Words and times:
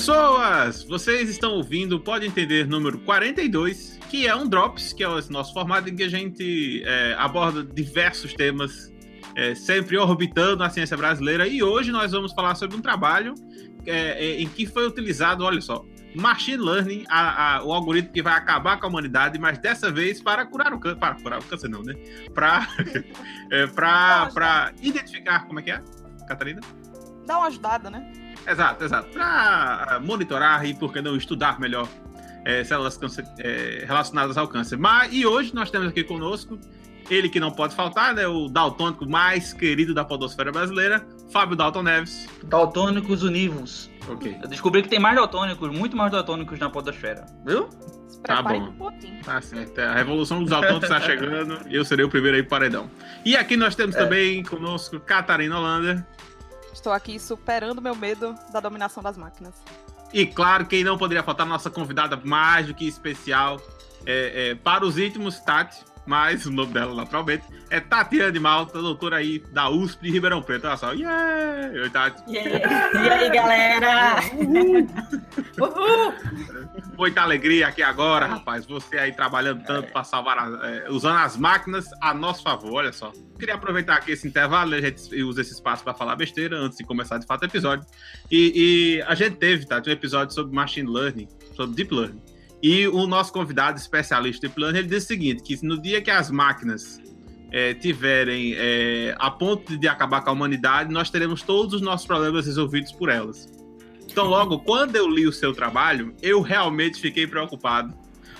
Pessoas! 0.00 0.82
Vocês 0.84 1.28
estão 1.28 1.52
ouvindo 1.52 1.96
o 1.96 2.00
Pode 2.00 2.24
Entender 2.26 2.66
número 2.66 2.98
42, 3.00 3.98
que 4.08 4.26
é 4.26 4.34
um 4.34 4.48
Drops, 4.48 4.94
que 4.94 5.04
é 5.04 5.08
o 5.08 5.20
nosso 5.28 5.52
formato 5.52 5.90
em 5.90 5.94
que 5.94 6.02
a 6.02 6.08
gente 6.08 6.82
é, 6.86 7.14
aborda 7.18 7.62
diversos 7.62 8.32
temas, 8.32 8.90
é, 9.36 9.54
sempre 9.54 9.98
orbitando 9.98 10.64
a 10.64 10.70
ciência 10.70 10.96
brasileira. 10.96 11.46
E 11.46 11.62
hoje 11.62 11.92
nós 11.92 12.12
vamos 12.12 12.32
falar 12.32 12.54
sobre 12.54 12.78
um 12.78 12.80
trabalho 12.80 13.34
é, 13.84 14.24
é 14.24 14.40
em 14.40 14.48
que 14.48 14.64
foi 14.64 14.86
utilizado, 14.86 15.44
olha 15.44 15.60
só, 15.60 15.84
machine 16.14 16.62
learning, 16.62 17.04
a, 17.06 17.58
a, 17.58 17.62
o 17.62 17.70
algoritmo 17.70 18.10
que 18.10 18.22
vai 18.22 18.32
acabar 18.32 18.80
com 18.80 18.86
a 18.86 18.88
humanidade, 18.88 19.38
mas 19.38 19.58
dessa 19.58 19.92
vez 19.92 20.22
para 20.22 20.46
curar 20.46 20.72
o 20.72 20.80
câncer. 20.80 20.98
Para 20.98 21.14
curar 21.16 21.40
o 21.40 21.44
câncer, 21.44 21.68
não, 21.68 21.82
né? 21.82 21.92
Para 22.32 22.66
é, 23.52 23.66
para 23.66 24.72
identificar. 24.80 25.46
Como 25.46 25.60
é 25.60 25.62
que 25.62 25.70
é, 25.70 25.82
Catarina? 26.26 26.62
Dá 27.26 27.36
uma 27.36 27.48
ajudada, 27.48 27.90
né? 27.90 28.29
Exato, 28.50 28.84
exato. 28.84 29.08
Para 29.10 30.00
monitorar 30.02 30.64
e, 30.64 30.74
por 30.74 30.92
que 30.92 31.00
não, 31.00 31.16
estudar 31.16 31.60
melhor 31.60 31.88
é, 32.44 32.64
células 32.64 32.96
câncer, 32.96 33.24
é, 33.38 33.84
relacionadas 33.86 34.36
ao 34.36 34.48
câncer. 34.48 34.76
Mas, 34.76 35.12
e 35.12 35.26
hoje 35.26 35.54
nós 35.54 35.70
temos 35.70 35.88
aqui 35.88 36.02
conosco 36.02 36.58
ele 37.08 37.28
que 37.28 37.40
não 37.40 37.50
pode 37.50 37.74
faltar, 37.74 38.14
né? 38.14 38.26
O 38.26 38.48
daltônico 38.48 39.08
mais 39.08 39.52
querido 39.52 39.92
da 39.92 40.04
podosfera 40.04 40.52
brasileira, 40.52 41.04
Fábio 41.32 41.56
Dalton 41.56 41.82
Neves. 41.82 42.28
Daltônicos 42.44 43.22
univos. 43.22 43.90
Ok. 44.08 44.38
Eu 44.42 44.48
descobri 44.48 44.82
que 44.82 44.88
tem 44.88 44.98
mais 44.98 45.16
daltônicos, 45.16 45.70
muito 45.76 45.96
mais 45.96 46.12
daltônicos 46.12 46.58
na 46.58 46.70
podosfera. 46.70 47.26
Viu? 47.44 47.68
Tá 48.22 48.42
bom. 48.42 48.72
Tá 49.24 49.40
certo. 49.40 49.80
A 49.80 49.94
revolução 49.94 50.40
dos 50.40 50.50
daltônicos 50.50 50.84
está 50.84 51.00
chegando 51.00 51.58
e 51.68 51.74
eu 51.74 51.84
serei 51.84 52.04
o 52.04 52.08
primeiro 52.08 52.36
aí 52.36 52.42
paredão. 52.42 52.90
E 53.24 53.36
aqui 53.36 53.56
nós 53.56 53.74
temos 53.74 53.96
é. 53.96 53.98
também 53.98 54.42
conosco 54.42 55.00
Catarina 55.00 55.58
Holanda. 55.58 56.06
Estou 56.72 56.92
aqui 56.92 57.18
superando 57.18 57.82
meu 57.82 57.94
medo 57.94 58.34
da 58.52 58.60
dominação 58.60 59.02
das 59.02 59.16
máquinas. 59.16 59.54
E 60.12 60.26
claro, 60.26 60.66
quem 60.66 60.82
não 60.82 60.98
poderia 60.98 61.22
faltar, 61.22 61.46
nossa 61.46 61.70
convidada 61.70 62.16
mais 62.16 62.66
do 62.66 62.74
que 62.74 62.86
especial 62.86 63.60
é, 64.04 64.50
é, 64.50 64.54
para 64.54 64.84
os 64.84 64.98
íntimos, 64.98 65.38
Tati 65.40 65.84
mas 66.06 66.46
o 66.46 66.50
nome 66.50 66.72
dela, 66.72 66.94
naturalmente, 66.94 67.44
é 67.68 67.78
Tatiana 67.78 68.32
de 68.32 68.40
Malta, 68.40 68.80
doutora 68.80 69.16
aí 69.16 69.38
da 69.52 69.68
USP 69.70 70.02
de 70.02 70.10
Ribeirão 70.10 70.42
Preto. 70.42 70.66
Olha 70.66 70.76
só, 70.76 70.92
yeah! 70.92 71.82
Oi, 71.82 71.90
Tati. 71.90 72.22
Yeah. 72.28 73.00
E 73.00 73.08
aí, 73.08 73.30
galera? 73.30 74.20
Uhul. 74.34 74.88
Uhul. 75.58 76.14
Muita 76.98 77.22
alegria 77.22 77.68
aqui 77.68 77.82
agora, 77.82 78.26
rapaz. 78.26 78.66
Você 78.66 78.98
aí 78.98 79.12
trabalhando 79.12 79.64
tanto 79.64 79.88
é. 79.88 79.90
para 79.90 80.04
salvar, 80.04 80.38
a, 80.38 80.68
é, 80.68 80.90
usando 80.90 81.18
as 81.18 81.36
máquinas 81.36 81.86
a 82.00 82.12
nosso 82.12 82.42
favor, 82.42 82.74
olha 82.74 82.92
só. 82.92 83.12
Queria 83.38 83.54
aproveitar 83.54 83.96
aqui 83.96 84.12
esse 84.12 84.26
intervalo, 84.26 84.74
a 84.74 84.80
gente 84.80 85.22
usa 85.22 85.40
esse 85.40 85.52
espaço 85.52 85.82
para 85.84 85.94
falar 85.94 86.16
besteira 86.16 86.56
antes 86.56 86.76
de 86.76 86.84
começar 86.84 87.18
de 87.18 87.26
fato 87.26 87.42
o 87.42 87.46
episódio. 87.46 87.86
E, 88.30 88.52
e 88.98 89.02
a 89.02 89.14
gente 89.14 89.36
teve, 89.36 89.66
Tati, 89.66 89.88
um 89.88 89.92
episódio 89.92 90.34
sobre 90.34 90.54
machine 90.54 90.90
learning, 90.90 91.28
sobre 91.54 91.76
deep 91.76 91.94
learning. 91.94 92.29
E 92.62 92.86
o 92.88 93.06
nosso 93.06 93.32
convidado 93.32 93.78
especialista 93.78 94.46
em 94.46 94.50
plano, 94.50 94.76
ele 94.76 94.88
diz 94.88 95.04
o 95.04 95.06
seguinte, 95.06 95.42
que 95.42 95.64
no 95.64 95.80
dia 95.80 96.02
que 96.02 96.10
as 96.10 96.30
máquinas 96.30 97.00
é, 97.50 97.74
tiverem 97.74 98.54
é, 98.56 99.14
a 99.18 99.30
ponto 99.30 99.76
de 99.76 99.88
acabar 99.88 100.22
com 100.22 100.30
a 100.30 100.32
humanidade, 100.32 100.92
nós 100.92 101.10
teremos 101.10 101.42
todos 101.42 101.74
os 101.74 101.80
nossos 101.80 102.06
problemas 102.06 102.46
resolvidos 102.46 102.92
por 102.92 103.08
elas. 103.08 103.48
Então, 104.10 104.26
logo, 104.26 104.58
quando 104.60 104.96
eu 104.96 105.08
li 105.08 105.26
o 105.26 105.32
seu 105.32 105.52
trabalho, 105.52 106.14
eu 106.20 106.42
realmente 106.42 107.00
fiquei 107.00 107.26
preocupado, 107.26 107.94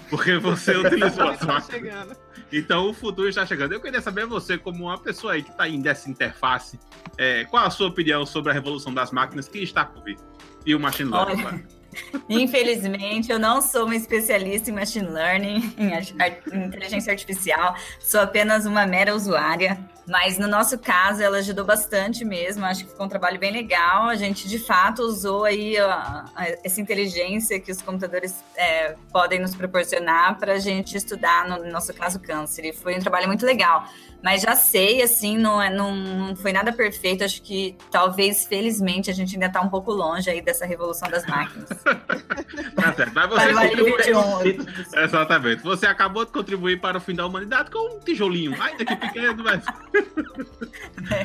porque 0.09 0.37
você 0.37 0.77
utilizou 0.77 1.29
as 1.29 1.41
máquinas. 1.41 2.19
Então, 2.53 2.91
o 2.91 2.93
futuro 2.93 3.29
está 3.29 3.47
chegando. 3.47 3.73
Eu 3.73 3.81
queria 3.81 4.01
saber 4.01 4.27
você, 4.27 4.59
como 4.59 4.85
uma 4.85 4.99
pessoa 4.99 5.35
aí 5.35 5.43
que 5.43 5.51
está 5.51 5.69
indo 5.69 5.85
dessa 5.85 6.11
interface, 6.11 6.79
é, 7.17 7.45
qual 7.45 7.65
a 7.65 7.71
sua 7.71 7.89
opinião 7.89 8.27
sobre 8.27 8.51
a 8.51 8.55
revolução 8.55 8.93
das 8.93 9.13
máquinas 9.13 9.49
que 9.49 9.61
está 9.61 9.85
por 9.85 10.03
vir? 10.03 10.19
E 10.67 10.75
o 10.75 10.81
machine 10.81 11.11
learning, 11.11 11.43
claro. 11.43 11.80
Infelizmente, 12.29 13.31
eu 13.31 13.39
não 13.39 13.61
sou 13.61 13.85
uma 13.85 13.97
especialista 13.97 14.71
em 14.71 14.75
machine 14.75 15.09
learning, 15.09 15.75
em 15.79 16.67
inteligência 16.67 17.13
artificial, 17.13 17.75
sou 17.99 18.21
apenas 18.21 18.67
uma 18.67 18.87
mera 18.87 19.15
usuária. 19.15 19.79
Mas 20.07 20.39
no 20.39 20.49
nosso 20.49 20.77
caso, 20.77 21.23
ela 21.23 21.39
ajudou 21.39 21.65
bastante 21.65 22.25
mesmo. 22.25 22.65
Acho 22.65 22.85
que 22.85 22.91
ficou 22.91 23.07
um 23.07 23.09
trabalho 23.09 23.39
bem 23.39 23.53
legal. 23.53 24.09
A 24.09 24.17
gente 24.17 24.49
de 24.49 24.59
fato 24.59 25.03
usou 25.03 25.45
aí 25.45 25.79
a, 25.79 26.25
essa 26.65 26.81
inteligência 26.81 27.61
que 27.61 27.71
os 27.71 27.81
computadores 27.81 28.43
é, 28.57 28.97
podem 29.13 29.39
nos 29.39 29.55
proporcionar 29.55 30.37
para 30.37 30.55
a 30.55 30.59
gente 30.59 30.97
estudar, 30.97 31.49
no 31.49 31.71
nosso 31.71 31.95
caso, 31.95 32.19
câncer. 32.19 32.65
E 32.65 32.73
foi 32.73 32.97
um 32.97 32.99
trabalho 32.99 33.29
muito 33.29 33.47
legal. 33.47 33.85
Mas 34.23 34.43
já 34.43 34.55
sei, 34.55 35.03
assim, 35.03 35.39
não, 35.39 35.61
é, 35.61 35.71
não, 35.71 35.95
não 35.95 36.37
foi 36.37 36.53
nada 36.53 36.73
perfeito. 36.73 37.25
Acho 37.25 37.41
que 37.43 37.77
talvez, 37.91 38.45
felizmente, 38.47 39.11
a 39.11 39.15
gente 39.15 39.35
ainda 39.35 39.47
está 39.47 39.61
um 39.61 39.69
pouco 39.69 39.93
longe 39.93 40.29
aí 40.29 40.43
dessa 40.43 40.67
revolução 40.67 41.09
das 41.09 41.27
máquinas. 41.27 41.69
tá 42.77 42.93
certo. 42.95 43.13
Mas 43.15 43.29
você 43.31 43.53
contribuiu... 43.53 44.67
Exatamente. 45.03 45.63
Você 45.63 45.87
acabou 45.87 46.25
de 46.25 46.33
contribuir 46.33 46.81
para 46.81 46.99
o 46.99 47.01
fim 47.01 47.15
da 47.15 47.27
humanidade 47.27 47.71
com 47.71 47.97
um 47.97 48.01
tijolinho, 48.01 48.55
ainda 48.61 48.85
que 48.85 48.97
pequeno, 48.97 49.43
mas. 49.43 49.65
É. 51.11 51.25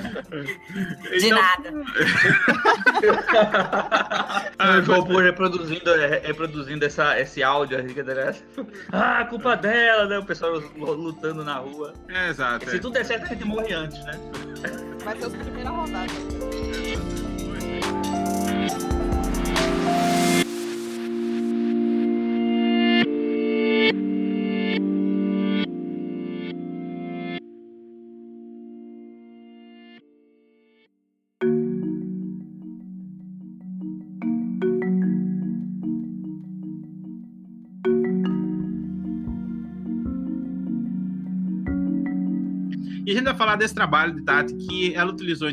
De 1.20 1.26
então... 1.28 1.42
nada. 1.42 1.72
ah, 4.58 4.80
vou 4.82 5.20
reproduzindo, 5.20 5.90
é, 5.92 6.20
reproduzindo 6.20 6.86
essa, 6.86 7.20
esse 7.20 7.44
áudio. 7.44 7.78
Ah, 8.92 9.26
culpa 9.26 9.56
dela, 9.56 10.06
né? 10.08 10.18
O 10.18 10.26
pessoal 10.26 10.54
lutando 10.78 11.44
na 11.44 11.56
rua. 11.56 11.94
É, 12.08 12.30
exato. 12.30 12.66
Tudo 12.86 12.94
der 12.94 13.06
certo, 13.06 13.24
a 13.24 13.28
gente 13.30 13.46
morre 13.46 13.74
antes, 13.74 14.06
né? 14.06 14.14
Vai 15.04 15.18
ser 15.18 15.26
a 15.26 15.30
primeira 15.32 15.70
rodada. 15.72 16.14
E 43.06 43.12
a 43.12 43.14
gente 43.14 43.26
vai 43.26 43.36
falar 43.36 43.56
desse 43.56 43.76
trabalho 43.76 44.16
de 44.16 44.24
Tati 44.24 44.56
que 44.56 44.96
ela 44.96 45.12
utilizou 45.12 45.48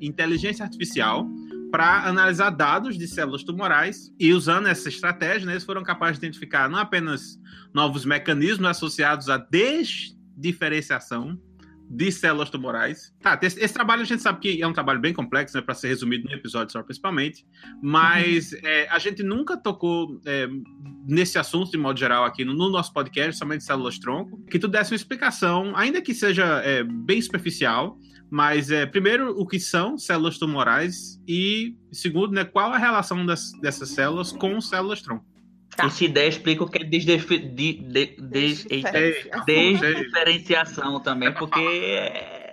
inteligência 0.00 0.64
artificial 0.64 1.28
para 1.70 2.06
analisar 2.06 2.50
dados 2.50 2.98
de 2.98 3.06
células 3.06 3.44
tumorais 3.44 4.12
e 4.18 4.32
usando 4.32 4.66
essa 4.66 4.88
estratégia, 4.88 5.46
né, 5.46 5.52
eles 5.52 5.64
foram 5.64 5.84
capazes 5.84 6.18
de 6.18 6.26
identificar 6.26 6.68
não 6.68 6.78
apenas 6.78 7.38
novos 7.72 8.04
mecanismos 8.04 8.68
associados 8.68 9.28
à 9.28 9.36
desdiferenciação 9.36 11.38
de 11.88 12.10
células 12.10 12.50
tumorais. 12.50 13.14
Tá, 13.20 13.38
esse, 13.42 13.62
esse, 13.62 13.72
trabalho 13.72 14.02
a 14.02 14.04
gente 14.04 14.22
sabe 14.22 14.40
que 14.40 14.62
é 14.62 14.66
um 14.66 14.72
trabalho 14.72 15.00
bem 15.00 15.14
complexo, 15.14 15.56
né, 15.56 15.62
para 15.62 15.74
ser 15.74 15.88
resumido 15.88 16.28
no 16.28 16.34
episódio 16.34 16.72
só 16.72 16.82
principalmente, 16.82 17.46
mas 17.82 18.52
uhum. 18.52 18.58
é, 18.64 18.88
a 18.88 18.98
gente 18.98 19.22
nunca 19.22 19.56
tocou 19.56 20.20
é, 20.26 20.48
nesse 21.06 21.38
assunto 21.38 21.70
de 21.70 21.78
modo 21.78 21.98
geral 21.98 22.24
aqui 22.24 22.44
no, 22.44 22.54
no, 22.54 22.70
nosso 22.70 22.92
podcast, 22.92 23.38
somente 23.38 23.64
células 23.64 23.98
tronco, 23.98 24.44
que 24.50 24.58
tu 24.58 24.68
desse 24.68 24.92
uma 24.92 24.96
explicação, 24.96 25.72
ainda 25.76 26.02
que 26.02 26.14
seja 26.14 26.60
é, 26.64 26.82
bem 26.82 27.20
superficial, 27.20 27.98
mas 28.28 28.70
é, 28.70 28.84
primeiro 28.84 29.30
o 29.38 29.46
que 29.46 29.60
são 29.60 29.96
células 29.96 30.38
tumorais 30.38 31.20
e 31.28 31.76
segundo, 31.92 32.32
né, 32.32 32.44
qual 32.44 32.72
a 32.72 32.78
relação 32.78 33.24
das, 33.24 33.52
dessas 33.60 33.90
células 33.90 34.32
com 34.32 34.60
células 34.60 35.00
tronco. 35.00 35.35
Tá. 35.76 35.86
Essa 35.86 36.04
ideia 36.04 36.28
explica 36.28 36.64
o 36.64 36.70
que 36.70 36.82
é 36.82 36.84
desdif... 36.84 37.28
de, 37.38 37.72
de, 37.74 38.16
des... 38.18 38.64
desdiferenciação 39.46 41.00
também, 41.00 41.32
porque 41.32 41.60
é... 41.60 42.46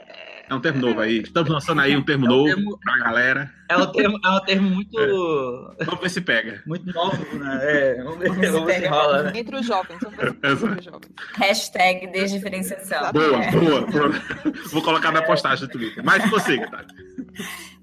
É 0.50 0.54
um 0.54 0.60
termo 0.60 0.82
novo 0.82 1.00
aí. 1.00 1.20
Estamos 1.20 1.50
lançando 1.50 1.80
aí 1.80 1.96
um 1.96 2.04
termo 2.04 2.26
é 2.26 2.30
um 2.30 2.32
novo 2.32 2.46
termo... 2.46 2.80
pra 2.80 2.98
galera. 2.98 3.52
É 3.70 3.78
um 3.78 3.92
termo, 3.92 4.20
é 4.24 4.30
um 4.30 4.40
termo 4.42 4.70
muito. 4.70 5.00
É. 5.00 5.86
Vamos 5.86 6.02
ver 6.02 6.10
se 6.10 6.22
pega. 6.22 6.62
Muito 6.68 6.94
novo, 6.94 7.38
né? 7.38 7.60
É, 7.62 8.04
vamos 8.04 8.20
ver, 8.20 8.52
vamos 8.52 8.66
ver 8.66 8.82
se 8.82 8.88
rola. 8.88 9.24
Né? 9.24 9.32
Entre 9.36 9.56
os 9.56 9.66
jovens. 9.66 10.00
Vamos 10.02 10.18
ver 10.18 10.28
entre 10.28 10.80
os 10.80 10.84
jovens. 10.84 11.12
Hashtag 11.38 12.08
desdiferenciação. 12.08 13.12
Boa, 13.14 13.44
é. 13.44 13.52
boa, 13.52 13.82
boa. 13.88 14.12
Vou 14.70 14.82
colocar 14.82 15.12
na 15.12 15.22
postagem 15.22 15.66
do 15.66 15.72
Twitter. 15.72 16.04
Mas 16.04 16.30
consiga, 16.30 16.70
tá? 16.70 16.86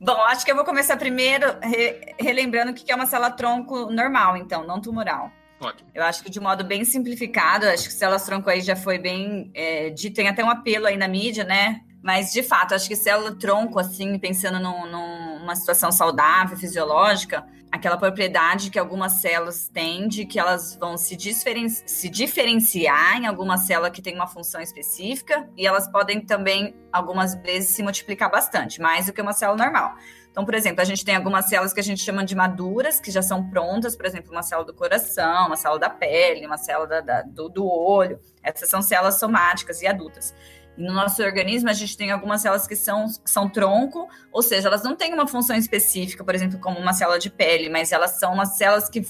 Bom, 0.01 0.17
acho 0.23 0.45
que 0.45 0.51
eu 0.51 0.57
vou 0.57 0.65
começar 0.65 0.97
primeiro 0.97 1.47
re 1.63 2.15
relembrando 2.19 2.73
o 2.73 2.75
que 2.75 2.91
é 2.91 2.95
uma 2.95 3.07
célula 3.07 3.31
tronco 3.31 3.91
normal, 3.91 4.37
então, 4.37 4.67
não 4.67 4.81
tumoral. 4.81 5.31
Ótimo. 5.61 5.91
Eu 5.95 6.03
acho 6.05 6.23
que 6.23 6.31
de 6.31 6.41
modo 6.41 6.65
bem 6.65 6.85
simplificado, 6.85 7.67
acho 7.67 7.85
que 7.89 7.93
células 7.93 8.25
tronco 8.25 8.49
aí 8.49 8.63
já 8.63 8.75
foi 8.75 8.99
bem 8.99 9.51
é, 9.55 9.91
dito, 9.91 10.17
tem 10.17 10.27
até 10.27 10.43
um 10.43 10.49
apelo 10.49 10.87
aí 10.87 10.97
na 10.97 11.07
mídia, 11.07 11.45
né? 11.45 11.83
Mas, 12.03 12.33
de 12.33 12.43
fato, 12.43 12.75
acho 12.75 12.89
que 12.89 12.97
célula 12.97 13.35
tronco, 13.35 13.79
assim, 13.79 14.19
pensando 14.19 14.59
num, 14.59 14.87
numa 14.87 15.55
situação 15.55 15.93
saudável, 15.93 16.57
fisiológica, 16.57 17.47
aquela 17.71 17.97
propriedade 17.97 18.71
que 18.71 18.79
algumas 18.79 19.13
células 19.21 19.69
têm 19.69 20.09
de 20.09 20.27
que 20.27 20.39
elas 20.39 20.77
vão 20.77 20.97
se, 20.97 21.17
diferen 21.17 21.69
se 21.69 22.09
diferenciar 22.09 23.19
em 23.19 23.27
alguma 23.27 23.57
célula 23.57 23.91
que 23.91 24.03
tem 24.03 24.15
uma 24.15 24.27
função 24.27 24.61
específica 24.61 25.49
e 25.57 25.67
elas 25.67 25.87
podem 25.89 26.21
também, 26.21 26.75
algumas 26.93 27.35
vezes, 27.35 27.71
se 27.71 27.83
multiplicar 27.83 28.31
bastante, 28.31 28.81
mais 28.81 29.07
do 29.07 29.13
que 29.13 29.23
uma 29.23 29.33
célula 29.33 29.65
normal. 29.65 29.95
Então, 30.31 30.45
por 30.45 30.55
exemplo, 30.55 30.81
a 30.81 30.85
gente 30.85 31.05
tem 31.05 31.17
algumas 31.17 31.49
células 31.49 31.73
que 31.73 31.81
a 31.81 31.83
gente 31.83 32.03
chama 32.03 32.25
de 32.25 32.37
maduras, 32.37 33.01
que 33.01 33.11
já 33.11 33.21
são 33.21 33.51
prontas, 33.51 33.97
por 33.97 34.07
exemplo, 34.07 34.31
uma 34.31 34.43
célula 34.43 34.67
do 34.67 34.75
coração, 34.75 35.49
uma 35.49 35.57
célula 35.57 35.81
da 35.81 35.91
pele, 35.91 36.47
uma 36.47 36.57
célula 36.57 36.87
da, 36.87 37.01
da, 37.01 37.23
do, 37.23 37.49
do 37.49 37.67
olho. 37.67 38.21
Essas 38.43 38.69
são 38.69 38.81
células 38.81 39.19
somáticas 39.19 39.83
e 39.83 39.89
adultas. 39.89 40.33
E 40.81 40.83
no 40.83 40.95
nosso 40.95 41.23
organismo, 41.23 41.69
a 41.69 41.75
gente 41.75 41.95
tem 41.95 42.11
algumas 42.11 42.41
células 42.41 42.67
que 42.67 42.75
são, 42.75 43.05
são 43.27 43.47
tronco, 43.51 44.09
ou 44.33 44.41
seja, 44.41 44.67
elas 44.67 44.83
não 44.83 44.97
têm 44.97 45.13
uma 45.13 45.27
função 45.27 45.55
específica, 45.55 46.25
por 46.25 46.35
exemplo, 46.35 46.59
como 46.59 46.79
uma 46.79 46.95
célula 46.95 47.19
de 47.19 47.29
pele, 47.29 47.69
mas 47.69 47.93
elas 47.93 48.13
são 48.13 48.33
umas 48.33 48.57
células 48.57 48.89
que 48.89 49.07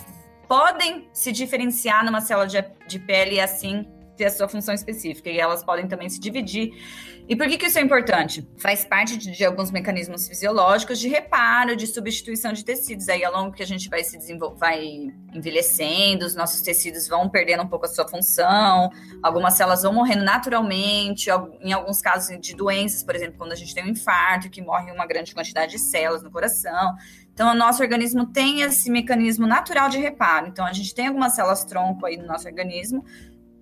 podem 0.48 1.08
se 1.12 1.30
diferenciar 1.30 2.04
numa 2.04 2.20
célula 2.20 2.48
de, 2.48 2.60
de 2.88 2.98
pele 2.98 3.36
e 3.36 3.40
assim 3.40 3.86
ter 4.16 4.24
a 4.24 4.30
sua 4.30 4.48
função 4.48 4.74
específica. 4.74 5.30
E 5.30 5.38
elas 5.38 5.62
podem 5.62 5.86
também 5.86 6.08
se 6.08 6.18
dividir 6.18 6.72
e 7.30 7.36
por 7.36 7.46
que, 7.46 7.56
que 7.56 7.66
isso 7.66 7.78
é 7.78 7.80
importante? 7.80 8.44
Faz 8.58 8.84
parte 8.84 9.16
de, 9.16 9.30
de, 9.30 9.44
alguns 9.44 9.70
mecanismos 9.70 10.26
fisiológicos 10.26 10.98
de 10.98 11.06
reparo, 11.06 11.76
de 11.76 11.86
substituição 11.86 12.52
de 12.52 12.64
tecidos. 12.64 13.08
Aí, 13.08 13.24
ao 13.24 13.32
longo 13.32 13.54
que 13.54 13.62
a 13.62 13.66
gente 13.66 13.88
vai 13.88 14.02
se 14.02 14.18
desenvolver, 14.18 14.58
vai 14.58 15.12
envelhecendo, 15.32 16.26
os 16.26 16.34
nossos 16.34 16.60
tecidos 16.60 17.06
vão 17.06 17.28
perdendo 17.28 17.62
um 17.62 17.68
pouco 17.68 17.86
a 17.86 17.88
sua 17.88 18.08
função, 18.08 18.90
algumas 19.22 19.54
células 19.54 19.82
vão 19.82 19.92
morrendo 19.92 20.24
naturalmente, 20.24 21.30
em 21.60 21.72
alguns 21.72 22.02
casos 22.02 22.36
de 22.40 22.52
doenças, 22.56 23.04
por 23.04 23.14
exemplo, 23.14 23.38
quando 23.38 23.52
a 23.52 23.56
gente 23.56 23.72
tem 23.76 23.84
um 23.84 23.90
infarto, 23.90 24.50
que 24.50 24.60
morre 24.60 24.90
uma 24.90 25.06
grande 25.06 25.32
quantidade 25.32 25.70
de 25.70 25.78
células 25.78 26.24
no 26.24 26.32
coração. 26.32 26.96
Então, 27.32 27.52
o 27.52 27.54
nosso 27.54 27.80
organismo 27.80 28.26
tem 28.26 28.62
esse 28.62 28.90
mecanismo 28.90 29.46
natural 29.46 29.88
de 29.88 29.98
reparo. 29.98 30.48
Então, 30.48 30.66
a 30.66 30.72
gente 30.72 30.92
tem 30.92 31.06
algumas 31.06 31.32
células 31.32 31.64
tronco 31.64 32.04
aí 32.04 32.16
no 32.16 32.26
nosso 32.26 32.48
organismo, 32.48 33.04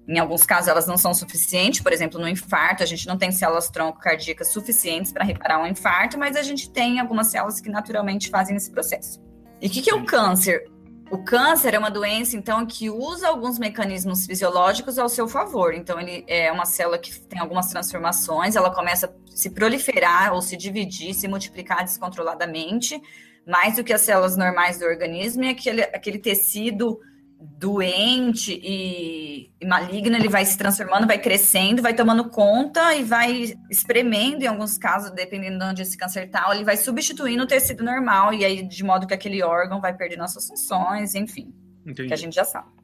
em 0.08 0.18
alguns 0.18 0.44
casos, 0.44 0.68
elas 0.68 0.86
não 0.86 0.96
são 0.96 1.12
suficientes, 1.12 1.82
por 1.82 1.92
exemplo, 1.92 2.18
no 2.18 2.26
infarto, 2.26 2.82
a 2.82 2.86
gente 2.86 3.06
não 3.06 3.18
tem 3.18 3.30
células 3.30 3.68
tronco 3.68 4.00
cardíacas 4.00 4.48
suficientes 4.48 5.12
para 5.12 5.22
reparar 5.22 5.62
um 5.62 5.66
infarto, 5.66 6.18
mas 6.18 6.34
a 6.34 6.42
gente 6.42 6.70
tem 6.70 6.98
algumas 6.98 7.26
células 7.26 7.60
que 7.60 7.68
naturalmente 7.68 8.30
fazem 8.30 8.56
esse 8.56 8.70
processo. 8.70 9.20
E 9.60 9.66
o 9.66 9.70
que, 9.70 9.82
que 9.82 9.90
é 9.90 9.94
o 9.94 10.06
câncer? 10.06 10.64
O 11.10 11.18
câncer 11.24 11.74
é 11.74 11.78
uma 11.78 11.90
doença, 11.90 12.36
então, 12.36 12.64
que 12.64 12.88
usa 12.88 13.28
alguns 13.28 13.58
mecanismos 13.58 14.24
fisiológicos 14.24 14.98
ao 14.98 15.10
seu 15.10 15.28
favor. 15.28 15.74
Então, 15.74 16.00
ele 16.00 16.24
é 16.26 16.50
uma 16.50 16.64
célula 16.64 16.98
que 16.98 17.18
tem 17.20 17.38
algumas 17.38 17.68
transformações, 17.68 18.56
ela 18.56 18.74
começa 18.74 19.06
a 19.06 19.36
se 19.36 19.50
proliferar 19.50 20.32
ou 20.32 20.40
se 20.40 20.56
dividir, 20.56 21.12
se 21.12 21.28
multiplicar 21.28 21.84
descontroladamente, 21.84 22.98
mais 23.46 23.76
do 23.76 23.84
que 23.84 23.92
as 23.92 24.00
células 24.02 24.36
normais 24.36 24.78
do 24.78 24.86
organismo, 24.86 25.44
e 25.44 25.50
aquele, 25.50 25.82
aquele 25.82 26.18
tecido 26.18 26.98
doente 27.40 28.52
e, 28.52 29.52
e, 29.60 29.66
maligno, 29.66 30.16
ele 30.16 30.28
vai 30.28 30.44
se 30.44 30.58
transformando, 30.58 31.06
vai 31.06 31.18
crescendo, 31.18 31.80
vai 31.80 31.94
tomando 31.94 32.28
conta 32.28 32.94
e 32.94 33.04
vai 33.04 33.54
espremendo, 33.70 34.42
em 34.42 34.46
alguns 34.46 34.76
casos, 34.76 35.10
dependendo 35.12 35.58
de 35.58 35.64
onde 35.64 35.82
esse 35.82 35.96
câncer 35.96 36.26
está, 36.26 36.48
ele 36.52 36.64
vai 36.64 36.76
substituindo 36.76 37.44
o 37.44 37.46
tecido 37.46 37.84
normal, 37.84 38.34
e 38.34 38.44
aí, 38.44 38.62
de 38.62 38.82
modo 38.82 39.06
que 39.06 39.14
aquele 39.14 39.42
órgão 39.42 39.80
vai 39.80 39.94
perdendo 39.94 40.24
as 40.24 40.32
suas 40.32 40.48
funções, 40.48 41.14
enfim, 41.14 41.54
Entendi. 41.86 42.08
que 42.08 42.14
a 42.14 42.16
gente 42.16 42.34
já 42.34 42.44
sabe. 42.44 42.78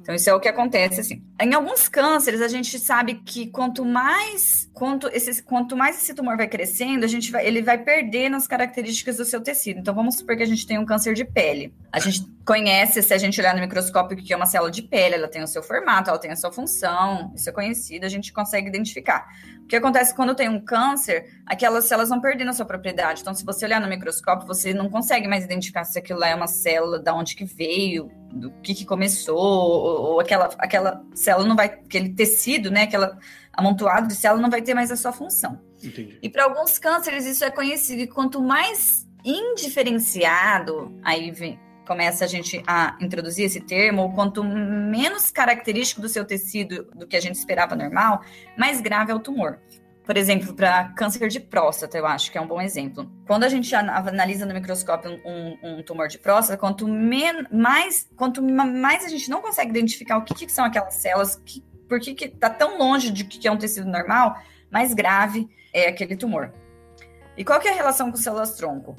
Então, 0.00 0.14
isso 0.14 0.30
é 0.30 0.34
o 0.34 0.40
que 0.40 0.48
acontece, 0.48 1.00
assim. 1.00 1.22
Em 1.40 1.54
alguns 1.54 1.88
cânceres, 1.88 2.40
a 2.40 2.48
gente 2.48 2.78
sabe 2.78 3.16
que 3.24 3.48
quanto 3.48 3.84
mais, 3.84 4.68
quanto, 4.72 5.08
esse, 5.08 5.42
quanto 5.42 5.76
mais 5.76 6.02
esse 6.02 6.14
tumor 6.14 6.36
vai 6.36 6.48
crescendo, 6.48 7.04
a 7.04 7.08
gente 7.08 7.30
vai, 7.30 7.46
ele 7.46 7.62
vai 7.62 7.78
perdendo 7.78 8.36
as 8.36 8.46
características 8.46 9.18
do 9.18 9.24
seu 9.24 9.40
tecido. 9.40 9.80
Então, 9.80 9.94
vamos 9.94 10.16
supor 10.16 10.36
que 10.36 10.42
a 10.42 10.46
gente 10.46 10.66
tem 10.66 10.78
um 10.78 10.86
câncer 10.86 11.14
de 11.14 11.24
pele. 11.24 11.74
A 11.92 12.00
gente 12.00 12.24
conhece, 12.48 13.02
se 13.02 13.12
a 13.12 13.18
gente 13.18 13.38
olhar 13.38 13.54
no 13.54 13.60
microscópio, 13.60 14.16
o 14.16 14.22
que 14.22 14.32
é 14.32 14.36
uma 14.36 14.46
célula 14.46 14.70
de 14.70 14.80
pele, 14.80 15.16
ela 15.16 15.28
tem 15.28 15.42
o 15.42 15.46
seu 15.46 15.62
formato, 15.62 16.08
ela 16.08 16.18
tem 16.18 16.30
a 16.30 16.36
sua 16.36 16.50
função, 16.50 17.30
isso 17.36 17.46
é 17.50 17.52
conhecido, 17.52 18.06
a 18.06 18.08
gente 18.08 18.32
consegue 18.32 18.68
identificar. 18.68 19.28
O 19.62 19.66
que 19.66 19.76
acontece 19.76 20.14
quando 20.14 20.34
tem 20.34 20.48
um 20.48 20.58
câncer, 20.58 21.42
aquelas 21.44 21.84
células 21.84 22.08
vão 22.08 22.22
perdendo 22.22 22.48
a 22.48 22.54
sua 22.54 22.64
propriedade. 22.64 23.20
Então, 23.20 23.34
se 23.34 23.44
você 23.44 23.66
olhar 23.66 23.82
no 23.82 23.86
microscópio, 23.86 24.46
você 24.46 24.72
não 24.72 24.88
consegue 24.88 25.28
mais 25.28 25.44
identificar 25.44 25.84
se 25.84 25.98
aquilo 25.98 26.20
lá 26.20 26.28
é 26.28 26.34
uma 26.34 26.46
célula, 26.46 26.98
da 26.98 27.14
onde 27.14 27.36
que 27.36 27.44
veio, 27.44 28.10
do 28.32 28.50
que, 28.62 28.74
que 28.74 28.86
começou, 28.86 29.36
ou, 29.36 30.12
ou, 30.12 30.20
aquela, 30.20 30.48
aquela 30.58 31.04
célula 31.14 31.46
não 31.46 31.54
vai, 31.54 31.66
aquele 31.66 32.14
tecido, 32.14 32.70
né, 32.70 32.84
aquela 32.84 33.18
amontoado 33.52 34.08
de 34.08 34.14
célula 34.14 34.40
não 34.40 34.48
vai 34.48 34.62
ter 34.62 34.72
mais 34.72 34.90
a 34.90 34.96
sua 34.96 35.12
função. 35.12 35.60
Entendi. 35.84 36.18
E 36.22 36.30
para 36.30 36.44
alguns 36.44 36.78
cânceres 36.78 37.26
isso 37.26 37.44
é 37.44 37.50
conhecido, 37.50 38.00
e 38.00 38.06
quanto 38.06 38.40
mais 38.40 39.06
indiferenciado, 39.22 40.98
aí 41.04 41.30
vem, 41.30 41.60
começa 41.88 42.24
a 42.24 42.28
gente 42.28 42.62
a 42.66 42.96
introduzir 43.00 43.46
esse 43.46 43.60
termo, 43.60 44.02
ou 44.02 44.12
quanto 44.12 44.44
menos 44.44 45.30
característico 45.32 46.00
do 46.00 46.08
seu 46.08 46.24
tecido 46.24 46.84
do 46.94 47.06
que 47.06 47.16
a 47.16 47.20
gente 47.20 47.34
esperava 47.34 47.74
normal, 47.74 48.22
mais 48.56 48.80
grave 48.80 49.10
é 49.10 49.14
o 49.14 49.18
tumor 49.18 49.58
por 50.08 50.16
exemplo, 50.16 50.54
para 50.54 50.84
câncer 50.94 51.28
de 51.28 51.38
próstata, 51.38 51.98
eu 51.98 52.06
acho 52.06 52.32
que 52.32 52.38
é 52.38 52.40
um 52.40 52.46
bom 52.46 52.62
exemplo. 52.62 53.12
Quando 53.26 53.44
a 53.44 53.48
gente 53.50 53.74
analisa 53.74 54.46
no 54.46 54.54
microscópio 54.54 55.20
um, 55.22 55.58
um 55.62 55.82
tumor 55.82 56.08
de 56.08 56.18
próstata, 56.18 56.58
quanto, 56.58 56.88
mais, 56.88 58.08
quanto 58.16 58.42
mais 58.42 59.04
a 59.04 59.08
gente 59.08 59.28
não 59.28 59.42
consegue 59.42 59.68
identificar 59.68 60.16
o 60.16 60.24
que, 60.24 60.46
que 60.46 60.50
são 60.50 60.64
aquelas 60.64 60.94
células, 60.94 61.36
que, 61.44 61.62
por 61.86 62.00
que 62.00 62.24
está 62.24 62.48
tão 62.48 62.78
longe 62.78 63.10
de 63.10 63.22
que 63.22 63.46
é 63.46 63.52
um 63.52 63.58
tecido 63.58 63.86
normal, 63.86 64.40
mais 64.70 64.94
grave 64.94 65.46
é 65.74 65.88
aquele 65.88 66.16
tumor. 66.16 66.54
E 67.36 67.44
qual 67.44 67.60
que 67.60 67.68
é 67.68 67.72
a 67.72 67.74
relação 67.74 68.10
com 68.10 68.16
células 68.16 68.56
tronco? 68.56 68.96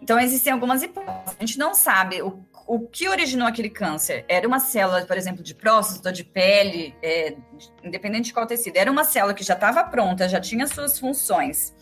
Então, 0.00 0.18
existem 0.18 0.52
algumas 0.52 0.82
hipóteses. 0.82 1.36
A 1.38 1.44
gente 1.44 1.58
não 1.58 1.74
sabe 1.74 2.22
o 2.22 2.44
o 2.70 2.78
que 2.78 3.08
originou 3.08 3.48
aquele 3.48 3.68
câncer? 3.68 4.24
Era 4.28 4.46
uma 4.46 4.60
célula, 4.60 5.04
por 5.04 5.16
exemplo, 5.16 5.42
de 5.42 5.56
próstata, 5.56 6.12
de 6.12 6.22
pele, 6.22 6.94
é, 7.02 7.34
independente 7.82 8.26
de 8.26 8.32
qual 8.32 8.46
tecido. 8.46 8.76
Era 8.76 8.88
uma 8.88 9.02
célula 9.02 9.34
que 9.34 9.42
já 9.42 9.54
estava 9.54 9.82
pronta, 9.82 10.28
já 10.28 10.38
tinha 10.38 10.68
suas 10.68 10.96
funções. 10.96 11.74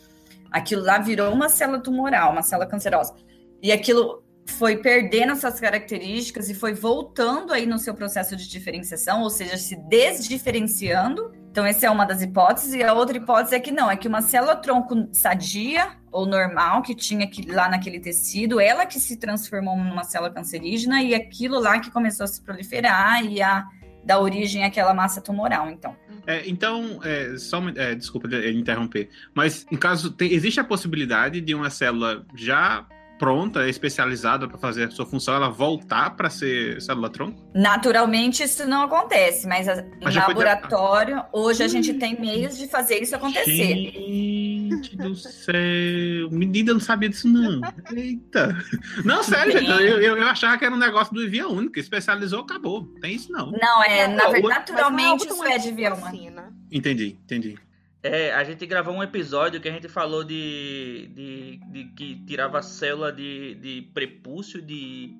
Aquilo 0.50 0.82
lá 0.82 0.96
virou 0.96 1.30
uma 1.30 1.50
célula 1.50 1.78
tumoral, 1.78 2.32
uma 2.32 2.40
célula 2.40 2.66
cancerosa. 2.66 3.14
E 3.62 3.70
aquilo 3.70 4.24
foi 4.46 4.78
perdendo 4.78 5.36
suas 5.36 5.60
características 5.60 6.48
e 6.48 6.54
foi 6.54 6.72
voltando 6.72 7.52
aí 7.52 7.66
no 7.66 7.78
seu 7.78 7.92
processo 7.92 8.34
de 8.34 8.48
diferenciação, 8.48 9.20
ou 9.20 9.28
seja, 9.28 9.58
se 9.58 9.76
desdiferenciando. 9.76 11.30
Então, 11.58 11.66
essa 11.66 11.86
é 11.86 11.90
uma 11.90 12.06
das 12.06 12.22
hipóteses. 12.22 12.72
E 12.72 12.84
a 12.84 12.92
outra 12.92 13.16
hipótese 13.16 13.56
é 13.56 13.58
que 13.58 13.72
não, 13.72 13.90
é 13.90 13.96
que 13.96 14.06
uma 14.06 14.22
célula 14.22 14.54
tronco 14.54 15.08
sadia 15.12 15.88
ou 16.12 16.24
normal 16.24 16.82
que 16.82 16.94
tinha 16.94 17.28
lá 17.48 17.68
naquele 17.68 17.98
tecido, 17.98 18.60
ela 18.60 18.86
que 18.86 19.00
se 19.00 19.16
transformou 19.16 19.76
numa 19.76 20.04
célula 20.04 20.32
cancerígena 20.32 21.02
e 21.02 21.16
aquilo 21.16 21.58
lá 21.58 21.80
que 21.80 21.90
começou 21.90 22.22
a 22.22 22.26
se 22.28 22.40
proliferar 22.40 23.24
e 23.24 23.42
a 23.42 23.66
dar 24.04 24.20
origem 24.20 24.62
àquela 24.62 24.94
massa 24.94 25.20
tumoral, 25.20 25.68
então. 25.68 25.96
É, 26.28 26.48
então, 26.48 27.00
é, 27.02 27.36
só 27.36 27.60
é, 27.74 27.96
desculpa 27.96 28.28
interromper, 28.48 29.10
mas 29.34 29.66
em 29.72 29.76
caso 29.76 30.12
tem, 30.12 30.32
existe 30.32 30.60
a 30.60 30.64
possibilidade 30.64 31.40
de 31.40 31.56
uma 31.56 31.70
célula 31.70 32.24
já 32.36 32.86
pronta, 33.18 33.68
especializada 33.68 34.48
para 34.48 34.58
fazer 34.58 34.84
a 34.84 34.90
sua 34.90 35.04
função, 35.04 35.34
ela 35.34 35.50
voltar 35.50 36.16
para 36.16 36.30
ser 36.30 36.80
célula-tronco? 36.80 37.42
Naturalmente 37.54 38.42
isso 38.42 38.66
não 38.66 38.82
acontece, 38.82 39.46
mas, 39.46 39.66
mas 40.02 40.14
em 40.14 40.18
laboratório, 40.18 41.24
hoje 41.32 41.62
a 41.62 41.68
gente 41.68 41.94
tem 41.94 42.18
meios 42.18 42.56
de 42.56 42.68
fazer 42.68 43.02
isso 43.02 43.14
acontecer. 43.16 43.92
Gente 43.92 44.96
do 44.96 45.14
céu, 45.14 46.30
menina 46.30 46.72
não 46.72 46.80
sabia 46.80 47.08
disso 47.08 47.28
não. 47.28 47.60
Eita. 47.94 48.56
Não, 49.04 49.22
sério, 49.22 49.52
gente, 49.52 49.70
eu, 49.70 50.00
eu, 50.00 50.16
eu, 50.16 50.26
achava 50.26 50.56
que 50.56 50.64
era 50.64 50.74
um 50.74 50.78
negócio 50.78 51.12
do 51.14 51.28
Via 51.28 51.48
Única, 51.48 51.80
especializou, 51.80 52.40
acabou. 52.40 52.84
Tem 53.00 53.14
isso 53.14 53.32
não. 53.32 53.50
Não, 53.50 53.82
é, 53.82 54.06
na 54.06 54.28
verdade, 54.28 54.48
naturalmente 54.48 55.26
isso 55.26 55.44
é 55.44 55.58
de 55.58 55.72
Via 55.72 55.94
Única. 55.94 56.52
Entendi, 56.70 57.18
entendi. 57.24 57.58
É, 58.08 58.32
a 58.32 58.42
gente 58.42 58.64
gravou 58.64 58.94
um 58.94 59.02
episódio 59.02 59.60
que 59.60 59.68
a 59.68 59.72
gente 59.72 59.88
falou 59.88 60.24
de, 60.24 61.10
de, 61.14 61.60
de 61.70 61.84
que 61.94 62.16
tirava 62.26 62.62
célula 62.62 63.12
de, 63.12 63.54
de 63.56 63.82
prepúcio 63.92 64.62
de, 64.62 65.14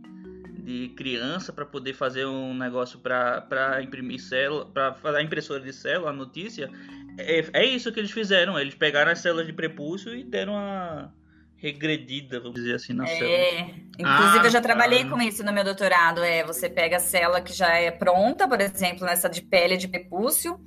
de 0.58 0.88
criança 0.96 1.52
para 1.52 1.66
poder 1.66 1.92
fazer 1.92 2.24
um 2.26 2.54
negócio 2.54 2.98
para 2.98 3.82
imprimir 3.82 4.20
célula, 4.20 4.64
para 4.66 4.94
fazer 4.94 5.18
a 5.18 5.22
impressora 5.22 5.60
de 5.60 5.72
célula, 5.72 6.10
a 6.10 6.14
notícia. 6.14 6.70
É, 7.18 7.44
é 7.52 7.66
isso 7.66 7.92
que 7.92 8.00
eles 8.00 8.10
fizeram. 8.10 8.58
Eles 8.58 8.74
pegaram 8.74 9.12
as 9.12 9.18
células 9.18 9.46
de 9.46 9.52
prepúcio 9.52 10.14
e 10.14 10.24
deram 10.24 10.54
uma 10.54 11.12
regredida, 11.56 12.40
vamos 12.40 12.54
dizer 12.54 12.76
assim, 12.76 12.94
na 12.94 13.04
é, 13.04 13.18
célula. 13.18 13.74
Inclusive, 13.98 14.38
ah, 14.38 14.44
eu 14.44 14.50
já 14.50 14.60
trabalhei 14.62 15.02
ah. 15.02 15.08
com 15.10 15.20
isso 15.20 15.44
no 15.44 15.52
meu 15.52 15.64
doutorado. 15.64 16.22
É, 16.22 16.42
você 16.42 16.70
pega 16.70 16.96
a 16.96 17.00
célula 17.00 17.42
que 17.42 17.52
já 17.52 17.76
é 17.76 17.90
pronta, 17.90 18.48
por 18.48 18.60
exemplo, 18.60 19.04
nessa 19.04 19.28
de 19.28 19.42
pele 19.42 19.76
de 19.76 19.88
prepúcio 19.88 20.58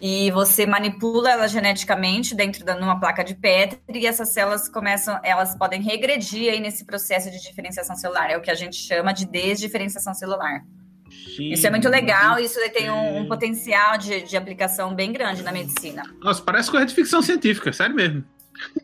e 0.00 0.30
você 0.30 0.64
manipula 0.64 1.30
ela 1.30 1.48
geneticamente 1.48 2.34
dentro 2.34 2.64
da 2.64 2.74
numa 2.74 3.00
placa 3.00 3.24
de 3.24 3.34
Petri 3.34 3.80
e 3.94 4.06
essas 4.06 4.28
células 4.28 4.68
começam, 4.68 5.18
elas 5.24 5.56
podem 5.56 5.82
regredir 5.82 6.52
aí 6.52 6.60
nesse 6.60 6.84
processo 6.84 7.30
de 7.30 7.40
diferenciação 7.42 7.96
celular, 7.96 8.30
é 8.30 8.36
o 8.36 8.40
que 8.40 8.50
a 8.50 8.54
gente 8.54 8.76
chama 8.76 9.12
de 9.12 9.26
desdiferenciação 9.26 10.14
celular. 10.14 10.62
Sim. 11.36 11.50
Isso 11.50 11.66
é 11.66 11.70
muito 11.70 11.88
legal, 11.88 12.38
isso 12.38 12.58
tem 12.72 12.90
um, 12.90 13.18
um 13.18 13.28
potencial 13.28 13.98
de, 13.98 14.22
de, 14.22 14.36
aplicação 14.36 14.94
bem 14.94 15.12
grande 15.12 15.42
na 15.42 15.50
medicina. 15.50 16.02
Nossa, 16.20 16.42
parece 16.42 16.70
coisa 16.70 16.86
de 16.86 16.94
ficção 16.94 17.22
científica, 17.22 17.72
sério 17.72 17.94
mesmo. 17.94 18.24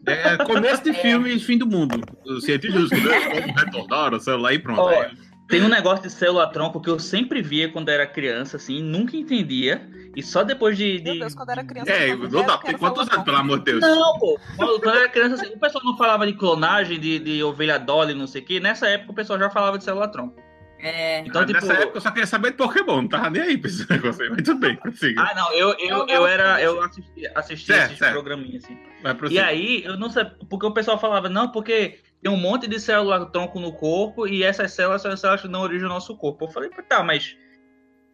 É 0.06 0.36
começo 0.44 0.82
de 0.82 0.92
filme 1.00 1.34
e 1.34 1.40
fim 1.40 1.58
do 1.58 1.66
mundo. 1.66 2.00
Os 2.24 2.44
cientistas 2.44 2.88
retornaram 2.90 4.16
o 4.16 4.20
celular 4.20 4.54
e 4.54 4.58
pronto. 4.58 4.88
Aí- 4.88 5.33
Tem 5.54 5.62
um 5.62 5.68
negócio 5.68 6.02
de 6.02 6.10
célula 6.10 6.46
tronco 6.50 6.80
que 6.80 6.90
eu 6.90 6.98
sempre 6.98 7.40
via 7.42 7.68
quando 7.70 7.88
era 7.88 8.06
criança, 8.06 8.56
assim, 8.56 8.82
nunca 8.82 9.16
entendia. 9.16 9.88
E 10.16 10.22
só 10.22 10.42
depois 10.42 10.76
de. 10.76 10.98
de- 10.98 11.10
Meu 11.10 11.18
Deus, 11.20 11.34
quando 11.34 11.50
era 11.50 11.64
criança. 11.64 11.90
É, 11.92 12.14
não 12.14 12.28
dá. 12.46 12.54
"Eu 12.54 12.58
Tem 12.58 12.76
quantos 12.78 13.08
anos, 13.08 13.24
pelo 13.24 13.36
amor 13.36 13.58
de 13.58 13.64
Deus? 13.66 13.80
Não, 13.80 14.18
pô. 14.18 14.38
Quando 14.56 14.88
era 14.90 15.08
criança, 15.08 15.34
assim, 15.34 15.54
o 15.54 15.58
pessoal 15.58 15.84
não 15.84 15.96
falava 15.96 16.26
de 16.26 16.32
clonagem, 16.32 16.98
de, 16.98 17.18
de 17.18 17.42
ovelha 17.42 17.78
Dolly, 17.78 18.14
não 18.14 18.26
sei 18.26 18.42
o 18.42 18.44
quê. 18.44 18.58
Nessa 18.60 18.86
época 18.88 19.12
o 19.12 19.14
pessoal 19.14 19.38
já 19.38 19.48
falava 19.50 19.78
de 19.78 19.84
célula 19.84 20.08
tronco. 20.08 20.34
É, 20.80 21.20
Então, 21.20 21.42
Ah, 21.42 21.46
tipo. 21.46 21.60
Nessa 21.64 21.72
época 21.82 21.96
eu 21.96 22.00
só 22.00 22.10
queria 22.10 22.26
saber 22.26 22.50
de 22.50 22.56
Pokémon, 22.56 23.02
não 23.02 23.08
tava 23.08 23.30
nem 23.30 23.42
aí 23.42 23.56
pra 23.58 23.70
esse 23.70 23.88
negócio 23.90 24.22
aí. 24.22 24.30
Mas 24.30 24.42
tudo 24.42 24.60
bem, 24.60 24.76
prossiga. 24.76 25.22
Ah, 25.22 25.34
não, 25.34 25.52
eu, 25.52 25.74
eu, 25.78 26.06
Eu 26.08 26.26
era. 26.26 26.60
Eu 26.60 26.82
assisti, 26.82 27.26
assisti 27.34 27.66
Certo, 27.66 27.86
esses 27.86 27.98
certo. 27.98 28.12
programinhas, 28.12 28.64
assim. 28.64 28.78
Vai 29.02 29.16
E 29.30 29.38
aí, 29.38 29.82
eu 29.84 29.96
não 29.96 30.10
sei, 30.10 30.24
porque 30.48 30.66
o 30.66 30.72
pessoal 30.72 30.98
falava, 30.98 31.28
não, 31.28 31.48
porque 31.50 31.98
tem 32.24 32.32
um 32.32 32.38
monte 32.38 32.66
de 32.66 32.80
célula 32.80 33.26
tronco 33.26 33.60
no 33.60 33.70
corpo 33.70 34.26
e 34.26 34.42
essas 34.42 34.72
células 34.72 35.02
são 35.02 35.12
as 35.12 35.20
células 35.20 35.42
que 35.42 35.48
dão 35.48 35.60
origem 35.60 35.86
ao 35.86 35.92
nosso 35.92 36.16
corpo. 36.16 36.46
Eu 36.46 36.48
falei, 36.48 36.70
tá, 36.88 37.02
mas 37.02 37.36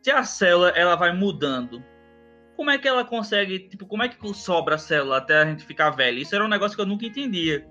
se 0.02 0.10
a 0.10 0.24
célula 0.24 0.70
ela 0.70 0.96
vai 0.96 1.14
mudando, 1.14 1.80
como 2.56 2.70
é 2.70 2.76
que 2.76 2.88
ela 2.88 3.04
consegue, 3.04 3.60
tipo, 3.68 3.86
como 3.86 4.02
é 4.02 4.08
que 4.08 4.34
sobra 4.34 4.74
a 4.74 4.78
célula 4.78 5.18
até 5.18 5.36
a 5.40 5.46
gente 5.46 5.64
ficar 5.64 5.90
velho? 5.90 6.18
Isso 6.18 6.34
era 6.34 6.44
um 6.44 6.48
negócio 6.48 6.74
que 6.74 6.82
eu 6.82 6.86
nunca 6.86 7.06
entendia. 7.06 7.64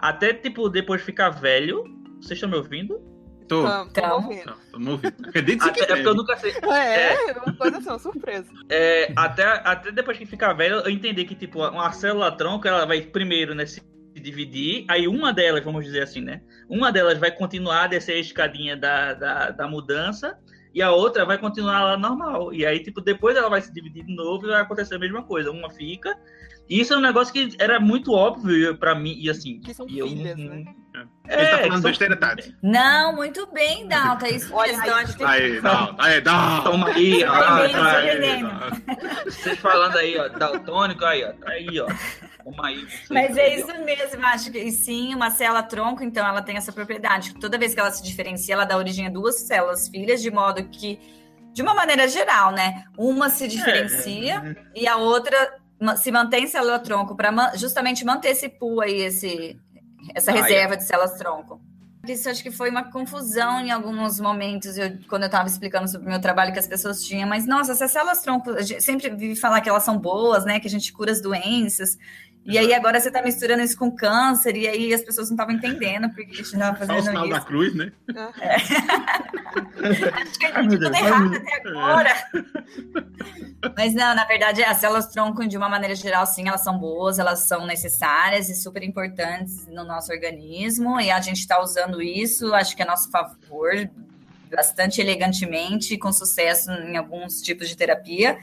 Até, 0.00 0.34
tipo, 0.34 0.68
depois 0.68 1.02
de 1.02 1.06
ficar 1.06 1.30
velho, 1.30 1.84
vocês 2.20 2.32
estão 2.32 2.48
me 2.48 2.56
ouvindo? 2.56 3.00
Tô. 3.46 3.60
Então. 3.60 3.88
tamo 3.90 4.14
ouvindo. 4.14 4.46
Não, 4.46 4.56
Tamo 4.72 4.90
ouvindo. 4.90 5.14
Acredite 5.28 5.62
Até, 5.62 5.70
é 5.70 5.84
quiser. 5.84 5.94
porque 5.94 6.08
eu 6.08 6.14
nunca 6.16 6.36
sei. 6.36 6.50
É, 6.50 7.32
uma 7.46 7.54
coisa 7.54 7.78
assim, 7.78 7.90
uma 7.90 7.98
surpresa. 8.00 8.50
É, 8.68 9.12
até, 9.14 9.44
até 9.44 9.92
depois 9.92 10.18
que 10.18 10.26
ficar 10.26 10.52
velho, 10.52 10.80
eu 10.80 10.90
entendi 10.90 11.24
que, 11.24 11.36
tipo, 11.36 11.64
uma 11.64 11.92
célula 11.92 12.32
tronco, 12.32 12.66
ela 12.66 12.84
vai 12.84 13.02
primeiro, 13.02 13.54
né, 13.54 13.66
se 13.66 13.80
dividir, 14.20 14.84
aí 14.88 15.08
uma 15.08 15.32
delas, 15.32 15.64
vamos 15.64 15.84
dizer 15.84 16.02
assim, 16.02 16.20
né? 16.20 16.40
Uma 16.68 16.92
delas 16.92 17.18
vai 17.18 17.30
continuar 17.32 17.84
a 17.84 17.86
descer 17.88 18.12
a 18.16 18.18
escadinha 18.20 18.76
da, 18.76 19.14
da, 19.14 19.50
da 19.50 19.66
mudança, 19.68 20.38
e 20.72 20.80
a 20.80 20.92
outra 20.92 21.24
vai 21.24 21.36
continuar 21.36 21.82
lá 21.82 21.96
normal. 21.96 22.54
E 22.54 22.64
aí, 22.64 22.78
tipo, 22.80 23.00
depois 23.00 23.36
ela 23.36 23.48
vai 23.50 23.60
se 23.60 23.72
dividir 23.74 24.04
de 24.04 24.14
novo 24.14 24.46
e 24.46 24.50
vai 24.50 24.60
acontecer 24.60 24.94
a 24.94 24.98
mesma 25.00 25.20
coisa. 25.24 25.50
Uma 25.50 25.68
fica. 25.68 26.16
E 26.68 26.78
isso 26.80 26.94
é 26.94 26.96
um 26.96 27.00
negócio 27.00 27.32
que 27.34 27.48
era 27.58 27.80
muito 27.80 28.12
óbvio 28.12 28.76
pra 28.78 28.94
mim, 28.94 29.16
e 29.18 29.28
assim. 29.28 29.58
Que 29.58 29.74
são 29.74 29.84
e 29.88 29.98
eu 29.98 30.06
filhas, 30.06 30.36
não- 30.38 30.44
né? 30.54 30.64
Ele 31.28 31.46
tá 31.46 31.58
falando 31.58 31.72
são- 31.82 31.90
besteira, 31.90 32.16
Tati. 32.16 32.54
Não, 32.62 33.16
muito 33.16 33.46
bem, 33.52 33.88
Dalton. 33.88 34.26
É 34.26 34.30
isso 34.30 34.54
Olha 34.54 34.70
aí. 34.72 34.78
Então, 34.78 34.94
a 34.96 35.04
gente 35.04 35.16
tem 35.16 35.26
que- 35.26 35.32
Aí, 35.32 35.60
dá, 35.60 35.94
aí, 35.98 36.20
dá. 36.20 36.60
Toma 36.62 36.88
aí, 36.90 37.24
ó. 37.24 37.32
Tá 37.32 37.56
aí. 37.56 38.42
Vocês 39.24 39.58
falando 39.58 39.96
aí, 39.96 40.16
ó, 40.18 40.28
daltônico, 40.28 41.04
aí, 41.04 41.24
ó. 41.24 41.32
Tá 41.32 41.50
aí, 41.50 41.80
ó. 41.80 41.86
Aí. 42.62 42.86
Mas 43.10 43.36
é 43.36 43.56
isso 43.56 43.66
mesmo, 43.84 44.24
acho 44.26 44.50
que 44.50 44.58
e 44.58 44.70
sim, 44.72 45.14
uma 45.14 45.30
célula 45.30 45.62
tronco, 45.62 46.02
então 46.02 46.26
ela 46.26 46.42
tem 46.42 46.56
essa 46.56 46.72
propriedade. 46.72 47.34
Toda 47.34 47.58
vez 47.58 47.74
que 47.74 47.80
ela 47.80 47.90
se 47.90 48.02
diferencia, 48.02 48.54
ela 48.54 48.64
dá 48.64 48.76
origem 48.76 49.06
a 49.06 49.10
duas 49.10 49.40
células 49.40 49.88
filhas, 49.88 50.20
de 50.22 50.30
modo 50.30 50.62
que, 50.68 50.98
de 51.52 51.62
uma 51.62 51.74
maneira 51.74 52.06
geral, 52.08 52.52
né? 52.52 52.84
Uma 52.96 53.28
se 53.30 53.46
diferencia 53.48 54.56
e 54.74 54.86
a 54.86 54.96
outra 54.96 55.58
se 55.96 56.12
mantém 56.12 56.46
célula 56.46 56.78
tronco 56.78 57.16
para 57.16 57.56
justamente 57.56 58.04
manter 58.04 58.28
esse 58.30 58.48
pool 58.48 58.80
aí, 58.82 59.00
esse, 59.00 59.58
essa 60.14 60.30
Ah, 60.32 60.36
é. 60.36 60.42
reserva 60.42 60.76
de 60.76 60.84
células 60.84 61.16
tronco. 61.16 61.60
Isso 62.08 62.30
acho 62.30 62.42
que 62.42 62.50
foi 62.50 62.70
uma 62.70 62.90
confusão 62.90 63.60
em 63.60 63.70
alguns 63.70 64.18
momentos, 64.18 64.76
eu- 64.78 64.98
quando 65.06 65.22
eu 65.22 65.26
estava 65.26 65.46
explicando 65.46 65.86
sobre 65.86 66.06
o 66.06 66.10
meu 66.10 66.20
trabalho 66.20 66.50
que 66.52 66.58
as 66.58 66.66
pessoas 66.66 67.04
tinham, 67.04 67.28
mas 67.28 67.46
nossa, 67.46 67.72
essas 67.72 67.90
células 67.90 68.22
tronco, 68.22 68.50
sempre 68.80 69.10
vive 69.10 69.36
falar 69.36 69.60
que 69.60 69.68
elas 69.68 69.82
são 69.82 69.98
boas, 69.98 70.44
né? 70.46 70.58
Que 70.60 70.66
a 70.66 70.70
gente 70.70 70.92
cura 70.94 71.12
as 71.12 71.20
doenças. 71.20 71.98
E 72.50 72.58
aí 72.58 72.74
agora 72.74 72.98
você 72.98 73.08
está 73.08 73.22
misturando 73.22 73.62
isso 73.62 73.78
com 73.78 73.90
câncer, 73.94 74.56
e 74.56 74.66
aí 74.66 74.92
as 74.92 75.02
pessoas 75.02 75.28
não 75.30 75.34
estavam 75.34 75.54
entendendo 75.54 76.08
porque 76.08 76.32
a 76.32 76.34
gente 76.34 76.42
estava 76.42 76.76
Só 76.76 76.84
o 76.84 76.86
fazendo 76.86 77.04
sinal 77.06 77.28
da 77.28 77.36
isso. 77.36 77.46
cruz, 77.46 77.74
né? 77.74 77.92
Acho 80.20 80.38
que 80.38 80.46
Ai, 80.46 80.52
eu 80.64 80.68
meu 80.68 80.78
tudo 80.80 80.94
errado 80.96 81.36
até 81.36 81.68
agora. 81.68 82.14
Mas 83.76 83.94
não, 83.94 84.14
na 84.14 84.24
verdade, 84.24 84.64
as 84.64 84.78
células 84.78 85.06
tronco, 85.08 85.46
de 85.46 85.56
uma 85.56 85.68
maneira 85.68 85.94
geral, 85.94 86.26
sim, 86.26 86.48
elas 86.48 86.62
são 86.64 86.78
boas, 86.78 87.18
elas 87.18 87.40
são 87.40 87.66
necessárias 87.66 88.48
e 88.48 88.54
super 88.54 88.82
importantes 88.82 89.66
no 89.68 89.84
nosso 89.84 90.12
organismo, 90.12 91.00
e 91.00 91.10
a 91.10 91.20
gente 91.20 91.38
está 91.38 91.60
usando 91.60 92.02
isso, 92.02 92.54
acho 92.54 92.74
que 92.74 92.82
a 92.82 92.86
nosso 92.86 93.10
favor, 93.10 93.88
bastante 94.50 95.00
elegantemente, 95.00 95.96
com 95.98 96.12
sucesso 96.12 96.70
em 96.70 96.96
alguns 96.96 97.40
tipos 97.42 97.68
de 97.68 97.76
terapia. 97.76 98.38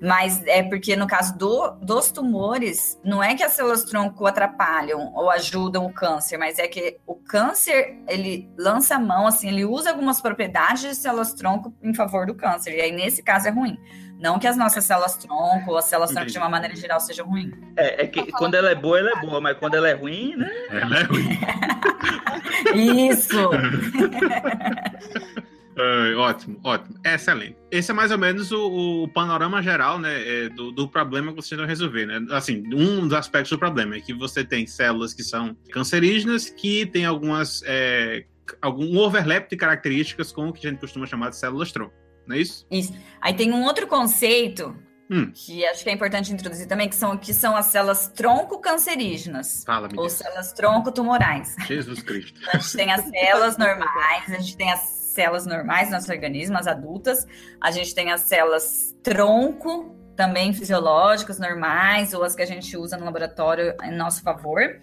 Mas 0.00 0.42
é 0.46 0.62
porque 0.62 0.94
no 0.94 1.06
caso 1.06 1.36
do- 1.38 1.70
dos 1.80 2.10
tumores, 2.10 3.00
não 3.02 3.22
é 3.22 3.34
que 3.34 3.42
as 3.42 3.52
células 3.52 3.82
tronco 3.84 4.26
atrapalham 4.26 5.10
ou 5.14 5.30
ajudam 5.30 5.86
o 5.86 5.92
câncer, 5.92 6.36
mas 6.36 6.58
é 6.58 6.68
que 6.68 6.98
o 7.06 7.14
câncer, 7.14 7.96
ele 8.06 8.48
lança 8.58 8.96
a 8.96 8.98
mão, 8.98 9.26
assim, 9.26 9.48
ele 9.48 9.64
usa 9.64 9.90
algumas 9.90 10.20
propriedades 10.20 10.82
de 10.82 10.94
células 10.94 11.32
tronco 11.32 11.74
em 11.82 11.94
favor 11.94 12.26
do 12.26 12.34
câncer. 12.34 12.76
E 12.76 12.80
aí, 12.80 12.92
nesse 12.92 13.22
caso, 13.22 13.48
é 13.48 13.50
ruim. 13.50 13.78
Não 14.18 14.38
que 14.38 14.46
as 14.46 14.56
nossas 14.56 14.84
células 14.84 15.16
tronco 15.16 15.70
ou 15.70 15.78
as 15.78 15.86
células 15.86 16.10
tronco, 16.10 16.30
de 16.30 16.38
uma 16.38 16.48
maneira 16.48 16.74
geral, 16.76 17.00
sejam 17.00 17.26
ruins. 17.26 17.52
É, 17.76 18.04
é 18.04 18.06
que 18.06 18.30
quando 18.32 18.54
ela 18.54 18.70
é 18.70 18.74
boa, 18.74 18.98
ela 18.98 19.10
é 19.10 19.20
boa, 19.20 19.40
mas 19.40 19.56
quando 19.58 19.74
ela 19.74 19.88
é 19.88 19.94
ruim, 19.94 20.36
né? 20.36 20.50
Ela 20.70 20.98
é 21.00 21.02
ruim. 21.04 21.38
Isso! 23.10 23.50
Ai, 25.78 26.14
ótimo, 26.14 26.58
ótimo. 26.64 26.98
Excelente. 27.04 27.56
Esse 27.70 27.90
é 27.90 27.94
mais 27.94 28.10
ou 28.10 28.16
menos 28.16 28.50
o, 28.50 29.04
o 29.04 29.08
panorama 29.08 29.62
geral, 29.62 29.98
né, 29.98 30.44
é, 30.44 30.48
do, 30.48 30.72
do 30.72 30.88
problema 30.88 31.32
que 31.32 31.36
você 31.36 31.54
tem 31.54 31.64
que 31.64 31.68
resolver, 31.68 32.06
né? 32.06 32.24
Assim, 32.30 32.62
um 32.72 33.02
dos 33.06 33.12
aspectos 33.12 33.50
do 33.50 33.58
problema 33.58 33.96
é 33.96 34.00
que 34.00 34.14
você 34.14 34.42
tem 34.42 34.66
células 34.66 35.12
que 35.12 35.22
são 35.22 35.54
cancerígenas, 35.70 36.48
que 36.48 36.86
tem 36.86 37.04
algumas, 37.04 37.62
é, 37.66 38.24
algum 38.62 38.96
overlap 38.98 39.50
de 39.50 39.56
características 39.56 40.32
com 40.32 40.48
o 40.48 40.52
que 40.52 40.66
a 40.66 40.70
gente 40.70 40.80
costuma 40.80 41.04
chamar 41.04 41.28
de 41.30 41.36
células 41.36 41.70
tronco, 41.70 41.94
não 42.26 42.36
é 42.36 42.40
isso? 42.40 42.66
Aí 43.20 43.34
tem 43.34 43.52
um 43.52 43.62
outro 43.64 43.86
conceito 43.86 44.74
Hum. 45.08 45.30
que 45.32 45.64
acho 45.66 45.84
que 45.84 45.90
é 45.90 45.92
importante 45.92 46.32
introduzir 46.32 46.66
também, 46.66 46.88
que 46.88 46.96
são, 46.96 47.16
que 47.16 47.32
são 47.32 47.56
as 47.56 47.66
células 47.66 48.08
tronco 48.08 48.58
cancerígenas. 48.58 49.62
Fala, 49.64 49.88
Ou 49.96 50.04
me 50.04 50.10
células 50.10 50.52
tronco 50.52 50.90
tumorais. 50.90 51.54
Jesus 51.66 52.02
Cristo. 52.02 52.40
A 52.52 52.58
gente 52.58 52.76
tem 52.76 52.92
as 52.92 53.02
células 53.02 53.56
normais, 53.56 54.24
a 54.28 54.38
gente 54.38 54.56
tem 54.56 54.72
as 54.72 54.95
células 55.16 55.46
normais 55.46 55.88
do 55.88 55.92
nosso 55.92 56.12
organismo, 56.12 56.56
as 56.56 56.66
adultas, 56.66 57.26
a 57.60 57.70
gente 57.70 57.94
tem 57.94 58.12
as 58.12 58.20
células 58.20 58.94
tronco, 59.02 59.96
também 60.14 60.52
fisiológicas, 60.52 61.38
normais, 61.38 62.14
ou 62.14 62.22
as 62.22 62.34
que 62.34 62.42
a 62.42 62.46
gente 62.46 62.76
usa 62.76 62.96
no 62.96 63.04
laboratório 63.04 63.74
em 63.82 63.94
nosso 63.94 64.22
favor. 64.22 64.80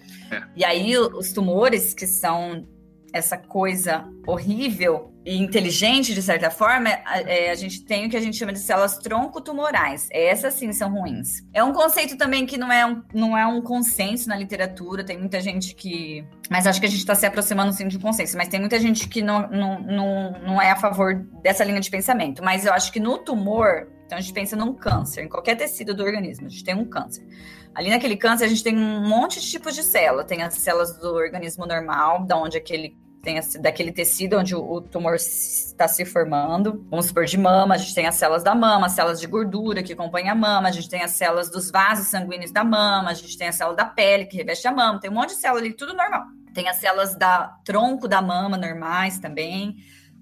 E 0.56 0.66
aí, 0.66 0.98
os 0.98 1.32
tumores, 1.34 1.94
que 1.94 2.06
são 2.06 2.68
essa 3.14 3.38
coisa 3.38 4.06
horrível 4.26 5.14
e 5.26 5.38
inteligente, 5.38 6.14
de 6.14 6.22
certa 6.22 6.50
forma, 6.50 6.90
é, 6.90 7.50
a 7.50 7.56
gente 7.56 7.86
tem 7.86 8.06
o 8.06 8.10
que 8.10 8.18
a 8.18 8.20
gente 8.20 8.36
chama 8.36 8.52
de 8.52 8.60
células 8.60 8.98
tronco-tumorais. 8.98 10.10
Essas 10.12 10.56
sim 10.56 10.74
são 10.74 10.92
ruins. 10.92 11.44
É 11.54 11.64
um 11.64 11.72
conceito 11.72 12.18
também 12.18 12.46
que 12.46 12.58
não 12.58 12.72
é 12.72 12.86
um, 12.86 13.02
não 13.14 13.38
é 13.38 13.46
um 13.46 13.62
consenso 13.62 14.28
na 14.28 14.36
literatura, 14.36 15.04
tem 15.04 15.18
muita 15.18 15.40
gente 15.40 15.76
que. 15.76 16.26
Mas 16.50 16.68
acho 16.68 16.80
que 16.80 16.88
a 16.88 16.90
gente 16.90 17.00
está 17.00 17.16
se 17.16 17.26
aproximando 17.26 17.72
sim 17.72 17.88
de 17.88 17.98
um 17.98 18.02
consenso. 18.02 18.36
Mas 18.36 18.50
tem 18.50 18.60
muita 18.60 18.80
gente 18.80 19.08
que 19.08 19.22
não, 19.22 19.48
não, 19.48 19.80
não, 19.80 20.32
não 20.42 20.62
é 20.62 20.72
a 20.72 20.76
favor 20.76 21.16
dessa 21.42 21.64
linha 21.64 21.80
de 21.80 21.90
pensamento. 21.90 22.44
Mas 22.44 22.66
eu 22.66 22.74
acho 22.74 22.92
que 22.92 23.00
no 23.00 23.20
tumor, 23.20 23.88
então 24.06 24.18
a 24.18 24.22
gente 24.22 24.34
pensa 24.34 24.58
num 24.58 24.74
câncer, 24.74 25.24
em 25.24 25.30
qualquer 25.30 25.56
tecido 25.56 25.94
do 25.94 26.04
organismo, 26.04 26.48
a 26.48 26.50
gente 26.50 26.64
tem 26.66 26.76
um 26.76 26.86
câncer. 26.86 27.26
Ali 27.74 27.90
naquele 27.90 28.16
câncer, 28.16 28.46
a 28.46 28.48
gente 28.48 28.64
tem 28.64 28.78
um 28.78 29.08
monte 29.08 29.40
de 29.40 29.50
tipos 29.50 29.74
de 29.74 29.84
célula. 29.84 30.24
Tem 30.24 30.44
as 30.44 30.54
células 30.56 30.96
do 30.98 31.14
organismo 31.16 31.66
normal, 31.66 32.24
da 32.26 32.38
onde 32.38 32.58
aquele 32.58 32.96
tem 33.24 33.38
esse- 33.38 33.58
daquele 33.58 33.92
tecido 33.92 34.38
onde 34.38 34.54
o, 34.54 34.62
o 34.62 34.82
tumor 34.82 35.16
está 35.16 35.88
se 35.88 36.04
formando. 36.04 36.86
Vamos 36.90 37.06
supor, 37.08 37.24
de 37.26 37.38
mama, 37.38 37.76
a 37.76 37.78
gente 37.78 37.96
tem 37.96 38.06
as 38.06 38.16
células 38.16 38.44
da 38.44 38.54
mama, 38.54 38.86
as 38.88 38.92
células 38.92 39.20
de 39.20 39.26
gordura 39.26 39.82
que 39.82 39.96
compõem 39.96 40.30
a 40.30 40.36
mama, 40.36 40.68
a 40.68 40.72
gente 40.72 40.90
tem 40.90 41.02
as 41.02 41.12
células 41.12 41.50
dos 41.50 41.72
vasos 41.72 42.08
sanguíneos 42.08 42.52
da 42.52 42.66
mama, 42.66 43.10
a 43.10 43.14
gente 43.14 43.38
tem 43.38 43.48
a 43.48 43.54
célula 43.54 43.78
da 43.78 43.86
pele 43.86 44.26
que 44.26 44.36
reveste 44.36 44.68
a 44.68 44.72
mama, 44.74 45.00
tem 45.00 45.10
um 45.10 45.14
monte 45.14 45.30
de 45.30 45.36
célula 45.38 45.62
ali, 45.62 45.74
tudo 45.74 45.94
normal. 45.94 46.26
Tem 46.54 46.68
as 46.68 46.76
células 46.76 47.16
da 47.18 47.48
tronco 47.64 48.10
da 48.10 48.22
mama 48.22 48.58
normais 48.58 49.18
também, 49.20 49.78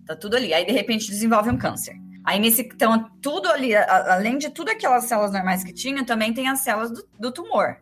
tá 0.05 0.15
tudo 0.15 0.35
ali. 0.35 0.53
Aí, 0.53 0.63
de 0.63 0.71
repente, 0.71 1.07
desenvolve 1.09 1.49
um 1.49 1.57
câncer. 1.57 1.95
Aí, 2.23 2.39
nesse, 2.39 2.61
então, 2.61 3.09
tudo 3.19 3.49
ali, 3.49 3.75
além 3.75 4.37
de 4.37 4.51
tudo 4.51 4.69
aquelas 4.69 5.05
células 5.05 5.31
normais 5.31 5.63
que 5.63 5.73
tinham, 5.73 6.05
também 6.05 6.31
tem 6.35 6.47
as 6.47 6.59
células 6.59 6.91
do, 6.91 7.03
do 7.19 7.31
tumor. 7.31 7.77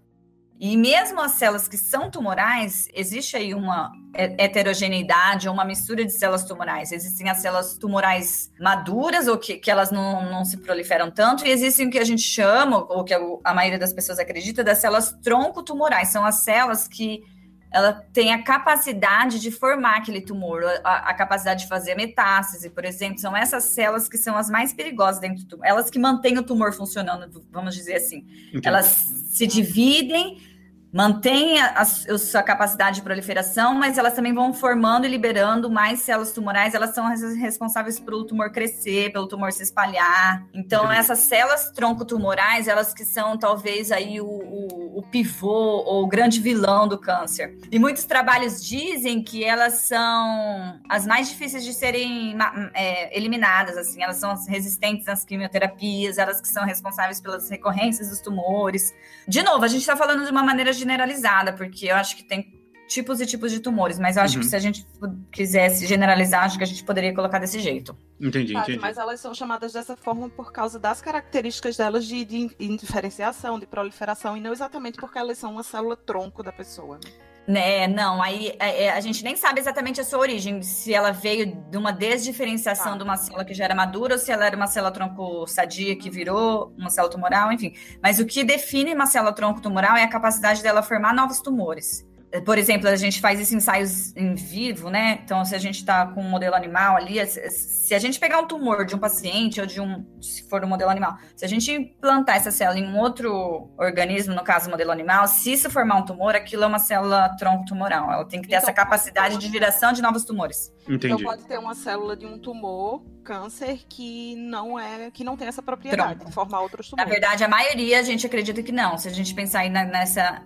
E 0.59 0.75
mesmo 0.75 1.21
as 1.21 1.31
células 1.33 1.69
que 1.69 1.77
são 1.77 2.11
tumorais, 2.11 2.89
existe 2.93 3.37
aí 3.37 3.53
uma 3.53 3.93
he- 4.13 4.35
heterogeneidade 4.37 5.47
ou 5.47 5.53
uma 5.53 5.63
mistura 5.63 6.03
de 6.03 6.11
células 6.11 6.43
tumorais. 6.43 6.91
Existem 6.91 7.29
as 7.29 7.37
células 7.37 7.77
tumorais 7.77 8.51
maduras, 8.59 9.29
ou 9.29 9.37
que, 9.37 9.55
que 9.57 9.71
elas 9.71 9.89
não, 9.89 10.29
não 10.29 10.43
se 10.43 10.57
proliferam 10.57 11.09
tanto, 11.09 11.45
e 11.45 11.49
existem 11.49 11.87
o 11.87 11.89
que 11.89 11.97
a 11.97 12.03
gente 12.03 12.23
chama, 12.23 12.77
ou 12.77 13.05
que 13.05 13.13
a, 13.13 13.19
a 13.45 13.53
maioria 13.53 13.79
das 13.79 13.93
pessoas 13.93 14.19
acredita, 14.19 14.61
das 14.61 14.79
células 14.79 15.13
tronco-tumorais. 15.23 16.09
São 16.09 16.25
as 16.25 16.43
células 16.43 16.89
que 16.89 17.23
ela 17.71 17.93
tem 18.11 18.33
a 18.33 18.43
capacidade 18.43 19.39
de 19.39 19.51
formar 19.51 19.99
aquele 19.99 20.19
tumor, 20.21 20.63
a, 20.83 21.09
a 21.11 21.13
capacidade 21.13 21.61
de 21.61 21.69
fazer 21.69 21.95
metástase, 21.95 22.69
por 22.69 22.83
exemplo. 22.83 23.19
São 23.19 23.37
essas 23.37 23.63
células 23.65 24.09
que 24.09 24.17
são 24.17 24.35
as 24.35 24.49
mais 24.49 24.73
perigosas 24.73 25.21
dentro 25.21 25.43
do 25.43 25.47
tumor. 25.47 25.65
Elas 25.65 25.89
que 25.89 25.99
mantêm 25.99 26.37
o 26.37 26.43
tumor 26.43 26.73
funcionando, 26.73 27.29
vamos 27.49 27.75
dizer 27.75 27.95
assim. 27.95 28.25
Entendi. 28.49 28.67
Elas 28.67 28.87
se 29.29 29.45
dividem 29.47 30.48
mantêm 30.91 31.59
a, 31.61 31.81
a, 31.81 31.85
sua 31.85 32.41
capacidade 32.41 32.97
de 32.97 33.01
proliferação, 33.01 33.75
mas 33.75 33.97
elas 33.97 34.13
também 34.13 34.33
vão 34.33 34.53
formando 34.53 35.05
e 35.05 35.09
liberando 35.09 35.69
mais 35.69 35.99
células 35.99 36.31
tumorais. 36.31 36.73
Elas 36.73 36.95
são 36.95 37.05
as 37.05 37.21
responsáveis 37.35 37.99
pelo 37.99 38.25
tumor 38.25 38.51
crescer, 38.51 39.11
pelo 39.11 39.27
tumor 39.27 39.51
se 39.51 39.63
espalhar. 39.63 40.43
Então, 40.53 40.91
essas 40.91 41.19
células 41.19 41.71
tronco-tumorais, 41.71 42.67
elas 42.67 42.93
que 42.93 43.05
são 43.05 43.37
talvez 43.37 43.91
aí 43.91 44.19
o, 44.19 44.25
o, 44.25 44.99
o, 44.99 45.03
pivô 45.03 45.83
ou 45.85 46.03
o 46.03 46.07
grande 46.07 46.39
vilão 46.39 46.87
do 46.87 46.97
câncer. 46.97 47.55
E 47.71 47.77
muitos 47.77 48.05
trabalhos 48.05 48.63
dizem 48.63 49.23
que 49.23 49.43
elas 49.43 49.73
são 49.81 50.79
as 50.89 51.05
mais 51.05 51.29
difíceis 51.29 51.63
de 51.63 51.73
serem 51.73 52.35
é, 52.73 53.15
eliminadas, 53.15 53.77
assim. 53.77 54.01
Elas 54.01 54.17
são 54.17 54.35
resistentes 54.47 55.07
às 55.07 55.23
quimioterapias, 55.23 56.17
elas 56.17 56.41
que 56.41 56.47
são 56.47 56.65
responsáveis 56.65 57.21
pelas 57.21 57.49
recorrências 57.49 58.09
dos 58.09 58.21
tumores. 58.21 58.93
De 59.27 59.43
novo, 59.43 59.63
a 59.63 59.67
gente 59.67 59.81
está 59.81 59.95
falando 59.95 60.25
de 60.25 60.31
uma 60.31 60.43
maneira 60.43 60.73
generalizada, 60.79 61.53
porque 61.53 61.87
eu 61.87 61.95
acho 61.95 62.15
que 62.15 62.23
tem 62.23 62.57
tipos 62.87 63.21
e 63.21 63.25
tipos 63.25 63.51
de 63.51 63.59
tumores, 63.59 63.99
mas 63.99 64.17
eu 64.17 64.23
acho 64.23 64.35
uhum. 64.35 64.41
que 64.41 64.47
se 64.47 64.55
a 64.55 64.59
gente 64.59 64.85
quisesse 65.31 65.85
generalizar, 65.85 66.43
acho 66.43 66.57
que 66.57 66.63
a 66.63 66.67
gente 66.67 66.83
poderia 66.83 67.13
colocar 67.13 67.37
desse 67.37 67.59
jeito. 67.59 67.95
Entendi, 68.19 68.57
entendi. 68.57 68.79
Mas 68.79 68.97
elas 68.97 69.19
são 69.19 69.33
chamadas 69.33 69.71
dessa 69.71 69.95
forma 69.95 70.27
por 70.27 70.51
causa 70.51 70.79
das 70.79 70.99
características 70.99 71.77
delas 71.77 72.05
de, 72.05 72.25
de 72.25 72.49
indiferenciação, 72.59 73.59
de 73.59 73.67
proliferação, 73.67 74.35
e 74.35 74.41
não 74.41 74.51
exatamente 74.51 74.97
porque 74.97 75.19
elas 75.19 75.37
são 75.37 75.51
uma 75.53 75.63
célula 75.63 75.95
tronco 75.95 76.41
da 76.41 76.51
pessoa. 76.51 76.97
Né? 76.97 77.28
Né, 77.49 77.87
não, 77.87 78.21
aí 78.21 78.55
é, 78.59 78.83
é, 78.83 78.89
a 78.91 78.99
gente 79.01 79.23
nem 79.23 79.35
sabe 79.35 79.59
exatamente 79.59 79.99
a 79.99 80.03
sua 80.03 80.19
origem, 80.19 80.61
se 80.61 80.93
ela 80.93 81.11
veio 81.11 81.47
de 81.47 81.77
uma 81.79 81.91
desdiferenciação 81.91 82.91
tá. 82.91 82.97
de 82.99 83.03
uma 83.03 83.17
célula 83.17 83.43
que 83.43 83.55
já 83.55 83.63
era 83.63 83.73
madura, 83.73 84.13
ou 84.13 84.19
se 84.19 84.31
ela 84.31 84.45
era 84.45 84.55
uma 84.55 84.67
célula 84.67 84.91
tronco 84.91 85.47
sadia 85.47 85.95
que 85.95 86.11
virou 86.11 86.71
uma 86.77 86.91
célula 86.91 87.11
tumoral, 87.11 87.51
enfim. 87.51 87.73
Mas 88.03 88.19
o 88.19 88.25
que 88.27 88.43
define 88.43 88.93
uma 88.93 89.07
célula 89.07 89.33
tronco 89.33 89.61
tumoral 89.61 89.97
é 89.97 90.03
a 90.03 90.07
capacidade 90.07 90.61
dela 90.61 90.83
formar 90.83 91.11
novos 91.11 91.41
tumores 91.41 92.07
por 92.45 92.57
exemplo, 92.57 92.87
a 92.87 92.95
gente 92.95 93.19
faz 93.19 93.39
esses 93.39 93.53
ensaios 93.53 94.15
em 94.15 94.35
vivo, 94.35 94.89
né? 94.89 95.19
Então, 95.23 95.43
se 95.43 95.55
a 95.55 95.57
gente 95.57 95.77
está 95.77 96.05
com 96.05 96.21
um 96.21 96.29
modelo 96.29 96.55
animal 96.55 96.95
ali, 96.95 97.25
se 97.25 97.95
a 97.95 97.99
gente 97.99 98.19
pegar 98.19 98.39
um 98.39 98.47
tumor 98.47 98.85
de 98.85 98.95
um 98.95 98.99
paciente 98.99 99.59
ou 99.59 99.65
de 99.65 99.81
um, 99.81 100.05
se 100.21 100.47
for 100.47 100.63
um 100.63 100.67
modelo 100.67 100.91
animal, 100.91 101.17
se 101.35 101.43
a 101.43 101.47
gente 101.47 101.71
implantar 101.71 102.35
essa 102.35 102.51
célula 102.51 102.79
em 102.79 102.85
um 102.85 102.97
outro 102.99 103.71
organismo, 103.77 104.35
no 104.35 104.43
caso, 104.43 104.69
modelo 104.69 104.91
animal, 104.91 105.27
se 105.27 105.53
isso 105.53 105.69
formar 105.71 105.95
um 105.95 106.05
tumor, 106.05 106.35
aquilo 106.35 106.63
é 106.63 106.67
uma 106.67 106.77
célula 106.77 107.35
tronco 107.37 107.65
tumoral. 107.65 108.11
Ela 108.11 108.25
tem 108.25 108.41
que 108.41 108.47
ter 108.47 108.55
então, 108.55 108.63
essa 108.63 108.73
capacidade 108.73 109.37
de 109.37 109.51
geração 109.51 109.91
de 109.91 110.01
novos 110.01 110.23
tumores. 110.23 110.71
Entendi. 110.83 111.07
Então, 111.07 111.17
pode 111.17 111.45
ter 111.45 111.57
uma 111.57 111.73
célula 111.73 112.15
de 112.15 112.27
um 112.27 112.37
tumor, 112.37 113.03
câncer, 113.23 113.79
que 113.89 114.35
não 114.35 114.79
é, 114.79 115.09
que 115.09 115.23
não 115.23 115.35
tem 115.35 115.47
essa 115.47 115.63
propriedade 115.63 116.15
Pronto. 116.15 116.27
de 116.27 116.33
formar 116.33 116.61
outros 116.61 116.89
tumores. 116.89 117.07
Na 117.07 117.11
verdade, 117.11 117.43
a 117.43 117.47
maioria 117.47 117.99
a 117.99 118.03
gente 118.03 118.25
acredita 118.25 118.61
que 118.61 118.71
não. 118.71 118.97
Se 118.99 119.07
a 119.07 119.11
gente 119.11 119.33
pensar 119.33 119.61
aí 119.61 119.69
nessa 119.69 120.43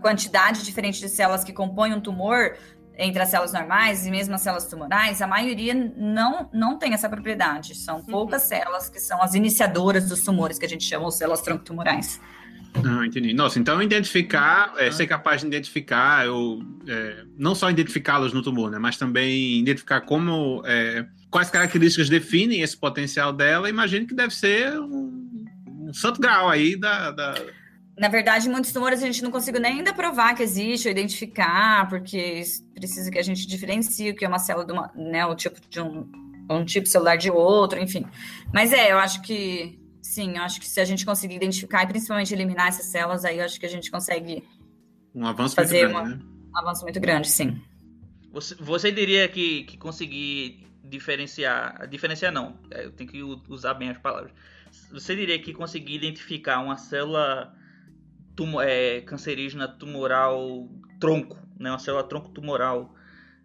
quantidade 0.00 0.64
diferente 0.64 1.00
de 1.00 1.08
células 1.08 1.42
que 1.42 1.52
compõem 1.52 1.94
um 1.94 2.00
tumor 2.00 2.56
entre 2.96 3.22
as 3.22 3.30
células 3.30 3.52
normais 3.52 4.06
e 4.06 4.10
mesmo 4.10 4.34
as 4.34 4.42
células 4.42 4.66
tumorais, 4.66 5.22
a 5.22 5.26
maioria 5.26 5.74
não, 5.96 6.48
não 6.52 6.78
tem 6.78 6.92
essa 6.92 7.08
propriedade. 7.08 7.74
São 7.74 7.96
uhum. 7.96 8.04
poucas 8.04 8.42
células 8.42 8.88
que 8.88 9.00
são 9.00 9.22
as 9.22 9.34
iniciadoras 9.34 10.08
dos 10.08 10.22
tumores, 10.22 10.58
que 10.58 10.66
a 10.66 10.68
gente 10.68 10.84
chama 10.84 11.08
de 11.08 11.14
células 11.14 11.40
tronco-tumorais. 11.40 12.20
Ah, 12.74 13.04
entendi. 13.04 13.34
Nossa, 13.34 13.58
então 13.58 13.82
identificar, 13.82 14.72
é, 14.78 14.90
ser 14.90 15.06
capaz 15.06 15.42
de 15.42 15.46
identificar, 15.46 16.24
eu, 16.24 16.60
é, 16.86 17.24
não 17.36 17.54
só 17.54 17.70
identificá-los 17.70 18.32
no 18.32 18.42
tumor, 18.42 18.70
né, 18.70 18.78
mas 18.78 18.96
também 18.96 19.60
identificar 19.60 20.00
como, 20.02 20.62
é, 20.64 21.04
quais 21.30 21.50
características 21.50 22.08
definem 22.08 22.62
esse 22.62 22.76
potencial 22.76 23.32
dela, 23.32 23.68
imagino 23.68 24.06
que 24.06 24.14
deve 24.14 24.34
ser 24.34 24.72
um, 24.78 25.44
um 25.66 25.92
santo 25.92 26.18
grau 26.18 26.48
aí 26.48 26.74
da, 26.78 27.10
da 27.10 27.34
na 28.02 28.08
verdade, 28.08 28.48
muitos 28.48 28.72
tumores 28.72 29.00
a 29.00 29.06
gente 29.06 29.22
não 29.22 29.30
consegue 29.30 29.60
nem 29.60 29.74
ainda 29.74 29.94
provar 29.94 30.34
que 30.34 30.42
existe 30.42 30.88
ou 30.88 30.90
identificar, 30.90 31.88
porque 31.88 32.42
precisa 32.74 33.08
que 33.08 33.16
a 33.16 33.22
gente 33.22 33.46
diferencie 33.46 34.10
o 34.10 34.16
que 34.16 34.24
é 34.24 34.28
uma 34.28 34.40
célula 34.40 34.66
de 34.66 34.72
uma, 34.72 34.90
né, 34.96 35.24
o 35.24 35.36
tipo 35.36 35.60
de 35.70 35.80
um, 35.80 36.10
um 36.50 36.64
tipo 36.64 36.88
celular 36.88 37.14
de 37.14 37.30
outro, 37.30 37.78
enfim. 37.78 38.04
Mas 38.52 38.72
é, 38.72 38.90
eu 38.90 38.98
acho 38.98 39.22
que 39.22 39.78
sim, 40.02 40.36
eu 40.36 40.42
acho 40.42 40.58
que 40.58 40.66
se 40.66 40.80
a 40.80 40.84
gente 40.84 41.06
conseguir 41.06 41.36
identificar 41.36 41.84
e 41.84 41.86
principalmente 41.86 42.34
eliminar 42.34 42.66
essas 42.66 42.86
células, 42.86 43.24
aí 43.24 43.38
eu 43.38 43.44
acho 43.44 43.60
que 43.60 43.66
a 43.66 43.68
gente 43.68 43.88
consegue 43.88 44.42
um 45.14 45.24
avanço 45.24 45.54
fazer 45.54 45.88
muito 45.88 45.92
grande, 45.92 46.14
uma, 46.14 46.16
né? 46.16 46.24
um 46.52 46.58
avanço 46.58 46.82
muito 46.82 46.98
grande, 46.98 47.30
sim. 47.30 47.62
Você, 48.32 48.56
você 48.56 48.90
diria 48.90 49.28
que, 49.28 49.62
que 49.62 49.76
conseguir 49.76 50.66
diferenciar, 50.82 51.86
diferenciar 51.86 52.32
não, 52.32 52.58
é, 52.68 52.84
eu 52.84 52.90
tenho 52.90 53.08
que 53.08 53.22
usar 53.48 53.74
bem 53.74 53.90
as 53.90 53.98
palavras. 53.98 54.32
Você 54.90 55.14
diria 55.14 55.38
que 55.38 55.54
conseguir 55.54 55.94
identificar 55.94 56.58
uma 56.58 56.76
célula 56.76 57.61
tum 58.34 58.60
é, 58.60 59.00
cancerígena 59.02 59.68
tumoral 59.68 60.68
tronco, 60.98 61.38
né, 61.58 61.70
uma 61.70 61.78
célula 61.78 62.04
tronco 62.04 62.28
tumoral, 62.30 62.94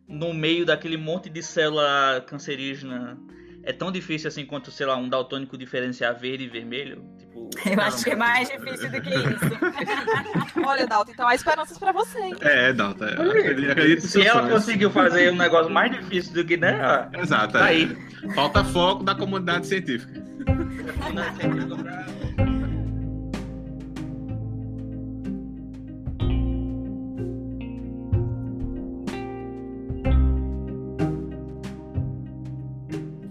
no 0.07 0.33
meio 0.33 0.65
daquele 0.65 0.97
monte 0.97 1.29
de 1.29 1.43
célula 1.43 2.23
cancerígena, 2.27 3.17
é 3.63 3.73
tão 3.73 3.91
difícil 3.91 4.29
assim 4.29 4.45
quanto, 4.45 4.71
sei 4.71 4.85
lá, 4.85 4.95
um 4.95 5.09
daltônico 5.09 5.57
diferenciar 5.57 6.17
verde 6.17 6.45
e 6.45 6.47
vermelho? 6.47 7.03
Tipo, 7.17 7.49
eu 7.69 7.81
acho 7.81 8.03
que 8.05 8.11
é 8.11 8.15
mais 8.15 8.47
difícil 8.47 8.89
do 8.89 9.01
que 9.01 9.09
isso. 9.09 10.63
Olha, 10.65 10.87
Dalton, 10.87 11.11
então 11.11 11.27
há 11.27 11.35
esperanças 11.35 11.77
pra 11.77 11.91
você. 11.91 12.17
Hein? 12.17 12.35
É, 12.39 12.71
Dalton, 12.71 13.05
acredito, 13.05 13.71
acredito 13.71 14.07
Se 14.07 14.25
ela 14.25 14.49
conseguiu 14.49 14.89
fazer 14.89 15.33
um 15.33 15.35
negócio 15.35 15.69
mais 15.69 15.91
difícil 15.91 16.33
do 16.33 16.45
que, 16.45 16.55
né? 16.55 17.09
Exato. 17.19 17.53
Tá 17.53 17.67
é. 17.67 17.75
aí. 17.75 17.97
Falta 18.33 18.63
foco 18.63 19.03
da 19.03 19.13
comunidade 19.13 19.67
científica. 19.67 20.13
comunidade 20.45 21.35
científica 21.37 21.75
pra... 21.75 22.16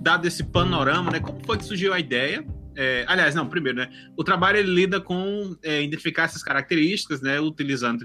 dado 0.07 0.25
esse 0.25 0.45
panorama, 0.45 1.11
né? 1.11 1.19
Como 1.19 1.45
foi 1.45 1.59
que 1.59 1.65
surgiu 1.65 1.93
a 1.93 1.99
ideia? 1.99 2.47
É, 2.77 3.05
aliás, 3.09 3.35
não, 3.35 3.49
primeiro, 3.49 3.79
né? 3.79 3.91
O 4.17 4.23
trabalho 4.23 4.59
ele 4.59 4.73
lida 4.73 5.01
com 5.01 5.57
é, 5.65 5.83
identificar 5.83 6.25
essas 6.25 6.45
características, 6.45 7.21
né? 7.21 7.41
Utilizando 7.41 8.05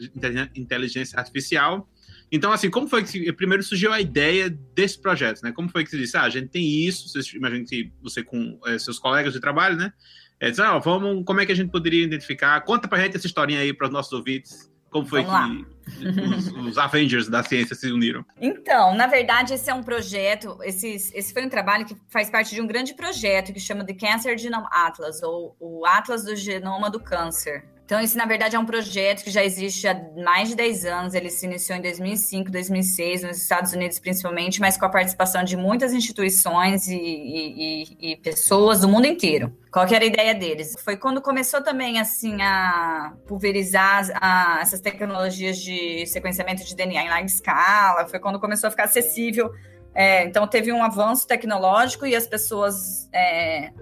inteligência 0.56 1.20
artificial. 1.20 1.88
Então, 2.32 2.52
assim, 2.52 2.72
como 2.72 2.88
foi 2.88 3.04
que 3.04 3.32
primeiro 3.34 3.62
surgiu 3.62 3.94
a 3.94 4.02
ideia 4.02 4.50
desse 4.74 5.00
projeto, 5.00 5.44
né? 5.44 5.52
Como 5.52 5.70
foi 5.70 5.84
que 5.84 5.92
você 5.92 5.98
disse, 6.00 6.18
ah, 6.18 6.24
a 6.24 6.30
gente 6.30 6.48
tem 6.48 6.66
isso, 6.88 7.08
você, 7.08 7.38
imagina 7.38 7.66
que 7.66 7.92
você 8.02 8.24
com 8.24 8.60
é, 8.66 8.80
seus 8.80 8.98
colegas 8.98 9.34
de 9.34 9.40
trabalho, 9.40 9.78
né? 9.78 9.94
É, 10.40 10.50
diz, 10.50 10.60
ah, 10.60 10.80
vamos, 10.80 11.24
como 11.24 11.40
é 11.40 11.46
que 11.46 11.52
a 11.52 11.56
gente 11.56 11.70
poderia 11.70 12.04
identificar? 12.04 12.60
Conta 12.62 12.88
pra 12.88 12.98
gente 12.98 13.16
essa 13.16 13.28
historinha 13.28 13.60
aí 13.60 13.72
para 13.72 13.86
os 13.86 13.94
nossos 13.94 14.12
ouvintes. 14.12 14.71
Como 14.91 15.06
foi 15.06 15.23
Vamos 15.23 15.65
que 15.86 16.21
os, 16.21 16.47
os, 16.67 16.77
Avengers 16.77 17.27
da 17.27 17.43
ciência 17.43 17.75
se 17.75 17.91
uniram? 17.91 18.25
Então, 18.39 18.95
na 18.95 19.08
verdade, 19.08 19.54
esse 19.54 19.69
é 19.69 19.73
um 19.73 19.84
projeto, 19.84 20.58
esse, 20.63 20.88
esse 21.13 21.34
foi 21.34 21.45
um 21.45 21.49
trabalho 21.49 21.86
que 21.86 21.95
faz 22.10 22.30
parte 22.30 22.54
de 22.54 22.62
um 22.62 22.67
grande 22.67 22.93
projeto 22.93 23.51
que 23.54 23.60
chama 23.60 23.86
The 23.86 23.93
Cancer 23.93 24.38
Genome 24.38 24.67
Atlas, 24.71 25.21
ou 25.23 25.56
o 25.60 25.86
Atlas 25.86 26.23
do 26.23 26.36
Genoma 26.36 26.89
do 26.89 26.99
Câncer. 26.99 27.65
Então, 27.91 27.99
esse, 27.99 28.15
na 28.15 28.23
verdade, 28.23 28.56
é 28.56 28.60
um 28.60 28.65
projeto 28.65 29.21
que 29.21 29.30
já 29.30 29.43
existe 29.43 29.86
há 29.86 30.01
mais 30.15 30.47
de 30.47 30.56
10 30.56 30.86
anos. 30.86 31.13
Ele 31.13 31.30
se 31.30 31.45
iniciou 31.45 31.77
em 31.77 31.82
2005, 31.82 32.49
2006, 32.49 33.23
nos 33.23 33.36
Estados 33.36 33.73
Unidos 33.73 33.99
principalmente, 33.99 34.62
mas 34.62 34.77
com 34.77 34.86
a 34.86 34.89
participação 34.89 35.43
de 35.43 35.58
muitas 35.58 35.91
instituições 35.91 36.88
e, 36.88 36.95
e, 36.95 38.12
e 38.13 38.15
pessoas 38.15 38.80
do 38.80 38.88
mundo 38.88 39.08
inteiro. 39.08 39.54
Qual 39.69 39.86
era 39.86 40.06
a 40.06 40.08
ideia 40.08 40.34
deles? 40.34 40.73
Foi 40.82 40.95
quando 40.95 41.21
começou 41.21 41.62
também, 41.62 41.99
assim, 41.99 42.41
a 42.41 43.12
pulverizar 43.27 44.10
a, 44.21 44.60
essas 44.62 44.80
tecnologias 44.80 45.58
de 45.58 46.06
sequenciamento 46.06 46.63
de 46.63 46.73
DNA 46.73 47.04
em 47.04 47.10
larga 47.10 47.25
escala. 47.25 48.08
Foi 48.08 48.19
quando 48.19 48.39
começou 48.39 48.69
a 48.69 48.71
ficar 48.71 48.86
acessível. 48.86 49.51
É, 49.93 50.23
então, 50.23 50.47
teve 50.47 50.71
um 50.71 50.82
avanço 50.82 51.27
tecnológico 51.27 52.06
e 52.06 52.15
as 52.15 52.25
pessoas... 52.25 53.10
É, 53.12 53.73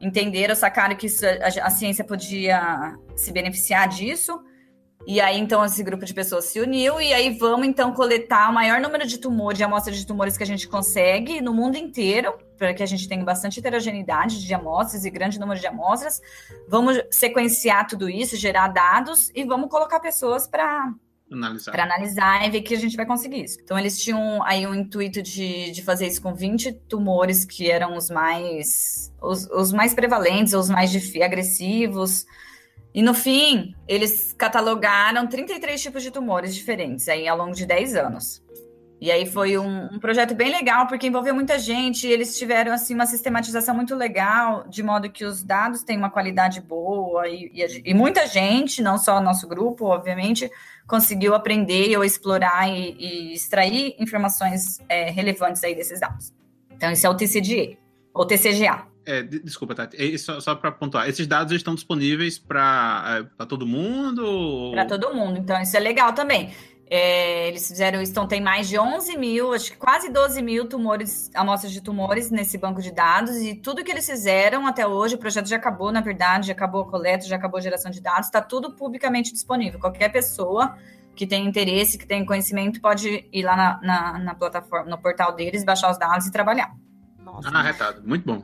entenderam, 0.00 0.54
sacaram 0.54 0.96
que 0.96 1.06
isso, 1.06 1.24
a, 1.26 1.66
a, 1.66 1.70
ciência 1.70 2.04
podia 2.04 2.96
se 3.16 3.32
beneficiar 3.32 3.88
disso. 3.88 4.40
E 5.06 5.20
aí, 5.20 5.38
então, 5.38 5.64
esse 5.64 5.82
grupo 5.82 6.04
de 6.04 6.12
pessoas 6.12 6.46
se 6.46 6.60
uniu 6.60 7.00
e 7.00 7.14
aí 7.14 7.30
vamos, 7.38 7.66
então, 7.66 7.92
coletar 7.92 8.50
o 8.50 8.52
maior 8.52 8.80
número 8.80 9.06
de 9.06 9.16
tumores, 9.16 9.56
de 9.56 9.64
amostras 9.64 9.96
de 9.96 10.06
tumores 10.06 10.36
que 10.36 10.42
a 10.42 10.46
gente 10.46 10.68
consegue 10.68 11.40
no 11.40 11.54
mundo 11.54 11.76
inteiro, 11.76 12.34
para 12.58 12.74
que 12.74 12.82
a 12.82 12.86
gente 12.86 13.08
tenha 13.08 13.24
bastante 13.24 13.58
heterogeneidade 13.58 14.44
de 14.44 14.52
amostras 14.52 15.04
e 15.04 15.10
grande 15.10 15.38
número 15.38 15.58
de 15.58 15.66
amostras. 15.66 16.20
Vamos 16.68 17.00
sequenciar 17.10 17.86
tudo 17.86 18.10
isso, 18.10 18.36
gerar 18.36 18.68
dados 18.68 19.30
e 19.34 19.44
vamos 19.44 19.70
colocar 19.70 19.98
pessoas 20.00 20.46
para 20.46 20.92
analisar. 21.30 21.72
Para 21.72 21.84
analisar 21.84 22.46
e 22.46 22.50
ver 22.50 22.62
que 22.62 22.74
a 22.74 22.78
gente 22.78 22.96
vai 22.96 23.06
conseguir 23.06 23.44
isso. 23.44 23.58
Então, 23.62 23.78
eles 23.78 23.98
tinham 24.00 24.42
aí 24.44 24.66
o 24.66 24.70
um 24.70 24.74
intuito 24.74 25.22
de, 25.22 25.70
de 25.70 25.82
fazer 25.82 26.06
isso 26.06 26.22
com 26.22 26.34
20 26.34 26.72
tumores 26.88 27.44
que 27.44 27.70
eram 27.70 27.96
os 27.96 28.10
mais, 28.10 29.12
os, 29.20 29.46
os 29.50 29.72
mais 29.72 29.94
prevalentes, 29.94 30.54
os 30.54 30.68
mais 30.68 30.92
agressivos. 31.22 32.26
E 32.94 33.02
no 33.02 33.14
fim, 33.14 33.74
eles 33.86 34.32
catalogaram 34.32 35.26
33 35.26 35.80
tipos 35.80 36.02
de 36.02 36.10
tumores 36.10 36.54
diferentes 36.54 37.08
aí 37.08 37.28
ao 37.28 37.36
longo 37.36 37.54
de 37.54 37.66
10 37.66 37.94
anos. 37.94 38.42
E 39.00 39.12
aí 39.12 39.26
foi 39.26 39.56
um, 39.56 39.94
um, 39.94 39.98
projeto 40.00 40.34
bem 40.34 40.50
legal, 40.50 40.88
porque 40.88 41.06
envolveu 41.06 41.32
muita 41.32 41.56
gente, 41.56 42.06
eles 42.06 42.36
tiveram 42.36 42.72
assim 42.72 42.94
uma 42.94 43.06
sistematização 43.06 43.74
muito 43.74 43.94
legal, 43.94 44.66
de 44.68 44.82
modo 44.82 45.08
que 45.08 45.24
os 45.24 45.42
dados 45.42 45.84
têm 45.84 45.96
uma 45.96 46.10
qualidade 46.10 46.60
boa. 46.60 47.28
E, 47.28 47.50
e, 47.54 47.82
e 47.90 47.94
muita 47.94 48.26
gente, 48.26 48.82
não 48.82 48.98
só 48.98 49.20
nosso 49.20 49.46
grupo, 49.46 49.84
obviamente, 49.86 50.50
conseguiu 50.86 51.34
aprender 51.34 51.96
ou 51.96 52.04
explorar 52.04 52.68
e, 52.68 52.96
e 52.98 53.34
extrair 53.34 53.94
informações 54.00 54.80
é, 54.88 55.10
relevantes 55.10 55.62
aí 55.62 55.76
desses 55.76 56.00
dados. 56.00 56.32
Então, 56.70 56.90
isso 56.90 57.06
é 57.06 57.10
o 57.10 57.14
TCGA, 57.14 57.76
ou 58.12 58.26
TCGA. 58.26 58.84
É, 59.06 59.22
desculpa, 59.22 59.74
Tati, 59.74 60.18
só, 60.18 60.38
só 60.38 60.54
para 60.54 60.70
pontuar, 60.70 61.08
esses 61.08 61.26
dados 61.26 61.52
estão 61.54 61.74
disponíveis 61.74 62.38
para 62.38 63.26
é, 63.40 63.44
todo 63.46 63.66
mundo? 63.66 64.70
Para 64.72 64.84
todo 64.84 65.14
mundo, 65.14 65.38
então 65.38 65.58
isso 65.62 65.74
é 65.76 65.80
legal 65.80 66.12
também. 66.12 66.52
É, 66.90 67.48
eles 67.48 67.68
fizeram 67.68 68.00
isso, 68.00 68.12
então 68.12 68.26
tem 68.26 68.40
mais 68.40 68.66
de 68.66 68.78
11 68.78 69.16
mil, 69.18 69.52
acho 69.52 69.72
que 69.72 69.76
quase 69.76 70.08
12 70.08 70.40
mil 70.40 70.66
tumores, 70.66 71.30
amostras 71.34 71.70
de 71.70 71.82
tumores 71.82 72.30
nesse 72.30 72.56
banco 72.56 72.80
de 72.80 72.90
dados, 72.90 73.36
e 73.36 73.54
tudo 73.54 73.84
que 73.84 73.90
eles 73.90 74.06
fizeram 74.06 74.66
até 74.66 74.86
hoje, 74.86 75.14
o 75.14 75.18
projeto 75.18 75.46
já 75.46 75.56
acabou, 75.56 75.92
na 75.92 76.00
verdade, 76.00 76.46
já 76.46 76.54
acabou 76.54 76.82
a 76.82 76.90
coleta, 76.90 77.26
já 77.26 77.36
acabou 77.36 77.58
a 77.58 77.60
geração 77.60 77.90
de 77.90 78.00
dados, 78.00 78.26
está 78.26 78.40
tudo 78.40 78.72
publicamente 78.72 79.32
disponível. 79.32 79.78
Qualquer 79.78 80.08
pessoa 80.08 80.78
que 81.14 81.26
tem 81.26 81.46
interesse, 81.46 81.98
que 81.98 82.06
tem 82.06 82.24
conhecimento, 82.24 82.80
pode 82.80 83.28
ir 83.30 83.42
lá 83.42 83.54
na, 83.54 83.80
na, 83.82 84.18
na 84.18 84.34
plataforma, 84.34 84.88
no 84.88 84.96
portal 84.96 85.34
deles, 85.34 85.64
baixar 85.64 85.90
os 85.90 85.98
dados 85.98 86.26
e 86.26 86.30
trabalhar. 86.30 86.74
Nossa, 87.18 87.50
ah, 87.50 87.62
retado, 87.62 88.02
muito 88.06 88.24
bom. 88.24 88.42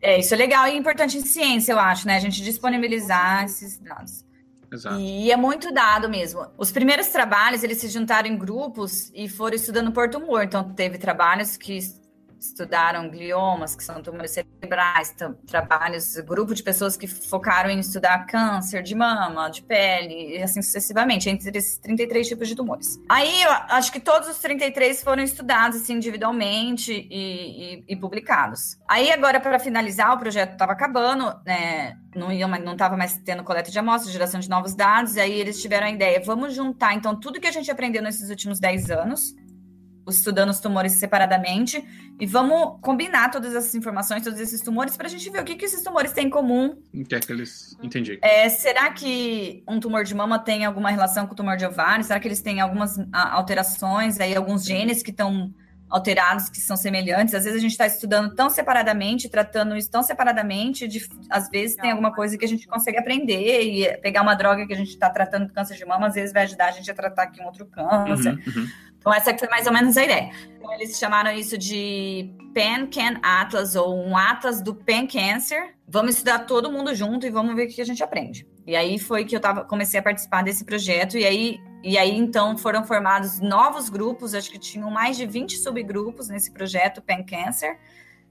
É, 0.00 0.18
isso 0.18 0.34
é 0.34 0.36
legal 0.36 0.66
e 0.66 0.76
importante 0.76 1.16
em 1.16 1.20
ciência, 1.20 1.72
eu 1.72 1.78
acho, 1.78 2.06
né? 2.06 2.16
A 2.16 2.20
gente 2.20 2.42
disponibilizar 2.42 3.44
esses 3.44 3.78
dados. 3.78 4.24
Exato. 4.70 5.00
E 5.00 5.30
é 5.30 5.36
muito 5.36 5.72
dado 5.72 6.08
mesmo. 6.08 6.46
Os 6.56 6.70
primeiros 6.70 7.08
trabalhos, 7.08 7.62
eles 7.62 7.78
se 7.78 7.88
juntaram 7.88 8.28
em 8.28 8.36
grupos 8.36 9.10
e 9.14 9.28
foram 9.28 9.56
estudando 9.56 9.92
por 9.92 10.10
tumor. 10.10 10.44
Então, 10.44 10.74
teve 10.74 10.98
trabalhos 10.98 11.56
que 11.56 11.78
estudaram 12.40 13.08
gliomas, 13.08 13.74
que 13.74 13.82
são 13.82 14.02
tumores 14.02 14.32
cerebrais, 14.32 15.14
trabalhos, 15.46 16.16
grupo 16.20 16.54
de 16.54 16.62
pessoas 16.62 16.96
que 16.96 17.06
focaram 17.06 17.70
em 17.70 17.80
estudar 17.80 18.26
câncer 18.26 18.82
de 18.82 18.94
mama, 18.94 19.48
de 19.50 19.62
pele, 19.62 20.36
e 20.36 20.42
assim 20.42 20.62
sucessivamente, 20.62 21.28
entre 21.28 21.56
esses 21.58 21.78
33 21.78 22.28
tipos 22.28 22.48
de 22.48 22.54
tumores. 22.54 23.00
Aí, 23.08 23.42
eu 23.42 23.50
acho 23.50 23.92
que 23.92 24.00
todos 24.00 24.28
os 24.28 24.38
33 24.38 25.02
foram 25.02 25.22
estudados 25.22 25.82
assim, 25.82 25.94
individualmente 25.94 26.92
e, 26.92 27.74
e, 27.74 27.84
e 27.88 27.96
publicados. 27.96 28.78
Aí, 28.88 29.10
agora, 29.10 29.40
para 29.40 29.58
finalizar, 29.58 30.14
o 30.14 30.18
projeto 30.18 30.52
estava 30.52 30.72
acabando, 30.72 31.34
né? 31.44 31.96
Não 32.14 32.72
estava 32.72 32.96
mais 32.96 33.18
tendo 33.18 33.44
coleta 33.44 33.70
de 33.70 33.78
amostras, 33.78 34.12
geração 34.12 34.40
de 34.40 34.48
novos 34.48 34.74
dados, 34.74 35.16
e 35.16 35.20
aí 35.20 35.32
eles 35.32 35.60
tiveram 35.60 35.86
a 35.86 35.90
ideia, 35.90 36.20
vamos 36.24 36.54
juntar, 36.54 36.94
então, 36.94 37.18
tudo 37.18 37.40
que 37.40 37.46
a 37.46 37.52
gente 37.52 37.70
aprendeu 37.70 38.02
nesses 38.02 38.30
últimos 38.30 38.58
10 38.58 38.90
anos, 38.90 39.34
estudando 40.08 40.50
os 40.50 40.60
tumores 40.60 40.92
separadamente 40.92 41.84
e 42.20 42.26
vamos 42.26 42.78
combinar 42.80 43.30
todas 43.30 43.54
essas 43.54 43.74
informações, 43.74 44.24
todos 44.24 44.40
esses 44.40 44.60
tumores, 44.60 44.96
para 44.96 45.06
a 45.06 45.10
gente 45.10 45.28
ver 45.30 45.40
o 45.40 45.44
que, 45.44 45.54
que 45.54 45.64
esses 45.64 45.82
tumores 45.82 46.12
têm 46.12 46.26
em 46.26 46.30
comum. 46.30 46.76
O 46.92 47.04
que 47.04 47.14
é 47.14 47.20
que 47.20 47.32
eles. 47.32 47.76
Entendi. 47.82 48.18
É, 48.22 48.48
será 48.48 48.90
que 48.90 49.62
um 49.68 49.78
tumor 49.78 50.04
de 50.04 50.14
mama 50.14 50.38
tem 50.38 50.64
alguma 50.64 50.90
relação 50.90 51.26
com 51.26 51.32
o 51.32 51.36
tumor 51.36 51.56
de 51.56 51.64
ovário? 51.64 52.04
Será 52.04 52.18
que 52.18 52.26
eles 52.26 52.40
têm 52.40 52.60
algumas 52.60 52.96
alterações, 53.12 54.18
aí 54.20 54.34
alguns 54.34 54.64
genes 54.64 55.02
que 55.02 55.10
estão 55.10 55.52
alterados 55.88 56.48
que 56.48 56.60
são 56.60 56.76
semelhantes. 56.76 57.34
Às 57.34 57.44
vezes 57.44 57.58
a 57.58 57.62
gente 57.62 57.72
está 57.72 57.86
estudando 57.86 58.34
tão 58.34 58.50
separadamente, 58.50 59.28
tratando 59.28 59.76
isso 59.76 59.90
tão 59.90 60.02
separadamente, 60.02 60.86
de, 60.86 61.06
às 61.30 61.48
vezes 61.48 61.76
tem 61.76 61.90
alguma 61.90 62.14
coisa 62.14 62.36
que 62.36 62.44
a 62.44 62.48
gente 62.48 62.66
consegue 62.66 62.98
aprender 62.98 63.62
e 63.62 63.96
pegar 63.98 64.22
uma 64.22 64.34
droga 64.34 64.66
que 64.66 64.72
a 64.72 64.76
gente 64.76 64.90
está 64.90 65.08
tratando 65.10 65.46
do 65.46 65.52
câncer 65.52 65.76
de 65.76 65.84
mama, 65.84 66.06
às 66.06 66.14
vezes 66.14 66.32
vai 66.32 66.44
ajudar 66.44 66.66
a 66.66 66.72
gente 66.72 66.90
a 66.90 66.94
tratar 66.94 67.24
aqui 67.24 67.40
um 67.40 67.46
outro 67.46 67.66
câncer. 67.66 68.32
Uhum, 68.32 68.62
uhum. 68.62 68.68
Então, 68.98 69.14
essa 69.14 69.36
foi 69.38 69.48
mais 69.48 69.66
ou 69.66 69.72
menos 69.72 69.96
a 69.96 70.04
ideia. 70.04 70.30
Então, 70.56 70.72
eles 70.74 70.98
chamaram 70.98 71.32
isso 71.32 71.56
de 71.56 72.30
Pan-Can 72.52 73.20
Atlas, 73.22 73.76
ou 73.76 73.96
um 73.96 74.16
Atlas 74.16 74.60
do 74.60 74.74
Pan-Cancer. 74.74 75.74
Vamos 75.86 76.14
estudar 76.14 76.40
todo 76.40 76.70
mundo 76.70 76.94
junto 76.94 77.26
e 77.26 77.30
vamos 77.30 77.54
ver 77.54 77.66
o 77.66 77.68
que 77.68 77.80
a 77.80 77.84
gente 77.84 78.02
aprende. 78.02 78.46
E 78.68 78.76
aí 78.76 78.98
foi 78.98 79.24
que 79.24 79.34
eu 79.34 79.40
tava, 79.40 79.64
comecei 79.64 79.98
a 79.98 80.02
participar 80.02 80.44
desse 80.44 80.62
projeto, 80.62 81.16
e 81.16 81.24
aí, 81.24 81.58
e 81.82 81.96
aí 81.96 82.14
então 82.14 82.58
foram 82.58 82.84
formados 82.84 83.40
novos 83.40 83.88
grupos, 83.88 84.34
acho 84.34 84.50
que 84.50 84.58
tinham 84.58 84.90
mais 84.90 85.16
de 85.16 85.24
20 85.24 85.56
subgrupos 85.56 86.28
nesse 86.28 86.50
projeto 86.50 87.00
Pan-Cancer. 87.00 87.78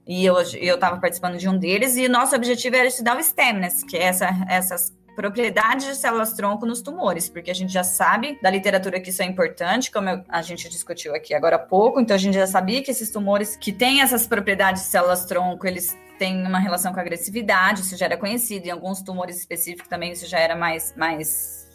E 0.06 0.24
eu 0.24 0.40
estava 0.40 0.96
participando 1.00 1.38
de 1.38 1.48
um 1.48 1.58
deles, 1.58 1.96
e 1.96 2.06
nosso 2.06 2.36
objetivo 2.36 2.76
era 2.76 2.86
estudar 2.86 3.16
o 3.16 3.20
STEMness, 3.20 3.82
que 3.82 3.96
é 3.96 4.04
essa, 4.04 4.28
essas 4.48 4.96
propriedades 5.18 5.84
de 5.84 5.96
células-tronco 5.96 6.64
nos 6.64 6.80
tumores, 6.80 7.28
porque 7.28 7.50
a 7.50 7.54
gente 7.54 7.72
já 7.72 7.82
sabe 7.82 8.38
da 8.40 8.48
literatura 8.48 9.00
que 9.00 9.10
isso 9.10 9.20
é 9.20 9.24
importante, 9.24 9.90
como 9.90 10.24
a 10.28 10.42
gente 10.42 10.68
discutiu 10.68 11.12
aqui 11.12 11.34
agora 11.34 11.56
há 11.56 11.58
pouco, 11.58 11.98
então 11.98 12.14
a 12.14 12.18
gente 12.18 12.34
já 12.34 12.46
sabia 12.46 12.80
que 12.84 12.92
esses 12.92 13.10
tumores 13.10 13.56
que 13.56 13.72
têm 13.72 14.00
essas 14.00 14.28
propriedades 14.28 14.82
de 14.82 14.88
células-tronco, 14.90 15.66
eles 15.66 15.98
têm 16.20 16.46
uma 16.46 16.60
relação 16.60 16.92
com 16.92 17.00
agressividade, 17.00 17.80
isso 17.80 17.96
já 17.96 18.06
era 18.06 18.16
conhecido, 18.16 18.66
em 18.66 18.70
alguns 18.70 19.02
tumores 19.02 19.40
específicos 19.40 19.88
também 19.88 20.12
isso 20.12 20.24
já 20.24 20.38
era 20.38 20.54
mais, 20.54 20.94
mais 20.96 21.66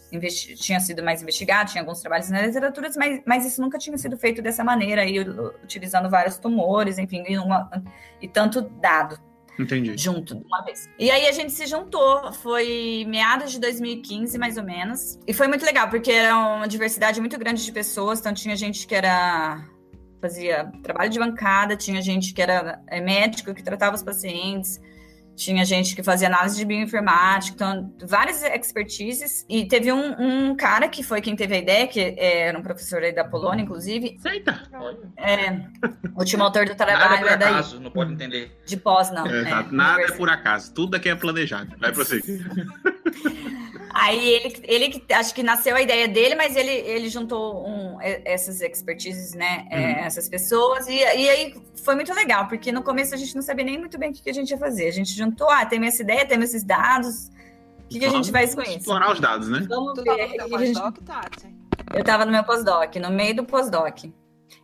tinha 0.55 0.79
sido 0.79 1.03
mais 1.03 1.21
investigado, 1.21 1.69
tinha 1.69 1.81
alguns 1.81 1.99
trabalhos 1.99 2.29
na 2.29 2.43
literatura, 2.43 2.89
mas, 2.95 3.21
mas 3.25 3.45
isso 3.45 3.59
nunca 3.59 3.77
tinha 3.77 3.97
sido 3.97 4.17
feito 4.17 4.41
dessa 4.41 4.63
maneira, 4.63 5.01
aí, 5.01 5.19
utilizando 5.61 6.09
vários 6.09 6.37
tumores, 6.37 6.97
enfim, 6.97 7.25
e, 7.27 7.37
uma, 7.37 7.69
e 8.21 8.27
tanto 8.29 8.61
dado. 8.61 9.32
Entendi. 9.59 9.95
Junto, 9.97 10.35
de 10.35 10.45
uma 10.45 10.61
vez. 10.63 10.89
E 10.97 11.11
aí 11.11 11.27
a 11.27 11.31
gente 11.31 11.51
se 11.51 11.65
juntou, 11.67 12.31
foi 12.33 13.05
meados 13.07 13.51
de 13.51 13.59
2015, 13.59 14.37
mais 14.37 14.57
ou 14.57 14.63
menos. 14.63 15.19
E 15.27 15.33
foi 15.33 15.47
muito 15.47 15.65
legal, 15.65 15.89
porque 15.89 16.11
era 16.11 16.37
uma 16.37 16.67
diversidade 16.67 17.19
muito 17.19 17.37
grande 17.37 17.63
de 17.63 17.71
pessoas. 17.71 18.19
Então 18.19 18.33
tinha 18.33 18.55
gente 18.55 18.87
que 18.87 18.95
era 18.95 19.63
fazia 20.19 20.71
trabalho 20.81 21.09
de 21.09 21.19
bancada, 21.19 21.75
tinha 21.75 22.01
gente 22.01 22.33
que 22.33 22.41
era 22.41 22.81
é, 22.87 23.01
médico, 23.01 23.53
que 23.53 23.61
tratava 23.61 23.93
os 23.93 24.01
pacientes, 24.01 24.79
tinha 25.35 25.65
gente 25.65 25.95
que 25.95 26.03
fazia 26.03 26.27
análise 26.27 26.57
de 26.57 26.65
bioinformática, 26.65 27.55
então 27.55 27.93
várias 28.07 28.43
expertises. 28.43 29.45
E 29.49 29.65
teve 29.67 29.91
um, 29.91 30.49
um 30.49 30.55
cara 30.55 30.87
que 30.87 31.03
foi 31.03 31.21
quem 31.21 31.35
teve 31.35 31.55
a 31.55 31.57
ideia, 31.57 31.87
que 31.87 32.15
era 32.17 32.57
um 32.57 32.61
professor 32.61 33.01
aí 33.01 33.13
da 33.13 33.23
Polônia, 33.23 33.63
inclusive. 33.63 34.17
Eita! 34.25 34.63
É, 35.17 35.51
o 36.15 36.19
último 36.19 36.43
autor 36.43 36.65
do 36.65 36.75
trabalho 36.75 36.99
Nada 36.99 37.15
é 37.15 37.19
por 37.19 37.27
é 37.27 37.33
acaso, 37.33 37.75
daí, 37.75 37.83
não 37.83 37.91
pode 37.91 38.13
entender. 38.13 38.57
De 38.65 38.77
pós, 38.77 39.11
não. 39.11 39.25
É, 39.27 39.41
é, 39.41 39.65
nada 39.71 40.01
é 40.01 40.11
por 40.11 40.29
acaso, 40.29 40.73
tudo 40.73 40.95
aqui 40.95 41.09
é 41.09 41.15
planejado. 41.15 41.75
Vai 41.79 41.91
prosseguir. 41.91 42.45
Aí 43.93 44.27
ele, 44.27 44.55
ele 44.63 45.05
acho 45.13 45.35
que 45.35 45.43
nasceu 45.43 45.75
a 45.75 45.81
ideia 45.81 46.07
dele, 46.07 46.33
mas 46.33 46.55
ele, 46.55 46.71
ele 46.71 47.09
juntou 47.09 47.63
um, 47.67 47.97
essas 48.01 48.59
expertises, 48.59 49.33
né? 49.33 49.67
É, 49.69 49.77
uhum. 49.77 49.83
É, 49.83 50.05
essas 50.05 50.27
pessoas, 50.27 50.87
e, 50.87 50.95
e 50.95 51.29
aí 51.29 51.55
foi 51.83 51.93
muito 51.93 52.11
legal, 52.13 52.47
porque 52.47 52.71
no 52.71 52.81
começo 52.81 53.13
a 53.13 53.17
gente 53.17 53.35
não 53.35 53.43
sabia 53.43 53.65
nem 53.65 53.77
muito 53.77 53.99
bem 53.99 54.09
o 54.09 54.13
que, 54.13 54.23
que 54.23 54.29
a 54.29 54.33
gente 54.33 54.49
ia 54.49 54.57
fazer. 54.57 54.87
A 54.87 54.91
gente 54.91 55.13
juntou, 55.13 55.47
ah, 55.49 55.63
tem 55.65 55.85
essa 55.85 56.01
ideia, 56.01 56.25
tem 56.25 56.41
esses 56.41 56.63
dados. 56.63 57.29
O 57.85 57.87
que, 57.89 57.99
que 57.99 58.05
a 58.05 58.09
gente 58.09 58.31
faz 58.31 58.55
com 58.55 58.61
isso? 58.61 58.77
Explorar 58.77 59.11
os 59.11 59.19
dados, 59.19 59.47
né? 59.47 59.65
Vamos 59.69 59.93
tu 59.93 60.03
ver. 60.03 60.37
Tava 60.37 60.57
no 60.57 60.65
gente... 60.65 60.79
Eu 61.93 61.99
estava 61.99 62.25
no 62.25 62.31
meu 62.31 62.43
pós-doc, 62.43 62.95
no 62.95 63.11
meio 63.11 63.35
do 63.35 63.45
pós-doc. 63.45 64.05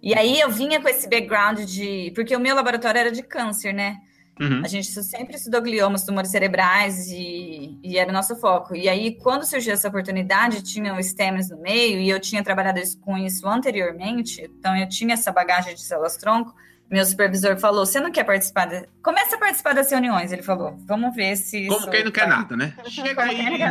E 0.01 0.15
aí 0.15 0.39
eu 0.39 0.49
vinha 0.49 0.81
com 0.81 0.87
esse 0.87 1.07
background 1.07 1.59
de. 1.59 2.11
Porque 2.15 2.35
o 2.35 2.39
meu 2.39 2.55
laboratório 2.55 2.99
era 2.99 3.11
de 3.11 3.21
câncer, 3.21 3.73
né? 3.73 3.97
Uhum. 4.39 4.62
A 4.63 4.67
gente 4.69 4.88
sempre 5.04 5.36
estudou 5.36 5.62
gliomas, 5.62 6.06
tumores 6.06 6.32
cerebrais 6.32 7.08
e, 7.10 7.78
e, 7.84 7.97
era 7.97 8.10
o 8.10 8.13
nosso 8.13 8.38
foco. 8.38 8.73
E 8.73 8.88
aí, 8.88 9.15
quando 9.15 9.45
surgiu 9.45 9.73
essa 9.73 9.89
oportunidade, 9.89 10.63
tinha 10.63 10.95
o 10.95 11.04
STEMs 11.04 11.49
no 11.49 11.58
meio 11.58 11.99
e 11.99 12.10
eu 12.10 12.19
tinha 12.21 12.41
trabalhado 12.41 12.80
com 13.02 13.17
isso 13.17 13.45
anteriormente, 13.47 14.41
então 14.41 14.75
eu 14.78 14.88
tinha 14.88 15.13
essa 15.13 15.32
bagagem 15.32 15.75
de 15.75 15.82
células-tronco. 15.82 16.56
Meu 16.89 17.06
supervisor 17.06 17.60
falou: 17.60 17.86
Você 17.86 17.99
não 17.99 18.12
quer 18.12 18.23
participar? 18.23 18.65
De... 18.65 18.88
Começa 19.04 19.36
a 19.36 19.39
participar 19.39 19.73
das 19.73 19.91
reuniões. 19.91 20.32
Ele 20.32 20.41
falou: 20.41 20.75
Vamos 20.88 21.13
ver 21.13 21.36
se. 21.36 21.67
Como 21.67 21.86
quem 21.91 22.04
não 22.04 22.12
quer 22.12 22.28
nada, 22.28 22.58
né? 22.58 22.73
Chega 22.88 23.23
aí, 23.23 23.62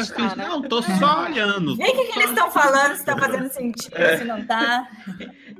escuta, 0.00 0.36
né? 0.36 0.46
não, 0.48 0.62
tô 0.62 0.80
só 0.80 1.24
olhando. 1.24 1.76
Vê 1.76 1.84
o 1.84 1.92
que, 1.92 2.04
que 2.04 2.18
eles 2.20 2.30
estão 2.30 2.50
falando, 2.50 2.96
se 2.96 3.04
tá 3.04 3.18
fazendo 3.18 3.52
sentido, 3.52 3.96
se 4.16 4.24
não 4.24 4.46
tá. 4.46 4.88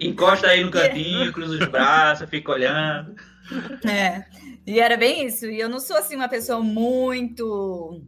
Encosta 0.01 0.47
aí 0.47 0.65
no 0.65 0.71
cantinho, 0.71 1.31
cruza 1.33 1.63
os 1.63 1.69
braços, 1.69 2.31
fica 2.31 2.53
olhando. 2.53 3.15
É, 3.89 4.25
e 4.67 4.81
era 4.81 4.97
bem 4.97 5.27
isso. 5.27 5.47
E 5.47 5.59
eu 5.59 5.69
não 5.69 5.81
sou 5.81 5.97
assim 5.97 6.17
uma 6.17 6.29
pessoa 6.29 6.61
muito 6.61 8.03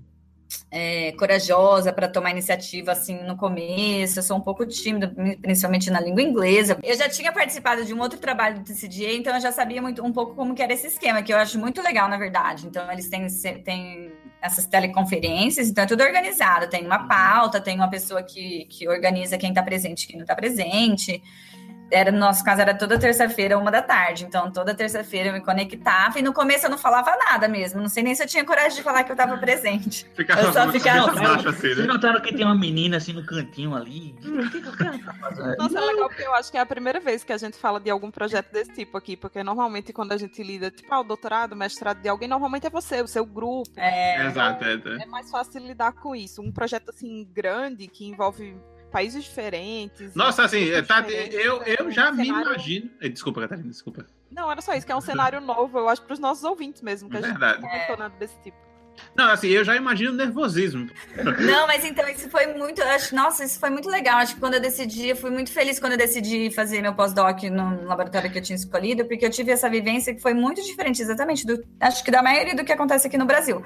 é, 0.71 1.13
corajosa 1.13 1.93
para 1.93 2.09
tomar 2.09 2.31
iniciativa 2.31 2.93
assim 2.93 3.23
no 3.23 3.37
começo. 3.37 4.19
Eu 4.19 4.23
sou 4.23 4.37
um 4.37 4.41
pouco 4.41 4.67
tímida, 4.67 5.13
principalmente 5.41 5.91
na 5.91 6.01
língua 6.01 6.23
inglesa. 6.23 6.79
Eu 6.83 6.97
já 6.97 7.09
tinha 7.09 7.33
participado 7.33 7.85
de 7.85 7.93
um 7.95 8.01
outro 8.01 8.19
trabalho 8.19 8.59
do 8.59 8.65
TCDA, 8.65 9.13
então 9.13 9.35
eu 9.35 9.41
já 9.41 9.53
sabia 9.53 9.81
muito, 9.81 10.05
um 10.05 10.13
pouco 10.13 10.35
como 10.35 10.55
que 10.55 10.63
era 10.63 10.73
esse 10.73 10.87
esquema, 10.87 11.23
que 11.23 11.33
eu 11.33 11.39
acho 11.39 11.59
muito 11.59 11.83
legal, 11.83 12.09
na 12.09 12.19
verdade. 12.19 12.67
Então 12.67 12.91
eles 12.91 13.09
têm, 13.09 13.27
têm 13.63 14.13
essas 14.41 14.67
teleconferências, 14.67 15.69
então 15.69 15.85
é 15.85 15.87
tudo 15.87 16.03
organizado. 16.03 16.69
Tem 16.69 16.85
uma 16.85 17.07
pauta, 17.07 17.61
tem 17.61 17.77
uma 17.77 17.89
pessoa 17.89 18.23
que, 18.23 18.67
que 18.67 18.89
organiza 18.89 19.39
quem 19.39 19.51
está 19.51 19.63
presente 19.63 20.05
e 20.05 20.07
quem 20.07 20.17
não 20.17 20.25
está 20.25 20.35
presente 20.35 21.23
era, 21.95 22.11
no 22.11 22.19
nosso 22.19 22.45
caso, 22.45 22.61
era 22.61 22.75
toda 22.75 22.99
terça-feira, 22.99 23.57
uma 23.57 23.71
da 23.71 23.81
tarde. 23.81 24.25
Então, 24.25 24.51
toda 24.51 24.75
terça-feira 24.75 25.29
eu 25.29 25.33
me 25.33 25.41
conectava 25.41 26.19
e 26.19 26.23
no 26.23 26.33
começo 26.33 26.67
eu 26.67 26.71
não 26.71 26.79
falava 26.79 27.17
nada 27.17 27.47
mesmo. 27.47 27.81
Não 27.81 27.89
sei 27.89 28.03
nem 28.03 28.15
se 28.15 28.23
eu 28.23 28.27
tinha 28.27 28.45
coragem 28.45 28.77
de 28.77 28.83
falar 28.83 29.05
que 29.05 29.13
eu 29.13 29.15
estava 29.15 29.37
presente. 29.39 30.05
Ficava 30.15 30.41
eu 30.43 30.53
só 30.53 30.69
ficava. 30.73 31.13
baixo 31.15 31.49
assim, 31.49 31.61
Vocês 31.61 31.79
né? 31.79 31.85
notaram 31.85 32.21
que 32.21 32.35
tem 32.35 32.45
uma 32.45 32.55
menina 32.55 32.97
assim 32.97 33.13
no 33.13 33.25
cantinho 33.25 33.75
ali? 33.75 34.15
O 34.25 34.29
o? 34.29 35.57
Nossa, 35.57 35.79
é 35.79 35.81
legal 35.81 36.09
porque 36.09 36.23
eu 36.23 36.35
acho 36.35 36.51
que 36.51 36.59
é 36.59 36.61
a 36.61 36.67
primeira 36.67 36.99
vez 36.99 37.23
que 37.23 37.33
a 37.33 37.39
gente 37.39 37.57
fala 37.57 37.79
de 37.79 37.91
algum 37.91 38.11
projeto 38.11 38.51
desse 38.53 38.73
tipo 38.73 38.97
aqui, 38.97 39.17
porque 39.17 39.43
normalmente 39.45 39.93
quando 39.93 40.13
a 40.13 40.17
gente 40.17 40.43
lida, 40.43 40.71
tipo, 40.71 40.93
ah, 40.93 41.01
o 41.01 41.05
doutorado, 41.05 41.55
mestrado 41.55 42.01
de 42.01 42.09
alguém, 42.09 42.29
normalmente 42.29 42.67
é 42.67 42.71
você, 42.71 43.03
o 43.03 43.07
seu 43.07 43.25
grupo. 43.25 43.71
É, 43.77 44.27
Exato, 44.27 44.65
é, 44.65 44.75
é. 44.75 45.03
É 45.03 45.07
mais 45.07 45.31
fácil 45.31 45.61
lidar 45.61 45.93
com 45.93 46.15
isso. 46.15 46.43
Um 46.43 46.51
projeto 46.51 46.91
assim 46.91 47.29
grande 47.33 47.87
que 47.87 48.07
envolve 48.07 48.57
países 48.95 49.25
diferentes. 49.25 50.15
Nossa, 50.15 50.45
assim, 50.45 50.67
tá, 50.87 51.05
eu, 51.09 51.61
é 51.65 51.75
eu 51.81 51.87
um 51.87 51.91
já 51.91 52.13
me 52.13 52.25
cenário- 52.25 52.49
imagino. 52.53 52.91
Eh, 53.01 53.09
Desculpa, 53.09 53.41
Catarina, 53.41 53.69
desculpa. 53.69 54.07
Não, 54.31 54.51
era 54.51 54.61
só 54.63 54.73
isso, 54.75 54.87
que 54.87 54.93
é 54.93 54.97
um 54.97 55.01
cenário 55.01 55.41
novo, 55.41 55.79
eu 55.79 55.89
acho, 55.89 56.03
para 56.03 56.13
os 56.15 56.19
nossos 56.21 56.45
ouvintes 56.45 56.81
mesmo, 56.81 57.11
que 57.11 57.17
a 57.17 57.21
gente 57.21 57.31
Verdade. 57.31 57.61
não 57.61 57.69
comentou 57.69 57.97
nada 57.97 58.15
desse 58.19 58.37
tipo. 58.43 58.57
Não, 59.17 59.29
assim, 59.29 59.49
eu 59.49 59.65
já 59.65 59.75
imagino 59.75 60.13
nervosismo. 60.13 60.89
Não, 61.45 61.67
mas 61.67 61.85
então 61.85 62.09
isso 62.09 62.31
foi 62.31 62.47
muito. 62.55 62.81
eu 62.81 62.87
Acho, 62.91 63.13
nossa, 63.13 63.43
isso 63.45 63.59
foi 63.59 63.69
muito 63.69 63.89
legal. 63.91 64.19
Acho 64.19 64.35
que 64.35 64.41
quando 64.41 64.55
eu 64.55 64.61
decidi, 64.61 65.09
eu 65.09 65.17
fui 65.17 65.31
muito 65.31 65.51
feliz 65.51 65.81
quando 65.81 65.93
eu 65.95 65.99
decidi 65.99 66.49
fazer 66.53 66.81
meu 66.81 66.95
pós-doc 66.95 67.43
no 67.51 67.85
laboratório 67.87 68.31
que 68.31 68.39
eu 68.39 68.43
tinha 68.43 68.55
escolhido, 68.55 69.05
porque 69.05 69.27
eu 69.27 69.31
tive 69.31 69.51
essa 69.51 69.69
vivência 69.69 70.15
que 70.15 70.21
foi 70.23 70.33
muito 70.33 70.63
diferente, 70.63 71.03
exatamente 71.03 71.45
do. 71.45 71.61
Acho 71.81 72.05
que 72.05 72.11
da 72.13 72.23
maioria 72.23 72.55
do 72.55 72.65
que 72.65 72.71
acontece 72.73 73.09
aqui 73.09 73.19
no 73.19 73.25
Brasil. 73.27 73.65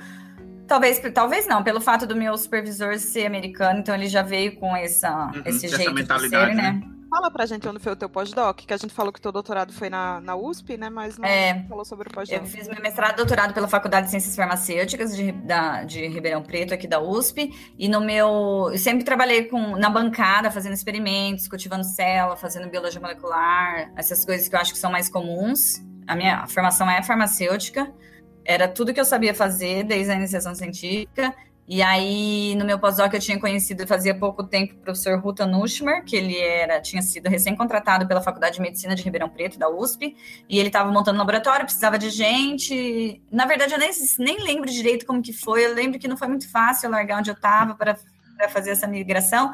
Talvez, 0.69 1.01
talvez 1.15 1.47
não, 1.47 1.65
pelo 1.65 1.81
fato 1.81 2.07
do 2.07 2.15
meu 2.15 2.37
supervisor 2.37 2.99
ser 2.99 3.25
americano, 3.27 3.81
então 3.81 3.95
ele 3.95 4.07
já 4.07 4.23
veio 4.23 4.55
com 4.57 4.77
essa, 4.77 5.27
Uhum, 5.35 5.43
esse 5.47 5.67
essa 5.67 5.77
jeito 5.79 5.89
de 5.89 5.95
mentalidade, 6.03 6.51
ser, 6.55 6.57
né? 6.57 6.81
Fala 7.11 7.31
pra 7.31 7.47
gente 7.47 7.67
onde 7.67 7.79
foi 7.79 7.93
o 7.93 7.97
teu 7.97 8.07
pós-doc, 8.07 8.59
que 8.67 8.75
a 8.75 8.77
gente 8.77 8.93
falou 8.93 9.11
que 9.11 9.19
teu 9.19 9.33
doutorado 9.33 9.73
foi 9.73 9.89
na, 9.89 10.21
na 10.21 10.37
USP, 10.37 10.77
né? 10.77 10.91
Mas 10.91 11.17
não 11.17 11.27
É. 11.27 11.65
falou 11.67 11.83
sobre 11.83 12.07
o 12.07 12.11
Eu 12.11 12.15
pós-doc. 12.15 12.45
fiz 12.45 12.69
meu 12.69 12.83
mestrado 12.83 13.15
e 13.15 13.17
doutorado 13.17 13.55
pela 13.55 13.67
Faculdade 13.67 14.05
de 14.05 14.11
Ciências 14.11 14.37
Farmacêuticas 14.37 15.17
de, 15.17 15.33
da- 15.33 15.85
de 15.85 16.07
Ribeirão 16.07 16.43
Preto, 16.43 16.75
aqui 16.75 16.87
da 16.87 17.01
USP. 17.01 17.51
E 17.79 17.89
no 17.89 18.03
meu. 18.03 18.69
Eu 18.71 18.77
sempre 18.77 19.05
trabalhei 19.05 19.45
com, 19.45 19.75
na 19.79 19.89
bancada, 19.89 20.51
fazendo 20.51 20.75
experimentos, 20.75 21.49
cultivando 21.49 21.83
célula, 21.85 22.37
fazendo 22.37 22.69
biologia 22.69 23.01
molecular, 23.01 23.91
essas 23.97 24.23
coisas 24.23 24.47
que 24.47 24.55
eu 24.55 24.61
acho 24.61 24.75
que 24.75 24.79
são 24.79 24.93
mais 24.93 25.09
comuns. 25.09 25.83
A 26.07 26.15
minha 26.15 26.47
formação 26.47 26.91
é 26.91 27.03
farmacêutica. 27.03 27.91
Era 28.49 28.67
tudo 28.67 28.95
que 28.95 29.01
eu 29.01 29.05
sabia 29.05 29.35
fazer 29.35 29.85
desde 29.85 30.11
a 30.11 30.15
iniciação 30.15 30.55
científica. 30.55 31.35
E 31.69 31.83
aí, 31.83 32.55
no 32.57 32.65
meu 32.65 32.79
pós-doc, 32.79 33.13
eu 33.13 33.21
tinha 33.21 33.39
conhecido 33.39 33.87
fazia 33.87 34.19
pouco 34.19 34.43
tempo 34.43 34.73
o 34.73 34.79
professor 34.79 35.21
Ruta 35.21 35.45
Nuschmer, 35.45 36.03
que 36.03 36.17
ele 36.17 36.35
era, 36.35 36.81
tinha 36.81 37.03
sido 37.03 37.29
recém-contratado 37.29 38.09
pela 38.09 38.23
Faculdade 38.23 38.55
de 38.55 38.63
Medicina 38.63 38.95
de 38.95 39.03
Ribeirão 39.03 39.29
Preto, 39.29 39.59
da 39.59 39.69
USP, 39.69 40.17
e 40.49 40.59
ele 40.59 40.69
estava 40.69 40.91
montando 40.91 41.17
um 41.17 41.19
laboratório, 41.19 41.67
precisava 41.67 41.99
de 41.99 42.09
gente. 42.09 43.23
Na 43.31 43.45
verdade, 43.45 43.75
eu 43.75 43.79
nem, 43.79 43.91
nem 44.19 44.43
lembro 44.43 44.71
direito 44.71 45.05
como 45.05 45.21
que 45.21 45.35
foi, 45.35 45.67
eu 45.67 45.75
lembro 45.75 45.99
que 45.99 46.09
não 46.09 46.17
foi 46.17 46.29
muito 46.29 46.51
fácil 46.51 46.87
eu 46.87 46.91
largar 46.91 47.19
onde 47.19 47.29
eu 47.29 47.35
estava 47.35 47.75
para 47.75 47.99
fazer 48.49 48.71
essa 48.71 48.87
migração, 48.87 49.53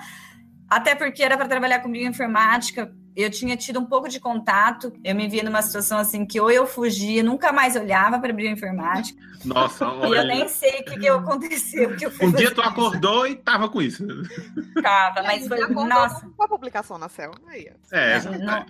até 0.71 0.95
porque 0.95 1.21
era 1.21 1.37
para 1.37 1.49
trabalhar 1.49 1.81
com 1.81 1.91
bioinformática, 1.91 2.95
eu 3.17 3.31
tinha 3.31 3.57
tido 3.57 3.79
um 3.81 3.85
pouco 3.87 4.09
de 4.09 4.19
contato, 4.21 4.93
eu 5.05 5.15
me 5.15 5.29
via 5.29 5.43
numa 5.43 5.63
situação 5.63 5.99
assim 5.99 6.25
que 6.27 6.41
ou 6.41 6.51
eu 6.51 6.67
fugia, 6.67 7.23
nunca 7.23 7.53
mais 7.53 7.77
olhava 7.77 8.19
para 8.19 8.33
bioinformática, 8.33 9.19
Nossa, 9.45 9.85
e 9.87 9.89
eu 9.89 9.95
olha. 10.11 10.25
nem 10.25 10.49
sei 10.49 10.81
o 10.81 10.85
que, 10.85 10.99
que 10.99 11.09
aconteceu. 11.09 11.91
o 11.91 11.97
Que 11.97 12.07
Um 12.25 12.33
dia 12.33 12.51
tu 12.51 12.61
acordou 12.61 13.27
e 13.27 13.37
tava 13.37 13.69
com 13.69 13.81
isso. 13.81 14.05
isso. 14.05 14.83
Tava, 14.83 15.23
mas 15.23 15.47
foi. 15.47 15.59
Nossa, 15.69 16.27
com 16.37 16.43
a 16.43 16.49
publicação 16.49 16.99
na 16.99 17.09
céu. 17.09 17.31
Aí. 17.47 17.71
É, 17.93 18.21
Não. 18.39 18.65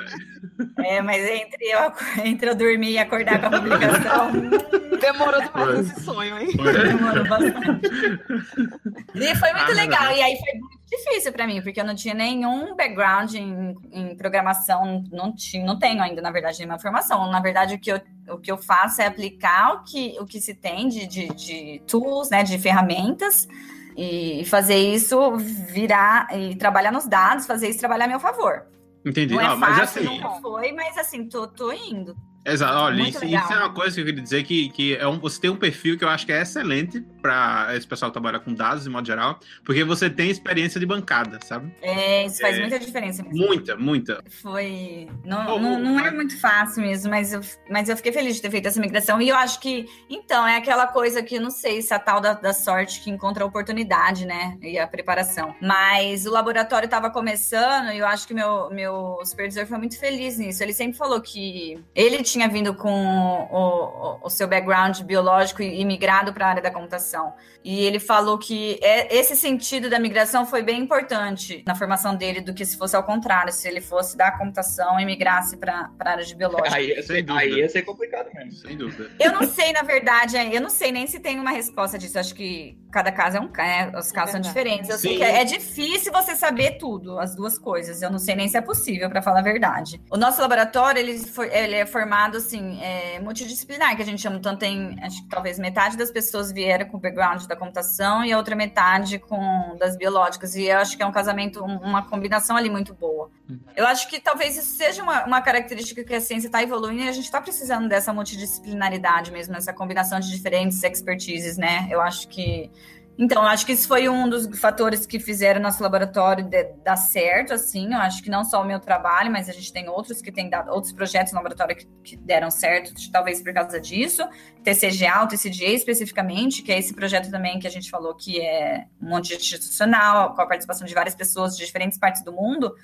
é, 0.84 1.00
mas 1.00 1.24
entre 1.24 1.64
eu, 1.66 1.92
entre 2.24 2.50
eu 2.50 2.54
dormir 2.54 2.90
e 2.92 2.98
acordar 2.98 3.40
com 3.40 3.46
a 3.46 3.60
publicação, 3.60 4.30
Demorou 5.04 5.40
demais 5.42 5.52
Foi. 5.52 5.80
esse 5.80 6.00
sonho, 6.02 6.38
hein? 6.38 6.48
demorou 6.56 7.28
bastante. 7.28 7.90
E 9.14 9.34
foi 9.36 9.52
muito 9.52 9.70
Ah, 9.70 9.74
legal. 9.74 10.12
E 10.16 10.22
aí 10.22 10.36
foi 10.38 10.58
muito 10.60 10.78
difícil 10.96 11.32
para 11.32 11.46
mim, 11.46 11.62
porque 11.62 11.80
eu 11.80 11.84
não 11.84 11.94
tinha 11.94 12.14
nenhum 12.14 12.74
background 12.74 13.34
em, 13.34 13.76
em 13.92 14.16
programação, 14.16 15.04
não, 15.10 15.34
tinha, 15.34 15.64
não 15.64 15.78
tenho 15.78 16.02
ainda, 16.02 16.20
na 16.20 16.30
verdade, 16.30 16.58
nenhuma 16.58 16.78
formação. 16.78 17.30
Na 17.30 17.40
verdade, 17.40 17.74
o 17.74 17.78
que 17.78 17.92
eu, 17.92 18.00
o 18.28 18.38
que 18.38 18.50
eu 18.50 18.58
faço 18.58 19.02
é 19.02 19.06
aplicar 19.06 19.74
o 19.74 19.84
que, 19.84 20.16
o 20.20 20.26
que 20.26 20.40
se 20.40 20.54
tem 20.54 20.88
de, 20.88 21.06
de, 21.06 21.28
de 21.28 21.82
tools, 21.86 22.30
né, 22.30 22.42
de 22.42 22.58
ferramentas, 22.58 23.48
e 23.96 24.44
fazer 24.46 24.76
isso 24.76 25.36
virar 25.36 26.28
e 26.36 26.56
trabalhar 26.56 26.90
nos 26.90 27.06
dados, 27.06 27.46
fazer 27.46 27.68
isso 27.68 27.78
trabalhar 27.78 28.06
a 28.06 28.08
meu 28.08 28.20
favor. 28.20 28.66
entendi. 29.04 29.34
Não 29.34 29.40
é 29.40 29.54
mas 29.54 29.78
fácil, 29.78 30.02
assim, 30.02 30.16
nunca 30.16 30.30
foi, 30.40 30.72
mas 30.72 30.98
assim, 30.98 31.28
tô, 31.28 31.46
tô 31.46 31.72
indo. 31.72 32.16
Exato, 32.44 32.74
olha, 32.78 33.02
isso, 33.08 33.24
isso 33.24 33.52
é 33.52 33.56
uma 33.56 33.72
coisa 33.72 33.94
que 33.94 34.00
eu 34.02 34.04
queria 34.04 34.22
dizer 34.22 34.42
que, 34.44 34.68
que 34.68 34.96
é 34.96 35.06
um, 35.08 35.18
você 35.18 35.40
tem 35.40 35.50
um 35.50 35.56
perfil 35.56 35.96
que 35.96 36.04
eu 36.04 36.08
acho 36.08 36.26
que 36.26 36.32
é 36.32 36.42
excelente 36.42 37.00
para 37.22 37.68
esse 37.74 37.86
pessoal 37.86 38.10
que 38.10 38.14
trabalha 38.14 38.38
com 38.38 38.52
dados 38.52 38.84
de 38.84 38.90
modo 38.90 39.06
geral, 39.06 39.38
porque 39.64 39.82
você 39.82 40.10
tem 40.10 40.28
experiência 40.30 40.78
de 40.78 40.84
bancada, 40.84 41.38
sabe? 41.44 41.72
É, 41.80 42.26
isso 42.26 42.40
faz 42.40 42.56
É. 42.56 42.60
muita 42.60 42.78
diferença 42.78 43.22
mesmo. 43.22 43.38
Muita, 43.46 43.76
muita. 43.76 44.22
Foi. 44.42 45.08
Não, 45.24 45.54
Oh, 45.54 45.58
não, 45.58 45.78
não 45.78 46.00
é 46.00 46.10
muito 46.10 46.38
fácil 46.38 46.82
mesmo, 46.82 47.10
mas 47.10 47.32
eu, 47.32 47.40
mas 47.70 47.88
eu 47.88 47.96
fiquei 47.96 48.12
feliz 48.12 48.36
de 48.36 48.42
ter 48.42 48.50
feito 48.50 48.66
essa 48.66 48.80
migração. 48.80 49.20
E 49.22 49.28
eu 49.28 49.36
acho 49.36 49.58
que, 49.60 49.86
então, 50.10 50.46
é 50.46 50.56
aquela 50.56 50.86
coisa 50.86 51.22
que 51.22 51.36
eu 51.36 51.40
não 51.40 51.50
sei 51.50 51.80
se 51.80 51.94
a 51.94 51.98
tal 51.98 52.20
da, 52.20 52.34
da 52.34 52.52
sorte 52.52 53.00
que 53.00 53.10
encontra 53.10 53.42
a 53.44 53.46
oportunidade, 53.46 54.26
né? 54.26 54.58
E 54.60 54.78
a 54.78 54.86
preparação. 54.86 55.54
Mas 55.62 56.26
o 56.26 56.30
laboratório 56.30 56.84
estava 56.86 57.08
começando 57.10 57.90
e 57.92 57.98
eu 57.98 58.06
acho 58.06 58.26
que 58.26 58.34
meu, 58.34 58.68
meu 58.70 59.18
supervisor 59.24 59.64
foi 59.66 59.78
muito 59.78 59.98
feliz 59.98 60.36
nisso. 60.38 60.62
Ele 60.62 60.72
sempre 60.74 60.98
falou 60.98 61.20
que 61.20 61.78
ele 61.94 62.22
tinha 62.22 62.33
vindo 62.48 62.74
com 62.74 62.90
o, 62.90 64.18
o, 64.22 64.26
o 64.26 64.30
seu 64.30 64.48
background 64.48 65.00
biológico 65.02 65.62
e, 65.62 65.80
e 65.80 65.84
migrado 65.84 66.32
para 66.32 66.46
a 66.46 66.48
área 66.50 66.62
da 66.62 66.70
computação. 66.70 67.32
E 67.64 67.80
ele 67.80 67.98
falou 67.98 68.36
que 68.38 68.78
é- 68.82 69.16
esse 69.16 69.34
sentido 69.34 69.88
da 69.88 69.98
migração 69.98 70.44
foi 70.44 70.62
bem 70.62 70.80
importante 70.82 71.62
na 71.66 71.74
formação 71.74 72.14
dele 72.14 72.40
do 72.42 72.52
que 72.52 72.64
se 72.64 72.76
fosse 72.76 72.94
ao 72.94 73.02
contrário, 73.02 73.52
se 73.52 73.66
ele 73.66 73.80
fosse 73.80 74.16
da 74.16 74.30
computação 74.30 75.00
e 75.00 75.06
migrasse 75.06 75.56
para 75.56 75.90
a 75.98 76.08
área 76.10 76.24
de 76.24 76.34
biológica. 76.34 76.76
Aí 76.76 76.88
ia, 76.88 76.94
Sem 76.96 77.02
ser, 77.16 77.22
dúvida. 77.22 77.40
aí 77.40 77.52
ia 77.60 77.68
ser 77.68 77.82
complicado 77.82 78.28
mesmo. 78.34 78.52
Sem 78.52 78.76
dúvida. 78.76 79.10
Eu 79.18 79.32
não 79.32 79.44
sei, 79.48 79.72
na 79.72 79.82
verdade, 79.82 80.36
eu 80.36 80.60
não 80.60 80.68
sei 80.70 80.92
nem 80.92 81.06
se 81.06 81.18
tem 81.18 81.40
uma 81.40 81.50
resposta 81.52 81.98
disso. 81.98 82.18
Acho 82.18 82.34
que 82.34 82.78
cada 82.92 83.10
caso 83.10 83.38
é 83.38 83.40
um 83.40 83.50
né? 83.56 83.88
Os 83.96 84.12
casos 84.12 84.32
são 84.32 84.42
verdade. 84.42 84.48
diferentes. 84.48 84.90
Eu 84.90 84.98
sei 84.98 85.16
que 85.16 85.22
é 85.24 85.44
difícil 85.44 86.12
você 86.12 86.36
saber 86.36 86.72
tudo, 86.78 87.18
as 87.18 87.34
duas 87.34 87.58
coisas. 87.58 88.02
Eu 88.02 88.10
não 88.10 88.18
sei 88.18 88.34
nem 88.34 88.46
se 88.48 88.56
é 88.56 88.60
possível, 88.60 89.08
para 89.08 89.22
falar 89.22 89.38
a 89.40 89.42
verdade. 89.42 90.00
O 90.10 90.16
nosso 90.16 90.40
laboratório, 90.40 90.98
ele, 91.00 91.18
foi- 91.18 91.48
ele 91.52 91.76
é 91.76 91.86
formado, 91.86 92.36
assim, 92.36 92.78
é, 92.82 93.18
multidisciplinar, 93.20 93.96
que 93.96 94.02
a 94.02 94.04
gente 94.04 94.20
chama. 94.20 94.36
Então, 94.36 94.54
tem, 94.56 94.96
acho 95.02 95.22
que 95.22 95.28
talvez 95.28 95.58
metade 95.58 95.96
das 95.96 96.10
pessoas 96.10 96.52
vieram 96.52 96.86
com 96.86 96.96
o 96.98 97.00
background 97.00 97.42
da 97.46 97.53
computação 97.56 98.24
e 98.24 98.32
a 98.32 98.36
outra 98.36 98.54
metade 98.56 99.18
com 99.18 99.76
das 99.78 99.96
biológicas. 99.96 100.54
E 100.54 100.64
eu 100.64 100.78
acho 100.78 100.96
que 100.96 101.02
é 101.02 101.06
um 101.06 101.12
casamento, 101.12 101.62
um- 101.64 101.78
uma 101.78 102.02
combinação 102.02 102.56
ali 102.56 102.70
muito 102.70 102.92
boa. 102.94 103.30
Eu 103.76 103.86
acho 103.86 104.08
que 104.08 104.20
talvez 104.20 104.56
isso 104.56 104.76
seja 104.76 105.02
uma, 105.02 105.24
uma 105.26 105.40
característica 105.42 106.02
que 106.02 106.14
a 106.14 106.20
ciência 106.20 106.48
está 106.48 106.62
evoluindo 106.62 107.02
e 107.02 107.08
a 107.08 107.12
gente 107.12 107.24
está 107.24 107.40
precisando 107.40 107.88
dessa 107.88 108.12
multidisciplinaridade 108.12 109.30
mesmo, 109.32 109.56
essa 109.56 109.72
combinação 109.72 110.18
de 110.20 110.30
diferentes 110.30 110.82
expertises, 110.82 111.56
né? 111.56 111.86
Eu 111.90 112.00
acho 112.00 112.28
que. 112.28 112.70
Então, 113.16 113.42
eu 113.42 113.48
acho 113.48 113.64
que 113.64 113.72
isso 113.72 113.86
foi 113.86 114.08
um 114.08 114.28
dos 114.28 114.46
fatores 114.58 115.06
que 115.06 115.20
fizeram 115.20 115.60
nosso 115.60 115.80
laboratório 115.82 116.44
de- 116.44 116.72
dar 116.84 116.96
certo, 116.96 117.54
assim. 117.54 117.92
Eu 117.94 118.00
acho 118.00 118.20
que 118.22 118.28
não 118.28 118.42
só 118.44 118.60
o 118.60 118.64
meu 118.64 118.80
trabalho, 118.80 119.30
mas 119.30 119.48
a 119.48 119.52
gente 119.52 119.72
tem 119.72 119.88
outros 119.88 120.20
que 120.20 120.32
têm 120.32 120.50
dado, 120.50 120.70
outros 120.72 120.92
projetos 120.92 121.32
no 121.32 121.36
laboratório 121.36 121.76
que, 121.76 121.86
que 122.02 122.16
deram 122.16 122.50
certo, 122.50 122.92
talvez 123.12 123.40
por 123.40 123.52
causa 123.54 123.80
disso. 123.80 124.26
TCGA, 124.64 125.22
o 125.22 125.28
TCGA 125.28 125.68
especificamente, 125.70 126.60
que 126.62 126.72
é 126.72 126.78
esse 126.78 126.92
projeto 126.92 127.30
também 127.30 127.58
que 127.60 127.66
a 127.68 127.70
gente 127.70 127.88
falou 127.88 128.14
que 128.16 128.40
é 128.40 128.86
um 129.00 129.10
monte 129.10 129.32
institucional, 129.34 130.34
com 130.34 130.42
a 130.42 130.46
participação 130.46 130.86
de 130.86 130.92
várias 130.94 131.14
pessoas 131.14 131.56
de 131.56 131.64
diferentes 131.64 131.98
partes 131.98 132.24
do 132.24 132.32
mundo. 132.32 132.74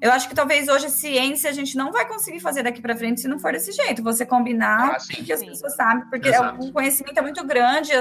Eu 0.00 0.12
acho 0.12 0.28
que 0.28 0.34
talvez 0.34 0.68
hoje 0.68 0.86
a 0.86 0.90
ciência 0.90 1.48
a 1.48 1.52
gente 1.54 1.74
não 1.76 1.90
vai 1.90 2.06
conseguir 2.06 2.40
fazer 2.40 2.62
daqui 2.62 2.82
para 2.82 2.94
frente 2.94 3.20
se 3.20 3.28
não 3.28 3.38
for 3.38 3.52
desse 3.52 3.72
jeito. 3.72 4.02
Você 4.02 4.26
combinar 4.26 4.96
Ah, 4.96 4.98
sim, 4.98 5.22
o 5.22 5.24
que 5.24 5.32
as 5.32 5.42
pessoas 5.42 5.74
sabem, 5.74 6.04
porque 6.10 6.28
Exato. 6.28 6.62
o 6.62 6.72
conhecimento 6.72 7.16
é 7.16 7.22
muito 7.22 7.42
grande, 7.46 7.92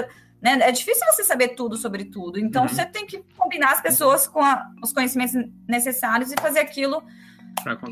né? 0.41 0.57
É 0.61 0.71
difícil 0.71 1.05
você 1.07 1.23
saber 1.23 1.49
tudo 1.49 1.75
sobre 1.77 2.05
tudo. 2.05 2.39
Então 2.39 2.63
Uhum. 2.63 2.67
você 2.69 2.85
tem 2.85 3.05
que 3.05 3.23
combinar 3.37 3.71
as 3.71 3.81
pessoas 3.81 4.27
com 4.27 4.41
a- 4.43 4.69
os 4.83 4.91
conhecimentos 4.93 5.33
necessários 5.67 6.31
e 6.31 6.35
fazer 6.39 6.59
aquilo 6.59 7.03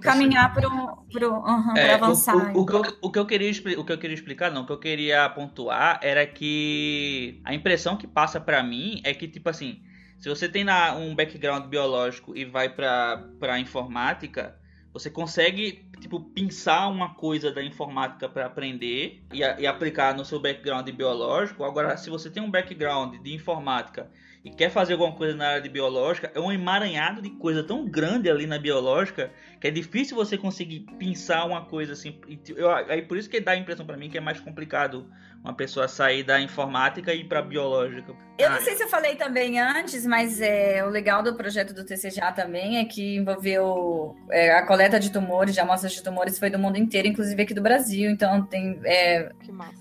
caminhar 0.01 0.53
para 0.53 0.69
uhum, 0.69 1.77
É, 1.77 1.91
o, 1.91 1.95
avançar. 1.95 2.35
o- 2.55 2.61
o 2.61 2.65
que 2.65 2.73
eu, 2.75 2.97
o 3.01 3.11
que 3.11 3.19
eu 3.19 3.25
queria, 3.25 3.51
o 3.79 3.83
que 3.85 3.91
eu 3.91 3.97
queria 3.97 4.13
explicar, 4.13 4.51
não, 4.51 4.63
o 4.63 4.65
que 4.65 4.71
eu 4.73 4.79
queria 4.79 5.27
pontuar 5.29 5.99
era 6.03 6.25
que 6.27 7.41
a 7.43 7.53
impressão 7.53 7.95
que 7.97 8.05
passa 8.05 8.39
pra 8.39 8.61
mim 8.61 9.01
é 9.03 9.13
que, 9.13 9.27
tipo 9.27 9.49
assim, 9.49 9.81
se 10.19 10.29
você 10.29 10.47
tem 10.47 10.63
na- 10.63 10.93
um 10.95 11.15
background 11.15 11.65
biológico 11.67 12.35
e 12.37 12.45
vai 12.45 12.69
pra 12.69 13.59
informática, 13.59 14.55
você 14.93 15.09
consegue, 15.09 15.83
tipo, 15.99 16.19
pensar 16.19 16.87
uma 16.87 17.15
coisa 17.15 17.51
da 17.51 17.63
informática 17.63 18.29
pra 18.29 18.45
aprender 18.45 19.23
e, 19.33 19.39
e 19.39 19.65
aplicar 19.65 20.15
no 20.15 20.23
seu 20.23 20.39
background 20.39 20.87
biológico. 20.91 21.63
Agora, 21.63 21.97
se 21.97 22.11
você 22.11 22.29
tem 22.29 22.43
um 22.43 22.51
background 22.51 23.19
de 23.19 23.33
informática 23.33 24.07
e 24.45 24.51
quer 24.51 24.69
fazer 24.69 24.93
alguma 24.93 25.13
coisa 25.13 25.35
na 25.35 25.47
área 25.47 25.61
de 25.61 25.69
biológica, 25.69 26.31
é 26.35 26.39
um 26.39 26.51
emaranhado 26.51 27.23
de 27.23 27.31
coisa 27.31 27.63
tão 27.63 27.85
grande 27.85 28.29
ali 28.29 28.45
na 28.45 28.59
biológica 28.59 29.31
que 29.59 29.67
é 29.67 29.71
difícil 29.71 30.15
você 30.15 30.37
conseguir 30.37 30.81
pensar 30.99 31.45
uma 31.45 31.65
coisa 31.65 31.93
assim. 31.93 32.19
Eu, 32.55 32.69
aí 32.69 33.01
por 33.01 33.17
isso 33.17 33.29
que 33.29 33.39
dá 33.39 33.53
a 33.53 33.57
impressão 33.57 33.85
para 33.85 33.97
mim 33.97 34.11
que 34.11 34.17
é 34.17 34.21
mais 34.21 34.39
complicado 34.39 35.09
uma 35.43 35.53
pessoa 35.53 35.89
sair 35.89 36.23
da 36.23 36.39
informática 36.39 37.13
e 37.13 37.19
ir 37.19 37.23
para 37.25 37.41
biológica. 37.41 38.15
Eu 38.39 38.49
não 38.49 38.61
sei 38.61 38.75
se 38.75 38.83
eu 38.83 38.87
falei 38.87 39.15
também 39.15 39.59
antes, 39.59 40.05
mas 40.05 40.39
é, 40.39 40.83
o 40.85 40.89
legal 40.89 41.21
do 41.21 41.35
projeto 41.35 41.73
do 41.73 41.83
TCGA 41.83 42.31
também 42.31 42.77
é 42.77 42.85
que 42.85 43.17
envolveu 43.17 44.15
é, 44.31 44.55
a 44.55 44.65
coleta 44.65 44.97
de 44.97 45.11
tumores, 45.11 45.53
de 45.53 45.59
amostras 45.59 45.91
de 45.91 46.01
tumores, 46.01 46.39
foi 46.39 46.49
do 46.49 46.57
mundo 46.57 46.77
inteiro, 46.77 47.09
inclusive 47.09 47.41
aqui 47.41 47.53
do 47.53 47.61
Brasil. 47.61 48.09
Então 48.09 48.43
tem, 48.45 48.79
é, 48.85 49.29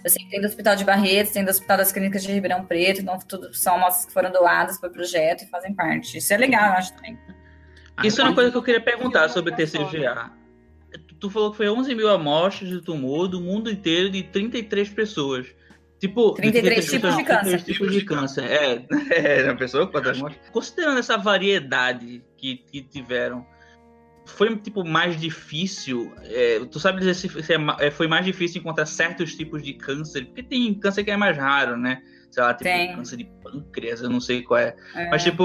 assim, 0.05 0.27
tem 0.29 0.41
do 0.41 0.49
Hospital 0.49 0.75
de 0.75 0.85
Barretos, 0.85 1.33
tem 1.33 1.45
do 1.45 1.51
Hospital 1.51 1.77
das 1.77 1.93
Clínicas 1.93 2.25
de 2.25 2.33
Ribeirão 2.33 2.65
Preto, 2.65 3.01
então 3.01 3.17
tudo 3.21 3.55
são 3.55 3.77
amostras 3.77 4.07
que 4.07 4.13
foram 4.13 4.33
doadas 4.33 4.81
para 4.81 4.91
o 4.91 4.93
projeto 4.93 5.45
e 5.45 5.47
fazem 5.47 5.73
parte. 5.73 6.19
Isso 6.19 6.35
é 6.35 6.37
legal, 6.37 6.71
eu 6.71 6.73
acho 6.73 6.93
também. 6.95 7.17
Isso 8.03 8.21
é 8.21 8.25
uma 8.25 8.35
coisa 8.35 8.51
que 8.51 8.57
eu 8.57 8.63
queria 8.63 8.81
perguntar 8.81 9.29
sobre 9.29 9.53
o 9.53 9.57
TCGA 9.57 10.42
tu 11.23 11.31
falou 11.31 11.53
que 11.53 11.57
foi 11.59 11.71
11 11.71 11.95
mil 11.95 12.09
amostras 12.09 12.69
de 12.69 12.81
tumor 12.81 13.29
do 13.29 13.41
mundo 13.41 13.71
inteiro 13.71 14.11
de 14.11 14.25
33 14.25 14.89
pessoas. 14.89 15.47
Tipo, 16.01 16.33
33 16.33 16.91
tipos 16.91 17.17
de 17.17 17.23
câncer. 17.23 17.43
33 17.43 17.65
tipos 17.65 17.93
de 17.93 18.05
câncer. 18.05 18.45
É, 18.45 18.87
é 19.39 19.45
uma 19.45 19.57
pessoa 19.57 19.87
quantas 19.87 20.19
amostras? 20.19 20.51
Considerando 20.51 20.99
essa 20.99 21.17
variedade 21.17 22.25
que, 22.37 22.57
que 22.57 22.83
tiveram, 22.83 23.47
foi 24.27 24.57
tipo 24.57 24.85
mais 24.85 25.19
difícil. 25.21 26.13
É, 26.25 26.59
tu 26.69 26.81
sabe 26.81 26.99
dizer 26.99 27.15
se, 27.15 27.29
se 27.29 27.55
é, 27.55 27.59
é, 27.79 27.91
foi 27.93 28.09
mais 28.09 28.25
difícil 28.25 28.61
encontrar 28.61 28.87
certos 28.87 29.37
tipos 29.37 29.63
de 29.63 29.75
câncer? 29.75 30.27
Porque 30.27 30.43
tem 30.43 30.75
câncer 30.75 31.05
que 31.05 31.13
é 31.13 31.17
mais 31.17 31.37
raro, 31.37 31.77
né? 31.77 32.03
Sei 32.33 32.43
lá, 32.43 32.53
tipo 32.53 32.65
tem. 32.65 32.97
câncer 32.97 33.19
de 33.19 33.31
pâncreas, 33.45 34.03
eu 34.03 34.11
não 34.11 34.21
sei 34.21 34.43
qual 34.43 34.59
é. 34.59 34.75
é. 34.97 35.09
Mas, 35.09 35.23
tipo, 35.23 35.45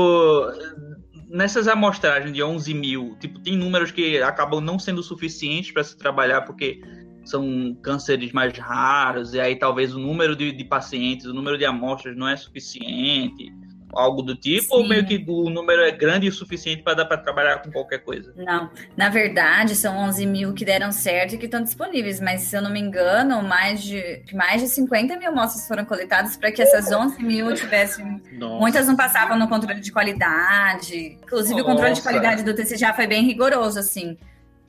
nessas 1.28 1.68
amostragens 1.68 2.34
de 2.34 2.42
11 2.42 2.74
mil, 2.74 3.18
tipo, 3.20 3.40
tem 3.40 3.58
números 3.58 3.92
que 3.92 4.22
acabam 4.22 4.62
não 4.62 4.80
sendo 4.80 5.04
suficientes 5.04 5.72
para 5.72 5.84
se 5.84 5.98
trabalhar 5.98 6.42
porque 6.42 6.80
são 7.26 7.78
cânceres 7.82 8.32
mais 8.32 8.58
raros, 8.58 9.34
e 9.34 9.40
aí 9.40 9.56
talvez 9.56 9.94
o 9.94 10.00
número 10.00 10.36
de, 10.36 10.52
de 10.52 10.64
pacientes, 10.64 11.26
o 11.26 11.34
número 11.34 11.58
de 11.58 11.66
amostras 11.66 12.16
não 12.16 12.28
é 12.28 12.38
suficiente 12.38 13.52
algo 13.94 14.22
do 14.22 14.36
tipo, 14.36 14.68
Sim. 14.68 14.82
ou 14.82 14.88
meio 14.88 15.06
que 15.06 15.24
o 15.28 15.50
número 15.50 15.82
é 15.82 15.92
grande 15.92 16.28
o 16.28 16.32
suficiente 16.32 16.84
para 16.84 16.96
dar 16.96 17.06
para 17.06 17.18
trabalhar 17.18 17.62
com 17.62 17.72
qualquer 17.72 18.00
coisa? 18.00 18.34
Não, 18.36 18.70
na 18.96 19.10
verdade 19.10 19.76
são 19.76 19.98
11 19.98 20.26
mil 20.26 20.54
que 20.54 20.66
deram 20.66 20.92
certo 20.92 21.36
e 21.36 21.38
que 21.38 21.46
estão 21.46 21.64
disponíveis, 21.64 22.20
mas 22.20 22.42
se 22.42 22.56
eu 22.56 22.62
não 22.62 22.72
me 22.72 22.80
engano, 22.80 23.42
mais 23.42 23.82
de, 23.82 24.24
mais 24.34 24.62
de 24.62 24.68
50 24.68 25.18
mil 25.18 25.30
amostras 25.30 25.68
foram 25.68 25.86
coletadas 25.86 26.36
para 26.38 26.52
que 26.52 26.62
essas 26.62 26.92
11 26.92 27.24
mil 27.24 27.54
tivessem. 27.54 28.22
Nossa. 28.34 28.60
Muitas 28.60 28.88
não 28.88 28.96
passavam 28.96 29.38
no 29.38 29.48
controle 29.48 29.80
de 29.80 29.92
qualidade, 29.92 31.18
inclusive 31.24 31.56
Nossa. 31.56 31.64
o 31.64 31.66
controle 31.66 31.94
de 31.94 32.02
qualidade 32.02 32.44
do 32.44 32.54
TC 32.54 32.78
já 32.78 32.94
foi 32.94 33.08
bem 33.08 33.24
rigoroso, 33.24 33.80
assim. 33.80 34.18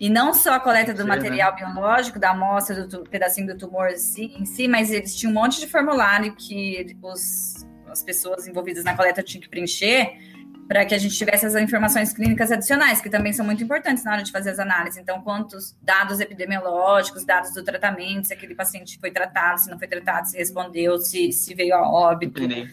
E 0.00 0.08
não 0.08 0.32
só 0.32 0.54
a 0.54 0.60
coleta 0.60 0.94
do 0.94 1.02
Sim, 1.02 1.08
material 1.08 1.52
né? 1.52 1.56
biológico, 1.56 2.20
da 2.20 2.30
amostra 2.30 2.86
do 2.86 3.02
pedacinho 3.02 3.48
do 3.48 3.58
tumor 3.58 3.88
em 3.90 3.96
si, 3.96 4.68
mas 4.68 4.92
eles 4.92 5.14
tinham 5.16 5.32
um 5.32 5.34
monte 5.34 5.58
de 5.58 5.66
formulário 5.66 6.34
que 6.36 6.96
os 7.02 7.57
as 7.90 8.02
pessoas 8.02 8.46
envolvidas 8.46 8.84
na 8.84 8.96
coleta 8.96 9.22
tinham 9.22 9.42
que 9.42 9.48
preencher 9.48 10.16
para 10.68 10.84
que 10.84 10.94
a 10.94 10.98
gente 10.98 11.16
tivesse 11.16 11.46
as 11.46 11.54
informações 11.56 12.12
clínicas 12.12 12.52
adicionais, 12.52 13.00
que 13.00 13.08
também 13.08 13.32
são 13.32 13.44
muito 13.44 13.64
importantes 13.64 14.04
na 14.04 14.12
hora 14.12 14.22
de 14.22 14.30
fazer 14.30 14.50
as 14.50 14.58
análises. 14.58 14.98
Então, 14.98 15.22
quantos 15.22 15.74
dados 15.80 16.20
epidemiológicos, 16.20 17.24
dados 17.24 17.54
do 17.54 17.64
tratamento, 17.64 18.28
se 18.28 18.34
aquele 18.34 18.54
paciente 18.54 18.98
foi 19.00 19.10
tratado, 19.10 19.60
se 19.60 19.70
não 19.70 19.78
foi 19.78 19.88
tratado, 19.88 20.28
se 20.28 20.36
respondeu, 20.36 20.98
se, 20.98 21.32
se 21.32 21.54
veio 21.54 21.74
a 21.74 21.90
óbito. 21.90 22.42
Entendi. 22.42 22.70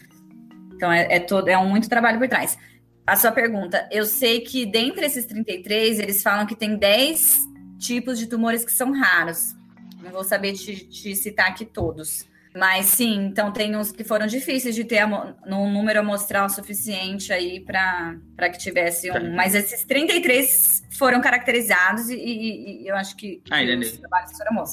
Então, 0.74 0.92
é, 0.92 1.16
é, 1.16 1.18
todo, 1.18 1.48
é 1.48 1.56
um 1.56 1.70
muito 1.70 1.88
trabalho 1.88 2.18
por 2.18 2.28
trás. 2.28 2.58
A 3.06 3.16
sua 3.16 3.32
pergunta, 3.32 3.88
eu 3.90 4.04
sei 4.04 4.42
que 4.42 4.66
dentre 4.66 5.06
esses 5.06 5.24
33, 5.24 5.98
eles 5.98 6.22
falam 6.22 6.44
que 6.44 6.54
tem 6.54 6.76
10 6.76 7.38
tipos 7.78 8.18
de 8.18 8.26
tumores 8.26 8.62
que 8.62 8.72
são 8.72 8.92
raros. 8.92 9.54
Não 10.02 10.10
vou 10.10 10.22
saber 10.22 10.52
te, 10.52 10.86
te 10.86 11.16
citar 11.16 11.48
aqui 11.48 11.64
todos. 11.64 12.26
Mas 12.56 12.86
sim, 12.86 13.26
então 13.26 13.52
tem 13.52 13.76
uns 13.76 13.92
que 13.92 14.02
foram 14.02 14.26
difíceis 14.26 14.74
de 14.74 14.82
ter 14.82 15.04
um 15.04 15.70
número 15.70 16.00
amostral 16.00 16.48
suficiente 16.48 17.30
aí 17.30 17.60
para 17.60 18.18
que 18.50 18.56
tivesse 18.56 19.10
um. 19.10 19.14
Tá. 19.14 19.20
Mas 19.20 19.54
esses 19.54 19.84
33 19.84 20.82
foram 20.96 21.20
caracterizados 21.20 22.08
e, 22.08 22.16
e, 22.16 22.82
e 22.82 22.88
eu 22.88 22.96
acho 22.96 23.14
que, 23.14 23.42
que 23.44 23.52
ah, 23.52 23.78
os 23.78 23.98
trabalhos 23.98 24.32
foram. 24.38 24.64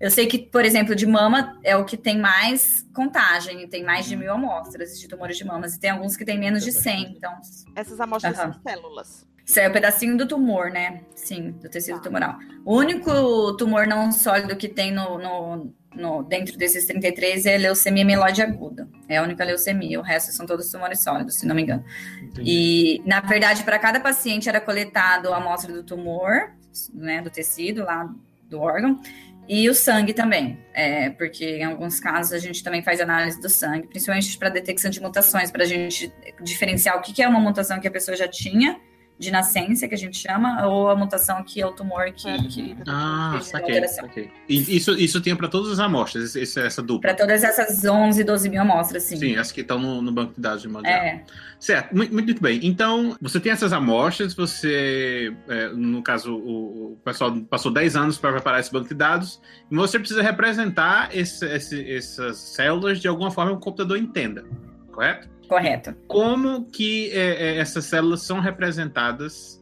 Eu 0.00 0.10
sei 0.10 0.26
que, 0.26 0.38
por 0.38 0.64
exemplo, 0.64 0.92
de 0.94 1.06
mama 1.06 1.56
é 1.62 1.76
o 1.76 1.84
que 1.84 1.96
tem 1.96 2.18
mais 2.18 2.84
contagem, 2.92 3.68
tem 3.68 3.84
mais 3.84 4.06
de 4.06 4.14
uhum. 4.14 4.22
mil 4.22 4.32
amostras 4.32 4.98
de 4.98 5.06
tumores 5.06 5.36
de 5.36 5.44
mamas, 5.44 5.76
e 5.76 5.80
tem 5.80 5.90
alguns 5.90 6.16
que 6.16 6.24
tem 6.24 6.36
menos 6.36 6.64
de 6.64 6.72
100. 6.72 7.14
Então... 7.16 7.32
Essas 7.76 8.00
amostras 8.00 8.36
uhum. 8.38 8.52
são 8.52 8.62
células. 8.62 9.30
Isso 9.44 9.60
é 9.60 9.66
o 9.66 9.70
um 9.70 9.72
pedacinho 9.72 10.16
do 10.16 10.26
tumor, 10.26 10.70
né? 10.70 11.02
Sim, 11.14 11.52
do 11.52 11.68
tecido 11.68 11.98
tá. 11.98 12.04
tumoral. 12.04 12.38
O 12.64 12.76
único 12.76 13.56
tumor 13.56 13.86
não 13.86 14.10
sólido 14.10 14.56
que 14.56 14.68
tem 14.68 14.92
no, 14.92 15.18
no, 15.18 15.74
no, 15.94 16.22
dentro 16.22 16.56
desses 16.56 16.84
33 16.86 17.46
é 17.46 17.58
leucemia 17.58 18.04
mieloide 18.04 18.42
aguda. 18.42 18.88
É 19.08 19.18
a 19.18 19.22
única 19.22 19.44
leucemia, 19.44 19.98
o 19.98 20.02
resto 20.02 20.32
são 20.32 20.46
todos 20.46 20.70
tumores 20.70 21.02
sólidos, 21.02 21.36
se 21.36 21.46
não 21.46 21.54
me 21.54 21.62
engano. 21.62 21.84
Entendi. 22.22 22.50
E, 22.50 23.02
na 23.06 23.20
verdade, 23.20 23.64
para 23.64 23.78
cada 23.78 24.00
paciente 24.00 24.48
era 24.48 24.60
coletado 24.60 25.32
a 25.32 25.36
amostra 25.36 25.72
do 25.72 25.82
tumor, 25.82 26.52
né, 26.94 27.20
do 27.20 27.30
tecido 27.30 27.84
lá 27.84 28.08
do 28.48 28.60
órgão, 28.60 29.00
e 29.48 29.68
o 29.68 29.74
sangue 29.74 30.12
também, 30.12 30.58
é, 30.72 31.10
porque 31.10 31.44
em 31.44 31.64
alguns 31.64 31.98
casos 31.98 32.32
a 32.32 32.38
gente 32.38 32.62
também 32.62 32.82
faz 32.82 33.00
análise 33.00 33.40
do 33.40 33.48
sangue, 33.48 33.88
principalmente 33.88 34.38
para 34.38 34.48
detecção 34.48 34.92
de 34.92 35.00
mutações, 35.00 35.50
para 35.50 35.64
a 35.64 35.66
gente 35.66 36.12
diferenciar 36.40 36.96
o 36.96 37.00
que, 37.00 37.12
que 37.12 37.20
é 37.20 37.26
uma 37.26 37.40
mutação 37.40 37.80
que 37.80 37.88
a 37.88 37.90
pessoa 37.90 38.16
já 38.16 38.28
tinha 38.28 38.78
de 39.20 39.30
nascença, 39.30 39.86
que 39.86 39.94
a 39.94 39.98
gente 39.98 40.16
chama, 40.16 40.66
ou 40.66 40.88
a 40.88 40.96
mutação 40.96 41.44
que 41.44 41.60
é 41.60 41.66
o 41.66 41.72
tumor 41.72 42.10
que. 42.10 42.26
É. 42.26 42.38
que 42.38 42.74
ah, 42.88 43.38
saquei, 43.42 43.86
saquei. 43.86 44.30
E 44.48 44.76
isso, 44.76 44.92
isso 44.92 45.20
tem 45.20 45.36
para 45.36 45.46
todas 45.46 45.70
as 45.72 45.78
amostras, 45.78 46.34
esse, 46.34 46.58
essa 46.58 46.82
dupla? 46.82 47.12
Para 47.12 47.14
todas 47.14 47.44
essas 47.44 47.84
11, 47.84 48.24
12 48.24 48.48
mil 48.48 48.62
amostras, 48.62 49.02
sim. 49.02 49.18
Sim, 49.18 49.36
as 49.36 49.52
que 49.52 49.60
estão 49.60 49.78
no, 49.78 50.00
no, 50.00 50.10
banco 50.10 50.32
de 50.34 50.40
dados 50.40 50.62
de 50.62 50.68
modo 50.68 50.86
é. 50.86 51.22
Certo, 51.58 51.94
muito, 51.94 52.14
muito, 52.14 52.42
bem. 52.42 52.60
Então, 52.62 53.14
você 53.20 53.38
tem 53.38 53.52
essas 53.52 53.74
amostras, 53.74 54.32
você, 54.32 55.36
é, 55.46 55.68
no 55.68 56.02
caso, 56.02 56.34
o, 56.34 56.92
o, 56.92 56.96
pessoal 57.04 57.38
passou 57.42 57.70
10 57.70 57.96
anos 57.96 58.16
para 58.16 58.32
preparar 58.32 58.58
esse 58.58 58.72
banco 58.72 58.88
de 58.88 58.94
dados, 58.94 59.38
e 59.70 59.76
você 59.76 59.98
precisa 59.98 60.22
representar 60.22 61.14
esse, 61.14 61.44
esse, 61.44 61.92
essas 61.94 62.38
células 62.38 62.98
de 62.98 63.06
alguma 63.06 63.30
forma 63.30 63.52
que 63.52 63.58
o 63.58 63.60
computador 63.60 63.98
entenda, 63.98 64.46
correto? 64.90 65.28
Correto. 65.50 65.92
Como 66.06 66.66
que 66.66 67.10
é, 67.10 67.56
é, 67.56 67.58
essas 67.58 67.84
células 67.84 68.22
são 68.22 68.38
representadas 68.38 69.60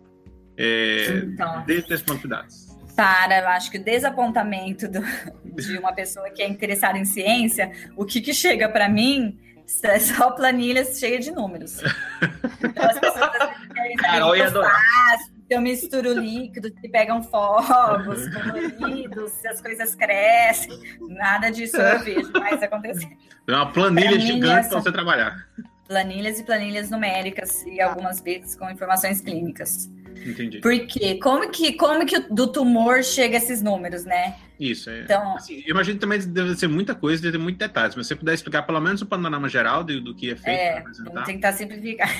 é, 0.55 1.22
então, 1.24 1.64
dentro 1.64 1.88
desse 1.88 2.05
banco 2.05 2.20
de 2.20 2.29
dados? 2.29 2.77
Para, 2.94 3.40
eu 3.40 3.48
acho 3.48 3.70
que 3.70 3.79
o 3.79 3.83
desapontamento 3.83 4.87
do, 4.87 5.01
de 5.57 5.79
uma 5.79 5.94
pessoa 5.94 6.29
que 6.29 6.42
é 6.42 6.46
interessada 6.46 6.98
em 6.98 7.07
ciência, 7.07 7.72
o 7.96 8.05
que, 8.05 8.20
que 8.20 8.35
chega 8.35 8.68
para 8.68 8.87
mim 8.87 9.38
é 9.83 9.98
só 9.98 10.31
planilhas 10.33 10.98
cheias 10.98 11.24
de 11.24 11.31
números. 11.31 11.81
Então, 12.62 12.85
as 12.85 12.98
pessoas 12.98 13.31
querem 13.72 13.96
Carol 13.96 14.37
ia 14.37 14.48
adorar. 14.48 14.79
eu 15.48 15.62
misturo 15.62 16.12
líquido, 16.12 16.68
se 16.68 16.88
pegam 16.90 17.22
fogos, 17.22 18.29
coloridos, 18.29 19.33
se 19.33 19.48
as 19.48 19.62
coisas 19.62 19.94
crescem. 19.94 20.79
Nada 21.01 21.48
disso 21.51 21.79
eu 21.79 21.98
vejo 22.01 22.31
mais 22.33 22.62
acontecer. 22.62 23.16
É 23.46 23.53
uma 23.53 23.72
planilha 23.72 24.20
gigante 24.20 24.68
para 24.68 24.81
você 24.81 24.92
trabalhar 24.92 25.48
planilhas 25.88 26.38
e 26.38 26.44
planilhas 26.44 26.90
numéricas 26.90 27.64
e 27.66 27.81
algumas 27.81 28.20
vezes 28.20 28.55
com 28.55 28.70
informações 28.70 29.20
clínicas. 29.20 29.90
Entendi. 30.24 30.61
Porque 30.61 31.18
como 31.18 31.51
que 31.51 31.72
como 31.74 32.05
que 32.05 32.18
do 32.20 32.48
tumor 32.48 33.03
chega 33.03 33.37
esses 33.37 33.62
números, 33.62 34.05
né? 34.05 34.37
Isso, 34.59 34.90
é. 34.90 35.03
Então, 35.03 35.37
assim, 35.37 35.62
eu 35.64 35.70
imagino 35.70 35.98
também 35.98 36.18
deve 36.18 36.57
ser 36.57 36.66
muita 36.66 36.94
coisa, 36.94 37.22
deve 37.22 37.38
ter 37.38 37.42
muitos 37.42 37.59
detalhes, 37.59 37.94
mas 37.94 38.07
se 38.07 38.14
você 38.14 38.16
puder 38.16 38.35
explicar 38.35 38.62
pelo 38.62 38.81
menos 38.81 39.01
o 39.01 39.07
panorama 39.07 39.48
geral 39.48 39.85
do, 39.85 40.01
do 40.01 40.14
que 40.14 40.33
é 40.33 40.37
feito. 40.37 40.59
É, 40.59 40.85
vamos 41.05 41.24
tentar 41.24 41.53
simplificar. 41.53 42.11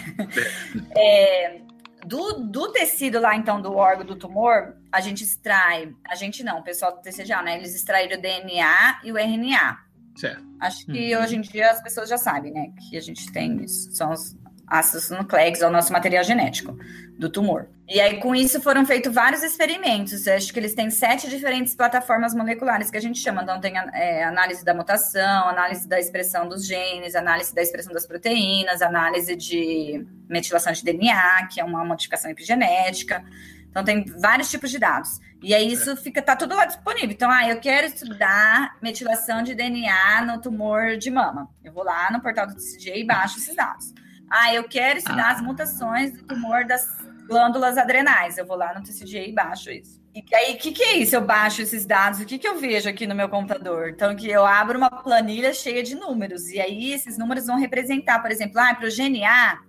É. 0.95 1.57
é, 1.57 1.61
do, 2.07 2.35
do 2.35 2.73
tecido 2.73 3.21
lá, 3.21 3.35
então, 3.35 3.61
do 3.61 3.75
órgão 3.75 4.07
do 4.07 4.15
tumor, 4.15 4.77
a 4.93 5.01
gente 5.01 5.25
extrai, 5.25 5.93
a 6.09 6.15
gente 6.15 6.45
não, 6.45 6.61
o 6.61 6.63
pessoal 6.63 6.95
do 6.95 7.03
TCGA, 7.03 7.43
né? 7.43 7.57
Eles 7.59 7.75
extraíram 7.75 8.17
o 8.17 8.21
DNA 8.21 9.01
e 9.03 9.11
o 9.11 9.19
RNA. 9.19 9.79
Certo. 10.19 10.43
Acho 10.59 10.85
que 10.87 11.15
uhum. 11.15 11.23
hoje 11.23 11.37
em 11.37 11.41
dia 11.41 11.71
as 11.71 11.81
pessoas 11.81 12.09
já 12.09 12.19
sabem, 12.19 12.53
né? 12.53 12.73
Que 12.89 12.97
a 12.97 13.01
gente 13.01 13.31
tem 13.31 13.63
isso. 13.63 13.93
São 13.93 14.11
os 14.11 14.37
ácidos 14.67 15.11
nucleicos, 15.11 15.63
é 15.63 15.67
o 15.67 15.71
nosso 15.71 15.93
material 15.93 16.25
genético 16.25 16.77
do 17.17 17.31
tumor. 17.31 17.69
E 17.89 18.01
aí, 18.01 18.21
com 18.21 18.35
isso, 18.35 18.61
foram 18.61 18.85
feitos 18.85 19.15
vários 19.15 19.43
experimentos. 19.43 20.27
Eu 20.27 20.35
acho 20.35 20.53
que 20.53 20.59
eles 20.59 20.75
têm 20.75 20.91
sete 20.91 21.29
diferentes 21.29 21.75
plataformas 21.75 22.35
moleculares 22.35 22.91
que 22.91 22.97
a 22.97 23.01
gente 23.01 23.19
chama. 23.19 23.43
Então, 23.43 23.61
tem 23.61 23.75
é, 23.95 24.25
análise 24.25 24.65
da 24.65 24.75
mutação, 24.75 25.49
análise 25.49 25.89
da 25.89 25.99
expressão 25.99 26.49
dos 26.49 26.67
genes, 26.67 27.15
análise 27.15 27.55
da 27.55 27.63
expressão 27.63 27.95
das 27.95 28.07
proteínas, 28.07 28.83
análise 28.83 29.35
de 29.37 30.05
metilação 30.29 30.73
de 30.73 30.85
DNA, 30.85 31.47
que 31.47 31.61
é 31.61 31.65
uma 31.65 31.85
modificação 31.85 32.31
epigenética. 32.31 33.25
Então, 33.71 33.85
tem 33.85 34.05
vários 34.05 34.51
tipos 34.51 34.71
de 34.71 34.79
dados. 34.79 35.21
E 35.43 35.55
aí 35.55 35.73
isso 35.73 35.97
fica, 35.97 36.21
tá 36.21 36.35
tudo 36.35 36.57
lá 36.57 36.65
disponível. 36.65 37.11
Então, 37.11 37.31
ah, 37.31 37.49
eu 37.49 37.61
quero 37.61 37.87
estudar 37.87 38.77
metilação 38.83 39.43
de 39.43 39.55
DNA 39.55 40.25
no 40.25 40.41
tumor 40.41 40.97
de 40.97 41.11
mama. 41.11 41.49
Eu 41.63 41.73
vou 41.73 41.85
lá 41.85 42.11
no 42.11 42.21
portal 42.21 42.47
do 42.47 42.55
TCG 42.55 43.01
e 43.01 43.05
baixo 43.05 43.39
esses 43.39 43.55
dados. 43.55 43.95
Ah, 44.29 44.53
eu 44.53 44.65
quero 44.65 44.99
estudar 44.99 45.29
ah. 45.29 45.33
as 45.33 45.41
mutações 45.41 46.13
do 46.13 46.25
tumor 46.25 46.65
das 46.65 46.85
glândulas 47.29 47.79
adrenais. 47.79 48.37
Eu 48.37 48.47
vou 48.47 48.57
lá 48.57 48.75
no 48.75 48.83
TCGA 48.83 49.29
e 49.29 49.33
baixo 49.33 49.71
isso. 49.71 50.03
E 50.15 50.35
aí, 50.35 50.55
o 50.55 50.59
que, 50.59 50.73
que 50.73 50.83
é 50.83 50.97
isso? 50.97 51.15
Eu 51.15 51.25
baixo 51.25 51.63
esses 51.63 51.87
dados, 51.87 52.19
o 52.19 52.25
que, 52.25 52.39
que 52.39 52.49
eu 52.49 52.59
vejo 52.59 52.89
aqui 52.89 53.07
no 53.07 53.15
meu 53.15 53.29
computador? 53.29 53.91
Então, 53.91 54.17
que 54.17 54.29
eu 54.29 54.45
abro 54.45 54.77
uma 54.77 54.91
planilha 54.91 55.53
cheia 55.53 55.83
de 55.83 55.95
números, 55.95 56.49
e 56.49 56.61
aí 56.61 56.93
esses 56.93 57.17
números 57.17 57.47
vão 57.47 57.57
representar, 57.57 58.21
por 58.21 58.31
exemplo, 58.31 58.59
ah, 58.59 58.75
para 58.75 58.89
o 58.89 58.91
gene 58.91 59.25
A, 59.25 59.61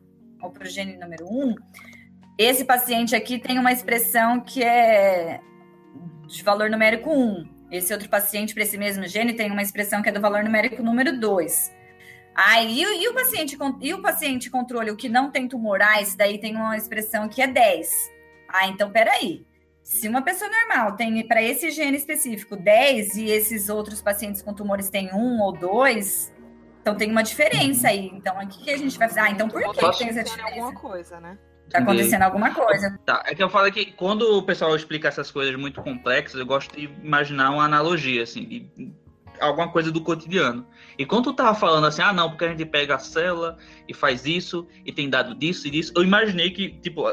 ou 0.41 0.49
para 0.49 0.63
o 0.63 0.69
gene 0.69 0.97
número 0.97 1.27
1, 1.27 1.55
esse 2.37 2.65
paciente 2.65 3.15
aqui 3.15 3.37
tem 3.37 3.59
uma 3.59 3.71
expressão 3.71 4.39
que 4.39 4.63
é 4.63 5.39
de 6.29 6.43
valor 6.43 6.69
numérico 6.69 7.11
1. 7.11 7.49
Esse 7.71 7.91
outro 7.93 8.07
paciente, 8.09 8.53
para 8.53 8.63
esse 8.63 8.77
mesmo 8.77 9.05
gene, 9.07 9.33
tem 9.33 9.51
uma 9.51 9.61
expressão 9.61 10.01
que 10.01 10.09
é 10.09 10.11
do 10.11 10.21
valor 10.21 10.43
numérico 10.43 10.81
número 10.81 11.19
2. 11.19 11.75
Aí, 12.35 12.81
e, 12.81 13.03
e, 13.03 13.07
o 13.09 13.13
paciente, 13.13 13.57
e 13.81 13.93
o 13.93 14.01
paciente 14.01 14.49
controle, 14.49 14.91
o 14.91 14.95
que 14.95 15.09
não 15.09 15.29
tem 15.29 15.47
tumorais, 15.47 16.15
daí 16.15 16.39
tem 16.39 16.55
uma 16.55 16.77
expressão 16.77 17.27
que 17.27 17.41
é 17.41 17.47
10. 17.47 17.89
Ah, 18.47 18.67
então 18.67 18.91
peraí. 18.91 19.45
Se 19.83 20.07
uma 20.07 20.21
pessoa 20.21 20.49
normal 20.49 20.95
tem 20.95 21.27
para 21.27 21.41
esse 21.41 21.71
gene 21.71 21.97
específico 21.97 22.55
10 22.55 23.17
e 23.17 23.25
esses 23.25 23.69
outros 23.69 24.01
pacientes 24.01 24.41
com 24.41 24.53
tumores 24.53 24.89
têm 24.89 25.11
um 25.13 25.41
ou 25.41 25.51
dois, 25.51 26.31
então 26.81 26.95
tem 26.95 27.09
uma 27.09 27.23
diferença 27.23 27.87
uhum. 27.87 27.93
aí. 27.93 28.11
Então, 28.13 28.37
o 28.37 28.47
que 28.47 28.69
a 28.69 28.77
gente 28.77 28.97
vai 28.97 29.07
fazer? 29.07 29.21
Ah, 29.21 29.31
então 29.31 29.49
por 29.49 29.61
que 29.73 29.97
tem 29.97 30.09
essa 30.09 30.23
diferença? 30.23 30.43
alguma 30.43 30.73
coisa, 30.73 31.19
né? 31.19 31.37
Tá 31.69 31.79
acontecendo 31.79 32.23
alguma 32.23 32.53
coisa. 32.53 32.99
Tá, 33.05 33.23
é 33.25 33.35
que 33.35 33.43
eu 33.43 33.49
falo 33.49 33.71
que 33.71 33.91
quando 33.91 34.37
o 34.37 34.43
pessoal 34.43 34.75
explica 34.75 35.07
essas 35.07 35.29
coisas 35.31 35.55
muito 35.55 35.81
complexas, 35.81 36.39
eu 36.39 36.45
gosto 36.45 36.75
de 36.75 36.85
imaginar 37.03 37.51
uma 37.51 37.63
analogia, 37.63 38.23
assim, 38.23 38.45
de 38.45 38.93
alguma 39.39 39.69
coisa 39.71 39.91
do 39.91 40.01
cotidiano. 40.01 40.65
E 40.97 41.05
quando 41.05 41.25
tu 41.25 41.33
tava 41.33 41.53
falando 41.53 41.87
assim, 41.87 42.01
ah, 42.01 42.11
não, 42.11 42.29
porque 42.29 42.45
a 42.45 42.49
gente 42.49 42.65
pega 42.65 42.95
a 42.95 42.99
célula 42.99 43.57
e 43.87 43.93
faz 43.93 44.25
isso, 44.25 44.67
e 44.85 44.91
tem 44.91 45.09
dado 45.09 45.35
disso 45.35 45.67
e 45.67 45.71
disso, 45.71 45.93
eu 45.95 46.03
imaginei 46.03 46.51
que, 46.51 46.69
tipo, 46.79 47.03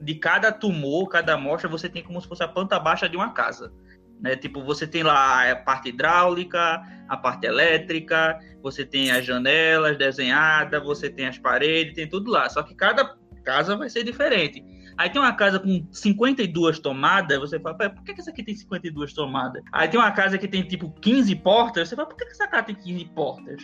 de 0.00 0.14
cada 0.14 0.50
tumor, 0.50 1.08
cada 1.08 1.34
amostra, 1.34 1.68
você 1.68 1.88
tem 1.88 2.02
como 2.02 2.20
se 2.20 2.26
fosse 2.26 2.42
a 2.42 2.48
planta 2.48 2.78
baixa 2.78 3.08
de 3.08 3.16
uma 3.16 3.32
casa. 3.32 3.72
Né? 4.20 4.36
Tipo, 4.36 4.62
você 4.62 4.86
tem 4.86 5.02
lá 5.02 5.50
a 5.50 5.56
parte 5.56 5.88
hidráulica, 5.88 6.82
a 7.08 7.16
parte 7.16 7.46
elétrica, 7.46 8.38
você 8.62 8.84
tem 8.84 9.10
as 9.10 9.24
janelas 9.24 9.96
desenhadas, 9.96 10.82
você 10.82 11.08
tem 11.08 11.26
as 11.26 11.38
paredes, 11.38 11.94
tem 11.94 12.08
tudo 12.08 12.30
lá. 12.30 12.48
Só 12.48 12.62
que 12.62 12.74
cada 12.74 13.16
casa 13.44 13.76
vai 13.76 13.88
ser 13.88 14.04
diferente. 14.04 14.64
Aí 14.96 15.08
tem 15.08 15.20
uma 15.20 15.32
casa 15.32 15.58
com 15.58 15.86
52 15.90 16.78
tomadas, 16.78 17.38
você 17.38 17.58
fala, 17.58 17.74
por 17.74 18.04
que, 18.04 18.12
que 18.12 18.20
essa 18.20 18.30
aqui 18.30 18.42
tem 18.42 18.54
52 18.54 19.14
tomadas? 19.14 19.62
Aí 19.72 19.88
tem 19.88 19.98
uma 19.98 20.10
casa 20.10 20.36
que 20.36 20.46
tem 20.46 20.62
tipo 20.62 20.90
15 21.00 21.34
portas, 21.36 21.88
você 21.88 21.96
fala, 21.96 22.06
por 22.06 22.16
que, 22.16 22.26
que 22.26 22.32
essa 22.32 22.46
casa 22.46 22.64
tem 22.64 22.74
15 22.74 23.04
portas? 23.14 23.62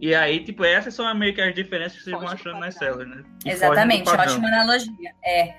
E 0.00 0.14
aí, 0.14 0.44
tipo, 0.44 0.62
essas 0.62 0.92
são 0.92 1.12
meio 1.14 1.34
que 1.34 1.40
as 1.40 1.54
diferenças 1.54 1.96
que 1.96 2.04
vocês 2.04 2.18
vão 2.18 2.28
achando 2.28 2.60
nas 2.60 2.74
células, 2.74 3.08
né? 3.08 3.22
E 3.46 3.50
Exatamente, 3.50 4.10
ótima 4.10 4.48
analogia. 4.48 5.14
É. 5.24 5.54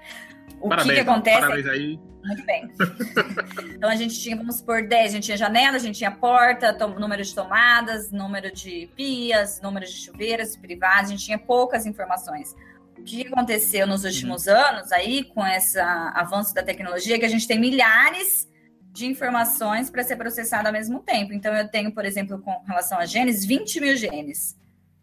O 0.59 0.69
parabéns, 0.69 0.99
que, 0.99 1.03
que 1.03 1.09
acontece? 1.09 1.39
Parabéns 1.39 1.67
aí. 1.67 1.99
Muito 2.23 2.45
bem. 2.45 2.71
então 3.75 3.89
a 3.89 3.95
gente 3.95 4.19
tinha, 4.19 4.35
vamos 4.35 4.57
supor, 4.57 4.87
10, 4.87 5.09
a 5.09 5.15
gente 5.15 5.23
tinha 5.23 5.37
janela, 5.37 5.77
a 5.77 5.79
gente 5.79 5.97
tinha 5.97 6.11
porta, 6.11 6.71
número 6.87 7.23
de 7.23 7.33
tomadas, 7.33 8.11
número 8.11 8.53
de 8.53 8.89
pias, 8.95 9.59
número 9.61 9.85
de 9.87 9.93
chuveiras 9.93 10.55
privadas, 10.55 11.07
a 11.07 11.11
gente 11.11 11.25
tinha 11.25 11.39
poucas 11.39 11.87
informações 11.87 12.55
que 13.03 13.27
aconteceu 13.27 13.85
nos 13.85 14.03
últimos 14.03 14.47
uhum. 14.47 14.53
anos 14.53 14.91
aí 14.91 15.23
com 15.23 15.45
esse 15.45 15.79
avanço 15.79 16.53
da 16.53 16.63
tecnologia 16.63 17.15
é 17.15 17.19
que 17.19 17.25
a 17.25 17.29
gente 17.29 17.47
tem 17.47 17.59
milhares 17.59 18.47
de 18.91 19.05
informações 19.05 19.89
para 19.89 20.03
ser 20.03 20.15
processado 20.15 20.67
ao 20.67 20.73
mesmo 20.73 21.01
tempo. 21.01 21.33
Então, 21.33 21.53
eu 21.53 21.67
tenho, 21.67 21.91
por 21.91 22.05
exemplo, 22.05 22.39
com 22.39 22.63
relação 22.65 22.97
a 22.97 23.05
genes, 23.05 23.45
20 23.45 23.81
mil 23.81 23.95
genes. 23.97 24.57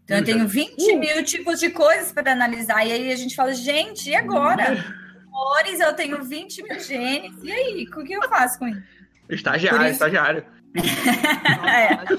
Então, 0.05 0.17
eu 0.17 0.25
tenho 0.25 0.49
20 0.49 0.81
uh. 0.81 0.99
mil 0.99 1.23
tipos 1.25 1.61
de 1.61 1.71
coisas 1.71 2.11
para 2.11 2.33
analisar. 2.33 2.87
E 2.87 2.93
aí 2.93 3.13
a 3.13 3.17
gente 3.17 3.37
fala, 3.37 3.53
gente, 3.53 4.09
e 4.09 4.15
agora? 4.15 4.83
Cores, 5.31 5.81
eu 5.81 5.93
tenho 5.95 6.25
20 6.25 6.63
mil 6.63 6.81
genes. 6.81 7.43
E 7.43 7.53
aí, 7.53 7.87
o 7.87 8.03
que 8.05 8.13
eu 8.15 8.23
faço 8.29 8.59
com 8.59 8.69
isso? 8.69 8.83
Estagiário, 9.29 9.83
isso... 9.85 9.93
estagiário 9.93 10.45
é. 10.75 12.17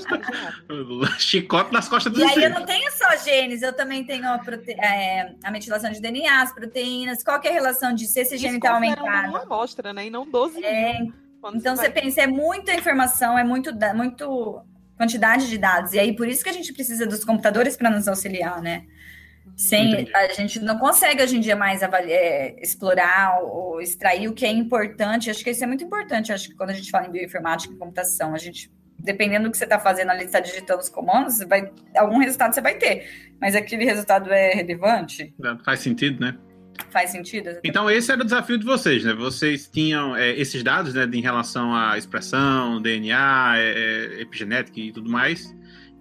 Chicote 1.20 1.74
nas 1.74 1.88
costas 1.90 2.14
do 2.14 2.20
E 2.20 2.24
aí 2.24 2.44
eu 2.44 2.50
não 2.52 2.66
tenho 2.66 2.92
só 2.92 3.16
genes, 3.18 3.62
eu 3.62 3.74
também 3.74 4.04
tenho 4.04 4.28
a, 4.28 4.38
prote... 4.38 4.72
é, 4.72 5.34
a 5.44 5.52
metilação 5.52 5.92
de 5.92 6.00
DNA, 6.00 6.42
as 6.42 6.54
proteínas. 6.54 7.24
Qual 7.24 7.40
que 7.40 7.48
é 7.48 7.52
a 7.52 7.54
relação 7.54 7.94
de 7.94 8.06
se 8.06 8.20
esse 8.20 8.38
gene 8.38 8.58
está 8.58 8.74
aumentado? 8.74 9.30
uma 9.30 9.44
amostra, 9.44 9.92
né? 9.92 10.08
E 10.08 10.10
não 10.10 10.26
12 10.30 10.64
é, 10.64 11.00
mil. 11.00 11.14
Então 11.56 11.76
você, 11.76 11.90
pensa, 11.90 12.22
é 12.22 12.28
muita 12.28 12.74
informação, 12.74 13.38
é 13.38 13.44
muito, 13.44 13.72
muito 13.96 14.62
quantidade 14.96 15.50
de 15.50 15.58
dados. 15.58 15.94
E 15.94 16.00
aí 16.00 16.16
por 16.16 16.28
isso 16.28 16.44
que 16.44 16.50
a 16.50 16.54
gente 16.54 16.72
precisa 16.74 17.08
dos 17.08 17.26
computadores 17.26 17.76
para 17.76 17.90
nos 17.90 18.08
auxiliar, 18.08 18.62
né? 18.62 18.86
Sem, 19.56 20.10
a 20.14 20.34
gente 20.34 20.60
não 20.60 20.80
consegue 20.80 21.22
hoje 21.22 21.38
em 21.38 21.40
dia 21.40 21.56
mais 21.56 21.84
avaliar, 21.84 22.20
é, 22.20 22.56
explorar 22.60 23.40
ou, 23.44 23.80
extrair 23.80 24.28
o 24.28 24.34
que 24.34 24.46
é 24.46 24.52
importante. 24.52 25.30
Acho 25.30 25.44
que 25.44 25.52
isso 25.52 25.64
é 25.64 25.68
muito 25.68 25.84
importante. 25.84 26.32
Acho 26.32 26.50
que 26.50 26.56
quando 26.56 26.72
a 26.72 26.74
gente 26.74 26.90
fala 26.90 27.08
em 27.08 27.12
bioinformática 27.12 27.74
e 27.74 27.78
computação, 27.78 28.34
a 28.34 28.38
gente, 28.38 28.72
dependendo 28.98 29.46
do 29.46 29.52
que 29.52 29.58
você 29.58 29.66
está 29.66 29.80
fazendo 29.80 30.10
ali, 30.10 30.26
está 30.26 30.40
digitando 30.40 30.80
os 30.80 30.90
comandos, 30.90 31.40
vai, 31.48 31.72
algum 31.96 32.18
resultado 32.18 32.54
você 32.54 32.62
vai 32.62 32.76
ter. 32.76 33.08
Mas 33.40 33.56
aquele 33.56 33.86
resultado 33.86 34.32
é 34.32 34.54
relevante? 34.54 35.34
Faz 35.64 35.82
sentido, 35.82 36.20
né? 36.20 36.36
Faz 36.90 37.12
sentido. 37.12 37.50
Exatamente. 37.50 37.70
Então, 37.70 37.90
esse 37.90 38.12
era 38.12 38.22
o 38.22 38.26
desafio 38.26 38.58
de 38.58 38.66
vocês, 38.66 39.04
né? 39.04 39.14
Vocês 39.14 39.68
tinham 39.68 40.16
é, 40.16 40.32
esses 40.32 40.64
dados 40.64 40.94
né, 40.94 41.08
em 41.14 41.22
relação 41.22 41.76
à 41.76 41.98
expressão, 41.98 42.82
DNA, 42.82 43.54
é, 43.58 43.62
é, 43.62 44.22
epigenética 44.22 44.80
e 44.80 44.92
tudo 44.92 45.10
mais. 45.10 45.56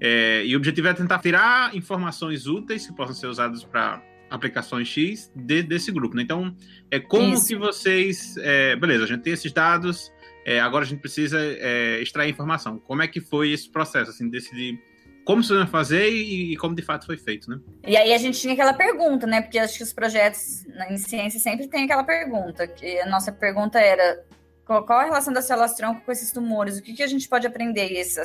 É, 0.05 0.45
e 0.45 0.57
o 0.57 0.59
objetivo 0.59 0.89
é 0.89 0.95
tentar 0.95 1.21
tirar 1.21 1.77
informações 1.77 2.49
úteis 2.49 2.85
que 2.85 2.93
possam 2.93 3.15
ser 3.15 3.29
usadas 3.29 3.63
para 3.63 4.03
aplicações 4.29 4.89
X 4.89 5.31
de, 5.33 5.63
desse 5.63 5.93
grupo. 5.93 6.17
Né? 6.17 6.23
Então, 6.23 6.57
é 6.91 6.99
como 6.99 7.35
Isso. 7.35 7.47
que 7.47 7.55
vocês. 7.55 8.37
É, 8.39 8.75
beleza, 8.75 9.05
a 9.05 9.07
gente 9.07 9.23
tem 9.23 9.33
esses 9.33 9.53
dados, 9.53 10.13
é, 10.45 10.59
agora 10.59 10.85
a 10.85 10.89
gente 10.89 10.99
precisa 10.99 11.39
é, 11.41 12.01
extrair 12.03 12.29
informação. 12.31 12.81
Como 12.81 13.01
é 13.01 13.07
que 13.07 13.21
foi 13.21 13.53
esse 13.53 13.71
processo, 13.71 14.11
assim, 14.11 14.29
decidir 14.29 14.83
como 15.25 15.41
vocês 15.45 15.57
vão 15.57 15.69
fazer 15.69 16.11
e, 16.11 16.53
e, 16.53 16.57
como 16.57 16.75
de 16.75 16.83
fato 16.83 17.07
foi 17.07 17.17
feito, 17.17 17.49
né? 17.49 17.61
E 17.87 17.97
aí 17.97 18.13
a 18.13 18.19
gente 18.19 18.41
tinha 18.41 18.55
aquela 18.55 18.75
pergunta, 18.75 19.25
né? 19.25 19.41
Porque 19.41 19.57
acho 19.57 19.77
que 19.77 19.85
os 19.85 19.93
projetos 19.93 20.67
em 20.91 20.97
ciência 20.97 21.39
sempre 21.39 21.69
tem 21.69 21.85
aquela 21.85 22.03
pergunta, 22.03 22.67
que 22.67 22.99
a 22.99 23.07
nossa 23.07 23.31
pergunta 23.31 23.79
era 23.79 24.21
qual, 24.65 24.99
a 24.99 25.05
relação 25.05 25.33
das 25.33 25.45
células 25.45 25.75
tronco 25.75 26.03
com 26.05 26.13
esses 26.13 26.33
tumores? 26.33 26.79
O 26.79 26.83
que, 26.83 26.93
que 26.95 27.03
a 27.03 27.07
gente 27.07 27.29
pode 27.29 27.47
aprender? 27.47 27.93
Isso, 27.93 28.21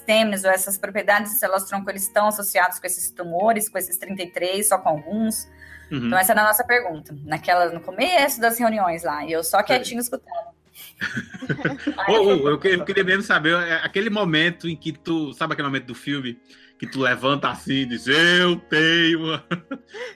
TEMs 0.00 0.44
ou 0.44 0.50
essas 0.50 0.76
propriedades 0.76 1.32
de 1.32 1.38
células 1.38 1.64
tronco, 1.64 1.88
eles 1.90 2.02
estão 2.02 2.28
associados 2.28 2.78
com 2.78 2.86
esses 2.86 3.10
tumores, 3.10 3.68
com 3.68 3.78
esses 3.78 3.96
33, 3.96 4.68
só 4.68 4.78
com 4.78 4.88
alguns? 4.88 5.48
Uhum. 5.90 6.06
Então, 6.06 6.18
essa 6.18 6.32
era 6.32 6.42
a 6.42 6.44
nossa 6.44 6.64
pergunta, 6.64 7.14
naquela, 7.24 7.70
no 7.70 7.80
começo 7.80 8.40
das 8.40 8.58
reuniões 8.58 9.02
lá, 9.02 9.24
e 9.24 9.32
eu 9.32 9.44
só 9.44 9.62
quietinho 9.62 9.98
é. 9.98 10.02
escutando. 10.02 10.54
oh, 12.08 12.12
oh, 12.12 12.30
eu, 12.48 12.60
eu, 12.62 12.84
queria 12.84 13.04
mesmo 13.04 13.22
saber, 13.22 13.54
é, 13.54 13.74
aquele 13.76 14.10
momento 14.10 14.68
em 14.68 14.76
que 14.76 14.92
tu, 14.92 15.32
sabe 15.32 15.52
aquele 15.52 15.68
momento 15.68 15.86
do 15.86 15.94
filme, 15.94 16.38
que 16.78 16.86
tu 16.86 17.00
levanta 17.00 17.48
assim 17.48 17.82
e 17.82 17.86
diz, 17.86 18.06
eu 18.06 18.56
tenho. 18.56 19.40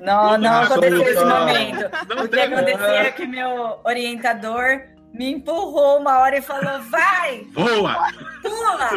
Não, 0.00 0.36
não 0.36 0.62
aconteceu 0.62 1.02
esse 1.02 1.24
momento. 1.24 1.90
Não 2.08 2.24
o 2.24 2.28
que 2.28 2.40
aconteceu 2.40 2.86
é 2.86 3.10
que 3.12 3.26
meu 3.26 3.80
orientador 3.84 4.82
me 5.12 5.32
empurrou 5.32 5.98
uma 5.98 6.18
hora 6.18 6.38
e 6.38 6.42
falou: 6.42 6.80
vai! 6.82 7.44
Boa! 7.52 7.96
Pula! 8.42 8.90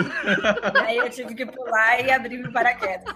aí 0.85 0.97
eu 0.97 1.09
tive 1.09 1.35
que 1.35 1.45
pular 1.45 1.99
e 1.99 2.11
abrir 2.11 2.45
o 2.45 2.51
paraquedas. 2.51 3.03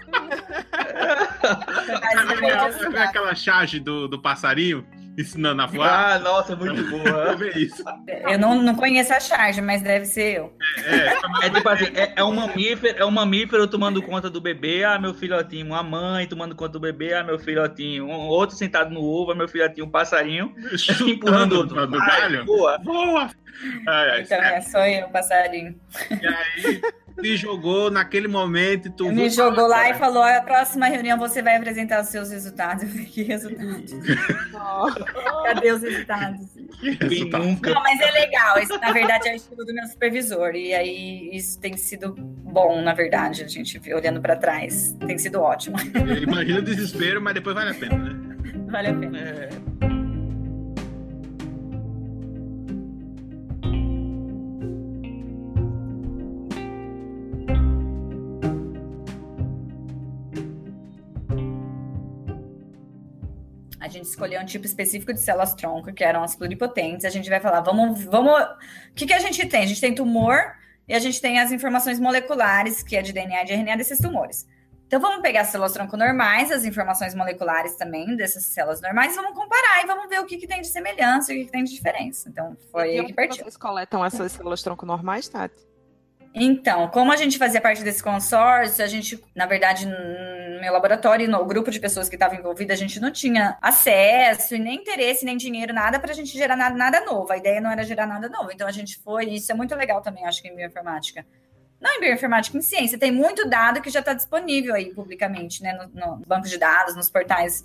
Sabe 2.80 2.98
aquela 2.98 3.36
charge 3.36 3.80
do, 3.80 4.08
do 4.08 4.22
passarinho? 4.22 4.86
Ensinando 5.18 5.62
a 5.62 5.66
voar. 5.66 6.16
Ah, 6.16 6.20
nossa, 6.20 6.56
muito 6.56 6.84
boa. 6.90 7.36
Ver 7.38 7.56
isso. 7.58 7.84
Eu 8.30 8.38
não, 8.38 8.62
não 8.62 8.76
conheço 8.76 9.14
a 9.14 9.20
charge, 9.20 9.62
mas 9.62 9.82
deve 9.82 10.06
ser 10.06 10.38
eu. 10.38 10.54
É, 10.84 10.96
é, 10.96 11.18
é 11.44 11.50
tipo 11.50 11.70
assim, 11.70 11.86
é, 11.96 12.14
é, 12.16 12.24
um 12.24 12.34
mamífero, 12.34 12.98
é 12.98 13.06
um 13.06 13.12
mamífero 13.12 13.68
tomando 13.68 14.02
conta 14.02 14.30
do 14.30 14.42
bebê, 14.42 14.84
ah, 14.84 15.00
meu 15.00 15.14
filhotinho, 15.14 15.66
uma 15.66 15.84
mãe 15.84 16.28
tomando 16.28 16.56
conta 16.56 16.74
do 16.74 16.80
bebê, 16.80 17.14
ah, 17.14 17.24
meu 17.24 17.40
filhotinho, 17.40 18.06
um 18.06 18.28
outro 18.28 18.56
sentado 18.56 18.92
no 18.92 19.02
ovo, 19.02 19.32
ah, 19.32 19.36
meu 19.36 19.48
filhotinho, 19.48 19.86
um 19.86 19.92
passarinho, 19.92 20.54
empurrando 21.08 21.54
o 21.54 21.58
outro. 21.60 21.88
Do 21.88 22.00
galho? 22.00 22.46
Ai, 23.88 24.10
ai, 24.10 24.22
então 24.22 24.38
é, 24.38 24.62
sou 24.62 24.82
eu, 24.82 25.08
passarinho. 25.10 25.80
E 26.10 26.28
aí, 26.28 26.82
me 27.18 27.38
jogou 27.38 27.90
naquele 27.90 28.28
momento 28.28 28.88
e 28.88 28.92
tu. 28.92 29.12
Me 29.12 29.30
jogou 29.30 29.68
lá 29.68 29.90
e 29.90 29.94
falou: 29.94 30.24
a 30.24 30.42
próxima 30.42 30.88
reunião 30.88 31.18
você 31.18 31.42
vai 31.42 31.56
apresentar 31.56 32.02
os 32.02 32.08
seus 32.10 32.32
resultados. 32.32 32.84
Eu 32.84 32.90
falei, 32.90 33.06
que 33.06 33.24
resultados? 33.24 33.94
Cadê 35.46 35.72
os 35.72 35.82
resultados? 35.82 36.48
Quem 36.82 37.30
nunca? 37.30 37.74
Não, 37.74 37.82
mas 37.82 38.00
é 38.00 38.12
legal. 38.12 38.60
Isso, 38.60 38.78
na 38.80 38.92
verdade, 38.92 39.30
é 39.30 39.34
o 39.34 39.36
estudo 39.36 39.66
do 39.66 39.74
meu 39.74 39.86
supervisor. 39.88 40.56
E 40.56 40.74
aí, 40.74 41.30
isso 41.32 41.60
tem 41.60 41.78
sido 41.78 42.14
bom, 42.18 42.82
na 42.82 42.94
verdade, 42.94 43.44
a 43.44 43.48
gente 43.48 43.82
olhando 43.94 44.22
para 44.22 44.36
trás. 44.36 44.96
Tem 45.06 45.18
sido 45.18 45.42
ótimo. 45.42 45.78
Imagina 46.22 46.60
o 46.60 46.64
desespero, 46.64 47.22
mas 47.22 47.34
depois 47.34 47.56
vale 47.56 47.72
a 47.72 47.74
pena, 47.74 47.98
né? 47.98 48.36
Vale 48.68 48.88
a 48.90 48.94
pena. 48.94 49.20
É. 49.20 49.85
A 63.86 63.88
gente 63.88 64.06
escolheu 64.06 64.42
um 64.42 64.46
tipo 64.46 64.66
específico 64.66 65.14
de 65.14 65.20
células 65.20 65.54
tronco, 65.54 65.94
que 65.94 66.04
eram 66.04 66.24
as 66.24 66.36
pluripotentes. 66.36 67.06
A 67.06 67.10
gente 67.12 67.30
vai 67.30 67.40
falar, 67.40 67.62
vamos, 67.62 68.04
vamos. 68.04 68.34
O 68.34 68.94
que, 68.96 69.06
que 69.06 69.14
a 69.14 69.20
gente 69.20 69.46
tem? 69.46 69.62
A 69.62 69.68
gente 69.68 69.80
tem 69.80 69.94
tumor 69.94 70.56
e 70.88 70.94
a 70.96 70.98
gente 70.98 71.22
tem 71.22 71.40
as 71.40 71.52
informações 71.52 72.00
moleculares, 72.00 72.82
que 72.82 72.96
é 72.96 73.04
de 73.04 73.14
DNA 73.14 73.44
e 73.44 73.46
de 73.46 73.54
RNA 73.54 73.78
desses 73.78 74.00
tumores. 74.00 74.48
Então 74.88 75.00
vamos 75.00 75.22
pegar 75.22 75.42
as 75.42 75.50
células 75.50 75.72
tronco 75.72 75.96
normais, 75.96 76.52
as 76.52 76.66
informações 76.66 77.14
moleculares 77.14 77.76
também 77.76 78.16
dessas 78.16 78.46
células 78.46 78.82
normais, 78.82 79.16
vamos 79.16 79.36
comparar 79.36 79.84
e 79.84 79.86
vamos 79.86 80.10
ver 80.10 80.20
o 80.20 80.26
que, 80.26 80.38
que 80.38 80.48
tem 80.48 80.62
de 80.62 80.68
semelhança 80.68 81.32
e 81.32 81.36
o 81.36 81.40
que, 81.40 81.46
que 81.46 81.52
tem 81.52 81.64
de 81.64 81.72
diferença. 81.72 82.28
Então 82.28 82.58
foi 82.72 82.96
e 82.96 83.00
aí 83.00 83.06
que 83.06 83.14
partiu. 83.14 83.44
Vocês 83.44 83.58
coletam 83.58 84.04
essas 84.04 84.32
células 84.32 84.64
tronco 84.64 84.86
normais, 84.86 85.28
Tati? 85.28 85.56
Então, 86.38 86.90
como 86.90 87.14
a 87.14 87.16
gente 87.16 87.38
fazia 87.38 87.62
parte 87.62 87.82
desse 87.82 88.04
consórcio, 88.04 88.84
a 88.84 88.88
gente, 88.88 89.24
na 89.34 89.46
verdade, 89.46 89.86
no 89.86 90.60
meu 90.60 90.74
laboratório, 90.74 91.30
no 91.30 91.46
grupo 91.46 91.72
de 91.72 91.80
pessoas 91.80 92.10
que 92.10 92.18
estavam 92.18 92.38
envolvidas, 92.38 92.78
a 92.78 92.82
gente 92.82 93.00
não 93.00 93.10
tinha 93.10 93.58
acesso 93.62 94.54
e 94.54 94.60
nem 94.60 94.76
interesse, 94.82 95.24
nem 95.24 95.38
dinheiro, 95.38 95.74
nada 95.74 95.98
para 95.98 96.12
a 96.12 96.14
gente 96.14 96.38
gerar 96.38 96.58
nada, 96.58 96.76
nada 96.76 97.00
novo. 97.06 97.32
A 97.32 97.38
ideia 97.38 97.62
não 97.62 97.72
era 97.72 97.86
gerar 97.86 98.06
nada 98.06 98.28
novo. 98.28 98.52
Então 98.52 98.68
a 98.68 98.72
gente 98.72 98.98
foi, 98.98 99.28
e 99.28 99.36
isso 99.38 99.50
é 99.50 99.56
muito 99.56 99.74
legal 99.76 100.02
também, 100.02 100.26
acho 100.26 100.42
que 100.42 100.50
em 100.50 100.56
bioinformática. 100.58 101.26
Não 101.80 101.96
em 101.96 102.00
bioinformática, 102.02 102.58
em 102.58 102.62
ciência. 102.62 103.00
Tem 103.00 103.14
muito 103.14 103.48
dado 103.48 103.82
que 103.82 103.90
já 103.90 104.02
está 104.02 104.14
disponível 104.14 104.76
aí 104.76 104.94
publicamente, 104.94 105.64
né? 105.64 105.72
No, 105.72 106.18
no 106.18 106.26
banco 106.28 106.50
de 106.50 106.58
dados, 106.58 106.98
nos 106.98 107.10
portais 107.10 107.64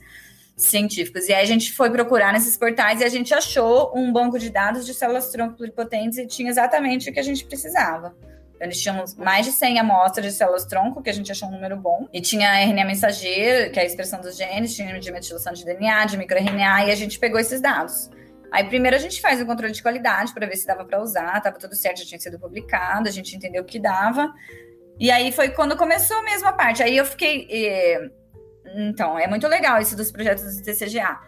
científicos. 0.56 1.28
E 1.28 1.32
aí 1.32 1.42
a 1.42 1.46
gente 1.46 1.72
foi 1.72 1.90
procurar 1.90 2.32
nesses 2.32 2.56
portais 2.56 3.00
e 3.00 3.04
a 3.04 3.08
gente 3.08 3.34
achou 3.34 3.92
um 3.96 4.12
banco 4.12 4.38
de 4.38 4.48
dados 4.48 4.86
de 4.86 4.94
células 4.94 5.28
tronco 5.30 5.56
pluripotentes 5.56 6.18
e 6.18 6.26
tinha 6.26 6.50
exatamente 6.50 7.10
o 7.10 7.12
que 7.12 7.18
a 7.18 7.22
gente 7.24 7.44
precisava. 7.44 8.14
Eles 8.60 8.80
tinham 8.80 9.02
mais 9.16 9.46
de 9.46 9.52
100 9.52 9.78
amostras 9.78 10.26
de 10.26 10.32
células 10.32 10.66
tronco, 10.66 11.02
que 11.02 11.08
a 11.08 11.12
gente 11.12 11.32
achou 11.32 11.48
um 11.48 11.52
número 11.52 11.76
bom. 11.76 12.06
E 12.12 12.20
tinha 12.20 12.60
RNA 12.60 12.84
mensageiro, 12.84 13.72
que 13.72 13.78
é 13.78 13.82
a 13.82 13.86
expressão 13.86 14.20
dos 14.20 14.36
genes, 14.36 14.76
tinha 14.76 15.00
de 15.00 15.10
metilação 15.10 15.52
de 15.54 15.64
DNA, 15.64 16.04
de 16.04 16.18
microRNA, 16.18 16.84
e 16.84 16.90
a 16.90 16.94
gente 16.94 17.18
pegou 17.18 17.40
esses 17.40 17.60
dados. 17.60 18.10
Aí 18.52 18.64
primeiro 18.64 18.96
a 18.96 18.98
gente 19.00 19.20
faz 19.20 19.40
um 19.40 19.46
controle 19.46 19.72
de 19.72 19.82
qualidade 19.82 20.34
para 20.34 20.46
ver 20.46 20.56
se 20.56 20.66
dava 20.66 20.84
para 20.84 21.00
usar, 21.00 21.38
estava 21.38 21.56
tudo 21.56 21.74
certo, 21.74 22.00
já 22.00 22.04
tinha 22.04 22.18
sido 22.18 22.38
publicado, 22.38 23.08
a 23.08 23.12
gente 23.12 23.34
entendeu 23.34 23.62
o 23.62 23.64
que 23.64 23.78
dava. 23.78 24.30
E 24.98 25.10
aí 25.10 25.32
foi 25.32 25.50
quando 25.50 25.76
começou 25.76 26.18
a 26.18 26.52
parte. 26.52 26.82
Aí 26.82 26.96
eu 26.96 27.04
fiquei. 27.06 27.46
Eh... 27.50 28.10
Então, 28.76 29.18
é 29.18 29.26
muito 29.26 29.48
legal 29.48 29.80
isso 29.80 29.96
dos 29.96 30.12
projetos 30.12 30.56
do 30.56 30.62
TCGA 30.62 31.18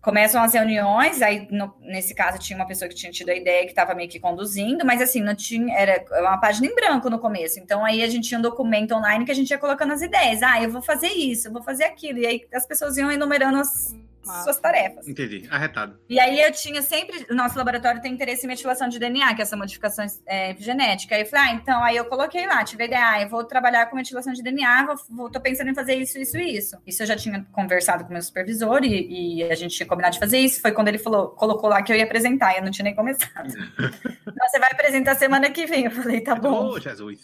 começam 0.00 0.42
as 0.42 0.54
reuniões, 0.54 1.20
aí 1.20 1.46
no, 1.50 1.74
nesse 1.80 2.14
caso 2.14 2.38
tinha 2.38 2.58
uma 2.58 2.66
pessoa 2.66 2.88
que 2.88 2.94
tinha 2.94 3.12
tido 3.12 3.28
a 3.28 3.34
ideia 3.34 3.64
que 3.64 3.72
estava 3.72 3.94
meio 3.94 4.08
que 4.08 4.18
conduzindo, 4.18 4.84
mas 4.84 5.02
assim, 5.02 5.20
não 5.20 5.34
tinha, 5.34 5.74
era 5.74 6.04
uma 6.20 6.38
página 6.38 6.66
em 6.66 6.74
branco 6.74 7.10
no 7.10 7.18
começo. 7.18 7.60
Então 7.60 7.84
aí 7.84 8.02
a 8.02 8.08
gente 8.08 8.28
tinha 8.28 8.38
um 8.38 8.42
documento 8.42 8.94
online 8.94 9.24
que 9.24 9.30
a 9.30 9.34
gente 9.34 9.50
ia 9.50 9.58
colocando 9.58 9.92
as 9.92 10.00
ideias. 10.00 10.42
Ah, 10.42 10.62
eu 10.62 10.70
vou 10.70 10.80
fazer 10.80 11.08
isso, 11.08 11.48
eu 11.48 11.52
vou 11.52 11.62
fazer 11.62 11.84
aquilo. 11.84 12.18
E 12.18 12.26
aí 12.26 12.46
as 12.52 12.66
pessoas 12.66 12.96
iam 12.96 13.10
enumerando 13.10 13.58
as, 13.58 13.94
ah, 14.28 14.42
suas 14.42 14.58
tarefas. 14.58 15.08
Entendi, 15.08 15.48
arretado. 15.50 15.98
E 16.08 16.20
aí 16.20 16.40
eu 16.40 16.52
tinha 16.52 16.82
sempre, 16.82 17.26
o 17.30 17.34
nosso 17.34 17.56
laboratório 17.56 18.00
tem 18.00 18.12
interesse 18.12 18.44
em 18.44 18.48
metilação 18.48 18.88
de 18.88 18.98
DNA, 18.98 19.34
que 19.34 19.40
é 19.40 19.44
essa 19.44 19.56
modificação 19.56 20.04
é, 20.26 20.50
epigenética. 20.50 21.14
Aí 21.14 21.22
eu 21.22 21.26
falei, 21.26 21.50
ah, 21.50 21.54
então, 21.54 21.82
aí 21.82 21.96
eu 21.96 22.04
coloquei 22.04 22.46
lá, 22.46 22.62
tive 22.64 22.82
a 22.82 22.86
ideia, 22.86 23.10
ah, 23.10 23.22
eu 23.22 23.28
vou 23.28 23.44
trabalhar 23.44 23.86
com 23.86 23.96
metilação 23.96 24.32
de 24.32 24.42
DNA, 24.42 24.86
vou, 24.86 24.96
vou, 25.10 25.30
tô 25.30 25.40
pensando 25.40 25.70
em 25.70 25.74
fazer 25.74 25.94
isso, 25.94 26.18
isso 26.18 26.36
e 26.38 26.56
isso. 26.56 26.76
Isso 26.86 27.02
eu 27.02 27.06
já 27.06 27.16
tinha 27.16 27.46
conversado 27.52 28.04
com 28.04 28.10
o 28.10 28.12
meu 28.12 28.22
supervisor 28.22 28.84
e, 28.84 29.38
e, 29.38 29.42
a 29.44 29.54
gente 29.54 29.76
tinha 29.76 29.86
combinado 29.86 30.14
de 30.14 30.20
fazer 30.20 30.38
isso. 30.38 30.60
Foi 30.60 30.72
quando 30.72 30.88
ele 30.88 30.98
falou, 30.98 31.30
colocou 31.30 31.68
lá 31.68 31.82
que 31.82 31.92
eu 31.92 31.96
ia 31.96 32.04
apresentar, 32.04 32.56
eu 32.56 32.62
não 32.62 32.70
tinha 32.70 32.84
nem 32.84 32.94
começado. 32.94 33.48
então, 33.78 34.48
você 34.48 34.58
vai 34.58 34.70
apresentar 34.72 35.14
semana 35.14 35.50
que 35.50 35.66
vem. 35.66 35.84
Eu 35.84 35.90
falei, 35.90 36.20
tá 36.20 36.34
bom. 36.34 36.72
Oh, 36.72 36.80
Jesus. 36.80 37.20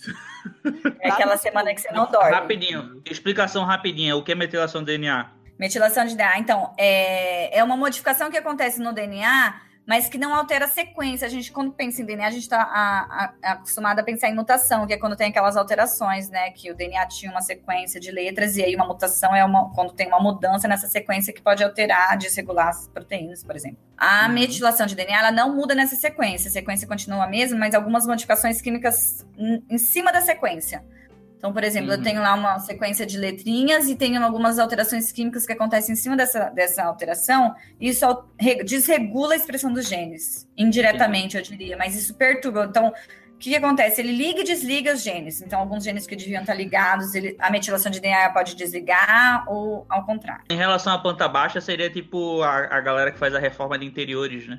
É 1.00 1.10
aquela 1.10 1.36
semana 1.36 1.74
que 1.74 1.80
você 1.80 1.92
não 1.92 2.10
dorme. 2.10 2.30
Rapidinho, 2.30 3.02
explicação 3.04 3.64
rapidinha, 3.64 4.16
o 4.16 4.22
que 4.22 4.32
é 4.32 4.34
metilação 4.34 4.82
de 4.82 4.86
DNA? 4.86 5.35
Metilação 5.58 6.04
de 6.04 6.14
DNA. 6.14 6.38
Então, 6.38 6.72
é, 6.76 7.58
é 7.58 7.64
uma 7.64 7.76
modificação 7.76 8.30
que 8.30 8.36
acontece 8.36 8.80
no 8.80 8.92
DNA, 8.92 9.60
mas 9.86 10.08
que 10.08 10.18
não 10.18 10.34
altera 10.34 10.64
a 10.64 10.68
sequência. 10.68 11.26
A 11.26 11.30
gente, 11.30 11.52
quando 11.52 11.72
pensa 11.72 12.02
em 12.02 12.04
DNA, 12.04 12.26
a 12.26 12.30
gente 12.30 12.42
está 12.42 13.32
acostumado 13.42 14.00
a 14.00 14.02
pensar 14.02 14.28
em 14.28 14.34
mutação, 14.34 14.86
que 14.86 14.92
é 14.92 14.98
quando 14.98 15.16
tem 15.16 15.28
aquelas 15.28 15.56
alterações, 15.56 16.28
né? 16.28 16.50
Que 16.50 16.70
o 16.70 16.74
DNA 16.74 17.06
tinha 17.06 17.30
uma 17.30 17.40
sequência 17.40 18.00
de 18.00 18.10
letras, 18.10 18.56
e 18.56 18.64
aí 18.64 18.74
uma 18.74 18.84
mutação 18.84 19.34
é 19.34 19.44
uma, 19.44 19.72
quando 19.72 19.92
tem 19.92 20.08
uma 20.08 20.20
mudança 20.20 20.66
nessa 20.66 20.88
sequência 20.88 21.32
que 21.32 21.40
pode 21.40 21.62
alterar, 21.62 22.18
desregular 22.18 22.68
as 22.68 22.88
proteínas, 22.88 23.44
por 23.44 23.54
exemplo. 23.54 23.78
A 23.96 24.26
uhum. 24.26 24.32
metilação 24.32 24.86
de 24.86 24.96
DNA, 24.96 25.18
ela 25.18 25.30
não 25.30 25.54
muda 25.54 25.74
nessa 25.74 25.94
sequência. 25.94 26.48
A 26.48 26.52
sequência 26.52 26.88
continua 26.88 27.24
a 27.24 27.28
mesma, 27.28 27.56
mas 27.56 27.74
algumas 27.74 28.06
modificações 28.06 28.60
químicas 28.60 29.24
em 29.38 29.78
cima 29.78 30.12
da 30.12 30.20
sequência. 30.20 30.84
Então, 31.38 31.52
por 31.52 31.62
exemplo, 31.62 31.90
uhum. 31.90 31.96
eu 31.96 32.02
tenho 32.02 32.20
lá 32.20 32.34
uma 32.34 32.58
sequência 32.58 33.04
de 33.04 33.18
letrinhas 33.18 33.88
e 33.88 33.94
tenho 33.94 34.22
algumas 34.22 34.58
alterações 34.58 35.12
químicas 35.12 35.46
que 35.46 35.52
acontecem 35.52 35.92
em 35.92 35.96
cima 35.96 36.16
dessa, 36.16 36.48
dessa 36.50 36.82
alteração, 36.82 37.54
e 37.80 37.88
isso 37.88 38.06
desregula 38.64 39.34
a 39.34 39.36
expressão 39.36 39.72
dos 39.72 39.88
genes, 39.88 40.48
indiretamente, 40.56 41.36
eu 41.36 41.42
diria, 41.42 41.76
mas 41.76 41.94
isso 41.94 42.14
perturba. 42.14 42.64
Então, 42.64 42.92
o 43.36 43.38
que, 43.38 43.50
que, 43.50 43.56
acontece? 43.56 44.00
Ele 44.00 44.12
liga 44.12 44.40
e 44.40 44.44
desliga 44.44 44.94
os 44.94 45.02
genes. 45.02 45.42
Então, 45.42 45.60
alguns 45.60 45.84
genes 45.84 46.06
que 46.06 46.16
deviam 46.16 46.40
estar 46.40 46.54
ligados, 46.54 47.14
ele, 47.14 47.36
a 47.38 47.50
metilação 47.50 47.92
de 47.92 48.00
DNA 48.00 48.30
pode 48.30 48.56
desligar 48.56 49.44
ou 49.46 49.84
ao 49.90 50.06
contrário. 50.06 50.42
Em 50.48 50.56
relação 50.56 50.94
à 50.94 50.98
planta 50.98 51.28
baixa, 51.28 51.60
seria 51.60 51.90
tipo 51.90 52.40
a, 52.42 52.78
a 52.78 52.80
galera 52.80 53.12
que 53.12 53.18
faz 53.18 53.34
a 53.34 53.38
reforma 53.38 53.78
de 53.78 53.84
interiores, 53.84 54.48
né? 54.48 54.58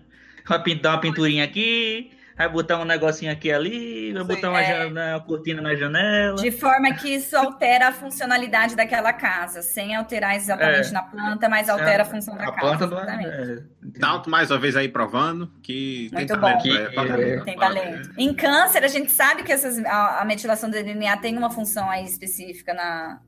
Pintar 0.63 0.93
uma 0.93 1.01
pinturinha 1.01 1.43
aqui, 1.43 2.11
vai 2.38 2.47
botar 2.47 2.79
um 2.79 2.85
negocinho 2.85 3.31
aqui 3.31 3.51
ali, 3.51 4.13
vai 4.13 4.21
Sim, 4.21 4.27
botar 4.27 4.49
uma, 4.51 4.61
é... 4.61 4.85
uma, 4.85 5.19
cortina 5.21 5.61
na 5.61 5.75
janela. 5.75 6.35
De 6.35 6.51
forma 6.51 6.93
que 6.93 7.15
isso 7.15 7.35
altera 7.35 7.88
a 7.88 7.91
funcionalidade 7.91 8.75
daquela 8.75 9.11
casa, 9.11 9.63
sem 9.63 9.95
alterar 9.95 10.35
exatamente 10.35 10.89
é. 10.89 10.91
na 10.91 11.01
planta, 11.01 11.49
mas 11.49 11.67
altera 11.67 12.03
a 12.03 12.05
função 12.05 12.38
da 12.38 12.43
a 12.43 12.51
casa. 12.51 12.88
Planta 12.88 12.88
não 12.88 12.99
é... 12.99 13.63
Tanto 13.99 14.29
mais 14.29 14.51
uma 14.51 14.59
vez 14.59 14.75
aí 14.75 14.88
provando 14.88 15.51
que 15.63 16.09
Muito 16.13 16.27
tem 16.27 16.39
bom. 16.39 16.41
talento. 16.41 17.17
É, 17.17 17.39
tem 17.43 17.57
talento. 17.57 18.11
Em 18.17 18.33
câncer, 18.33 18.83
a 18.83 18.88
gente 18.88 19.11
sabe 19.11 19.41
que 19.43 19.51
essas, 19.51 19.83
a, 19.83 20.21
a 20.21 20.25
metilação 20.25 20.69
do 20.69 20.73
DNA 20.73 21.17
tem 21.17 21.35
uma 21.35 21.49
função 21.49 21.89
aí 21.89 22.05
específica 22.05 22.73
na, 22.73 23.19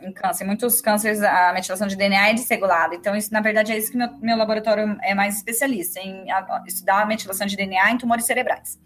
em 0.00 0.12
câncer. 0.12 0.44
Muitos 0.44 0.80
cânceres, 0.80 1.22
a 1.22 1.52
metilação 1.52 1.86
de 1.86 1.96
DNA 1.96 2.30
é 2.30 2.34
desregulada. 2.34 2.94
Então, 2.94 3.14
isso, 3.16 3.32
na 3.32 3.40
verdade, 3.40 3.72
é 3.72 3.78
isso 3.78 3.90
que 3.90 3.96
meu, 3.96 4.12
meu 4.18 4.36
laboratório 4.36 4.96
é 5.02 5.14
mais 5.14 5.36
especialista, 5.36 6.00
em 6.00 6.26
estudar 6.66 7.02
a 7.02 7.06
metilação 7.06 7.46
de 7.46 7.56
DNA 7.56 7.92
em 7.92 7.98
tumores 7.98 8.24
cerebrais. 8.24 8.78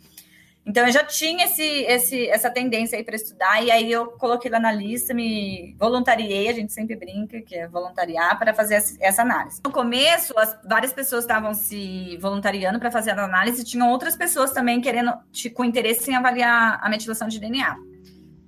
Então, 0.65 0.87
eu 0.87 0.93
já 0.93 1.03
tinha 1.03 1.47
esse, 1.47 1.65
esse, 1.65 2.29
essa 2.29 2.49
tendência 2.49 2.97
aí 2.97 3.03
para 3.03 3.17
estudar, 3.17 3.65
e 3.65 3.71
aí 3.71 3.91
eu 3.91 4.07
coloquei 4.13 4.49
lá 4.49 4.61
na 4.61 4.71
lista, 4.71 5.13
me 5.13 5.75
voluntariei, 5.77 6.49
a 6.49 6.53
gente 6.53 6.73
sempre 6.73 6.95
brinca 6.95 7.41
que 7.43 7.57
é 7.57 7.67
voluntariar, 7.67 8.39
para 8.39 8.55
fazer 8.55 8.81
essa 9.01 9.23
análise. 9.23 9.61
No 9.65 9.73
começo, 9.73 10.39
as, 10.39 10.57
várias 10.65 10.93
pessoas 10.93 11.25
estavam 11.25 11.53
se 11.53 12.17
voluntariando 12.19 12.79
para 12.79 12.93
fazer 12.93 13.11
a 13.11 13.25
análise, 13.25 13.63
e 13.63 13.65
tinham 13.65 13.91
outras 13.91 14.15
pessoas 14.15 14.53
também 14.53 14.81
querendo, 14.81 15.13
com 15.53 15.65
interesse 15.65 16.09
em 16.09 16.15
avaliar 16.15 16.79
a 16.81 16.89
metilação 16.89 17.27
de 17.27 17.41
DNA. 17.41 17.77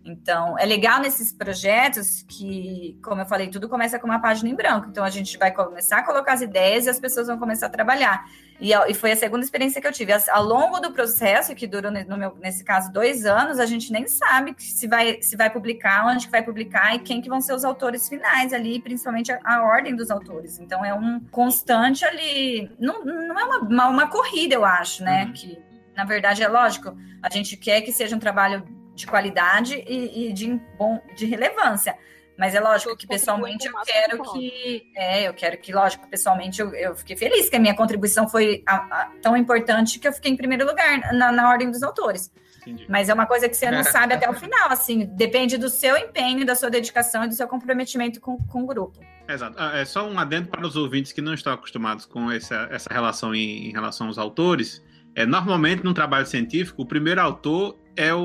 Então, 0.05 0.59
é 0.59 0.67
legal 0.67 1.01
nesses 1.01 1.33
projetos 1.33 2.23
que, 2.29 2.99
como 3.03 3.23
eu 3.23 3.27
falei, 3.27 3.49
tudo 3.49 3.71
começa 3.71 3.99
com 3.99 4.07
uma 4.07 4.21
página 4.21 4.51
em 4.51 4.55
branco. 4.55 4.89
Então, 4.91 5.03
a 5.03 5.09
gente 5.09 5.39
vai 5.39 5.51
começar 5.51 5.99
a 5.99 6.03
colocar 6.03 6.35
as 6.35 6.43
ideias 6.43 6.85
e 6.85 6.91
as 6.91 7.01
pessoas 7.01 7.27
vão 7.27 7.39
começar 7.39 7.67
a 7.67 7.71
trabalhar. 7.71 8.27
E, 8.61 8.73
e 8.73 8.95
foi 8.95 9.13
a 9.13 9.17
segunda 9.17 9.43
experiência 9.43 9.81
que 9.81 9.87
eu 9.87 9.93
tive. 9.93 10.13
Ao 10.13 10.45
longo 10.45 10.79
do 10.79 10.93
processo, 10.93 11.55
que 11.55 11.67
durou, 11.67 11.91
meu, 11.91 12.37
nesse 12.39 12.63
caso, 12.63 12.93
dois 12.93 13.25
anos, 13.25 13.59
a 13.59 13.65
gente 13.65 13.91
nem 13.91 14.07
sabe 14.07 14.55
se 14.59 14.87
vai, 14.87 15.23
se 15.23 15.37
vai 15.37 15.49
publicar, 15.49 16.07
onde 16.07 16.27
que 16.27 16.33
vai 16.33 16.43
publicar 16.43 16.95
e 16.95 16.99
quem 16.99 17.23
que 17.23 17.29
vão 17.29 17.41
ser 17.41 17.55
os 17.55 17.65
autores 17.65 18.07
finais 18.07 18.53
ali, 18.53 18.81
principalmente 18.81 19.33
a, 19.33 19.41
a 19.43 19.63
ordem 19.63 19.97
dos 19.97 20.11
autores. 20.11 20.59
Então, 20.59 20.85
é 20.85 20.93
um 20.93 21.19
constante 21.31 22.05
ali. 22.05 22.71
Não, 22.79 23.03
não 23.07 23.39
é 23.39 23.45
uma, 23.45 23.59
uma, 23.61 23.89
uma 23.89 24.07
corrida, 24.09 24.55
eu 24.55 24.67
acho, 24.67 25.03
né? 25.03 25.25
Uhum. 25.25 25.33
Que, 25.33 25.59
na 25.97 26.05
verdade, 26.05 26.43
é 26.43 26.49
lógico, 26.49 26.95
a 27.23 27.31
gente 27.31 27.57
quer 27.57 27.81
que 27.81 27.91
seja 27.91 28.15
um 28.15 28.21
trabalho 28.21 28.84
de 28.95 29.07
qualidade 29.07 29.83
e, 29.87 30.29
e 30.29 30.33
de, 30.33 30.61
bom, 30.79 31.01
de 31.17 31.27
relevância. 31.27 31.97
Mas 32.37 32.55
é 32.55 32.61
lógico 32.61 32.97
que 32.97 33.07
pessoalmente 33.07 33.67
eu 33.67 33.75
quero 33.85 34.23
que. 34.33 34.91
É, 34.97 35.29
eu 35.29 35.35
quero 35.35 35.57
que, 35.59 35.73
lógico, 35.73 36.09
pessoalmente 36.09 36.61
eu, 36.61 36.75
eu 36.75 36.95
fiquei 36.97 37.17
feliz 37.17 37.49
que 37.49 37.57
a 37.57 37.61
minha 37.61 37.75
contribuição 37.75 38.29
foi 38.29 38.63
a, 38.67 38.77
a, 38.77 39.11
tão 39.23 39.37
importante 39.37 40.01
que 40.01 40.09
eu 40.09 40.13
fiquei 40.13 40.33
em 40.33 40.37
primeiro 40.37 40.67
lugar 40.67 41.15
na, 41.15 41.31
na 41.31 41.49
ordem 41.49 41.71
dos 41.71 41.83
autores. 41.83 42.33
Entendi. 42.67 42.87
Mas 42.89 43.09
é 43.09 43.15
uma 43.15 43.27
coisa 43.27 43.49
que 43.49 43.57
você 43.57 43.71
não 43.71 43.85
sabe 43.85 44.15
até 44.15 44.29
o 44.29 44.33
final, 44.35 44.71
assim, 44.71 45.05
depende 45.05 45.57
do 45.57 45.69
seu 45.69 45.97
empenho, 45.97 46.45
da 46.45 46.57
sua 46.57 46.71
dedicação 46.71 47.25
e 47.25 47.29
do 47.29 47.35
seu 47.35 47.47
comprometimento 47.47 48.21
com, 48.21 48.39
com 48.39 48.63
o 48.63 48.67
grupo. 48.67 48.99
Exato. 49.29 49.57
Ah, 49.59 49.77
é 49.79 49.85
só 49.85 50.09
um 50.09 50.19
adendo 50.19 50.49
para 50.49 50.67
os 50.67 50.75
ouvintes 50.75 51.13
que 51.13 51.21
não 51.21 51.35
estão 51.35 51.53
acostumados 51.53 52.05
com 52.05 52.33
essa, 52.33 52.69
essa 52.71 52.93
relação 52.93 53.35
em, 53.35 53.69
em 53.69 53.71
relação 53.71 54.09
aos 54.09 54.19
autores. 54.19 54.83
É, 55.15 55.25
normalmente, 55.25 55.85
num 55.85 55.95
trabalho 55.95 56.27
científico, 56.27 56.83
o 56.83 56.87
primeiro 56.87 57.21
autor 57.21 57.79
é 57.97 58.15
o, 58.15 58.21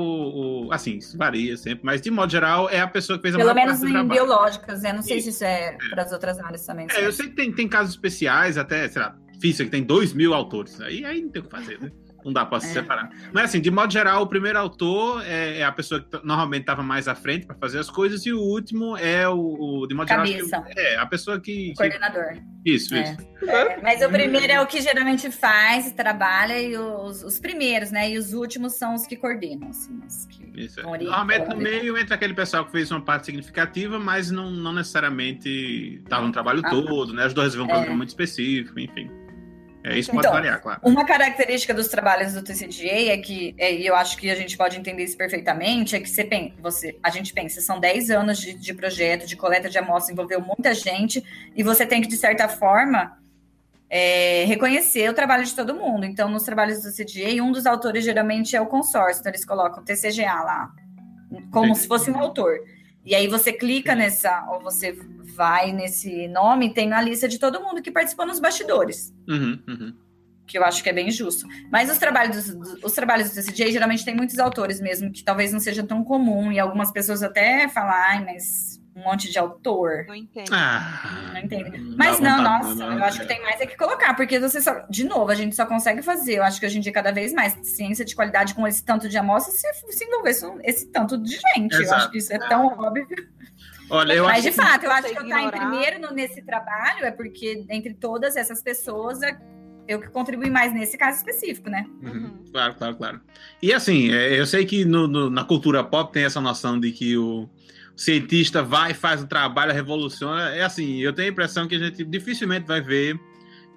o, 0.66 0.72
Assim, 0.72 0.96
isso 0.96 1.16
varia 1.16 1.56
sempre, 1.56 1.80
mas 1.82 2.00
de 2.00 2.10
modo 2.10 2.30
geral 2.30 2.68
é 2.68 2.80
a 2.80 2.86
pessoa 2.86 3.18
que 3.18 3.22
fez 3.22 3.34
a 3.34 3.38
Pelo 3.38 3.54
menos 3.54 3.82
em 3.82 4.08
biológicas, 4.08 4.82
né? 4.82 4.92
Não 4.92 5.02
sei 5.02 5.20
se 5.20 5.30
isso 5.30 5.44
é, 5.44 5.74
é. 5.74 5.88
para 5.90 6.02
as 6.02 6.12
outras 6.12 6.38
áreas 6.38 6.64
também. 6.64 6.86
É, 6.90 7.06
eu 7.06 7.12
sei 7.12 7.28
que 7.28 7.34
tem, 7.34 7.52
tem 7.52 7.68
casos 7.68 7.94
especiais, 7.94 8.58
até, 8.58 8.88
sei 8.88 9.02
lá, 9.02 9.16
física, 9.40 9.64
que 9.64 9.70
tem 9.70 9.82
dois 9.82 10.12
mil 10.12 10.34
autores. 10.34 10.80
Aí, 10.80 11.04
aí 11.04 11.22
não 11.22 11.30
tem 11.30 11.42
o 11.42 11.44
que 11.44 11.50
fazer, 11.50 11.80
né? 11.80 11.90
Não 12.24 12.32
dá 12.32 12.44
para 12.44 12.60
se 12.60 12.70
é. 12.70 12.72
separar. 12.72 13.10
Mas 13.32 13.44
assim, 13.46 13.60
de 13.60 13.70
modo 13.70 13.92
geral, 13.92 14.22
o 14.22 14.26
primeiro 14.26 14.58
autor 14.58 15.22
é, 15.24 15.58
é 15.58 15.64
a 15.64 15.72
pessoa 15.72 16.00
que 16.00 16.08
normalmente 16.24 16.62
estava 16.62 16.82
mais 16.82 17.08
à 17.08 17.14
frente 17.14 17.46
para 17.46 17.56
fazer 17.56 17.78
as 17.78 17.90
coisas, 17.90 18.24
e 18.26 18.32
o 18.32 18.40
último 18.40 18.96
é 18.96 19.28
o, 19.28 19.82
o 19.82 19.86
de 19.86 19.94
modo 19.94 20.08
Cabeça. 20.08 20.46
geral. 20.46 20.64
É, 20.76 20.96
a 20.96 21.06
pessoa 21.06 21.40
que. 21.40 21.72
O 21.72 21.74
coordenador. 21.74 22.34
Que... 22.64 22.74
Isso, 22.74 22.94
é. 22.94 23.02
isso. 23.02 23.30
É, 23.48 23.80
mas 23.80 24.02
o 24.02 24.08
primeiro 24.10 24.52
é 24.52 24.60
o 24.60 24.66
que 24.66 24.80
geralmente 24.80 25.30
faz, 25.30 25.90
trabalha, 25.92 26.60
e 26.60 26.76
os, 26.76 27.22
os 27.22 27.38
primeiros, 27.38 27.90
né? 27.90 28.10
E 28.10 28.18
os 28.18 28.34
últimos 28.34 28.74
são 28.74 28.94
os 28.94 29.06
que 29.06 29.16
coordenam, 29.16 29.70
assim, 29.70 29.98
os 30.06 30.26
que 30.26 30.50
isso. 30.54 30.80
É. 30.80 30.82
Normalmente 30.82 31.48
no 31.48 31.56
meio 31.56 31.96
entra 31.96 32.14
aquele 32.14 32.34
pessoal 32.34 32.64
que 32.64 32.72
fez 32.72 32.90
uma 32.90 33.00
parte 33.00 33.26
significativa, 33.26 33.98
mas 33.98 34.30
não, 34.30 34.50
não 34.50 34.72
necessariamente 34.72 36.00
estava 36.02 36.26
no 36.26 36.32
trabalho 36.32 36.60
ah. 36.64 36.70
todo, 36.70 37.12
né? 37.12 37.24
Ajudou 37.24 37.42
a 37.42 37.44
resolver 37.44 37.64
um 37.64 37.68
problema 37.68 37.96
muito 37.96 38.08
específico, 38.08 38.78
enfim. 38.78 39.10
É, 39.82 39.98
isso 39.98 40.10
pode 40.10 40.26
então, 40.26 40.32
variar, 40.32 40.60
claro. 40.60 40.80
Uma 40.82 41.06
característica 41.06 41.72
dos 41.72 41.88
trabalhos 41.88 42.34
do 42.34 42.42
TCGA 42.42 43.12
é 43.12 43.16
que, 43.16 43.54
é, 43.56 43.72
e 43.72 43.86
eu 43.86 43.96
acho 43.96 44.16
que 44.18 44.30
a 44.30 44.34
gente 44.34 44.56
pode 44.56 44.78
entender 44.78 45.04
isso 45.04 45.16
perfeitamente, 45.16 45.96
é 45.96 46.00
que 46.00 46.08
você, 46.08 46.52
você 46.60 46.98
a 47.02 47.08
gente 47.08 47.32
pensa, 47.32 47.60
são 47.62 47.80
10 47.80 48.10
anos 48.10 48.38
de, 48.38 48.52
de 48.52 48.74
projeto, 48.74 49.26
de 49.26 49.36
coleta 49.36 49.70
de 49.70 49.78
amostras, 49.78 50.10
envolveu 50.10 50.40
muita 50.40 50.74
gente, 50.74 51.24
e 51.56 51.62
você 51.62 51.86
tem 51.86 52.02
que, 52.02 52.08
de 52.08 52.16
certa 52.16 52.46
forma, 52.46 53.16
é, 53.88 54.44
reconhecer 54.44 55.08
o 55.08 55.14
trabalho 55.14 55.44
de 55.44 55.54
todo 55.54 55.74
mundo. 55.74 56.04
Então, 56.04 56.28
nos 56.28 56.42
trabalhos 56.42 56.82
do 56.82 56.92
TCGA, 56.92 57.42
um 57.42 57.50
dos 57.50 57.64
autores 57.64 58.04
geralmente 58.04 58.54
é 58.54 58.60
o 58.60 58.66
consórcio, 58.66 59.20
então 59.20 59.30
eles 59.30 59.46
colocam 59.46 59.82
TCGA 59.82 60.42
lá, 60.42 60.70
como 61.50 61.74
Sim. 61.74 61.80
se 61.80 61.88
fosse 61.88 62.10
um 62.10 62.18
autor. 62.18 62.60
E 63.04 63.14
aí 63.14 63.26
você 63.26 63.52
clica 63.52 63.94
nessa, 63.94 64.46
ou 64.50 64.60
você 64.60 64.92
vai 65.34 65.72
nesse 65.72 66.28
nome, 66.28 66.74
tem 66.74 66.92
a 66.92 67.00
lista 67.00 67.28
de 67.28 67.38
todo 67.38 67.62
mundo 67.62 67.80
que 67.82 67.90
participou 67.90 68.26
nos 68.26 68.40
bastidores. 68.40 69.14
Uhum, 69.28 69.62
uhum. 69.68 69.96
Que 70.46 70.58
eu 70.58 70.64
acho 70.64 70.82
que 70.82 70.88
é 70.90 70.92
bem 70.92 71.10
justo. 71.10 71.46
Mas 71.70 71.90
os 71.90 71.98
trabalhos, 71.98 72.54
os 72.82 72.92
trabalhos 72.92 73.30
do 73.30 73.34
TCJ 73.34 73.72
geralmente 73.72 74.04
tem 74.04 74.14
muitos 74.14 74.38
autores 74.38 74.80
mesmo, 74.80 75.10
que 75.12 75.22
talvez 75.22 75.52
não 75.52 75.60
seja 75.60 75.82
tão 75.82 76.04
comum, 76.04 76.52
e 76.52 76.58
algumas 76.58 76.90
pessoas 76.90 77.22
até 77.22 77.68
falam, 77.68 77.92
ai, 77.92 78.24
mas 78.24 78.79
um 79.00 79.04
monte 79.04 79.30
de 79.30 79.38
autor. 79.38 80.04
Não 80.06 80.14
entendo. 80.14 80.50
Ah, 80.52 81.30
não 81.32 81.40
entendo. 81.40 81.96
Mas 81.96 82.20
não, 82.20 82.42
nossa, 82.42 82.74
não, 82.74 82.98
eu 82.98 83.04
acho 83.04 83.20
que 83.20 83.26
tem 83.26 83.40
mais 83.42 83.60
é 83.60 83.66
que 83.66 83.76
colocar, 83.76 84.14
porque 84.14 84.38
você 84.38 84.60
só, 84.60 84.84
de 84.88 85.04
novo, 85.04 85.30
a 85.30 85.34
gente 85.34 85.56
só 85.56 85.66
consegue 85.66 86.02
fazer, 86.02 86.34
eu 86.34 86.44
acho 86.44 86.60
que 86.60 86.66
hoje 86.66 86.78
em 86.78 86.80
dia 86.80 86.92
cada 86.92 87.10
vez 87.10 87.32
mais 87.32 87.56
ciência 87.62 88.04
de 88.04 88.14
qualidade 88.14 88.54
com 88.54 88.66
esse 88.66 88.84
tanto 88.84 89.08
de 89.08 89.16
amostras 89.16 89.56
se, 89.56 89.96
se 89.96 90.04
envolver 90.04 90.30
esse 90.62 90.86
tanto 90.86 91.18
de 91.18 91.38
gente. 91.54 91.74
Exato. 91.74 91.82
Eu 91.82 91.96
acho 91.96 92.10
que 92.10 92.18
isso 92.18 92.32
é 92.32 92.38
tão 92.38 92.66
óbvio. 92.66 93.06
Olha, 93.90 94.12
eu 94.12 94.24
Mas, 94.24 94.44
de 94.44 94.52
fato, 94.52 94.84
eu 94.84 94.90
acho 94.92 95.08
que 95.08 95.18
eu 95.18 95.24
estar 95.24 95.42
em 95.42 95.50
primeiro 95.50 96.00
no, 96.00 96.12
nesse 96.12 96.42
trabalho 96.42 97.04
é 97.04 97.10
porque, 97.10 97.66
entre 97.68 97.92
todas 97.94 98.36
essas 98.36 98.62
pessoas, 98.62 99.20
é 99.20 99.36
eu 99.88 100.00
que 100.00 100.08
contribuí 100.08 100.48
mais 100.48 100.72
nesse 100.72 100.96
caso 100.96 101.18
específico, 101.18 101.68
né? 101.68 101.84
Uhum. 102.00 102.44
Claro, 102.52 102.74
claro, 102.76 102.96
claro. 102.96 103.20
E 103.60 103.72
assim, 103.72 104.12
é, 104.12 104.38
eu 104.38 104.46
sei 104.46 104.64
que 104.64 104.84
no, 104.84 105.08
no, 105.08 105.28
na 105.28 105.42
cultura 105.42 105.82
pop 105.82 106.12
tem 106.12 106.22
essa 106.22 106.40
noção 106.40 106.78
de 106.78 106.92
que 106.92 107.16
o 107.16 107.48
cientista 108.00 108.62
vai, 108.62 108.94
faz 108.94 109.22
o 109.22 109.26
trabalho, 109.26 109.74
revoluciona. 109.74 110.54
É 110.54 110.62
assim, 110.62 111.00
eu 111.00 111.12
tenho 111.12 111.28
a 111.28 111.32
impressão 111.32 111.68
que 111.68 111.74
a 111.74 111.78
gente 111.78 112.02
dificilmente 112.02 112.66
vai 112.66 112.80
ver 112.80 113.20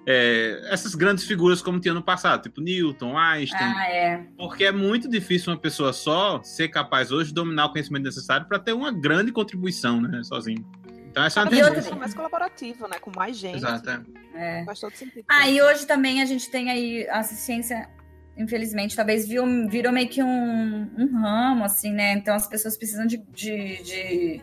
é, 0.06 0.66
essas 0.70 0.94
grandes 0.94 1.24
figuras 1.24 1.60
como 1.60 1.78
tinha 1.78 1.92
no 1.92 2.02
passado, 2.02 2.42
tipo 2.42 2.62
Newton, 2.62 3.18
Einstein. 3.18 3.74
Ah, 3.76 3.86
é. 3.86 4.26
Porque 4.38 4.64
é 4.64 4.72
muito 4.72 5.10
difícil 5.10 5.52
uma 5.52 5.58
pessoa 5.58 5.92
só 5.92 6.42
ser 6.42 6.68
capaz 6.68 7.12
hoje 7.12 7.28
de 7.28 7.34
dominar 7.34 7.66
o 7.66 7.72
conhecimento 7.72 8.04
necessário 8.04 8.46
para 8.46 8.58
ter 8.58 8.72
uma 8.72 8.90
grande 8.90 9.30
contribuição, 9.30 10.00
né, 10.00 10.22
sozinho. 10.24 10.64
Então 11.10 11.22
essa 11.22 11.40
é 11.40 11.42
uma 11.42 11.50
tendência. 11.50 11.94
mais 11.94 12.14
colaborativa, 12.14 12.88
né, 12.88 12.98
com 12.98 13.12
mais 13.14 13.36
gente. 13.36 13.56
Exato. 13.56 13.90
É. 14.34 14.62
é. 14.62 14.64
Faz 14.64 14.80
todo 14.80 14.96
sentido. 14.96 15.24
Ah, 15.28 15.50
e 15.50 15.60
hoje 15.60 15.86
também 15.86 16.22
a 16.22 16.24
gente 16.24 16.50
tem 16.50 16.70
aí 16.70 17.06
a 17.10 17.22
ciência 17.22 17.90
infelizmente, 18.36 18.96
talvez 18.96 19.26
virou, 19.26 19.46
virou 19.68 19.92
meio 19.92 20.08
que 20.08 20.22
um, 20.22 20.90
um 20.96 21.20
ramo, 21.20 21.64
assim, 21.64 21.92
né? 21.92 22.12
Então 22.14 22.34
as 22.34 22.46
pessoas 22.46 22.76
precisam 22.76 23.06
de, 23.06 23.18
de, 23.32 23.82
de 23.82 24.42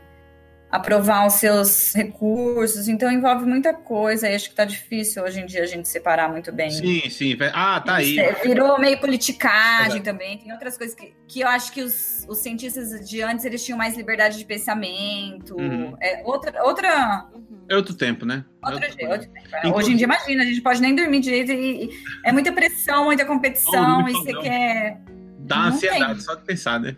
aprovar 0.71 1.27
os 1.27 1.33
seus 1.33 1.93
recursos, 1.93 2.87
então 2.87 3.11
envolve 3.11 3.45
muita 3.45 3.73
coisa, 3.73 4.29
e 4.29 4.33
acho 4.33 4.49
que 4.49 4.55
tá 4.55 4.63
difícil 4.63 5.21
hoje 5.21 5.41
em 5.41 5.45
dia 5.45 5.63
a 5.63 5.65
gente 5.65 5.87
separar 5.87 6.29
muito 6.29 6.51
bem. 6.51 6.71
Sim, 6.71 7.09
sim. 7.09 7.37
Ah, 7.53 7.81
tá 7.81 7.95
aí. 7.95 8.17
Virou 8.41 8.79
meio 8.79 8.97
politicagem 8.99 9.97
Exato. 9.97 10.03
também, 10.03 10.37
tem 10.37 10.51
outras 10.51 10.77
coisas 10.77 10.95
que, 10.95 11.13
que 11.27 11.41
eu 11.41 11.47
acho 11.49 11.73
que 11.73 11.81
os, 11.81 12.25
os 12.29 12.37
cientistas 12.37 13.07
de 13.07 13.21
antes, 13.21 13.43
eles 13.43 13.65
tinham 13.65 13.77
mais 13.77 13.97
liberdade 13.97 14.37
de 14.37 14.45
pensamento, 14.45 15.55
uhum. 15.59 15.95
é 15.99 16.21
outra... 16.23 16.63
outra... 16.63 17.27
É 17.67 17.75
outro 17.75 17.93
tempo, 17.93 18.25
né? 18.25 18.45
Outro, 18.63 18.87
outro, 18.87 19.09
outro 19.09 19.29
tempo. 19.29 19.47
Inclusive... 19.47 19.75
Hoje 19.75 19.91
em 19.91 19.95
dia, 19.97 20.05
imagina, 20.05 20.43
a 20.43 20.45
gente 20.45 20.61
pode 20.61 20.81
nem 20.81 20.95
dormir 20.95 21.19
direito 21.19 21.51
e, 21.51 21.85
e 21.85 21.89
é 22.25 22.31
muita 22.31 22.51
pressão, 22.51 23.05
muita 23.05 23.25
competição, 23.25 24.03
oh, 24.05 24.07
e 24.07 24.13
você 24.13 24.33
quer... 24.39 25.01
Dá 25.39 25.65
ansiedade 25.65 26.13
tem. 26.13 26.21
só 26.21 26.35
de 26.35 26.43
pensar, 26.43 26.79
né? 26.79 26.95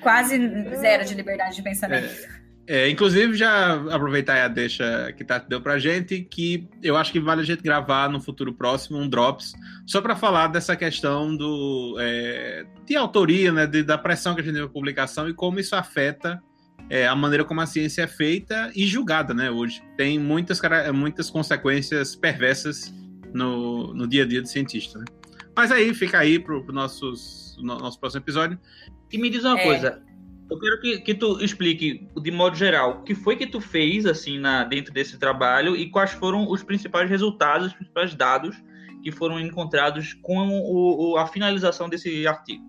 Quase 0.00 0.38
zero 0.76 1.04
de 1.04 1.14
liberdade 1.14 1.56
de 1.56 1.62
pensamento. 1.62 2.06
É. 2.06 2.39
É, 2.72 2.88
inclusive, 2.88 3.34
já 3.34 3.74
aproveitar 3.92 4.44
a 4.44 4.46
deixa 4.46 5.12
que 5.16 5.24
Tati 5.24 5.48
deu 5.48 5.60
pra 5.60 5.76
gente, 5.76 6.20
que 6.20 6.68
eu 6.80 6.96
acho 6.96 7.10
que 7.10 7.18
vale 7.18 7.40
a 7.40 7.44
gente 7.44 7.64
gravar 7.64 8.08
no 8.08 8.20
futuro 8.20 8.54
próximo 8.54 8.96
um 8.96 9.08
Drops, 9.08 9.54
só 9.84 10.00
para 10.00 10.14
falar 10.14 10.46
dessa 10.46 10.76
questão 10.76 11.36
do, 11.36 11.96
é, 11.98 12.64
de 12.86 12.94
autoria, 12.94 13.50
né, 13.50 13.66
de, 13.66 13.82
da 13.82 13.98
pressão 13.98 14.36
que 14.36 14.40
a 14.40 14.44
gente 14.44 14.52
tem 14.52 14.62
na 14.62 14.68
publicação 14.68 15.28
e 15.28 15.34
como 15.34 15.58
isso 15.58 15.74
afeta 15.74 16.40
é, 16.88 17.08
a 17.08 17.16
maneira 17.16 17.44
como 17.44 17.60
a 17.60 17.66
ciência 17.66 18.02
é 18.02 18.06
feita 18.06 18.70
e 18.72 18.86
julgada 18.86 19.34
né, 19.34 19.50
hoje. 19.50 19.82
Tem 19.96 20.16
muitas, 20.16 20.60
muitas 20.94 21.28
consequências 21.28 22.14
perversas 22.14 22.94
no, 23.34 23.92
no 23.92 24.06
dia 24.06 24.22
a 24.22 24.26
dia 24.26 24.42
do 24.42 24.46
cientista. 24.46 24.96
Né? 24.96 25.06
Mas 25.56 25.72
aí, 25.72 25.92
fica 25.92 26.20
aí 26.20 26.38
pro, 26.38 26.62
pro 26.62 26.72
nossos, 26.72 27.58
no, 27.60 27.80
nosso 27.80 27.98
próximo 27.98 28.22
episódio. 28.22 28.56
E 29.12 29.18
me 29.18 29.28
diz 29.28 29.42
uma 29.42 29.58
é. 29.58 29.64
coisa, 29.64 30.00
eu 30.50 30.58
quero 30.58 30.80
que, 30.80 31.00
que 31.00 31.14
tu 31.14 31.42
explique, 31.42 32.08
de 32.20 32.30
modo 32.30 32.56
geral, 32.56 32.90
o 32.90 33.02
que 33.02 33.14
foi 33.14 33.36
que 33.36 33.46
tu 33.46 33.60
fez, 33.60 34.04
assim, 34.04 34.38
na, 34.38 34.64
dentro 34.64 34.92
desse 34.92 35.16
trabalho 35.18 35.76
e 35.76 35.88
quais 35.88 36.10
foram 36.10 36.50
os 36.50 36.62
principais 36.62 37.08
resultados, 37.08 37.68
os 37.68 37.72
principais 37.74 38.14
dados 38.14 38.56
que 39.02 39.12
foram 39.12 39.38
encontrados 39.40 40.14
com 40.14 40.48
o, 40.48 41.12
o, 41.12 41.16
a 41.16 41.26
finalização 41.26 41.88
desse 41.88 42.26
artigo. 42.26 42.68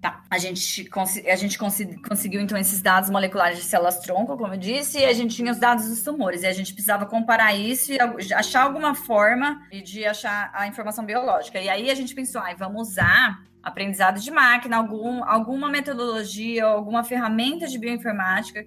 Tá, 0.00 0.22
a 0.30 0.38
gente, 0.38 0.88
a 1.26 1.36
gente 1.36 1.58
conseguiu 1.58 2.40
então 2.40 2.58
esses 2.58 2.82
dados 2.82 3.08
moleculares 3.08 3.58
de 3.58 3.64
células 3.64 3.98
tronco, 4.00 4.36
como 4.36 4.52
eu 4.52 4.58
disse, 4.58 4.98
e 4.98 5.04
a 5.04 5.12
gente 5.14 5.34
tinha 5.34 5.50
os 5.50 5.58
dados 5.58 5.88
dos 5.88 6.02
tumores, 6.02 6.42
e 6.42 6.46
a 6.46 6.52
gente 6.52 6.74
precisava 6.74 7.06
comparar 7.06 7.54
isso 7.54 7.90
e 7.90 7.98
achar 8.34 8.64
alguma 8.64 8.94
forma 8.94 9.66
de 9.82 10.04
achar 10.04 10.50
a 10.54 10.66
informação 10.66 11.04
biológica. 11.04 11.58
E 11.58 11.68
aí 11.68 11.90
a 11.90 11.94
gente 11.94 12.14
pensou, 12.14 12.40
ah, 12.40 12.54
vamos 12.56 12.90
usar 12.90 13.42
aprendizado 13.64 14.20
de 14.20 14.30
máquina, 14.30 14.76
algum, 14.76 15.24
alguma 15.24 15.68
metodologia, 15.68 16.64
alguma 16.66 17.02
ferramenta 17.02 17.66
de 17.66 17.78
bioinformática 17.78 18.64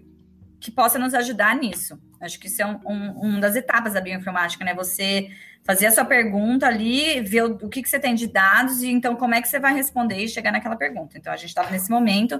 que 0.60 0.72
possa 0.72 0.98
nos 0.98 1.14
ajudar 1.14 1.56
nisso. 1.56 2.00
Acho 2.20 2.40
que 2.40 2.48
isso 2.48 2.62
é 2.62 2.66
um, 2.66 2.80
um, 2.86 3.12
uma 3.22 3.40
das 3.40 3.56
etapas 3.56 3.94
da 3.94 4.02
bioinformática, 4.02 4.66
né? 4.66 4.74
Você 4.74 5.30
fazer 5.68 5.88
a 5.88 5.92
sua 5.92 6.06
pergunta 6.06 6.66
ali, 6.66 7.20
ver 7.22 7.44
o, 7.44 7.58
o 7.62 7.70
que, 7.70 7.84
que 7.84 7.90
você 7.90 8.00
tem 8.00 8.16
de 8.16 8.26
dados 8.26 8.82
e 8.82 8.88
então 8.90 9.18
como 9.18 9.36
é 9.36 9.42
que 9.42 9.50
você 9.50 9.60
vai 9.60 9.74
responder 9.74 10.16
e 10.16 10.28
chegar 10.30 10.50
naquela 10.50 10.78
pergunta. 10.78 11.18
Então, 11.18 11.32
a 11.32 11.36
gente 11.36 11.50
estava 11.50 11.70
nesse 11.70 11.92
momento. 11.92 12.40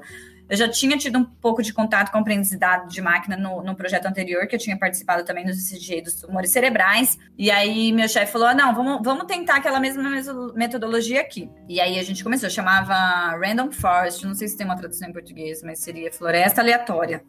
Eu 0.50 0.56
já 0.56 0.70
tinha 0.70 0.98
tido 0.98 1.20
um 1.20 1.26
pouco 1.26 1.62
de 1.62 1.74
contato 1.74 2.10
com 2.10 2.20
aprendizado 2.20 2.88
de 2.88 3.02
máquina 3.02 3.36
no, 3.36 3.62
no 3.62 3.76
projeto 3.76 4.06
anterior, 4.06 4.48
que 4.48 4.56
eu 4.56 4.60
tinha 4.60 4.78
participado 4.78 5.26
também 5.26 5.46
dos 5.46 5.70
CGI 5.70 6.02
dos 6.02 6.16
tumores 6.16 6.52
cerebrais. 6.52 7.20
E 7.38 7.52
aí, 7.52 7.92
meu 7.92 8.08
chefe 8.08 8.32
falou: 8.32 8.48
ah, 8.48 8.56
não, 8.56 8.74
vamos, 8.74 9.02
vamos 9.04 9.26
tentar 9.26 9.58
aquela 9.58 9.82
mesma 9.82 10.10
metodologia 10.56 11.20
aqui. 11.20 11.52
E 11.68 11.82
aí, 11.82 12.00
a 12.00 12.04
gente 12.04 12.24
começou, 12.24 12.50
chamava 12.50 12.96
Random 13.38 13.74
Forest, 13.74 14.26
não 14.26 14.34
sei 14.34 14.48
se 14.48 14.56
tem 14.56 14.66
uma 14.66 14.78
tradução 14.78 15.10
em 15.10 15.14
português, 15.14 15.62
mas 15.62 15.80
seria 15.80 16.10
floresta 16.14 16.62
aleatória 16.62 17.22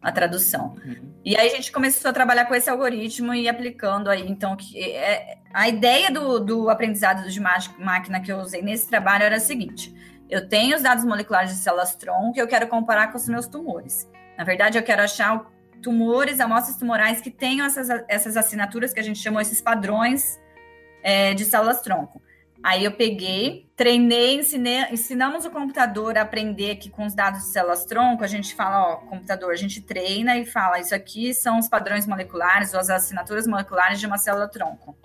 a 0.00 0.12
tradução. 0.12 0.76
Uhum. 0.84 1.12
E 1.24 1.36
aí 1.36 1.48
a 1.48 1.56
gente 1.56 1.72
começou 1.72 2.08
a 2.08 2.12
trabalhar 2.12 2.46
com 2.46 2.54
esse 2.54 2.70
algoritmo 2.70 3.34
e 3.34 3.48
aplicando 3.48 4.08
aí, 4.08 4.28
então, 4.28 4.56
que 4.56 4.80
é, 4.80 5.38
a 5.52 5.68
ideia 5.68 6.10
do, 6.10 6.38
do 6.38 6.70
aprendizado 6.70 7.28
de 7.28 7.40
máquina 7.40 8.20
que 8.20 8.30
eu 8.30 8.38
usei 8.38 8.62
nesse 8.62 8.88
trabalho 8.88 9.24
era 9.24 9.36
a 9.36 9.40
seguinte: 9.40 9.94
eu 10.30 10.48
tenho 10.48 10.76
os 10.76 10.82
dados 10.82 11.04
moleculares 11.04 11.50
de 11.50 11.56
células 11.56 11.94
tronco 11.96 12.34
que 12.34 12.40
eu 12.40 12.46
quero 12.46 12.68
comparar 12.68 13.08
com 13.08 13.18
os 13.18 13.28
meus 13.28 13.46
tumores. 13.46 14.08
Na 14.36 14.44
verdade, 14.44 14.78
eu 14.78 14.82
quero 14.82 15.02
achar 15.02 15.44
tumores, 15.82 16.40
amostras 16.40 16.76
tumorais 16.76 17.20
que 17.20 17.30
tenham 17.30 17.66
essas, 17.66 17.88
essas 18.08 18.36
assinaturas 18.36 18.92
que 18.92 19.00
a 19.00 19.02
gente 19.02 19.18
chamou 19.18 19.40
esses 19.40 19.60
padrões 19.60 20.38
é, 21.02 21.34
de 21.34 21.44
células 21.44 21.80
tronco. 21.80 22.22
Aí 22.62 22.84
eu 22.84 22.92
peguei, 22.92 23.70
treinei, 23.76 24.34
ensinei, 24.36 24.82
ensinamos 24.90 25.44
o 25.44 25.50
computador 25.50 26.18
a 26.18 26.22
aprender 26.22 26.72
aqui 26.72 26.90
com 26.90 27.06
os 27.06 27.14
dados 27.14 27.40
de 27.40 27.46
células 27.46 27.84
tronco. 27.84 28.24
A 28.24 28.26
gente 28.26 28.54
fala, 28.54 28.94
ó, 28.94 28.96
computador, 28.96 29.52
a 29.52 29.56
gente 29.56 29.80
treina 29.80 30.36
e 30.36 30.44
fala, 30.44 30.80
isso 30.80 30.94
aqui 30.94 31.32
são 31.32 31.58
os 31.58 31.68
padrões 31.68 32.06
moleculares 32.06 32.74
ou 32.74 32.80
as 32.80 32.90
assinaturas 32.90 33.46
moleculares 33.46 34.00
de 34.00 34.06
uma 34.06 34.18
célula 34.18 34.48
tronco. 34.48 34.96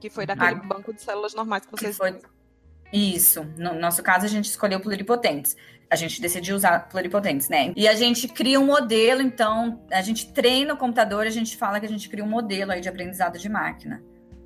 Que 0.00 0.08
foi 0.08 0.24
daquele 0.24 0.60
ah, 0.60 0.66
banco 0.66 0.92
de 0.92 1.02
células 1.02 1.34
normais 1.34 1.64
que 1.64 1.72
vocês. 1.72 1.90
Que 1.90 1.96
foi... 1.96 2.20
Isso. 2.92 3.44
No 3.56 3.74
nosso 3.74 4.02
caso, 4.02 4.24
a 4.24 4.28
gente 4.28 4.44
escolheu 4.44 4.78
pluripotentes. 4.78 5.56
A 5.90 5.96
gente 5.96 6.20
decidiu 6.20 6.54
usar 6.54 6.88
pluripotentes, 6.88 7.48
né? 7.48 7.72
E 7.76 7.88
a 7.88 7.94
gente 7.94 8.28
cria 8.28 8.60
um 8.60 8.66
modelo, 8.66 9.20
então, 9.20 9.84
a 9.90 10.00
gente 10.00 10.32
treina 10.32 10.74
o 10.74 10.76
computador, 10.76 11.26
a 11.26 11.30
gente 11.30 11.56
fala 11.56 11.80
que 11.80 11.86
a 11.86 11.88
gente 11.88 12.08
cria 12.08 12.24
um 12.24 12.28
modelo 12.28 12.70
aí 12.70 12.80
de 12.80 12.88
aprendizado 12.88 13.38
de 13.38 13.48
máquina. 13.48 14.02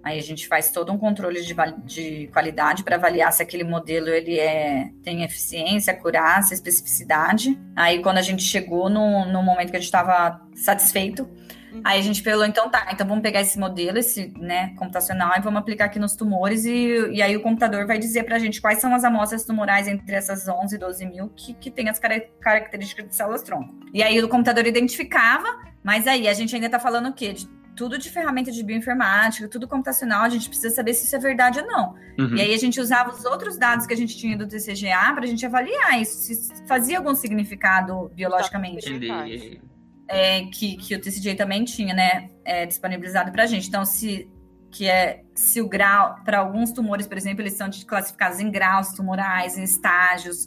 Aí 0.08 0.18
a 0.18 0.22
gente 0.22 0.48
faz 0.48 0.70
todo 0.70 0.90
um 0.90 0.98
controle 0.98 1.42
de, 1.42 1.54
de 1.84 2.28
qualidade 2.32 2.82
para 2.82 2.96
avaliar 2.96 3.32
se 3.32 3.42
aquele 3.42 3.64
modelo 3.64 4.08
ele 4.08 4.38
é, 4.38 4.90
tem 5.02 5.22
eficiência, 5.22 5.92
acurácia, 5.92 6.54
especificidade. 6.54 7.58
Aí 7.76 8.02
quando 8.02 8.18
a 8.18 8.22
gente 8.22 8.42
chegou 8.42 8.88
no, 8.88 9.26
no 9.26 9.42
momento 9.42 9.70
que 9.70 9.76
a 9.76 9.80
gente 9.80 9.86
estava 9.86 10.40
satisfeito, 10.54 11.28
Uhum. 11.72 11.82
Aí 11.84 11.98
a 11.98 12.02
gente 12.02 12.22
falou, 12.22 12.44
então 12.46 12.70
tá, 12.70 12.88
então 12.90 13.06
vamos 13.06 13.22
pegar 13.22 13.40
esse 13.40 13.58
modelo, 13.58 13.98
esse 13.98 14.32
né, 14.38 14.74
computacional, 14.76 15.34
e 15.36 15.40
vamos 15.40 15.60
aplicar 15.60 15.86
aqui 15.86 15.98
nos 15.98 16.14
tumores, 16.14 16.64
e, 16.64 17.10
e 17.10 17.22
aí 17.22 17.36
o 17.36 17.42
computador 17.42 17.86
vai 17.86 17.98
dizer 17.98 18.24
pra 18.24 18.38
gente 18.38 18.60
quais 18.60 18.78
são 18.78 18.94
as 18.94 19.04
amostras 19.04 19.44
tumorais 19.44 19.86
entre 19.86 20.14
essas 20.14 20.48
11 20.48 20.74
e 20.74 20.78
12 20.78 21.06
mil 21.06 21.28
que, 21.36 21.54
que 21.54 21.70
tem 21.70 21.88
as 21.88 21.98
características 21.98 23.08
de 23.08 23.14
células-tronco. 23.14 23.74
E 23.92 24.02
aí 24.02 24.22
o 24.22 24.28
computador 24.28 24.66
identificava, 24.66 25.46
mas 25.82 26.06
aí 26.06 26.26
a 26.26 26.32
gente 26.32 26.54
ainda 26.54 26.70
tá 26.70 26.78
falando 26.78 27.08
o 27.08 27.12
quê? 27.12 27.32
De 27.32 27.46
tudo 27.78 27.96
de 27.96 28.10
ferramenta 28.10 28.50
de 28.50 28.62
bioinformática, 28.62 29.48
tudo 29.48 29.68
computacional, 29.68 30.24
a 30.24 30.28
gente 30.28 30.48
precisa 30.48 30.74
saber 30.74 30.92
se 30.92 31.06
isso 31.06 31.16
é 31.16 31.18
verdade 31.18 31.60
ou 31.60 31.66
não. 31.66 31.94
Uhum. 32.18 32.36
E 32.36 32.40
aí 32.40 32.52
a 32.52 32.58
gente 32.58 32.80
usava 32.80 33.10
os 33.10 33.24
outros 33.24 33.56
dados 33.56 33.86
que 33.86 33.94
a 33.94 33.96
gente 33.96 34.18
tinha 34.18 34.36
do 34.36 34.46
TCGA 34.46 35.14
para 35.14 35.22
a 35.22 35.26
gente 35.26 35.46
avaliar 35.46 36.02
isso, 36.02 36.18
se 36.18 36.66
fazia 36.66 36.98
algum 36.98 37.14
significado 37.14 38.10
biologicamente. 38.14 38.92
Entendi 38.92 39.60
é, 40.08 40.46
que, 40.46 40.76
que 40.76 40.94
o 40.94 41.00
TCJ 41.00 41.36
também 41.36 41.64
tinha, 41.64 41.94
né, 41.94 42.30
é, 42.44 42.64
disponibilizado 42.64 43.30
para 43.30 43.42
a 43.42 43.46
gente. 43.46 43.68
Então, 43.68 43.84
se 43.84 44.28
que 44.70 44.86
é 44.86 45.22
se 45.34 45.62
o 45.62 45.68
grau, 45.68 46.16
para 46.24 46.40
alguns 46.40 46.72
tumores, 46.72 47.06
por 47.06 47.16
exemplo, 47.16 47.40
eles 47.40 47.54
são 47.54 47.70
classificados 47.86 48.38
em 48.38 48.50
graus 48.50 48.88
tumorais, 48.92 49.56
em 49.56 49.62
estágios, 49.62 50.46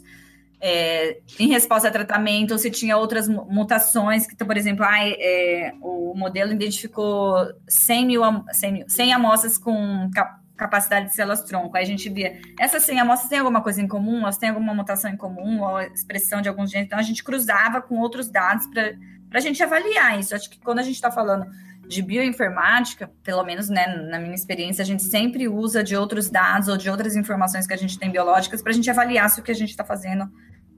é, 0.64 1.18
em 1.40 1.48
resposta 1.48 1.88
a 1.88 1.90
tratamento, 1.90 2.52
ou 2.52 2.58
se 2.58 2.70
tinha 2.70 2.96
outras 2.96 3.26
mutações, 3.26 4.28
que, 4.28 4.36
por 4.36 4.56
exemplo, 4.56 4.84
ah, 4.84 4.96
é, 5.00 5.72
o 5.82 6.14
modelo 6.14 6.52
identificou 6.52 7.36
100 7.66 8.06
mil, 8.06 8.22
100, 8.52 8.72
mil, 8.72 8.84
100 8.88 9.12
amostras 9.12 9.58
com 9.58 10.08
capacidade 10.56 11.06
de 11.06 11.16
células-tronco. 11.16 11.76
Aí 11.76 11.82
a 11.82 11.86
gente 11.86 12.08
via, 12.08 12.40
essas 12.60 12.84
100 12.84 13.00
amostras 13.00 13.28
têm 13.28 13.40
alguma 13.40 13.60
coisa 13.60 13.82
em 13.82 13.88
comum, 13.88 14.20
elas 14.20 14.38
têm 14.38 14.50
alguma 14.50 14.72
mutação 14.72 15.10
em 15.10 15.16
comum, 15.16 15.62
ou 15.62 15.80
expressão 15.80 16.40
de 16.40 16.48
alguns 16.48 16.70
genes. 16.70 16.86
Então, 16.86 16.98
a 16.98 17.02
gente 17.02 17.24
cruzava 17.24 17.82
com 17.82 17.98
outros 17.98 18.30
dados 18.30 18.64
para 18.68 18.94
a 19.34 19.40
gente 19.40 19.60
avaliar 19.64 20.20
isso. 20.20 20.32
Acho 20.32 20.48
que 20.48 20.60
quando 20.60 20.78
a 20.78 20.84
gente 20.84 20.94
está 20.94 21.10
falando 21.10 21.44
de 21.88 22.00
bioinformática, 22.02 23.10
pelo 23.24 23.42
menos 23.42 23.68
né, 23.68 23.88
na 24.08 24.20
minha 24.20 24.36
experiência, 24.36 24.82
a 24.82 24.86
gente 24.86 25.02
sempre 25.02 25.48
usa 25.48 25.82
de 25.82 25.96
outros 25.96 26.30
dados 26.30 26.68
ou 26.68 26.76
de 26.76 26.88
outras 26.88 27.16
informações 27.16 27.66
que 27.66 27.74
a 27.74 27.76
gente 27.76 27.98
tem 27.98 28.12
biológicas 28.12 28.62
para 28.62 28.70
a 28.70 28.74
gente 28.74 28.88
avaliar 28.88 29.28
se 29.28 29.40
o 29.40 29.42
que 29.42 29.50
a 29.50 29.54
gente 29.54 29.70
está 29.70 29.84
fazendo 29.84 30.30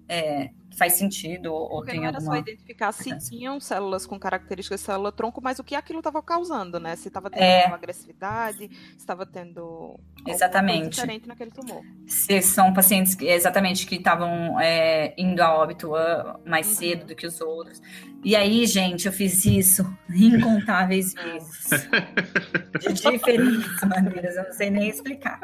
é, 0.08 0.50
faz 0.76 0.94
sentido 0.94 1.52
ou 1.52 1.68
Porque 1.68 1.92
tem 1.92 2.00
não 2.00 2.08
era 2.08 2.18
alguma... 2.18 2.34
só 2.34 2.40
identificar 2.40 2.92
se 2.92 3.16
tinham 3.18 3.60
células 3.60 4.06
com 4.06 4.18
características 4.18 4.80
de 4.80 4.86
célula-tronco, 4.86 5.40
mas 5.42 5.58
o 5.58 5.64
que 5.64 5.74
aquilo 5.74 6.00
estava 6.00 6.22
causando, 6.22 6.78
né? 6.80 6.96
Se 6.96 7.08
estava 7.08 7.30
tendo 7.30 7.42
é... 7.42 7.66
agressividade, 7.66 8.68
se 8.68 8.96
estava 8.98 9.24
tendo 9.24 9.98
exatamente 10.26 10.90
diferente 10.90 11.28
naquele 11.28 11.50
tumor. 11.50 11.82
Se 12.06 12.40
são 12.42 12.72
pacientes 12.72 13.14
que, 13.14 13.26
exatamente 13.26 13.86
que 13.86 13.96
estavam 13.96 14.58
é, 14.60 15.14
indo 15.16 15.40
a 15.40 15.54
óbito 15.54 15.92
uh, 15.92 16.40
mais 16.46 16.66
uhum. 16.68 16.74
cedo 16.74 17.06
do 17.06 17.14
que 17.14 17.26
os 17.26 17.40
outros. 17.40 17.80
E 18.24 18.34
aí, 18.34 18.66
gente, 18.66 19.06
eu 19.06 19.12
fiz 19.12 19.44
isso 19.44 19.84
incontáveis 20.10 21.14
vezes. 21.14 21.88
de 22.80 22.92
diferentes 22.92 23.80
maneiras, 23.82 24.36
eu 24.36 24.44
não 24.44 24.52
sei 24.52 24.70
nem 24.70 24.88
explicar. 24.88 25.40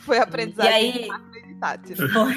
Foi 0.00 0.18
aprendizado. 0.18 0.66
E 0.66 0.68
aí, 0.68 1.08
foi. 2.12 2.34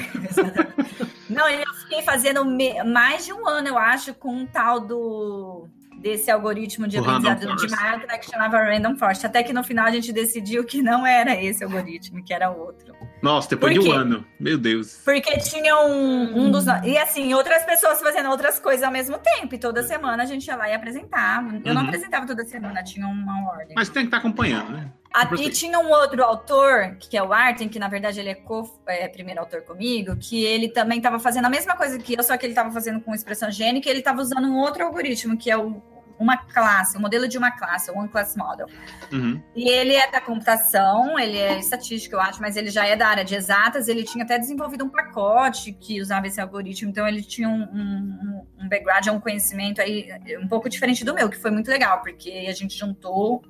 Não, 1.28 1.48
eu 1.48 1.74
fiquei 1.74 2.02
fazendo 2.02 2.44
mais 2.84 3.24
de 3.24 3.32
um 3.32 3.48
ano, 3.48 3.68
eu 3.68 3.78
acho, 3.78 4.14
com 4.14 4.34
um 4.34 4.46
tal 4.46 4.80
do 4.80 5.68
desse 6.02 6.30
algoritmo 6.30 6.88
de 6.88 6.98
o 6.98 7.00
aprendizado 7.00 7.56
de 7.56 7.70
máquina 7.70 8.18
que 8.18 8.28
chamava 8.28 8.58
Random 8.58 8.96
Forest. 8.96 9.24
Até 9.24 9.42
que 9.42 9.52
no 9.52 9.62
final 9.62 9.86
a 9.86 9.90
gente 9.90 10.12
decidiu 10.12 10.64
que 10.64 10.82
não 10.82 11.06
era 11.06 11.40
esse 11.40 11.62
algoritmo, 11.62 12.22
que 12.24 12.34
era 12.34 12.50
outro. 12.50 12.92
Nossa, 13.22 13.50
depois 13.50 13.72
de 13.72 13.88
um 13.88 13.92
ano. 13.92 14.26
Meu 14.38 14.58
Deus. 14.58 15.00
Porque 15.04 15.38
tinha 15.38 15.76
um, 15.78 16.46
um 16.46 16.50
dos. 16.50 16.66
E 16.84 16.98
assim, 16.98 17.32
outras 17.34 17.64
pessoas 17.64 18.00
fazendo 18.00 18.28
outras 18.28 18.58
coisas 18.58 18.82
ao 18.82 18.90
mesmo 18.90 19.16
tempo. 19.18 19.54
E 19.54 19.58
toda 19.58 19.82
semana 19.84 20.24
a 20.24 20.26
gente 20.26 20.46
ia 20.46 20.56
lá 20.56 20.68
e 20.68 20.74
apresentava. 20.74 21.48
Eu 21.48 21.68
uhum. 21.68 21.74
não 21.74 21.82
apresentava 21.82 22.26
toda 22.26 22.44
semana, 22.44 22.82
tinha 22.82 23.06
uma 23.06 23.50
ordem. 23.52 23.74
Mas 23.76 23.88
tem 23.88 24.02
que 24.02 24.08
estar 24.08 24.18
acompanhando, 24.18 24.72
né? 24.72 24.90
Aqui 25.12 25.50
tinha 25.50 25.78
um 25.78 25.90
outro 25.90 26.22
autor, 26.24 26.96
que 26.98 27.16
é 27.16 27.22
o 27.22 27.32
Arten, 27.32 27.68
que 27.68 27.78
na 27.78 27.88
verdade 27.88 28.20
ele 28.20 28.30
é, 28.30 28.34
co, 28.34 28.68
é 28.86 29.08
primeiro 29.08 29.40
autor 29.40 29.62
comigo, 29.62 30.16
que 30.16 30.44
ele 30.44 30.68
também 30.68 30.98
estava 30.98 31.18
fazendo 31.18 31.44
a 31.46 31.50
mesma 31.50 31.76
coisa 31.76 31.98
que 31.98 32.14
eu, 32.14 32.22
só 32.22 32.36
que 32.36 32.46
ele 32.46 32.52
estava 32.52 32.70
fazendo 32.70 33.00
com 33.00 33.14
expressão 33.14 33.50
gênica, 33.50 33.88
e 33.88 33.92
ele 33.92 33.98
estava 33.98 34.20
usando 34.20 34.46
um 34.46 34.58
outro 34.58 34.84
algoritmo, 34.84 35.36
que 35.36 35.50
é 35.50 35.56
o 35.56 35.82
uma 36.22 36.36
classe, 36.36 36.96
o 36.96 36.98
um 36.98 37.02
modelo 37.02 37.26
de 37.26 37.36
uma 37.36 37.50
classe, 37.50 37.90
o 37.90 37.98
One 37.98 38.08
Class 38.08 38.36
Model. 38.36 38.66
Uhum. 39.12 39.42
E 39.54 39.68
ele 39.68 39.94
é 39.94 40.10
da 40.10 40.20
computação, 40.20 41.18
ele 41.18 41.36
é 41.36 41.58
estatístico, 41.58 42.14
eu 42.14 42.20
acho, 42.20 42.40
mas 42.40 42.56
ele 42.56 42.70
já 42.70 42.86
é 42.86 42.94
da 42.94 43.08
área 43.08 43.24
de 43.24 43.34
exatas. 43.34 43.88
Ele 43.88 44.04
tinha 44.04 44.24
até 44.24 44.38
desenvolvido 44.38 44.84
um 44.84 44.88
pacote 44.88 45.72
que 45.72 46.00
usava 46.00 46.26
esse 46.26 46.40
algoritmo, 46.40 46.90
então 46.90 47.06
ele 47.06 47.22
tinha 47.22 47.48
um, 47.48 47.62
um, 47.62 48.46
um 48.60 48.68
background, 48.68 49.08
um 49.08 49.20
conhecimento 49.20 49.80
aí 49.80 50.08
um 50.40 50.46
pouco 50.46 50.68
diferente 50.68 51.04
do 51.04 51.12
meu, 51.12 51.28
que 51.28 51.36
foi 51.36 51.50
muito 51.50 51.68
legal, 51.68 52.00
porque 52.00 52.46
a 52.48 52.52
gente 52.52 52.78
juntou. 52.78 53.42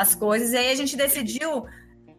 As 0.00 0.14
coisas 0.14 0.52
e 0.52 0.56
aí 0.56 0.70
a 0.70 0.74
gente 0.74 0.96
decidiu 0.96 1.66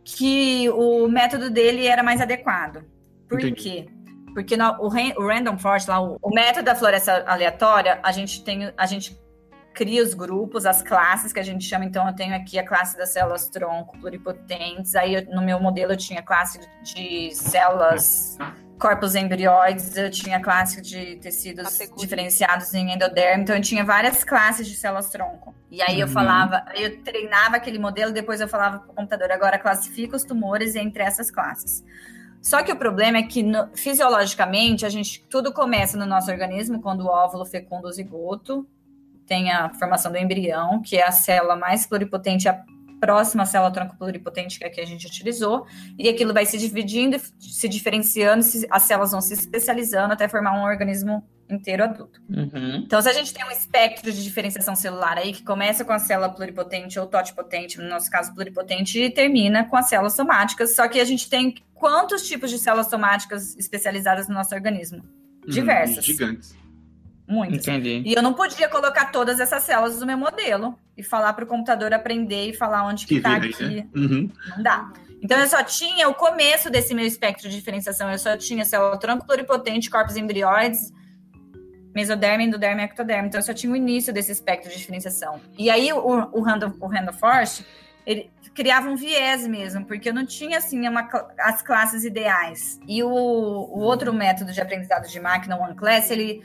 que 0.04 0.70
o 0.70 1.08
método 1.08 1.50
dele 1.50 1.88
era 1.88 2.04
mais 2.04 2.22
adequado. 2.22 2.84
Por 3.28 3.40
Entendi. 3.40 3.62
quê? 3.62 3.90
Porque 4.34 4.56
no, 4.56 4.72
o, 4.80 4.88
o, 4.88 5.28
Random 5.28 5.58
Forest, 5.58 5.90
lá, 5.90 6.02
o, 6.02 6.18
o, 6.22 6.30
método 6.34 6.66
da 6.66 6.76
floresta 6.76 7.24
aleatória, 7.28 8.00
a 8.02 8.12
gente 8.12 8.44
tem, 8.44 8.72
a 8.78 8.86
gente 8.86 9.20
cria 9.74 10.04
os 10.04 10.14
grupos, 10.14 10.66
as 10.66 10.82
classes 10.82 11.34
que 11.34 11.40
a 11.40 11.44
gente 11.44 11.64
chama. 11.66 11.86
Então, 11.86 12.08
eu 12.08 12.16
tenho 12.16 12.36
aqui 12.36 12.58
a 12.58 12.66
classe 12.66 12.98
das 12.98 13.10
células 13.10 13.50
tronco 13.50 13.98
pluripotentes. 14.00 14.96
Aí, 14.96 15.16
eu, 15.16 15.26
no 15.26 15.42
meu 15.42 15.60
modelo, 15.60 15.94
eu 15.94 15.98
tinha 15.98 16.22
classe 16.22 16.60
de 16.84 17.32
células 17.36 18.38
corpos 18.82 19.14
embrióides, 19.14 19.96
eu 19.96 20.10
tinha 20.10 20.40
classe 20.40 20.82
de 20.82 21.18
tecidos 21.18 21.78
diferenciados 21.98 22.74
em 22.74 22.92
endoderme. 22.92 23.44
Então, 23.44 23.56
eu 23.56 23.62
tinha 23.62 23.86
várias 23.86 24.24
classes 24.24 24.68
de 24.68 24.76
células 24.76 25.10
tronco. 25.10 25.54
E 25.70 25.82
aí, 25.84 26.00
eu 26.00 26.08
uhum. 26.08 26.14
falava, 26.14 26.66
eu 26.74 27.02
treinava 27.04 27.58
aquele 27.58 27.78
modelo, 27.78 28.12
depois 28.12 28.42
eu 28.42 28.48
falava 28.48 28.80
para 28.80 28.92
o 28.92 28.96
computador, 28.96 29.32
agora 29.32 29.60
classifica 29.60 30.16
os 30.16 30.24
tumores 30.24 30.76
entre 30.76 31.04
essas 31.04 31.30
classes. 31.30 31.86
Só 32.42 32.64
que 32.64 32.72
o 32.72 32.76
problema 32.76 33.20
é 33.20 33.24
que, 33.24 33.44
no, 33.44 33.70
fisiologicamente, 33.76 34.84
a 34.84 34.90
gente 34.90 35.24
tudo 35.30 35.54
começa 35.54 35.96
no 35.96 36.08
nosso 36.08 36.32
organismo 36.32 36.82
quando 36.82 37.02
o 37.02 37.08
óvulo 37.08 37.46
fecunda 37.46 37.88
o 37.88 37.92
zigoto, 37.92 38.68
tem 39.28 39.52
a 39.52 39.70
formação 39.76 40.12
do 40.12 40.18
embrião, 40.18 40.82
que 40.82 40.98
é 40.98 41.08
a 41.08 41.12
célula 41.12 41.56
mais 41.56 41.86
pluripotente, 41.86 42.50
próxima 43.02 43.48
célula 43.48 43.72
tronco 43.72 43.98
pluripotente 43.98 44.60
que, 44.60 44.64
é 44.64 44.70
que 44.70 44.80
a 44.80 44.86
gente 44.86 45.08
utilizou, 45.08 45.66
e 45.98 46.08
aquilo 46.08 46.34
vai 46.34 46.46
se 46.46 46.58
dividindo, 46.58 47.18
se 47.40 47.68
diferenciando, 47.68 48.46
as 48.70 48.84
células 48.84 49.12
vão 49.12 49.20
se 49.20 49.34
especializando 49.34 50.14
até 50.14 50.30
formar 50.30 50.54
um 50.54 50.64
organismo 50.64 51.28
inteiro 51.50 51.84
adulto. 51.84 52.22
Uhum. 52.30 52.84
Então, 52.86 53.02
se 53.02 53.10
a 53.10 53.14
gente 53.14 53.34
tem 53.34 53.44
um 53.44 53.52
espectro 53.52 54.12
de 54.12 54.24
diferenciação 54.24 54.76
celular 54.76 55.18
aí, 55.18 55.34
que 55.34 55.44
começa 55.44 55.84
com 55.84 55.92
a 55.92 56.00
célula 56.00 56.30
pluripotente 56.30 56.98
ou 57.00 57.08
totipotente, 57.08 57.78
no 57.78 57.90
nosso 57.90 58.10
caso 58.10 58.34
pluripotente, 58.34 59.02
e 59.02 59.10
termina 59.10 59.66
com 59.66 59.76
as 59.76 59.90
células 59.90 60.14
somáticas, 60.14 60.76
só 60.76 60.88
que 60.88 61.00
a 61.00 61.06
gente 61.06 61.28
tem 61.30 61.56
quantos 61.74 62.28
tipos 62.28 62.50
de 62.52 62.60
células 62.60 62.88
somáticas 62.88 63.58
especializadas 63.58 64.30
no 64.30 64.36
nosso 64.36 64.54
organismo? 64.54 65.00
Uhum. 65.00 65.50
Diversas. 65.50 66.06
gigantes. 66.06 66.61
Muitas. 67.32 67.66
Entendi. 67.66 68.04
E 68.06 68.14
eu 68.14 68.22
não 68.22 68.34
podia 68.34 68.68
colocar 68.68 69.06
todas 69.06 69.40
essas 69.40 69.64
células 69.64 69.98
no 70.02 70.06
meu 70.06 70.18
modelo 70.18 70.78
e 70.98 71.02
falar 71.02 71.32
para 71.32 71.46
o 71.46 71.48
computador 71.48 71.94
aprender 71.94 72.50
e 72.50 72.54
falar 72.54 72.86
onde 72.86 73.08
que, 73.08 73.16
está 73.16 73.38
aqui. 73.38 73.64
Né? 73.64 73.88
Uhum. 73.96 74.30
Não 74.50 74.62
dá. 74.62 74.92
Então 75.22 75.40
eu 75.40 75.48
só 75.48 75.64
tinha 75.64 76.10
o 76.10 76.14
começo 76.14 76.70
desse 76.70 76.94
meu 76.94 77.06
espectro 77.06 77.48
de 77.48 77.56
diferenciação. 77.56 78.12
Eu 78.12 78.20
só 78.20 78.36
tinha 78.36 78.66
célula 78.66 79.00
tronco 79.00 79.26
pluripotente, 79.26 79.90
corpos 79.90 80.18
embrióides, 80.18 80.92
mesoderme, 81.96 82.44
endoderme 82.44 82.82
e 82.82 82.86
ectoderme. 82.86 83.30
Então 83.30 83.40
eu 83.40 83.46
só 83.46 83.54
tinha 83.54 83.72
o 83.72 83.78
início 83.78 84.12
desse 84.12 84.34
espectro 84.34 84.70
de 84.70 84.78
diferenciação. 84.78 85.40
E 85.58 85.70
aí 85.70 85.94
o, 85.94 86.00
o, 86.34 86.42
Randall, 86.42 86.76
o 86.82 86.88
Randall 86.88 87.14
Force, 87.14 87.66
ele 88.06 88.30
criava 88.54 88.90
um 88.90 88.98
viés 88.98 89.48
mesmo, 89.48 89.86
porque 89.86 90.10
eu 90.10 90.14
não 90.14 90.26
tinha 90.26 90.58
assim 90.58 90.86
uma, 90.86 91.08
as 91.40 91.62
classes 91.62 92.04
ideais. 92.04 92.78
E 92.86 93.02
o, 93.02 93.08
o 93.10 93.80
outro 93.80 94.14
método 94.14 94.52
de 94.52 94.60
aprendizado 94.60 95.08
de 95.08 95.20
máquina, 95.22 95.56
o 95.56 95.62
One 95.62 95.76
Class, 95.76 96.12
ele 96.12 96.44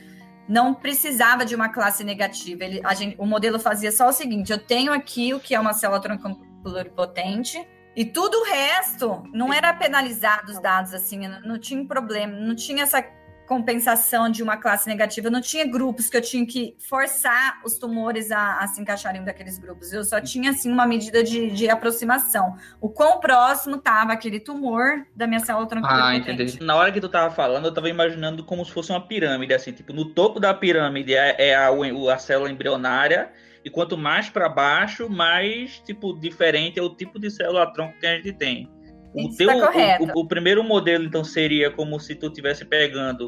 não 0.49 0.75
precisava 0.75 1.45
de 1.45 1.55
uma 1.55 1.69
classe 1.69 2.05
negativa. 2.05 2.65
Ele, 2.65 2.83
gente, 2.95 3.17
o 3.19 3.27
modelo 3.27 3.59
fazia 3.59 3.91
só 3.91 4.09
o 4.09 4.13
seguinte: 4.13 4.53
eu 4.53 4.59
tenho 4.59 4.93
aqui 4.93 5.35
o 5.35 5.41
que 5.41 5.55
é 5.55 5.61
uma 5.61 5.73
célula 5.73 6.01
tronco 6.01 6.35
pluripotente, 6.63 7.67
e 7.95 8.05
tudo 8.05 8.39
o 8.39 8.45
resto 8.45 9.23
não 9.33 9.53
era 9.53 9.73
penalizado 9.73 10.53
os 10.53 10.61
dados, 10.61 10.93
assim, 10.93 11.19
não 11.45 11.59
tinha 11.59 11.85
problema, 11.87 12.37
não 12.39 12.55
tinha 12.55 12.83
essa 12.83 13.03
compensação 13.47 14.29
de 14.29 14.43
uma 14.43 14.57
classe 14.57 14.89
negativa. 14.89 15.29
Eu 15.29 15.31
não 15.31 15.41
tinha 15.41 15.65
grupos 15.67 16.11
que 16.11 16.17
eu 16.17 16.21
tinha 16.21 16.45
que 16.47 16.75
forçar 16.79 17.61
os 17.65 17.79
tumores 17.79 18.31
a, 18.31 18.59
a 18.59 18.67
se 18.67 18.81
encaixarem 18.81 19.25
daqueles 19.25 19.59
grupos. 19.59 19.93
Eu 19.93 20.05
só 20.05 20.21
tinha, 20.21 20.51
assim, 20.51 20.71
uma 20.71 20.87
medida 20.87 21.23
de, 21.23 21.51
de 21.51 21.71
aproximação. 21.71 22.57
O 22.81 22.89
quão 22.89 23.21
próximo 23.21 23.77
estava 23.77 24.13
aquele 24.13 24.41
tumor 24.41 25.07
da 25.15 25.27
minha 25.27 25.41
célula 25.41 25.67
tranquila. 25.67 26.09
Ah, 26.09 26.17
entendi. 26.17 26.63
Na 26.63 26.77
hora 26.77 26.93
que 26.93 27.01
tu 27.01 27.07
estava 27.07 27.33
falando, 27.33 27.65
eu 27.65 27.71
estava 27.71 27.89
imaginando 27.89 28.45
como 28.45 28.65
se 28.65 28.73
fosse 28.73 28.91
uma 28.91 29.01
pirâmide, 29.01 29.55
assim, 29.55 29.73
tipo, 29.73 29.93
no 29.93 30.07
topo 30.13 30.41
da 30.41 30.53
pirâmide 30.53 31.15
é, 31.15 31.37
é 31.39 31.55
a, 31.55 31.69
a 32.13 32.19
célula 32.19 32.51
embrionária 32.51 33.31
E 33.65 33.71
quanto 33.71 33.97
mais 33.97 34.29
para 34.29 34.49
baixo, 34.49 35.09
mais 35.11 35.81
tipo 35.81 36.13
diferente 36.19 36.79
é 36.79 36.83
o 36.83 36.95
tipo 36.95 37.19
de 37.19 37.31
célula 37.31 37.73
tronco 37.73 37.99
que 37.99 38.07
a 38.07 38.17
gente 38.17 38.33
tem. 38.33 38.71
O, 39.15 39.21
Isso 39.29 39.37
teu, 39.39 39.49
tá 39.49 39.67
correto. 39.67 40.05
o, 40.15 40.21
o 40.21 40.29
primeiro 40.29 40.63
modelo, 40.63 41.05
então, 41.05 41.25
seria 41.25 41.71
como 41.71 41.99
se 41.99 42.15
tu 42.15 42.27
estivesse 42.27 42.65
pegando 42.65 43.27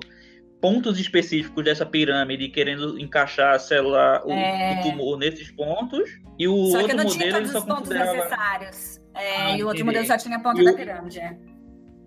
pontos 0.61 0.99
específicos 0.99 1.65
dessa 1.65 1.87
pirâmide 1.87 2.45
e 2.45 2.49
querendo 2.49 2.99
encaixar 2.99 3.55
a 3.55 3.59
célula, 3.59 4.21
o, 4.25 4.33
É. 4.33 4.81
o 4.81 4.83
tumor 4.83 5.17
nesses 5.19 5.51
pontos. 5.53 6.11
E 6.39 6.49
o 6.49 6.67
Só 6.67 6.79
que 6.85 6.93
outro 6.93 6.97
modelo 7.09 7.23
ele 7.23 7.33
todos 7.33 7.51
só 7.53 7.59
os 7.59 7.65
pontos 7.65 7.79
considerava. 7.89 8.13
necessários. 8.17 9.01
É, 9.15 9.37
Ah, 9.37 9.51
e 9.57 9.63
o 9.63 9.67
outro 9.67 9.83
entendi. 9.83 9.85
modelo 9.85 10.07
só 10.07 10.17
tinha 10.19 10.37
a 10.37 10.41
ponta 10.41 10.61
E 10.61 10.65
da 10.65 10.71
o- 10.73 10.77
pirâmide. 10.77 11.21
é. 11.21 11.37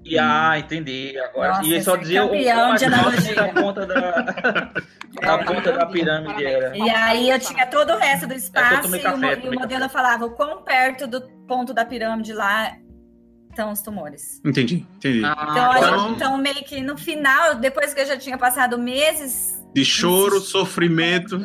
E, 0.04 0.18
ah, 0.18 0.58
entendi. 0.58 1.16
Agora, 1.20 1.50
Nossa, 1.50 1.64
e 1.64 1.74
ele 1.74 1.84
só 1.84 1.96
é 1.96 1.98
dizia 2.00 2.26
o 2.26 2.34
analogia. 2.34 3.36
da 3.36 3.48
ponta 3.50 3.86
da, 3.86 4.12
da 5.22 5.38
ponta 5.46 5.72
da 5.74 5.86
pirâmide 5.86 6.44
era. 6.44 6.76
E 6.76 6.90
aí 6.90 7.30
eu 7.30 7.40
tinha 7.40 7.68
todo 7.68 7.94
o 7.94 7.98
resto 7.98 8.26
do 8.28 8.34
espaço 8.34 8.82
tomei 8.84 9.00
e, 9.00 9.04
café, 9.04 9.36
o, 9.36 9.46
e 9.46 9.50
o 9.56 9.60
modelo 9.60 9.88
falava 9.90 10.26
o 10.26 10.32
quão 10.32 10.64
perto 10.64 11.06
do 11.06 11.22
ponto 11.48 11.72
da 11.74 11.86
pirâmide 11.86 12.34
lá 12.34 12.76
estão 13.52 13.72
os 13.72 13.82
tumores. 13.82 14.42
Entendi, 14.44 14.86
entendi. 14.98 15.20
Então, 15.20 15.32
Ah, 15.38 15.74
a 15.74 15.78
então- 15.80 16.00
gente- 16.08 16.16
então, 16.16 16.38
meio 16.38 16.64
que 16.64 16.82
no 16.82 16.98
final, 16.98 17.56
depois 17.56 17.94
que 17.94 18.02
eu 18.02 18.06
já 18.06 18.18
tinha 18.18 18.38
passado 18.38 18.78
meses, 18.78 19.62
De 19.74 19.86
choro, 19.86 20.40
sofrimento, 20.42 21.38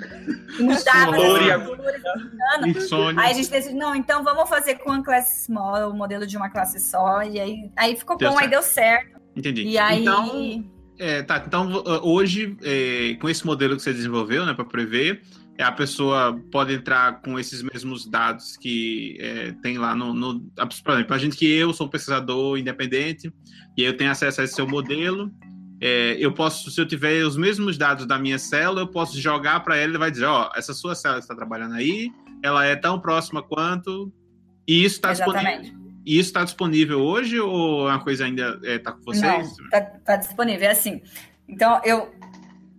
e 0.59 0.68
as 0.72 0.82
figuras, 0.84 1.62
mudando. 1.66 2.68
insônia. 2.68 3.22
Aí 3.22 3.30
a 3.30 3.34
gente 3.34 3.48
decidiu, 3.50 3.78
não, 3.78 3.94
então 3.94 4.24
vamos 4.24 4.48
fazer 4.48 4.76
com 4.76 4.90
a 4.92 5.02
classe 5.02 5.44
small, 5.44 5.90
o 5.90 5.94
modelo 5.94 6.26
de 6.26 6.36
uma 6.36 6.48
classe 6.50 6.80
só. 6.80 7.22
E 7.22 7.38
aí, 7.38 7.70
aí 7.76 7.94
ficou 7.96 8.16
Deu 8.16 8.30
bom, 8.30 8.34
aí 8.38 8.44
certo. 8.44 8.50
deu 8.50 8.62
certo. 8.62 9.20
Entendi. 9.36 9.62
E 9.64 9.78
aí. 9.78 10.02
Então, 10.02 10.64
é, 10.98 11.22
tá, 11.22 11.42
então 11.46 11.70
hoje, 12.02 12.57
é, 12.64 13.16
com 13.20 13.28
esse 13.28 13.44
modelo 13.46 13.76
que 13.76 13.82
você 13.82 13.92
desenvolveu, 13.92 14.44
né, 14.46 14.54
para 14.54 14.64
prever, 14.64 15.22
a 15.59 15.72
pessoa 15.72 16.38
pode 16.50 16.74
entrar 16.74 17.20
com 17.20 17.38
esses 17.38 17.62
mesmos 17.62 18.07
dados 18.07 18.57
que 18.57 19.16
é, 19.20 19.52
tem 19.62 19.78
lá 19.78 19.94
no, 19.94 20.12
no. 20.12 20.40
Por 20.84 20.92
exemplo, 20.92 21.14
a 21.14 21.18
gente 21.18 21.36
que 21.36 21.50
eu 21.50 21.72
sou 21.72 21.86
um 21.86 21.90
pesquisador 21.90 22.59
independente 22.59 23.32
e 23.76 23.82
eu 23.82 23.96
tenho 23.96 24.11
acesso 24.11 24.40
a 24.40 24.44
esse 24.44 24.54
seu 24.54 24.66
modelo. 24.66 25.30
é, 25.80 26.16
eu 26.18 26.32
posso, 26.32 26.70
se 26.70 26.80
eu 26.80 26.86
tiver 26.86 27.24
os 27.24 27.36
mesmos 27.36 27.78
dados 27.78 28.07
da 28.07 28.18
minha 28.18 28.38
célula, 28.38 28.82
eu 28.82 28.88
posso 28.88 29.20
jogar 29.20 29.61
para 29.61 29.76
ela 29.76 29.94
e 29.94 29.98
vai 29.98 30.11
dizer, 30.11 30.26
ó, 30.26 30.50
essa 30.54 30.74
sua 30.74 30.94
célula 30.94 31.20
está 31.20 31.34
trabalhando 31.34 31.74
aí, 31.74 32.11
ela 32.42 32.64
é 32.64 32.76
tão 32.76 33.00
próxima 33.00 33.42
quanto 33.42 34.12
e 34.66 34.84
isso 34.84 34.96
está 34.96 35.12
disponível. 35.12 35.86
E 36.04 36.18
isso 36.18 36.28
está 36.28 36.44
disponível 36.44 37.00
hoje 37.00 37.40
ou 37.40 37.88
é 37.88 37.92
uma 37.92 38.02
coisa 38.02 38.24
ainda 38.24 38.61
está 38.62 38.92
com 38.92 39.02
vocês? 39.02 39.57
Não, 39.59 39.70
tá, 39.70 39.80
tá 39.80 40.16
disponível. 40.16 40.68
É 40.68 40.70
assim. 40.70 41.02
Então, 41.48 41.80
eu, 41.84 42.14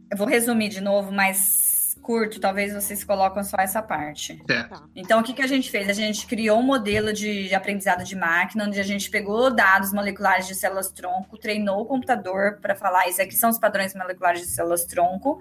eu 0.09 0.17
vou 0.17 0.25
resumir 0.25 0.69
de 0.69 0.79
novo, 0.79 1.11
mas 1.11 1.66
curto, 2.07 2.39
talvez 2.39 2.73
vocês 2.73 3.03
colocam 3.03 3.43
só 3.43 3.57
essa 3.59 3.81
parte. 3.81 4.41
Certo. 4.49 4.89
Então, 4.95 5.19
o 5.19 5.23
que, 5.23 5.33
que 5.33 5.41
a 5.41 5.47
gente 5.47 5.69
fez? 5.69 5.89
A 5.89 5.93
gente 5.93 6.25
criou 6.25 6.57
um 6.59 6.63
modelo 6.63 7.11
de 7.11 7.53
aprendizado 7.53 8.01
de 8.05 8.15
máquina, 8.15 8.63
onde 8.63 8.79
a 8.79 8.83
gente 8.83 9.09
pegou 9.09 9.53
dados 9.53 9.91
moleculares 9.91 10.47
de 10.47 10.55
células-tronco, 10.55 11.37
treinou 11.37 11.81
o 11.81 11.85
computador 11.85 12.59
para 12.61 12.75
falar, 12.75 13.09
isso 13.09 13.21
aqui 13.21 13.35
são 13.35 13.49
os 13.49 13.59
padrões 13.59 13.93
moleculares 13.93 14.39
de 14.39 14.47
células-tronco. 14.47 15.37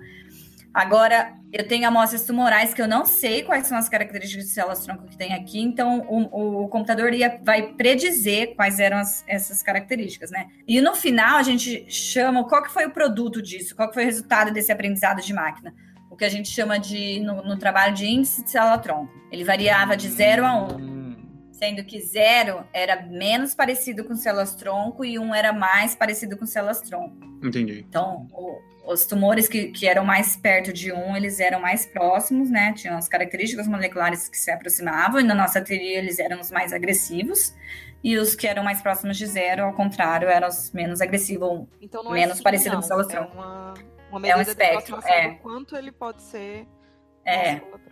Agora, 0.75 1.33
eu 1.53 1.67
tenho 1.67 1.87
amostras 1.89 2.27
tumorais 2.27 2.75
que 2.75 2.83
eu 2.83 2.89
não 2.89 3.07
sei 3.07 3.45
quais 3.45 3.67
são 3.69 3.79
as 3.79 3.89
características 3.89 4.47
de 4.47 4.51
células-tronco 4.51 5.07
que 5.07 5.17
tem 5.17 5.33
aqui, 5.35 5.61
então 5.61 6.01
o, 6.09 6.64
o 6.64 6.69
computador 6.69 7.14
ia, 7.14 7.41
vai 7.45 7.75
predizer 7.75 8.55
quais 8.57 8.81
eram 8.81 8.99
as- 8.99 9.25
essas 9.27 9.62
características, 9.62 10.31
né? 10.33 10.49
E 10.67 10.81
no 10.81 10.95
final, 10.95 11.39
a 11.39 11.43
gente 11.43 11.87
chama, 11.89 12.47
qual 12.47 12.62
que 12.62 12.73
foi 12.73 12.85
o 12.87 12.91
produto 12.91 13.41
disso? 13.41 13.75
Qual 13.77 13.89
que 13.89 13.95
foi 13.95 14.03
o 14.03 14.07
resultado 14.07 14.53
desse 14.53 14.73
aprendizado 14.73 15.23
de 15.23 15.33
máquina? 15.33 15.73
O 16.17 16.19
que 16.19 16.25
a 16.25 16.31
gente 16.31 16.49
chama 16.49 16.79
de, 16.79 17.21
no, 17.21 17.43
no 17.43 17.59
trabalho 17.59 17.93
de 17.95 18.07
índice 18.07 18.43
de 18.43 18.51
célula-tronco. 18.51 19.12
Ele 19.31 19.45
variava 19.45 19.95
de 19.95 20.09
0 20.09 20.47
a 20.47 20.55
1. 20.64 20.77
Um 20.81 21.07
sendo 21.53 21.85
que 21.85 22.01
zero 22.01 22.64
era 22.73 23.03
menos 23.07 23.55
parecido 23.55 24.03
com 24.05 24.14
células-tronco 24.14 25.05
e 25.05 25.19
um 25.19 25.35
era 25.35 25.53
mais 25.53 25.95
parecido 25.95 26.37
com 26.39 26.47
células-tronco. 26.47 27.17
Entendi. 27.43 27.85
Então, 27.87 28.27
o- 28.33 28.59
os 28.91 29.05
tumores 29.05 29.47
que, 29.47 29.69
que 29.69 29.87
eram 29.87 30.05
mais 30.07 30.37
perto 30.37 30.73
de 30.73 30.91
um, 30.91 31.14
eles 31.17 31.39
eram 31.39 31.61
mais 31.61 31.85
próximos, 31.85 32.49
né? 32.51 32.73
Tinham 32.75 32.97
as 32.97 33.09
características 33.09 33.67
moleculares 33.67 34.27
que 34.29 34.39
se 34.39 34.51
aproximavam, 34.51 35.21
e 35.21 35.23
na 35.23 35.35
nossa 35.35 35.61
teoria 35.61 35.99
eles 35.99 36.19
eram 36.19 36.41
os 36.41 36.51
mais 36.51 36.73
agressivos, 36.75 37.55
e 38.05 38.17
os 38.19 38.35
que 38.35 38.47
eram 38.47 38.62
mais 38.62 38.81
próximos 38.81 39.17
de 39.19 39.27
zero, 39.27 39.64
ao 39.64 39.73
contrário, 39.75 40.29
eram 40.29 40.49
os 40.49 40.73
menos 40.73 41.01
agressivos. 41.03 41.67
Então 41.81 42.03
não 42.05 42.12
Menos 42.12 42.37
sim, 42.39 42.43
parecido 42.43 42.71
com 42.77 42.81
não. 42.83 42.83
célula 42.89 43.07
É 43.07 43.09
tronco. 43.09 43.95
Uma, 44.11 44.18
uma 44.18 44.28
É 44.28 44.34
um 44.34 44.38
medida 44.38 44.54
de 44.54 44.62
espectro, 44.62 44.94
aproximação 44.96 45.14
é. 45.14 45.30
do 45.30 45.38
quanto 45.40 45.76
ele 45.76 45.92
pode 45.92 46.22
ser 46.22 46.66
É. 47.24 47.54
uma. 47.54 47.86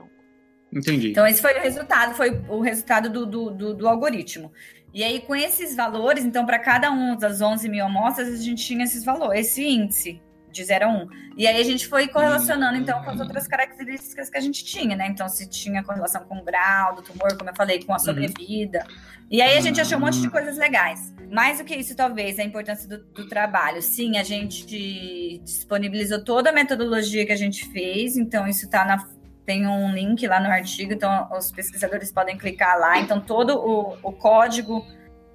Entendi. 0.75 1.11
Então, 1.11 1.25
esse 1.25 1.41
foi 1.41 1.57
o 1.57 1.63
resultado, 1.63 2.15
foi 2.15 2.31
o 2.49 2.61
resultado 2.61 3.09
do, 3.09 3.25
do, 3.25 3.51
do, 3.51 3.75
do 3.75 3.89
algoritmo. 3.89 4.53
E 4.93 5.05
aí, 5.05 5.21
com 5.21 5.35
esses 5.35 5.77
valores, 5.77 6.25
então, 6.25 6.45
para 6.45 6.59
cada 6.59 6.91
um 6.91 7.17
das 7.17 7.41
11 7.41 7.69
mil 7.69 7.85
amostras, 7.85 8.29
a 8.29 8.37
gente 8.37 8.65
tinha 8.65 8.85
esses 8.85 9.05
valores, 9.05 9.41
esse 9.49 9.65
índice 9.65 10.21
de 10.55 10.65
0 10.65 10.87
a 10.87 10.89
1. 10.89 11.09
E 11.37 11.47
aí, 11.47 11.61
a 11.61 11.65
gente 11.65 11.87
foi 11.87 12.07
correlacionando, 12.09 12.79
então, 12.79 13.03
com 13.03 13.11
as 13.11 13.21
outras 13.21 13.47
características 13.47 14.31
que 14.31 14.39
a 14.39 14.41
gente 14.41 14.65
tinha, 14.65 14.97
né? 14.97 15.09
Então, 15.09 15.29
se 15.29 15.49
tinha 15.49 15.83
correlação 15.83 16.23
com 16.25 16.39
o 16.39 16.45
grau 16.45 16.95
do 16.95 17.03
tumor, 17.03 17.37
como 17.37 17.51
eu 17.51 17.57
falei, 17.57 17.83
com 17.83 17.93
a 17.93 17.99
sobrevida. 17.99 18.87
E 19.31 19.43
aí, 19.43 19.59
a 19.59 19.61
gente 19.61 19.81
achou 19.81 19.99
um 19.99 20.01
monte 20.01 20.21
de 20.21 20.31
coisas 20.31 20.57
legais. 20.57 21.13
Mais 21.31 21.59
do 21.59 21.65
que 21.65 21.75
isso, 21.75 21.97
talvez, 21.97 22.39
a 22.39 22.45
importância 22.45 22.89
do, 22.89 22.99
do 22.99 23.29
trabalho. 23.29 23.83
Sim, 23.83 24.17
a 24.17 24.23
gente 24.23 25.41
disponibilizou 25.43 26.25
toda 26.25 26.51
a 26.51 26.53
metodologia 26.53 27.27
que 27.27 27.33
a 27.33 27.37
gente 27.37 27.67
fez, 27.71 28.17
então, 28.17 28.47
isso 28.47 28.67
está 28.67 28.85
na 28.85 29.05
tem 29.45 29.67
um 29.67 29.93
link 29.93 30.27
lá 30.27 30.41
no 30.41 30.49
artigo, 30.49 30.95
então 30.95 31.29
os 31.31 31.53
pesquisadores 31.53 32.11
podem 32.11 32.39
clicar 32.39 32.79
lá. 32.79 32.99
Então, 32.99 33.21
todo 33.21 33.59
o, 33.59 33.95
o 34.03 34.11
código 34.11 34.87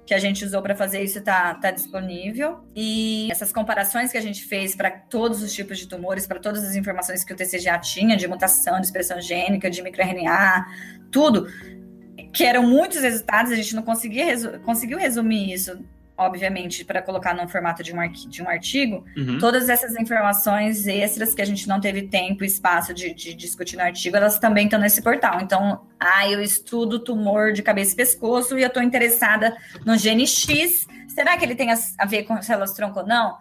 que 0.06 0.14
a 0.14 0.18
gente 0.18 0.44
usou 0.44 0.60
para 0.60 0.74
fazer 0.74 1.02
isso 1.02 1.18
está 1.18 1.54
tá 1.54 1.70
disponível. 1.70 2.60
E 2.74 3.28
essas 3.30 3.52
comparações 3.52 4.10
que 4.10 4.18
a 4.18 4.20
gente 4.20 4.44
fez 4.44 4.74
para 4.74 4.90
todos 4.90 5.42
os 5.42 5.52
tipos 5.52 5.78
de 5.78 5.86
tumores, 5.86 6.26
para 6.26 6.40
todas 6.40 6.64
as 6.64 6.74
informações 6.74 7.22
que 7.22 7.32
o 7.32 7.36
TCGA 7.36 7.78
tinha, 7.78 8.16
de 8.16 8.26
mutação, 8.26 8.80
de 8.80 8.86
expressão 8.86 9.20
gênica, 9.20 9.70
de 9.70 9.82
microRNA, 9.82 10.66
tudo, 11.10 11.46
que 12.32 12.44
eram 12.44 12.66
muitos 12.66 13.00
resultados, 13.00 13.52
a 13.52 13.56
gente 13.56 13.74
não 13.74 13.82
conseguia 13.82 14.24
resu 14.24 14.60
conseguiu 14.60 14.98
resumir 14.98 15.52
isso, 15.52 15.78
obviamente, 16.20 16.84
para 16.84 17.02
colocar 17.02 17.34
num 17.34 17.48
formato 17.48 17.82
de 17.82 17.92
um, 17.94 18.12
de 18.12 18.42
um 18.42 18.48
artigo, 18.48 19.04
Uhum. 19.16 19.38
Todas 19.38 19.68
essas 19.68 19.96
informações 19.96 20.86
extras 20.86 21.34
que 21.34 21.42
a 21.42 21.44
gente 21.44 21.66
não 21.68 21.80
teve 21.80 22.02
tempo 22.02 22.44
e 22.44 22.46
espaço 22.46 22.92
de, 22.94 23.12
de 23.14 23.34
discutir 23.34 23.76
no 23.76 23.82
artigo, 23.82 24.16
elas 24.16 24.38
também 24.38 24.64
estão 24.66 24.78
nesse 24.78 25.02
portal. 25.02 25.40
Então, 25.40 25.86
ah, 25.98 26.28
eu 26.28 26.40
estudo 26.42 26.98
tumor 26.98 27.52
de 27.52 27.62
cabeça 27.62 27.92
e 27.92 27.96
pescoço 27.96 28.58
e 28.58 28.62
eu 28.62 28.68
estou 28.68 28.82
interessada 28.82 29.56
no 29.84 29.96
gene 29.96 30.26
X. 30.26 30.86
Será 31.08 31.36
que 31.36 31.44
ele 31.44 31.54
tem 31.54 31.72
a, 31.72 31.78
a 31.98 32.06
ver 32.06 32.22
com 32.24 32.40
células 32.42 32.72
tronco 32.72 33.00
ou 33.00 33.06
não? 33.06 33.36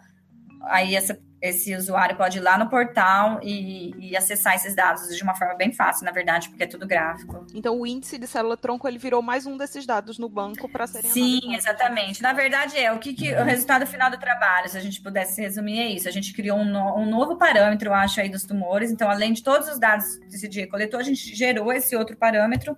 Aí 0.64 0.96
essa- 0.96 1.20
esse 1.42 1.74
usuário 1.76 2.16
pode 2.18 2.38
ir 2.38 2.42
lá 2.42 2.58
no 2.58 2.70
portal 2.70 3.40
e, 3.42 3.96
e 4.12 4.18
acessar 4.18 4.56
esses 4.56 4.76
dados 4.76 5.16
de 5.16 5.24
uma 5.24 5.34
forma 5.36 5.56
bem 5.56 5.72
fácil, 5.72 6.06
na 6.06 6.12
verdade, 6.12 6.50
porque 6.50 6.64
é 6.64 6.68
tudo 6.68 6.86
gráfico. 6.86 7.46
Então 7.54 7.80
o 7.80 7.88
índice 7.88 8.18
de 8.18 8.28
célula 8.28 8.58
tronco 8.58 8.88
ele 8.88 8.98
virou 8.98 9.22
mais 9.22 9.46
um 9.46 9.56
desses 9.56 9.86
dados 9.86 10.18
no 10.20 10.28
banco 10.28 10.68
para 10.68 10.86
serem 10.86 11.10
Sim, 11.10 11.56
exatamente. 11.56 12.22
Na 12.22 12.34
verdade, 12.34 12.78
é 12.78 12.92
o 12.92 13.00
que, 13.00 13.14
que- 13.14 13.34
o 13.34 13.44
resultado 13.44 13.88
final 13.88 14.12
do 14.12 14.18
trabalho, 14.18 14.68
se 14.70 14.78
a 14.78 14.82
gente 14.82 15.02
pudesse 15.02 15.42
resumir, 15.42 15.80
é 15.80 15.88
isso. 15.88 16.08
A 16.08 16.12
gente 16.12 16.34
criou 16.34 16.58
um, 16.58 16.66
no- 16.66 16.98
um 16.98 17.06
novo 17.10 17.38
parâmetro, 17.38 17.90
eu 17.90 17.94
acho, 17.94 18.20
aí 18.20 18.30
dos 18.30 18.44
tumores. 18.44 18.92
Então, 18.92 19.10
além 19.10 19.32
de 19.34 19.42
todos 19.42 19.70
os 19.70 19.80
dados 19.80 20.18
que 20.18 20.36
esse 20.36 20.48
dia 20.48 20.68
coletou, 20.68 21.00
a 21.00 21.04
gente 21.04 21.36
gerou 21.36 21.72
esse 21.72 21.96
outro 21.96 22.18
parâmetro, 22.18 22.78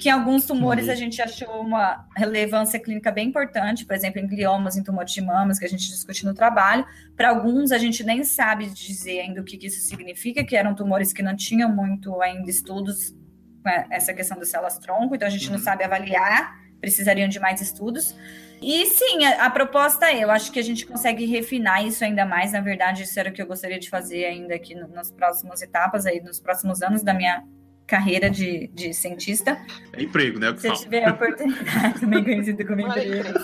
que 0.00 0.08
em 0.08 0.12
alguns 0.12 0.46
tumores 0.46 0.88
a 0.88 0.94
gente 0.94 1.20
achou 1.20 1.60
uma 1.60 2.06
relevância 2.16 2.80
clínica 2.80 3.12
bem 3.12 3.28
importante, 3.28 3.84
por 3.84 3.94
exemplo, 3.94 4.18
em 4.18 4.26
gliomas, 4.26 4.76
em 4.76 4.82
tumores 4.82 5.12
de 5.12 5.20
mamas, 5.20 5.58
que 5.58 5.64
a 5.64 5.68
gente 5.68 5.86
discute 5.86 6.24
no 6.24 6.32
trabalho. 6.34 6.84
Para 7.16 7.28
alguns, 7.28 7.70
a 7.70 7.78
gente 7.78 8.02
nem 8.02 8.24
sabe 8.24 8.66
dizer 8.70 9.20
ainda 9.20 9.40
o 9.40 9.44
que, 9.44 9.58
que 9.58 9.66
isso 9.66 9.80
significa, 9.86 10.42
que 10.42 10.56
eram 10.56 10.74
tumores 10.74 11.12
que 11.12 11.22
não 11.22 11.36
tinham 11.36 11.68
muito 11.74 12.20
ainda 12.22 12.48
estudos 12.50 13.14
com 13.62 13.68
essa 13.90 14.14
questão 14.14 14.38
das 14.38 14.48
células 14.48 14.78
tronco, 14.78 15.14
então 15.14 15.28
a 15.28 15.30
gente 15.30 15.48
não 15.50 15.58
Uhum. 15.58 15.62
sabe 15.62 15.84
avaliar, 15.84 16.58
precisariam 16.80 17.28
de 17.28 17.38
mais 17.38 17.60
estudos. 17.60 18.16
E 18.62 18.86
sim, 18.86 19.24
a, 19.24 19.44
a 19.44 19.50
proposta 19.50 20.06
é, 20.10 20.24
eu 20.24 20.30
acho 20.30 20.50
que 20.50 20.58
a 20.58 20.62
gente 20.62 20.86
consegue 20.86 21.26
refinar 21.26 21.84
isso 21.86 22.02
ainda 22.02 22.24
mais, 22.24 22.52
na 22.52 22.60
verdade, 22.62 23.02
isso 23.02 23.20
era 23.20 23.28
o 23.28 23.32
que 23.32 23.40
eu 23.42 23.46
gostaria 23.46 23.78
de 23.78 23.90
fazer 23.90 24.24
ainda 24.24 24.54
aqui 24.54 24.74
no- 24.74 24.88
nas 24.88 25.10
próximas 25.10 25.60
etapas, 25.60 26.06
aí, 26.06 26.20
nos 26.22 26.40
próximos 26.40 26.80
anos 26.82 27.02
da 27.02 27.12
minha 27.12 27.42
carreira 27.90 28.30
de, 28.30 28.68
de 28.68 28.94
cientista. 28.94 29.60
É 29.92 30.02
emprego, 30.04 30.38
né? 30.38 30.52
Que 30.52 30.60
Se 30.60 30.84
tiver 30.84 31.04
a 31.04 31.12
oportunidade, 31.12 31.98
também 31.98 32.22
conhecido 32.22 32.64
como 32.64 32.80
emprego. 32.80 33.38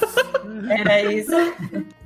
Era 0.71 1.03
isso. 1.13 1.33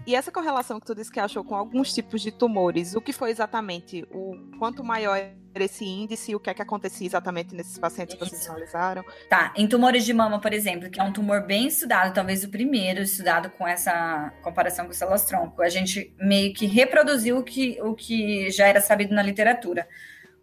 E 0.06 0.14
essa 0.14 0.32
correlação 0.32 0.80
que 0.80 0.86
tu 0.86 0.94
disse 0.94 1.12
que 1.12 1.20
achou 1.20 1.44
com 1.44 1.54
alguns 1.54 1.92
tipos 1.92 2.22
de 2.22 2.32
tumores, 2.32 2.94
o 2.94 3.00
que 3.00 3.12
foi 3.12 3.30
exatamente? 3.30 4.06
O 4.10 4.34
quanto 4.58 4.82
maior 4.82 5.18
era 5.54 5.64
esse 5.64 5.84
índice, 5.84 6.34
o 6.34 6.40
que 6.40 6.48
é 6.48 6.54
que 6.54 6.62
acontecia 6.62 7.06
exatamente 7.06 7.54
nesses 7.54 7.76
pacientes 7.76 8.14
que 8.14 8.24
vocês 8.24 8.40
Isso. 8.40 8.50
analisaram? 8.50 9.04
Tá, 9.28 9.52
em 9.54 9.68
tumores 9.68 10.04
de 10.06 10.14
mama, 10.14 10.40
por 10.40 10.54
exemplo, 10.54 10.88
que 10.88 10.98
é 10.98 11.02
um 11.02 11.12
tumor 11.12 11.42
bem 11.42 11.66
estudado, 11.66 12.14
talvez 12.14 12.42
o 12.42 12.48
primeiro 12.48 13.02
estudado 13.02 13.50
com 13.50 13.68
essa 13.68 14.32
comparação 14.42 14.86
com 14.86 14.92
células 14.92 15.26
tronco, 15.26 15.60
a 15.60 15.68
gente 15.68 16.14
meio 16.18 16.54
que 16.54 16.66
reproduziu 16.66 17.38
o 17.38 17.42
que, 17.42 17.78
o 17.82 17.94
que 17.94 18.50
já 18.50 18.66
era 18.66 18.80
sabido 18.80 19.14
na 19.14 19.22
literatura. 19.22 19.86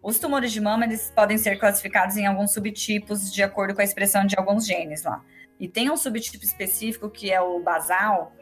Os 0.02 0.18
tumores 0.18 0.52
de 0.52 0.60
mama 0.60 0.84
eles 0.84 1.12
podem 1.14 1.36
ser 1.36 1.58
classificados 1.58 2.16
em 2.16 2.26
alguns 2.26 2.52
subtipos 2.52 3.32
de 3.32 3.42
acordo 3.42 3.74
com 3.74 3.80
a 3.80 3.84
expressão 3.84 4.24
de 4.24 4.36
alguns 4.36 4.66
genes 4.66 5.02
lá. 5.02 5.22
E 5.58 5.66
tem 5.68 5.90
um 5.90 5.96
subtipo 5.96 6.44
específico 6.44 7.10
que 7.10 7.32
é 7.32 7.40
o 7.40 7.60
basal. 7.60 8.32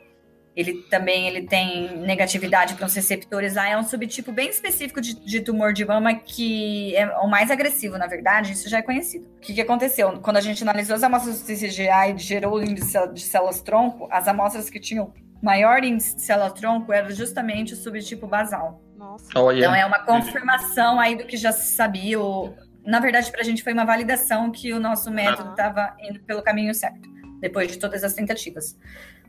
Ele 0.54 0.82
também 0.90 1.26
ele 1.28 1.46
tem 1.46 1.98
negatividade 1.98 2.74
para 2.74 2.86
os 2.86 2.94
receptores 2.94 3.54
lá. 3.54 3.68
É 3.68 3.76
um 3.76 3.82
subtipo 3.82 4.32
bem 4.32 4.48
específico 4.48 5.00
de, 5.00 5.14
de, 5.14 5.40
tumor 5.40 5.72
de 5.72 5.84
mama 5.84 6.14
que 6.14 6.94
é 6.94 7.06
o 7.18 7.26
mais 7.26 7.50
agressivo, 7.50 7.96
na 7.96 8.06
verdade. 8.06 8.52
Isso 8.52 8.68
já 8.68 8.78
é 8.78 8.82
conhecido. 8.82 9.26
O 9.36 9.40
que, 9.40 9.54
que 9.54 9.60
aconteceu? 9.60 10.20
Quando 10.20 10.36
a 10.36 10.40
gente 10.42 10.62
analisou 10.62 10.96
as 10.96 11.02
amostras 11.02 11.40
do 11.40 11.46
TCGA 11.46 12.08
e 12.08 12.18
gerou 12.18 12.54
o 12.54 12.62
índice 12.62 12.96
de 13.12 13.20
células-tronco, 13.20 14.08
as 14.10 14.28
amostras 14.28 14.68
que 14.68 14.78
tinham 14.78 15.12
maior 15.42 15.84
índice 15.84 16.16
de 16.16 16.22
célula-tronco 16.22 16.92
era 16.92 17.10
justamente 17.10 17.74
o 17.74 17.76
subtipo 17.76 18.26
basal. 18.26 18.82
Nossa. 18.96 19.26
Então 19.30 19.74
é 19.74 19.84
uma 19.84 19.98
confirmação 19.98 20.98
aí 20.98 21.16
do 21.16 21.24
que 21.24 21.36
já 21.36 21.52
se 21.52 21.74
sabia. 21.74 22.20
O... 22.20 22.54
Na 22.84 22.98
verdade, 22.98 23.30
para 23.30 23.40
a 23.40 23.44
gente 23.44 23.62
foi 23.62 23.72
uma 23.72 23.84
validação 23.84 24.50
que 24.50 24.72
o 24.72 24.80
nosso 24.80 25.10
método 25.10 25.50
estava 25.50 25.94
indo 26.00 26.20
pelo 26.20 26.42
caminho 26.42 26.74
certo, 26.74 27.08
depois 27.40 27.70
de 27.70 27.78
todas 27.78 28.02
as 28.02 28.14
tentativas. 28.14 28.76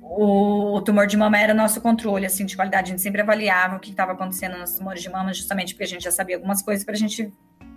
O, 0.01 0.81
tumor 0.81 1.05
de 1.05 1.17
mama 1.17 1.37
era 1.37 1.53
nosso 1.53 1.81
controle 1.81 2.25
assim, 2.25 2.45
de 2.45 2.55
qualidade. 2.55 2.87
A 2.87 2.91
gente 2.91 3.01
sempre 3.01 3.21
avaliava 3.21 3.75
o 3.75 3.79
que 3.79 3.91
estava 3.91 4.13
acontecendo 4.13 4.57
nos 4.57 4.73
tumores 4.73 5.01
de 5.01 5.09
mama, 5.09 5.33
justamente 5.33 5.73
porque 5.73 5.83
a 5.83 5.87
gente 5.87 6.03
já 6.03 6.11
sabia 6.11 6.37
algumas 6.37 6.61
coisas 6.61 6.85
para 6.85 6.93
a 6.93 6.97
gente 6.97 7.31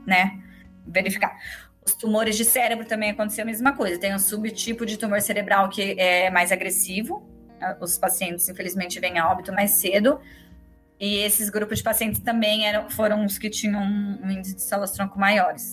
né, 0.07 0.39
verificar. 0.87 1.37
Os 1.85 1.95
tumores 1.95 2.37
de 2.37 2.45
cérebro 2.45 2.85
também 2.85 3.11
aconteceu 3.11 3.43
a 3.43 3.47
mesma 3.47 3.73
coisa. 3.73 3.99
Tem 3.99 4.15
um 4.15 4.19
subtipo 4.19 4.87
de 4.87 4.97
tumor 4.97 5.21
cerebral 5.21 5.69
que 5.69 5.99
é 5.99 6.31
mais 6.31 6.53
agressivo. 6.53 7.29
Os 7.81 7.99
pacientes, 7.99 8.49
infelizmente, 8.49 9.01
vêm 9.01 9.19
a 9.19 9.29
óbito 9.31 9.53
mais 9.53 9.73
cedo. 9.73 10.21
E 11.01 11.17
esses 11.17 11.49
grupos 11.49 11.79
de 11.79 11.85
pacientes 11.85 12.21
também 12.21 12.67
eram, 12.67 12.91
foram 12.91 13.25
os 13.25 13.39
que 13.39 13.49
tinham 13.49 13.83
um 13.83 14.31
índice 14.31 14.55
de 14.55 14.63
células 14.63 14.93
tronco 14.93 15.19
maiores. 15.19 15.73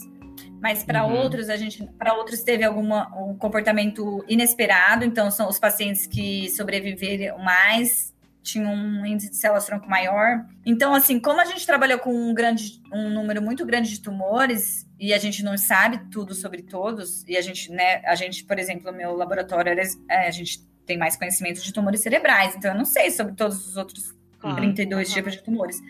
Mas 0.62 0.84
para 0.84 1.06
uhum. 1.06 1.18
outros, 1.18 1.50
a 1.50 1.58
gente, 1.58 1.86
para 2.00 2.14
outros 2.14 2.42
teve 2.42 2.64
alguma 2.64 3.08
um 3.16 3.36
comportamento 3.36 4.24
inesperado. 4.28 5.04
Então 5.04 5.30
são 5.30 5.50
os 5.50 5.60
pacientes 5.60 6.08
que 6.08 6.50
sobreviveram 6.50 7.38
mais 7.40 8.16
tinham 8.48 8.74
um 8.74 9.06
índice 9.06 9.30
de 9.30 9.36
células 9.36 9.66
tronco 9.66 9.90
maior. 9.90 10.46
Então, 10.66 10.96
assim, 10.96 11.20
como 11.20 11.42
a 11.42 11.46
gente 11.46 11.66
trabalhou 11.66 12.00
com 12.00 12.14
um 12.14 12.34
grande, 12.34 12.82
um 12.94 13.10
número 13.10 13.42
muito 13.42 13.66
grande 13.66 13.90
de 13.90 14.02
tumores 14.02 14.88
e 14.98 15.14
a 15.14 15.18
gente 15.18 15.44
não 15.44 15.58
sabe 15.58 16.10
tudo 16.10 16.34
sobre 16.34 16.62
todos, 16.64 17.24
e 17.28 17.36
a 17.36 17.42
gente, 17.42 17.72
né, 17.72 18.02
a 18.06 18.16
gente, 18.16 18.46
por 18.46 18.58
exemplo, 18.58 18.90
no 18.90 18.98
meu 18.98 19.14
laboratório, 19.16 19.74
é, 20.10 20.28
a 20.28 20.32
gente 20.32 20.66
tem 20.86 20.98
mais 20.98 21.18
conhecimento 21.18 21.62
de 21.62 21.72
tumores 21.74 22.00
cerebrais, 22.00 22.56
então 22.56 22.72
eu 22.72 22.78
não 22.78 22.86
sei 22.86 23.12
sobre 23.12 23.34
todos 23.34 23.68
os 23.68 23.76
outros 23.76 24.16
claro. 24.40 24.58
32 24.58 25.08
uhum. 25.08 25.14
tipos 25.14 25.34
de 25.34 25.44
tumores. 25.44 25.82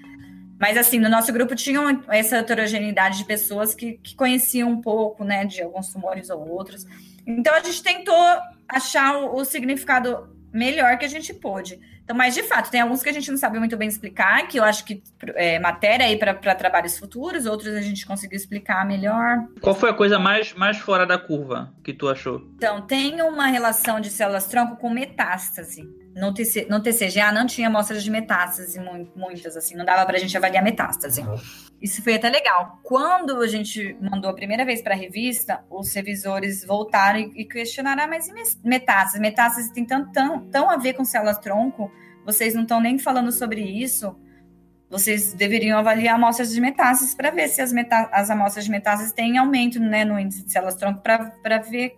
Mas, 0.60 0.76
assim, 0.76 1.00
no 1.00 1.10
nosso 1.10 1.32
grupo 1.32 1.56
tinha 1.56 1.80
essa 2.10 2.38
heterogeneidade 2.38 3.20
de 3.20 3.26
pessoas 3.26 3.76
que, 3.76 3.93
que 4.04 4.16
conheciam 4.16 4.72
um 4.72 4.82
pouco, 4.82 5.24
né, 5.24 5.45
de 5.45 5.62
alguns 5.62 5.91
tumores 5.91 6.30
ou 6.30 6.48
outros. 6.50 6.86
Então, 7.26 7.54
a 7.54 7.60
gente 7.60 7.84
tentou 7.84 8.16
achar 8.68 9.18
o, 9.18 9.36
o 9.36 9.45
significado 9.45 10.36
melhor 10.52 10.98
que 10.98 11.06
a 11.06 11.10
gente 11.10 11.34
pôde. 11.34 11.80
Então, 12.04 12.16
mas 12.16 12.34
de 12.34 12.41
fato, 12.41 12.72
tem 12.72 12.80
alguns 12.80 13.04
que 13.04 13.10
a 13.10 13.12
gente 13.14 13.30
não 13.30 13.38
sabe 13.38 13.60
muito 13.60 13.76
bem 13.76 13.88
explicar, 13.88 14.48
que 14.48 14.58
eu 14.58 14.64
acho 14.64 14.86
que 14.86 15.04
é 15.36 15.60
matéria 15.60 16.06
aí 16.06 16.18
para 16.18 16.56
trabalhos 16.56 16.98
futuros, 16.98 17.45
outros 17.45 17.76
a 17.76 17.82
gente 17.82 18.06
conseguiu 18.06 18.38
explicar 18.38 18.86
melhor. 18.88 19.45
Qual 19.60 19.76
foi 19.76 19.89
a 19.89 19.93
coisa 19.93 20.18
mais, 20.18 20.54
mais 20.54 20.78
fora 20.78 21.06
da 21.06 21.18
curva 21.18 21.74
que 21.84 21.93
tu 21.93 22.08
achou? 22.08 22.50
Então, 22.56 22.82
tem 22.82 23.22
uma 23.22 23.48
relação 23.48 24.00
de 24.00 24.10
células-tronco 24.10 24.78
com 24.78 24.89
metástase. 24.89 25.84
No, 26.18 26.34
TC, 26.34 26.65
no 26.68 26.82
TCGA 26.82 27.32
não 27.32 27.45
tinha 27.45 27.68
amostras 27.68 28.03
de 28.03 28.09
metástase, 28.09 28.80
muitas, 29.15 29.55
assim, 29.55 29.76
não 29.76 29.86
dava 29.86 30.03
para 30.03 30.18
a 30.18 30.20
gente 30.20 30.36
avaliar 30.36 30.63
metástase. 30.63 31.24
Isso 31.80 32.03
foi 32.03 32.15
até 32.15 32.28
legal. 32.28 32.80
Quando 32.82 33.39
a 33.39 33.47
gente 33.47 33.95
mandou 34.01 34.32
a 34.32 34.34
primeira 34.34 34.65
vez 34.65 34.82
para 34.82 34.95
a 34.95 34.97
revista, 34.97 35.63
os 35.70 35.93
revisores 35.93 36.65
voltaram 36.65 37.20
e, 37.20 37.41
e 37.41 37.45
questionaram: 37.45 38.03
ah, 38.03 38.07
mas 38.07 38.28
e 38.28 38.34
metástase? 38.68 39.20
Metástase 39.20 39.72
tem 39.72 39.86
tão, 39.86 40.11
tão, 40.11 40.49
tão 40.49 40.70
a 40.72 40.78
ver 40.78 40.93
com 40.93 41.05
células-tronco, 41.05 41.91
vocês 42.26 42.55
não 42.55 42.63
estão 42.63 42.82
nem 42.82 42.97
falando 42.97 43.32
sobre 43.32 43.61
isso. 43.61 44.18
Vocês 44.89 45.34
deveriam 45.34 45.78
avaliar 45.78 46.15
amostras 46.15 46.51
de 46.51 46.59
metástases 46.59 47.13
para 47.13 47.30
ver 47.30 47.47
se 47.49 47.61
as, 47.61 47.72
metá 47.72 48.09
as 48.11 48.32
amostras 48.32 48.65
de 48.65 48.72
metástases 48.72 49.13
têm 49.13 49.38
aumento 49.38 49.80
né, 49.80 50.03
no 50.03 50.18
índice 50.18 50.43
de 50.43 50.51
células-tronco, 50.51 51.01
para 51.01 51.57
ver 51.59 51.95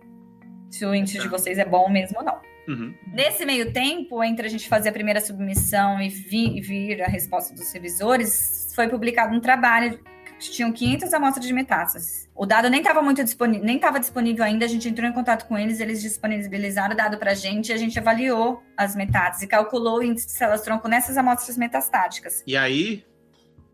se 0.68 0.84
o 0.84 0.94
índice 0.94 1.20
de 1.20 1.28
vocês 1.28 1.56
é 1.56 1.64
bom 1.64 1.88
mesmo 1.88 2.18
ou 2.18 2.24
não. 2.24 2.49
Uhum. 2.68 2.94
Nesse 3.12 3.44
meio 3.44 3.72
tempo, 3.72 4.22
entre 4.22 4.46
a 4.46 4.50
gente 4.50 4.68
fazer 4.68 4.90
a 4.90 4.92
primeira 4.92 5.20
submissão 5.20 6.00
e 6.00 6.08
vir, 6.08 6.60
vir 6.60 7.02
a 7.02 7.06
resposta 7.06 7.54
dos 7.54 7.72
revisores, 7.72 8.72
foi 8.74 8.88
publicado 8.88 9.34
um 9.34 9.40
trabalho 9.40 9.98
que 10.40 10.50
tinham 10.50 10.72
500 10.72 11.12
amostras 11.12 11.46
de 11.46 11.52
metástases. 11.52 12.28
O 12.34 12.46
dado 12.46 12.70
nem 12.70 12.80
estava 12.80 13.02
muito 13.02 13.22
disponível, 13.22 13.64
nem 13.64 13.76
estava 13.76 14.00
disponível 14.00 14.42
ainda. 14.42 14.64
A 14.64 14.68
gente 14.68 14.88
entrou 14.88 15.08
em 15.08 15.12
contato 15.12 15.46
com 15.46 15.56
eles, 15.58 15.80
eles 15.80 16.00
disponibilizaram 16.00 16.94
o 16.94 16.96
dado 16.96 17.18
para 17.18 17.32
a 17.32 17.34
gente, 17.34 17.68
e 17.68 17.72
a 17.72 17.76
gente 17.76 17.98
avaliou 17.98 18.62
as 18.76 18.96
metástases 18.96 19.42
e 19.42 19.46
calculou 19.46 19.98
o 19.98 20.02
índice 20.02 20.26
de 20.26 20.32
células 20.32 20.62
tronco 20.62 20.88
nessas 20.88 21.18
amostras 21.18 21.58
metastáticas. 21.58 22.42
E 22.46 22.56
aí, 22.56 23.04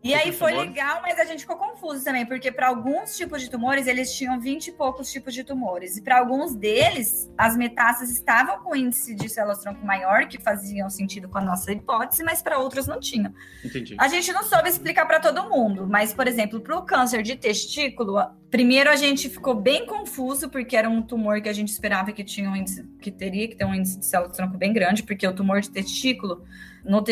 e 0.03 0.13
aí 0.13 0.31
foi 0.31 0.53
legal, 0.53 1.01
mas 1.01 1.19
a 1.19 1.25
gente 1.25 1.41
ficou 1.41 1.57
confuso 1.57 2.03
também, 2.03 2.25
porque 2.25 2.51
para 2.51 2.67
alguns 2.67 3.17
tipos 3.17 3.41
de 3.41 3.49
tumores, 3.49 3.87
eles 3.87 4.13
tinham 4.15 4.39
20 4.39 4.67
e 4.67 4.71
poucos 4.71 5.11
tipos 5.11 5.33
de 5.33 5.43
tumores. 5.43 5.97
E 5.97 6.01
para 6.01 6.19
alguns 6.19 6.55
deles, 6.55 7.29
as 7.37 7.57
metástases 7.57 8.15
estavam 8.15 8.59
com 8.59 8.75
índice 8.75 9.15
de 9.15 9.27
células-tronco 9.27 9.85
maior, 9.85 10.27
que 10.27 10.39
faziam 10.39 10.89
sentido 10.89 11.27
com 11.27 11.39
a 11.39 11.41
nossa 11.41 11.71
hipótese, 11.71 12.23
mas 12.23 12.41
para 12.41 12.59
outros 12.59 12.87
não 12.87 12.99
tinham. 12.99 13.33
Entendi. 13.63 13.95
A 13.97 14.07
gente 14.07 14.31
não 14.31 14.43
soube 14.43 14.69
explicar 14.69 15.05
para 15.05 15.19
todo 15.19 15.49
mundo, 15.49 15.87
mas, 15.87 16.13
por 16.13 16.27
exemplo, 16.27 16.61
para 16.61 16.77
o 16.77 16.83
câncer 16.83 17.23
de 17.23 17.35
testículo, 17.35 18.17
primeiro 18.49 18.89
a 18.89 18.95
gente 18.95 19.29
ficou 19.29 19.55
bem 19.55 19.85
confuso, 19.85 20.49
porque 20.49 20.75
era 20.75 20.89
um 20.89 21.01
tumor 21.01 21.41
que 21.41 21.49
a 21.49 21.53
gente 21.53 21.69
esperava 21.69 22.11
que 22.11 22.23
tinha 22.23 22.49
um 22.49 22.55
índice, 22.55 22.83
que 23.01 23.11
teria 23.11 23.47
que 23.47 23.55
ter 23.55 23.65
um 23.65 23.73
índice 23.73 23.99
de 23.99 24.05
células-tronco 24.05 24.57
bem 24.57 24.73
grande, 24.73 25.03
porque 25.03 25.27
o 25.27 25.33
tumor 25.33 25.61
de 25.61 25.69
testículo 25.69 26.43
no 26.83 27.03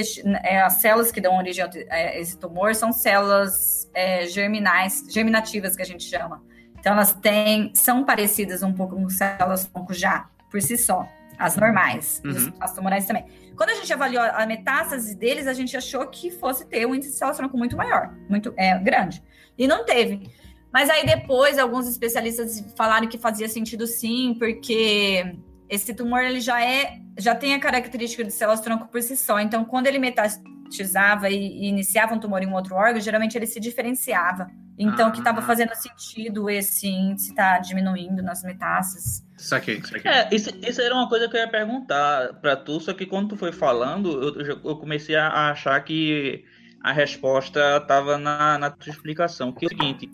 é, 0.43 0.61
as 0.61 0.73
células 0.73 1.11
que 1.11 1.19
dão 1.19 1.37
origem 1.37 1.63
a 1.63 1.69
é, 1.89 2.19
esse 2.19 2.37
tumor 2.37 2.73
são 2.73 2.93
células 2.93 3.89
é, 3.93 4.25
germinais, 4.27 5.03
germinativas 5.09 5.75
que 5.75 5.81
a 5.81 5.85
gente 5.85 6.03
chama. 6.03 6.41
Então 6.79 6.93
elas 6.93 7.13
têm, 7.13 7.71
são 7.73 8.03
parecidas 8.03 8.63
um 8.63 8.71
pouco 8.71 8.95
com 8.95 9.09
células 9.09 9.65
tronco 9.65 9.93
já, 9.93 10.29
por 10.49 10.61
si 10.61 10.77
só, 10.77 11.07
as 11.37 11.57
normais, 11.57 12.21
uhum. 12.23 12.53
as 12.59 12.73
tumorais 12.73 13.05
também. 13.05 13.25
Quando 13.57 13.71
a 13.71 13.75
gente 13.75 13.91
avaliou 13.91 14.23
a 14.23 14.45
metástase 14.45 15.15
deles, 15.15 15.47
a 15.47 15.53
gente 15.53 15.75
achou 15.75 16.05
que 16.07 16.31
fosse 16.31 16.65
ter 16.65 16.85
um 16.85 16.95
índice 16.95 17.11
de 17.11 17.17
células 17.17 17.37
tronco 17.37 17.57
muito 17.57 17.75
maior, 17.75 18.13
muito 18.29 18.53
é, 18.55 18.77
grande. 18.79 19.21
E 19.57 19.67
não 19.67 19.85
teve. 19.85 20.29
Mas 20.75 20.89
aí 20.89 21.05
depois 21.05 21.57
alguns 21.57 21.87
especialistas 21.87 22.61
falaram 22.75 23.07
que 23.07 23.17
fazia 23.17 23.47
sentido 23.47 23.87
sim, 23.87 24.35
porque 24.37 25.33
esse 25.69 25.93
tumor 25.93 26.19
ele 26.21 26.41
já 26.41 26.61
é 26.61 26.99
já 27.17 27.33
tem 27.33 27.53
a 27.53 27.59
característica 27.61 28.25
de 28.25 28.31
células 28.31 28.59
tronco 28.59 28.89
por 28.89 29.01
si 29.01 29.15
só. 29.15 29.39
Então, 29.39 29.63
quando 29.63 29.87
ele 29.87 29.97
metastasizava 29.99 31.29
e, 31.29 31.37
e 31.37 31.67
iniciava 31.67 32.13
um 32.13 32.19
tumor 32.19 32.43
em 32.43 32.47
um 32.47 32.53
outro 32.53 32.75
órgão, 32.75 32.99
geralmente 32.99 33.37
ele 33.37 33.47
se 33.47 33.57
diferenciava. 33.57 34.51
Então, 34.77 35.07
ah, 35.07 35.11
que 35.11 35.19
estava 35.19 35.41
fazendo 35.41 35.73
sentido 35.75 36.49
esse 36.49 36.89
índice 36.89 37.29
estar 37.29 37.53
tá 37.53 37.59
diminuindo 37.59 38.21
nas 38.21 38.43
metástases. 38.43 39.25
Saquei, 39.37 39.81
saquei. 39.81 40.11
É, 40.11 40.27
isso, 40.35 40.49
isso 40.61 40.81
era 40.81 40.93
uma 40.93 41.07
coisa 41.07 41.29
que 41.29 41.37
eu 41.37 41.39
ia 41.39 41.47
perguntar 41.47 42.33
para 42.41 42.57
tu, 42.57 42.81
só 42.81 42.93
que 42.93 43.05
quando 43.05 43.29
tu 43.29 43.37
foi 43.37 43.53
falando, 43.53 44.41
eu, 44.41 44.59
eu 44.61 44.75
comecei 44.75 45.15
a 45.15 45.51
achar 45.51 45.81
que 45.85 46.43
a 46.85 46.91
resposta 46.91 47.77
estava 47.77 48.17
na, 48.17 48.59
na 48.59 48.69
tua 48.69 48.91
explicação. 48.91 49.51
Que 49.51 49.65
é 49.65 49.67
o 49.67 49.69
seguinte, 49.69 50.07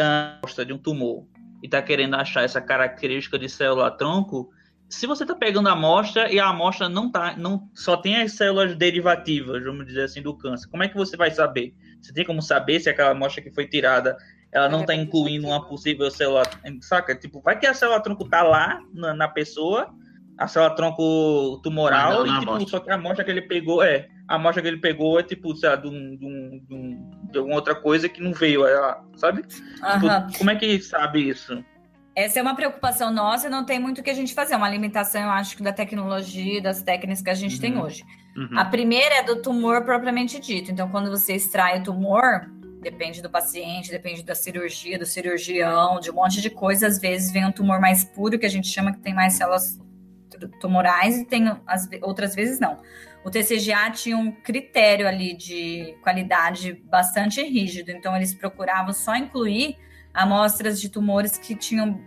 a 0.00 0.32
resposta 0.32 0.64
de 0.64 0.72
um 0.72 0.78
tumor 0.78 1.26
e 1.62 1.66
está 1.66 1.82
querendo 1.82 2.14
achar 2.14 2.42
essa 2.42 2.60
característica 2.60 3.38
de 3.38 3.48
célula-tronco, 3.48 4.50
se 4.88 5.06
você 5.06 5.22
está 5.22 5.34
pegando 5.36 5.68
a 5.68 5.72
amostra 5.72 6.32
e 6.32 6.40
a 6.40 6.48
amostra 6.48 6.88
não 6.88 7.10
tá, 7.10 7.36
não 7.36 7.68
só 7.74 7.96
tem 7.96 8.20
as 8.20 8.32
células 8.32 8.74
derivativas, 8.74 9.62
vamos 9.62 9.86
dizer 9.86 10.02
assim, 10.02 10.20
do 10.20 10.36
câncer, 10.36 10.68
como 10.68 10.82
é 10.82 10.88
que 10.88 10.96
você 10.96 11.16
vai 11.16 11.30
saber? 11.30 11.74
Você 12.02 12.12
tem 12.12 12.24
como 12.24 12.42
saber 12.42 12.80
se 12.80 12.90
aquela 12.90 13.10
amostra 13.10 13.42
que 13.42 13.52
foi 13.52 13.68
tirada, 13.68 14.16
ela 14.50 14.68
não 14.68 14.80
está 14.80 14.94
incluindo 14.94 15.46
uma 15.46 15.64
possível 15.68 16.10
célula, 16.10 16.42
saca? 16.80 17.14
Tipo, 17.14 17.40
vai 17.40 17.58
que 17.58 17.66
a 17.66 17.74
célula 17.74 18.02
tronco 18.02 18.28
tá 18.28 18.42
lá 18.42 18.80
na, 18.92 19.14
na 19.14 19.28
pessoa, 19.28 19.94
a 20.36 20.48
célula 20.48 20.74
tronco 20.74 21.60
tumoral, 21.62 22.26
não, 22.26 22.36
e 22.36 22.40
tipo, 22.40 22.68
só 22.68 22.80
que 22.80 22.90
a 22.90 22.96
amostra 22.96 23.24
que 23.24 23.30
ele 23.30 23.42
pegou 23.42 23.84
é, 23.84 24.08
a 24.30 24.36
amostra 24.36 24.62
que 24.62 24.68
ele 24.68 24.76
pegou 24.76 25.18
é 25.18 25.24
tipo, 25.24 25.56
sei 25.56 25.68
lá, 25.68 25.74
de, 25.74 25.88
um, 25.88 26.16
de, 26.16 26.24
um, 26.24 26.64
de, 26.64 26.74
um, 26.74 27.10
de 27.32 27.36
alguma 27.38 27.56
outra 27.56 27.74
coisa 27.74 28.08
que 28.08 28.22
não 28.22 28.32
veio, 28.32 28.64
ela, 28.64 29.04
sabe? 29.16 29.42
Tipo, 29.42 30.38
como 30.38 30.50
é 30.52 30.54
que 30.54 30.80
sabe 30.80 31.28
isso? 31.28 31.64
Essa 32.14 32.38
é 32.38 32.42
uma 32.42 32.54
preocupação 32.54 33.12
nossa 33.12 33.48
e 33.48 33.50
não 33.50 33.64
tem 33.66 33.80
muito 33.80 34.00
o 34.00 34.04
que 34.04 34.10
a 34.10 34.14
gente 34.14 34.32
fazer. 34.32 34.54
É 34.54 34.56
uma 34.56 34.70
limitação, 34.70 35.20
eu 35.20 35.30
acho, 35.30 35.60
da 35.64 35.72
tecnologia, 35.72 36.62
das 36.62 36.80
técnicas 36.80 37.22
que 37.22 37.30
a 37.30 37.34
gente 37.34 37.56
uhum. 37.56 37.60
tem 37.60 37.78
hoje. 37.78 38.04
Uhum. 38.36 38.56
A 38.56 38.64
primeira 38.64 39.16
é 39.16 39.22
do 39.24 39.42
tumor 39.42 39.84
propriamente 39.84 40.38
dito. 40.38 40.70
Então, 40.70 40.88
quando 40.88 41.10
você 41.10 41.34
extrai 41.34 41.80
o 41.80 41.82
tumor, 41.82 42.48
depende 42.80 43.20
do 43.20 43.28
paciente, 43.28 43.90
depende 43.90 44.22
da 44.22 44.36
cirurgia, 44.36 44.96
do 44.96 45.06
cirurgião, 45.06 45.98
de 45.98 46.08
um 46.08 46.14
monte 46.14 46.40
de 46.40 46.50
coisa. 46.50 46.86
Às 46.86 47.00
vezes 47.00 47.32
vem 47.32 47.46
um 47.46 47.52
tumor 47.52 47.80
mais 47.80 48.04
puro, 48.04 48.38
que 48.38 48.46
a 48.46 48.50
gente 48.50 48.68
chama 48.68 48.92
que 48.92 49.00
tem 49.00 49.12
mais 49.12 49.32
células 49.32 49.76
tumorais, 50.60 51.18
e 51.18 51.24
tem 51.24 51.48
as, 51.66 51.88
outras 52.02 52.32
vezes 52.32 52.60
não. 52.60 52.78
O 53.24 53.30
TCGA 53.30 53.90
tinha 53.90 54.16
um 54.16 54.32
critério 54.32 55.06
ali 55.06 55.36
de 55.36 55.96
qualidade 56.02 56.72
bastante 56.84 57.42
rígido, 57.42 57.90
então 57.90 58.16
eles 58.16 58.34
procuravam 58.34 58.92
só 58.92 59.14
incluir 59.14 59.76
amostras 60.12 60.80
de 60.80 60.88
tumores 60.88 61.36
que 61.36 61.54
tinham 61.54 62.00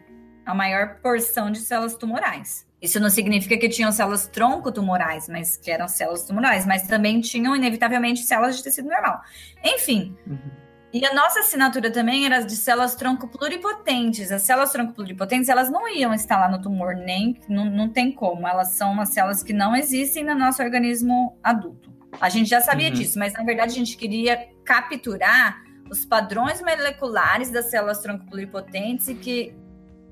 a 0.46 0.54
maior 0.54 1.00
porção 1.02 1.52
de 1.52 1.60
células 1.60 1.96
tumorais. 1.96 2.68
Isso 2.82 3.00
não 3.00 3.10
significa 3.10 3.58
que 3.58 3.70
tinham 3.70 3.92
células 3.94 4.28
tronco-tumorais, 4.28 5.30
mas 5.30 5.56
que 5.56 5.72
eram 5.72 5.88
células 5.88 6.26
tumorais, 6.26 6.66
mas 6.66 6.86
também 6.86 7.22
tinham, 7.22 7.56
inevitavelmente, 7.56 8.24
células 8.24 8.58
de 8.58 8.64
tecido 8.64 8.90
normal. 8.90 9.22
Enfim. 9.64 10.18
Uhum. 10.28 10.63
E 10.94 11.04
a 11.04 11.12
nossa 11.12 11.40
assinatura 11.40 11.90
também 11.90 12.24
era 12.24 12.42
de 12.42 12.56
células 12.56 12.94
tronco 12.94 13.28
pluripotentes. 13.28 14.32
As 14.32 14.44
células 14.44 14.72
tronco 14.72 14.94
pluripotentes, 14.94 15.50
elas 15.50 15.68
não 15.68 15.90
iam 15.90 16.14
instalar 16.14 16.52
no 16.52 16.62
tumor, 16.62 16.96
nem 16.96 17.40
não, 17.50 17.66
não 17.66 17.90
tem 17.90 18.12
como. 18.12 18.48
Elas 18.48 18.74
são 18.74 18.92
umas 18.92 19.10
células 19.10 19.42
que 19.42 19.54
não 19.54 19.76
existem 19.76 20.24
no 20.24 20.36
nosso 20.36 20.62
organismo 20.62 21.36
adulto. 21.42 21.92
A 22.22 22.30
gente 22.30 22.48
já 22.48 22.62
sabia 22.62 22.90
uhum. 22.90 22.94
disso, 22.94 23.18
mas 23.18 23.34
na 23.34 23.44
verdade 23.44 23.72
a 23.72 23.76
gente 23.76 23.98
queria 23.98 24.50
capturar 24.64 25.64
os 25.90 26.06
padrões 26.06 26.62
moleculares 26.62 27.50
das 27.50 27.72
células 27.72 28.00
tronco 28.00 28.28
pluripotentes 28.28 29.08
e 29.08 29.16
que 29.16 29.56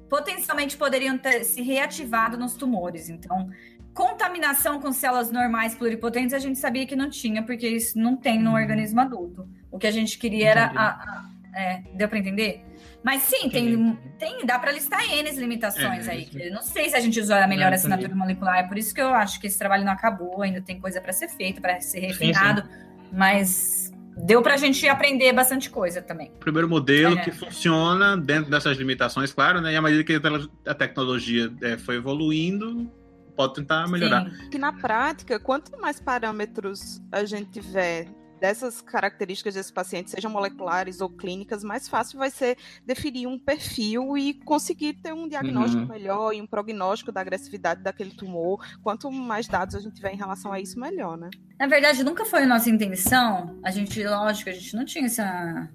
potencialmente 0.10 0.78
poderiam 0.78 1.16
ter 1.16 1.44
se 1.44 1.62
reativado 1.62 2.38
nos 2.38 2.56
tumores. 2.56 3.08
Então, 3.08 3.52
contaminação 3.94 4.82
com 4.82 4.92
células 4.92 5.32
normais 5.32 5.76
pluripotentes 5.76 6.34
a 6.34 6.40
gente 6.40 6.58
sabia 6.58 6.88
que 6.88 6.96
não 6.96 7.08
tinha, 7.08 7.44
porque 7.44 7.68
isso 7.68 8.00
não 8.00 8.18
tem 8.18 8.40
no 8.40 8.50
uhum. 8.50 8.56
organismo 8.56 9.00
adulto. 9.00 9.48
O 9.72 9.80
que 9.80 9.88
a 9.88 9.92
gente 9.92 10.18
queria 10.18 10.50
era. 10.50 10.66
A, 10.66 10.88
a, 10.90 11.26
é, 11.54 11.84
deu 11.94 12.08
para 12.08 12.18
entender? 12.18 12.64
Mas 13.04 13.24
sim, 13.24 13.50
tem, 13.50 13.98
tem, 14.20 14.46
dá 14.46 14.60
para 14.60 14.72
listar 14.72 15.04
N 15.12 15.30
limitações 15.32 16.08
é, 16.08 16.12
aí. 16.12 16.26
Que 16.26 16.50
não 16.50 16.62
sei 16.62 16.90
se 16.90 16.96
a 16.96 17.00
gente 17.00 17.20
usou 17.20 17.36
a 17.36 17.48
melhor 17.48 17.74
assinatura 17.74 18.14
molecular, 18.14 18.60
é 18.60 18.64
por 18.64 18.78
isso 18.78 18.94
que 18.94 19.02
eu 19.02 19.10
acho 19.10 19.40
que 19.40 19.48
esse 19.48 19.58
trabalho 19.58 19.84
não 19.84 19.92
acabou, 19.92 20.42
ainda 20.42 20.62
tem 20.62 20.80
coisa 20.80 21.02
para 21.02 21.12
ser 21.12 21.28
feita, 21.28 21.60
para 21.60 21.82
ser 21.82 22.00
refinado, 22.00 22.62
sim, 22.62 22.68
sim. 22.68 23.08
mas 23.12 23.92
deu 24.16 24.42
para 24.42 24.54
a 24.54 24.58
gente 24.58 24.88
aprender 24.88 25.34
bastante 25.34 25.70
coisa 25.70 26.02
também. 26.02 26.32
Primeiro 26.40 26.70
modelo 26.70 27.18
é. 27.18 27.22
que 27.22 27.32
funciona 27.32 28.16
dentro 28.16 28.52
dessas 28.52 28.78
limitações, 28.78 29.34
claro, 29.34 29.62
né? 29.62 29.74
E 29.74 29.76
à 29.76 29.82
medida 29.82 30.04
que 30.04 30.22
a 30.68 30.74
tecnologia 30.76 31.52
é, 31.64 31.78
foi 31.78 31.96
evoluindo, 31.96 32.92
pode 33.36 33.56
tentar 33.56 33.88
melhorar. 33.88 34.30
Sim. 34.30 34.50
Que 34.52 34.60
na 34.60 34.74
prática, 34.74 35.40
quanto 35.40 35.76
mais 35.80 36.00
parâmetros 36.00 37.02
a 37.12 37.26
gente 37.26 37.50
tiver 37.50 38.08
dessas 38.42 38.82
características 38.82 39.54
desses 39.54 39.72
pacientes, 39.72 40.12
sejam 40.12 40.32
moleculares 40.32 41.00
ou 41.00 41.08
clínicas, 41.08 41.64
mais 41.64 41.88
fácil 41.88 42.18
vai 42.18 42.32
ser 42.32 42.58
definir 42.84 43.28
um 43.28 43.38
perfil 43.38 44.18
e 44.18 44.34
conseguir 44.34 44.94
ter 44.94 45.14
um 45.14 45.28
diagnóstico 45.28 45.84
uhum. 45.84 45.88
melhor 45.88 46.34
e 46.34 46.42
um 46.42 46.48
prognóstico 46.48 47.12
da 47.12 47.22
agressividade 47.22 47.84
daquele 47.84 48.10
tumor. 48.10 48.66
Quanto 48.82 49.12
mais 49.12 49.48
dados 49.48 49.76
a 49.76 49.80
gente 49.80 49.94
tiver 49.94 50.12
em 50.12 50.18
relação 50.18 50.52
a 50.52 50.60
isso, 50.60 50.80
melhor, 50.80 51.16
né? 51.16 51.30
Na 51.60 51.68
verdade, 51.68 52.04
nunca 52.04 52.26
foi 52.26 52.42
a 52.42 52.48
nossa 52.48 52.68
intenção. 52.68 53.60
A 53.64 53.70
gente, 53.70 54.04
lógico, 54.04 54.50
a 54.50 54.54
gente 54.54 54.76
não 54.76 54.86
tinha 54.86 55.06
essa 55.06 55.70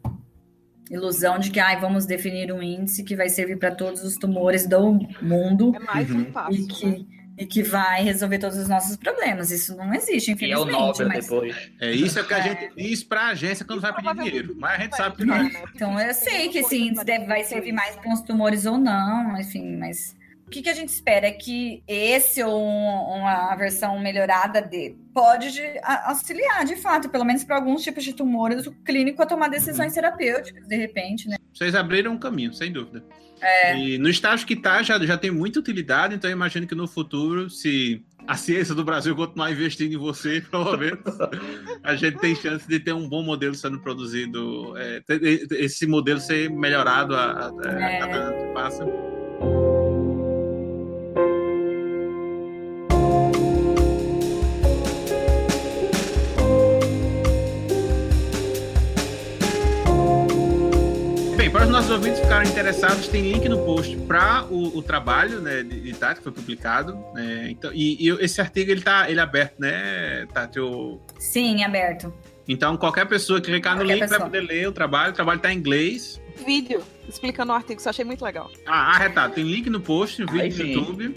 ilusão 0.90 1.38
de 1.38 1.52
que 1.52 1.60
ai, 1.60 1.80
vamos 1.80 2.04
definir 2.04 2.52
um 2.52 2.60
índice 2.60 3.04
que 3.04 3.14
vai 3.14 3.28
servir 3.28 3.58
para 3.58 3.72
todos 3.76 4.02
os 4.02 4.16
tumores 4.16 4.66
do 4.66 4.98
mundo. 5.22 5.72
É 5.72 5.78
mais 5.78 6.10
um 6.10 6.24
passo. 6.32 6.52
E 6.52 6.66
que, 6.66 6.86
né? 6.86 7.06
E 7.38 7.44
que 7.44 7.62
vai 7.62 8.02
resolver 8.02 8.38
todos 8.38 8.56
os 8.56 8.68
nossos 8.68 8.96
problemas. 8.96 9.50
Isso 9.50 9.76
não 9.76 9.92
existe, 9.94 10.32
infelizmente. 10.32 10.70
E 10.70 10.74
é 10.74 10.78
o 10.78 10.86
Nobel 10.86 11.08
mas... 11.08 11.24
depois. 11.24 11.70
É 11.80 11.90
isso 11.92 12.18
é 12.18 12.22
o 12.22 12.26
que 12.26 12.34
a 12.34 12.40
gente 12.40 12.64
é. 12.64 12.70
diz 12.76 13.02
para 13.02 13.22
a 13.22 13.28
agência 13.28 13.64
quando 13.64 13.80
vai 13.80 13.94
pedir 13.94 14.14
dinheiro, 14.14 14.56
mas 14.58 14.78
a 14.78 14.82
gente 14.82 14.96
sabe 14.96 15.16
que 15.16 15.24
não. 15.24 15.36
É. 15.36 15.64
Então 15.74 16.00
eu 16.00 16.14
sei 16.14 16.48
que 16.48 16.58
esse 16.58 16.76
índice 16.76 17.04
deve, 17.04 17.26
vai 17.26 17.44
servir 17.44 17.72
mais 17.72 17.94
para 17.96 18.12
os 18.12 18.22
tumores 18.22 18.64
ou 18.64 18.78
não, 18.78 19.38
enfim, 19.38 19.76
mas 19.76 20.16
o 20.46 20.50
que, 20.50 20.62
que, 20.62 20.68
a 20.68 20.74
gente 20.74 20.90
espera 20.90 21.26
é 21.26 21.32
que 21.32 21.82
esse 21.88 22.40
ou 22.40 22.62
um, 22.62 23.18
uma 23.18 23.56
versão 23.56 23.98
melhorada 23.98 24.62
dele 24.62 24.96
pode 25.12 25.60
auxiliar, 26.04 26.64
de 26.64 26.76
fato, 26.76 27.08
pelo 27.08 27.24
menos 27.24 27.42
para 27.42 27.56
alguns 27.56 27.82
tipos 27.82 28.04
de 28.04 28.12
tumores, 28.12 28.64
o 28.64 28.72
clínico 28.72 29.20
a 29.20 29.26
tomar 29.26 29.48
decisões 29.48 29.88
uhum. 29.88 29.94
terapêuticas, 29.94 30.68
de 30.68 30.76
repente, 30.76 31.28
né? 31.28 31.35
Vocês 31.56 31.74
abriram 31.74 32.12
um 32.12 32.18
caminho, 32.18 32.52
sem 32.52 32.70
dúvida. 32.70 33.02
É. 33.40 33.78
E 33.78 33.98
no 33.98 34.10
estágio 34.10 34.46
que 34.46 34.52
está, 34.52 34.82
já, 34.82 34.98
já 34.98 35.16
tem 35.16 35.30
muita 35.30 35.58
utilidade, 35.58 36.14
então 36.14 36.28
eu 36.28 36.36
imagino 36.36 36.66
que 36.66 36.74
no 36.74 36.86
futuro, 36.86 37.48
se 37.48 38.04
a 38.26 38.36
ciência 38.36 38.74
do 38.74 38.84
Brasil 38.84 39.16
continuar 39.16 39.50
investindo 39.50 39.94
em 39.94 39.96
você, 39.96 40.42
pelo 40.50 40.76
menos, 40.76 41.00
a 41.82 41.96
gente 41.96 42.18
tem 42.18 42.34
chance 42.34 42.68
de 42.68 42.78
ter 42.78 42.92
um 42.92 43.08
bom 43.08 43.22
modelo 43.22 43.54
sendo 43.54 43.80
produzido, 43.80 44.74
é, 44.76 45.02
esse 45.52 45.86
modelo 45.86 46.20
ser 46.20 46.50
melhorado 46.50 47.16
a, 47.16 47.24
a, 47.24 47.46
a 47.48 47.98
cada 48.00 48.16
ano 48.16 48.46
que 48.48 48.52
passa. 48.52 49.15
Os 61.66 61.72
nossos 61.72 61.90
ouvintes 61.90 62.20
ficaram 62.20 62.48
interessados, 62.48 63.08
tem 63.08 63.32
link 63.32 63.48
no 63.48 63.58
post 63.64 63.96
para 64.06 64.44
o, 64.44 64.78
o, 64.78 64.82
trabalho 64.82 65.40
né, 65.40 65.64
de, 65.64 65.80
de 65.80 65.92
Tati, 65.94 66.18
que 66.18 66.22
foi 66.22 66.32
publicado. 66.32 66.96
Né, 67.12 67.48
então, 67.50 67.72
e, 67.74 68.06
e, 68.06 68.10
esse 68.24 68.40
artigo 68.40 68.70
ele 68.70 68.80
tá 68.80 69.10
ele 69.10 69.18
é 69.18 69.22
aberto, 69.22 69.58
né, 69.58 70.26
Tati? 70.32 70.60
O... 70.60 71.00
Sim, 71.18 71.64
aberto. 71.64 72.14
Então, 72.46 72.76
qualquer 72.76 73.06
pessoa 73.06 73.40
que 73.40 73.50
clicar 73.50 73.74
no 73.74 73.80
qualquer 73.80 73.94
link 73.94 74.02
pessoa. 74.02 74.20
vai 74.20 74.28
poder 74.28 74.40
ler 74.42 74.68
o 74.68 74.72
trabalho. 74.72 75.10
O 75.10 75.14
trabalho 75.14 75.38
está 75.38 75.52
em 75.52 75.58
inglês. 75.58 76.20
Vídeo 76.46 76.80
explicando 77.08 77.50
o 77.50 77.54
artigo, 77.56 77.80
isso 77.80 77.88
eu 77.88 77.90
achei 77.90 78.04
muito 78.04 78.24
legal. 78.24 78.48
Ah, 78.64 78.94
arretado. 78.94 79.34
Tem 79.34 79.44
link 79.44 79.68
no 79.68 79.80
post, 79.80 80.24
vídeo 80.24 80.40
Ai, 80.40 80.48
no 80.50 80.66
YouTube. 80.66 81.14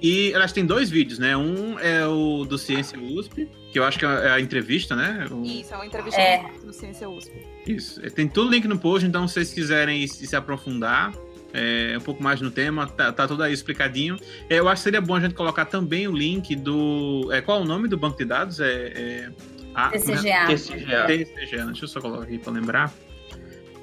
E 0.00 0.30
elas 0.32 0.52
têm 0.52 0.64
dois 0.64 0.88
vídeos, 0.88 1.18
né? 1.18 1.36
Um 1.36 1.78
é 1.80 2.06
o 2.06 2.44
do 2.44 2.56
Ciência 2.56 2.98
USP, 2.98 3.48
que 3.72 3.78
eu 3.78 3.84
acho 3.84 3.98
que 3.98 4.04
é 4.04 4.30
a 4.30 4.40
entrevista, 4.40 4.96
né? 4.96 5.26
O... 5.30 5.42
Isso, 5.44 5.72
é 5.72 5.76
uma 5.76 5.86
entrevista 5.86 6.20
é. 6.20 6.44
do 6.64 6.72
Ciência 6.72 7.08
USP. 7.08 7.32
Isso. 7.66 8.00
Tem 8.10 8.28
tudo 8.28 8.50
link 8.50 8.66
no 8.66 8.78
post, 8.78 9.06
então 9.06 9.26
se 9.28 9.34
vocês 9.34 9.52
quiserem 9.52 10.06
se 10.06 10.34
aprofundar 10.34 11.12
é, 11.52 11.94
um 11.96 12.00
pouco 12.00 12.22
mais 12.22 12.40
no 12.40 12.50
tema, 12.50 12.86
tá, 12.86 13.12
tá 13.12 13.26
tudo 13.26 13.42
aí 13.42 13.52
explicadinho. 13.52 14.16
É, 14.48 14.58
eu 14.58 14.68
acho 14.68 14.80
que 14.80 14.84
seria 14.84 15.00
bom 15.00 15.14
a 15.14 15.20
gente 15.20 15.34
colocar 15.34 15.64
também 15.64 16.06
o 16.08 16.12
link 16.12 16.54
do. 16.56 17.28
É, 17.32 17.40
qual 17.40 17.60
é 17.60 17.62
o 17.62 17.66
nome 17.66 17.88
do 17.88 17.96
banco 17.96 18.18
de 18.18 18.24
dados? 18.24 18.60
É, 18.60 18.92
é 18.94 19.30
a, 19.74 19.90
TCGA. 19.90 20.46
TCGA. 20.46 21.06
TCGA. 21.06 21.66
Deixa 21.66 21.84
eu 21.84 21.88
só 21.88 22.00
colocar 22.00 22.24
aqui 22.24 22.38
para 22.38 22.52
lembrar. 22.52 22.92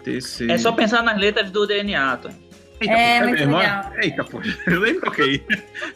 TC... 0.03 0.49
É 0.49 0.57
só 0.57 0.71
pensar 0.71 1.03
nas 1.03 1.19
letras 1.19 1.51
do 1.51 1.65
DNA, 1.67 2.17
Tony. 2.17 2.46
Eita, 2.79 2.93
é, 2.93 3.21
muito 3.21 3.45
legal. 3.45 3.91
Eita, 3.97 4.23
pô, 4.23 4.41
eu 4.67 4.79
nem 4.79 4.99
toquei. 4.99 5.43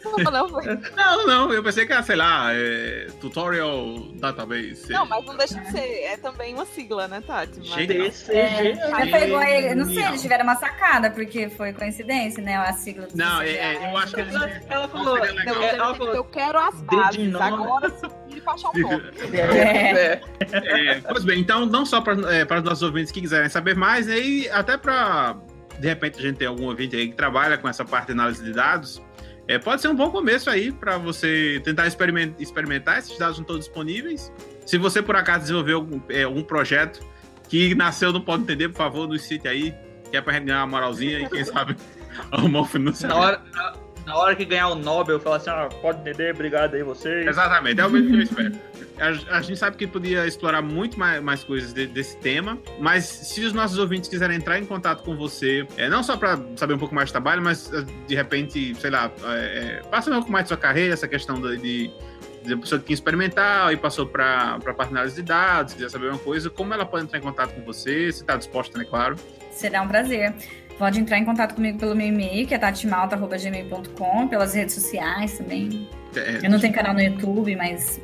Não, 0.04 0.30
não, 0.30 0.48
não, 0.96 1.26
não, 1.26 1.52
eu 1.52 1.62
pensei 1.62 1.86
que 1.86 1.92
era, 1.92 2.02
sei 2.02 2.16
lá, 2.16 2.52
é, 2.52 3.06
Tutorial 3.20 3.98
Database. 4.14 4.90
Não, 4.90 5.06
mas 5.06 5.24
não 5.24 5.36
deixa 5.36 5.60
de 5.60 5.70
ser, 5.70 6.02
é 6.04 6.16
também 6.16 6.54
uma 6.54 6.66
sigla, 6.66 7.06
né, 7.06 7.22
Tati? 7.24 7.60
Mas... 7.68 8.28
É, 8.28 8.72
é, 8.72 9.74
não 9.74 9.84
sei, 9.84 10.04
eles 10.04 10.22
tiveram 10.22 10.44
uma 10.44 10.56
sacada, 10.56 11.10
porque 11.10 11.48
foi 11.50 11.72
coincidência, 11.72 12.42
né, 12.42 12.56
a 12.56 12.72
sigla. 12.72 13.06
Não, 13.14 13.40
é, 13.42 13.50
é, 13.50 13.92
eu 13.92 13.96
acho 13.96 14.14
que 14.14 14.20
eles... 14.20 14.34
Ela 14.68 14.88
falou, 14.88 15.18
não, 15.18 15.62
ela 15.62 15.94
falou, 15.94 16.14
eu 16.14 16.24
quero 16.24 16.58
as 16.58 16.80
bases, 16.82 17.34
agora 17.34 17.90
sim, 17.90 18.40
baixar 18.44 18.70
o 18.70 18.78
nome. 18.78 19.02
É. 19.32 20.20
É, 20.50 21.00
pois 21.00 21.24
bem, 21.24 21.40
então, 21.40 21.64
não 21.64 21.86
só 21.86 22.00
para 22.00 22.14
é, 22.34 22.42
os 22.42 22.62
nossos 22.62 22.82
ouvintes 22.82 23.12
que 23.12 23.20
quiserem 23.20 23.48
saber 23.48 23.76
mais, 23.76 24.08
e 24.08 24.48
até 24.50 24.76
para 24.76 25.36
de 25.82 25.88
repente 25.88 26.18
a 26.20 26.22
gente 26.22 26.36
tem 26.36 26.46
algum 26.46 26.66
ouvinte 26.66 26.94
aí 26.94 27.08
que 27.08 27.16
trabalha 27.16 27.58
com 27.58 27.68
essa 27.68 27.84
parte 27.84 28.06
de 28.06 28.12
análise 28.12 28.42
de 28.42 28.52
dados, 28.52 29.02
é, 29.48 29.58
pode 29.58 29.82
ser 29.82 29.88
um 29.88 29.96
bom 29.96 30.10
começo 30.10 30.48
aí 30.48 30.70
para 30.70 30.96
você 30.96 31.60
tentar 31.64 31.88
experimentar, 31.88 32.40
experimentar. 32.40 32.98
Esses 32.98 33.18
dados 33.18 33.36
não 33.38 33.42
estão 33.42 33.58
disponíveis. 33.58 34.32
Se 34.64 34.78
você 34.78 35.02
por 35.02 35.16
acaso 35.16 35.40
desenvolveu 35.40 35.78
algum, 35.78 36.00
é, 36.08 36.22
algum 36.22 36.44
projeto 36.44 37.04
que 37.48 37.74
nasceu 37.74 38.12
não 38.12 38.20
pode 38.20 38.44
entender, 38.44 38.68
por 38.68 38.76
favor, 38.76 39.08
nos 39.08 39.22
cite 39.22 39.48
aí, 39.48 39.74
que 40.08 40.16
é 40.16 40.20
para 40.20 40.38
ganhar 40.38 40.60
uma 40.60 40.68
moralzinha 40.68 41.18
e 41.18 41.28
quem 41.28 41.44
sabe 41.44 41.76
arrumar 42.30 42.60
um 42.60 42.64
financiamento. 42.64 43.18
Na 43.18 43.26
hora, 43.26 43.42
na, 43.52 43.72
na 44.06 44.16
hora 44.16 44.36
que 44.36 44.44
ganhar 44.44 44.68
o 44.68 44.76
Nobel, 44.76 45.18
falar 45.18 45.36
assim, 45.36 45.50
ah, 45.50 45.68
pode 45.82 45.98
entender, 46.00 46.32
obrigado 46.32 46.74
aí 46.74 46.84
vocês. 46.84 47.26
Exatamente, 47.26 47.80
é 47.80 47.84
o 47.84 47.90
mesmo 47.90 48.08
que 48.08 48.16
eu 48.16 48.22
espero. 48.22 48.52
A, 49.02 49.38
a, 49.38 49.42
gente 49.42 49.58
sabe 49.58 49.76
que 49.76 49.84
podia 49.84 50.26
explorar 50.28 50.62
muito 50.62 50.96
mais, 50.96 51.20
mais 51.20 51.42
coisas 51.42 51.72
de, 51.72 51.88
desse 51.88 52.16
tema, 52.18 52.56
mas 52.78 53.04
se 53.04 53.44
os 53.44 53.52
nossos 53.52 53.76
ouvintes 53.76 54.08
quiserem 54.08 54.36
entrar 54.36 54.60
em 54.60 54.64
contato 54.64 55.02
com 55.02 55.16
você, 55.16 55.66
é, 55.76 55.88
não 55.88 56.04
só 56.04 56.16
para 56.16 56.38
saber 56.54 56.74
um 56.74 56.78
pouco 56.78 56.94
mais 56.94 57.08
do 57.08 57.12
trabalho, 57.12 57.42
mas 57.42 57.72
é, 57.72 57.84
de 58.06 58.14
repente, 58.14 58.76
sei 58.76 58.90
lá, 58.90 59.10
é, 59.24 59.80
é, 59.80 59.82
passa 59.88 60.08
um 60.08 60.14
pouco 60.14 60.30
mais 60.30 60.44
de 60.44 60.48
sua 60.48 60.56
carreira, 60.56 60.94
essa 60.94 61.08
questão 61.08 61.40
de, 61.40 61.56
de 61.58 61.90
a 62.52 62.56
pessoa 62.56 62.80
que 62.80 62.86
quer 62.86 62.94
experimentar 62.94 63.72
e 63.72 63.76
passou 63.76 64.06
para 64.06 64.58
a 64.64 64.84
de 64.84 64.90
análise 64.90 65.16
de 65.16 65.22
dados, 65.22 65.74
quiser 65.74 65.90
saber 65.90 66.08
uma 66.08 66.18
coisa, 66.18 66.48
como 66.48 66.72
ela 66.72 66.86
pode 66.86 67.04
entrar 67.04 67.18
em 67.18 67.22
contato 67.22 67.54
com 67.54 67.62
você, 67.62 68.12
se 68.12 68.20
está 68.20 68.36
disposta, 68.36 68.78
né, 68.78 68.84
claro. 68.84 69.16
Será 69.50 69.82
um 69.82 69.88
prazer. 69.88 70.32
Pode 70.78 70.98
entrar 70.98 71.18
em 71.18 71.24
contato 71.24 71.54
comigo 71.54 71.78
pelo 71.78 71.94
meu 71.94 72.06
e-mail, 72.06 72.46
que 72.46 72.54
é 72.54 72.58
tatimalta.gmail.com, 72.58 74.28
pelas 74.28 74.54
redes 74.54 74.74
sociais 74.74 75.38
também. 75.38 75.88
É, 76.16 76.40
eu 76.44 76.50
não 76.50 76.58
tenho 76.58 76.72
canal 76.72 76.94
no 76.94 77.00
YouTube, 77.00 77.54
mas. 77.56 78.00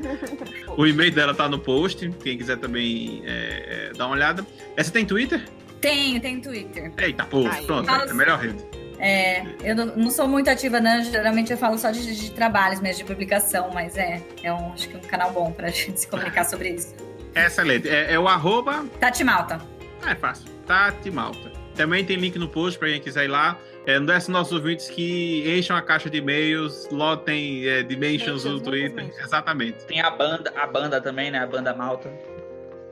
o 0.76 0.86
e-mail 0.86 1.12
dela 1.12 1.34
tá 1.34 1.48
no 1.48 1.58
post, 1.58 2.10
quem 2.22 2.36
quiser 2.36 2.58
também 2.58 3.22
é, 3.24 3.90
é, 3.90 3.96
dar 3.96 4.06
uma 4.06 4.14
olhada. 4.14 4.46
Essa 4.76 4.90
tem 4.90 5.04
Twitter? 5.04 5.42
Tenho, 5.80 6.20
tenho 6.20 6.42
Twitter. 6.42 6.92
Eita, 6.98 7.24
pô, 7.24 7.44
pronto, 7.66 7.90
é 7.90 8.10
a 8.10 8.14
melhor 8.14 8.38
rede. 8.38 8.62
É, 8.98 9.46
eu 9.64 9.74
não, 9.74 9.86
não 9.96 10.10
sou 10.10 10.28
muito 10.28 10.50
ativa, 10.50 10.78
não. 10.78 11.02
Geralmente 11.02 11.50
eu 11.50 11.56
falo 11.56 11.78
só 11.78 11.90
de, 11.90 12.14
de 12.14 12.30
trabalhos 12.32 12.80
mesmo, 12.80 12.98
de 12.98 13.04
publicação, 13.04 13.70
mas 13.72 13.96
é, 13.96 14.22
é 14.42 14.52
um, 14.52 14.74
acho 14.74 14.88
que 14.88 14.96
um 14.96 15.00
canal 15.00 15.32
bom 15.32 15.50
pra 15.52 15.68
gente 15.72 16.00
se 16.00 16.06
comunicar 16.06 16.44
sobre 16.44 16.70
isso. 16.70 16.94
Excelente. 17.34 17.88
É, 17.88 18.12
é 18.12 18.18
o 18.18 18.28
arroba. 18.28 18.84
Tati 18.98 19.24
Malta. 19.24 19.58
É 20.06 20.14
fácil. 20.14 20.46
Tati 20.66 21.10
Malta. 21.10 21.50
Também 21.74 22.04
tem 22.04 22.16
link 22.16 22.38
no 22.38 22.48
post 22.48 22.78
para 22.78 22.88
quem 22.88 23.00
quiser 23.00 23.24
ir 23.24 23.28
lá. 23.28 23.58
É, 23.86 23.98
não 23.98 24.06
desce 24.06 24.30
nossos 24.30 24.52
ouvintes 24.52 24.88
que 24.88 25.44
enchem 25.58 25.74
a 25.74 25.80
caixa 25.80 26.10
de 26.10 26.18
e-mails, 26.18 26.88
lotem 26.90 27.66
é, 27.66 27.82
dimensions 27.82 28.44
no 28.44 28.60
Twitter. 28.60 29.10
Exatamente. 29.18 29.84
Tem 29.86 30.00
a 30.00 30.10
banda, 30.10 30.52
a 30.54 30.66
banda 30.66 31.00
também, 31.00 31.30
né? 31.30 31.38
A 31.38 31.46
banda 31.46 31.74
Malta. 31.74 32.10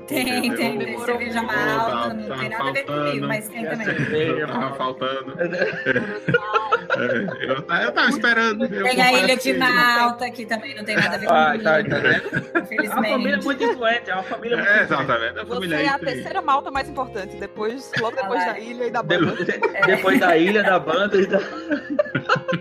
Tem, 0.07 0.55
tem. 0.55 0.79
tem 0.79 0.99
cerveja 1.05 1.43
malta, 1.43 2.15
não 2.15 2.39
tem 2.39 2.49
nada 2.49 2.71
a 2.71 2.73
ver 2.73 2.85
comigo, 2.85 3.27
mas 3.27 3.47
tem 3.49 3.65
também. 3.67 3.87
Cerveja 3.87 4.47
tava 4.47 4.75
faltando. 4.75 5.37
É, 6.99 7.45
eu, 7.45 7.65
eu 7.87 7.93
tava 7.93 8.09
esperando. 8.11 8.69
Tem 8.69 9.01
a 9.01 9.13
Ilha 9.13 9.37
de 9.37 9.53
Malta, 9.55 10.31
que 10.31 10.45
também 10.47 10.75
não 10.75 10.85
tem 10.85 10.97
nada 10.97 11.15
a 11.15 11.19
ver 11.19 11.27
Ah, 11.31 11.47
comigo. 11.47 11.65
tá, 11.65 11.83
tá 11.85 11.99
vendo? 11.99 12.27
Infelizmente. 12.65 12.87
É 12.87 12.89
uma 12.89 13.09
família 13.09 13.37
muito 13.43 13.65
influente, 13.65 14.11
é 14.11 14.15
uma 14.15 14.23
família 14.23 14.57
muito 14.57 14.69
É, 14.69 14.83
influente. 14.85 14.93
exatamente. 15.03 15.39
A 15.39 15.45
Você 15.45 15.75
é 15.75 15.89
a 15.89 15.99
terceira 15.99 16.43
malta 16.43 16.71
mais 16.71 16.89
importante, 16.89 17.37
depois, 17.37 17.91
logo 18.01 18.17
depois 18.17 18.45
da 18.45 18.59
ilha 18.59 18.85
e 18.87 18.91
da 18.91 19.03
banda. 19.03 19.33
Depois, 19.45 19.87
depois 19.87 20.21
da 20.21 20.37
ilha, 20.37 20.63
da 20.63 20.79
banda 20.79 21.17
e 21.17 21.27
da. 21.27 21.39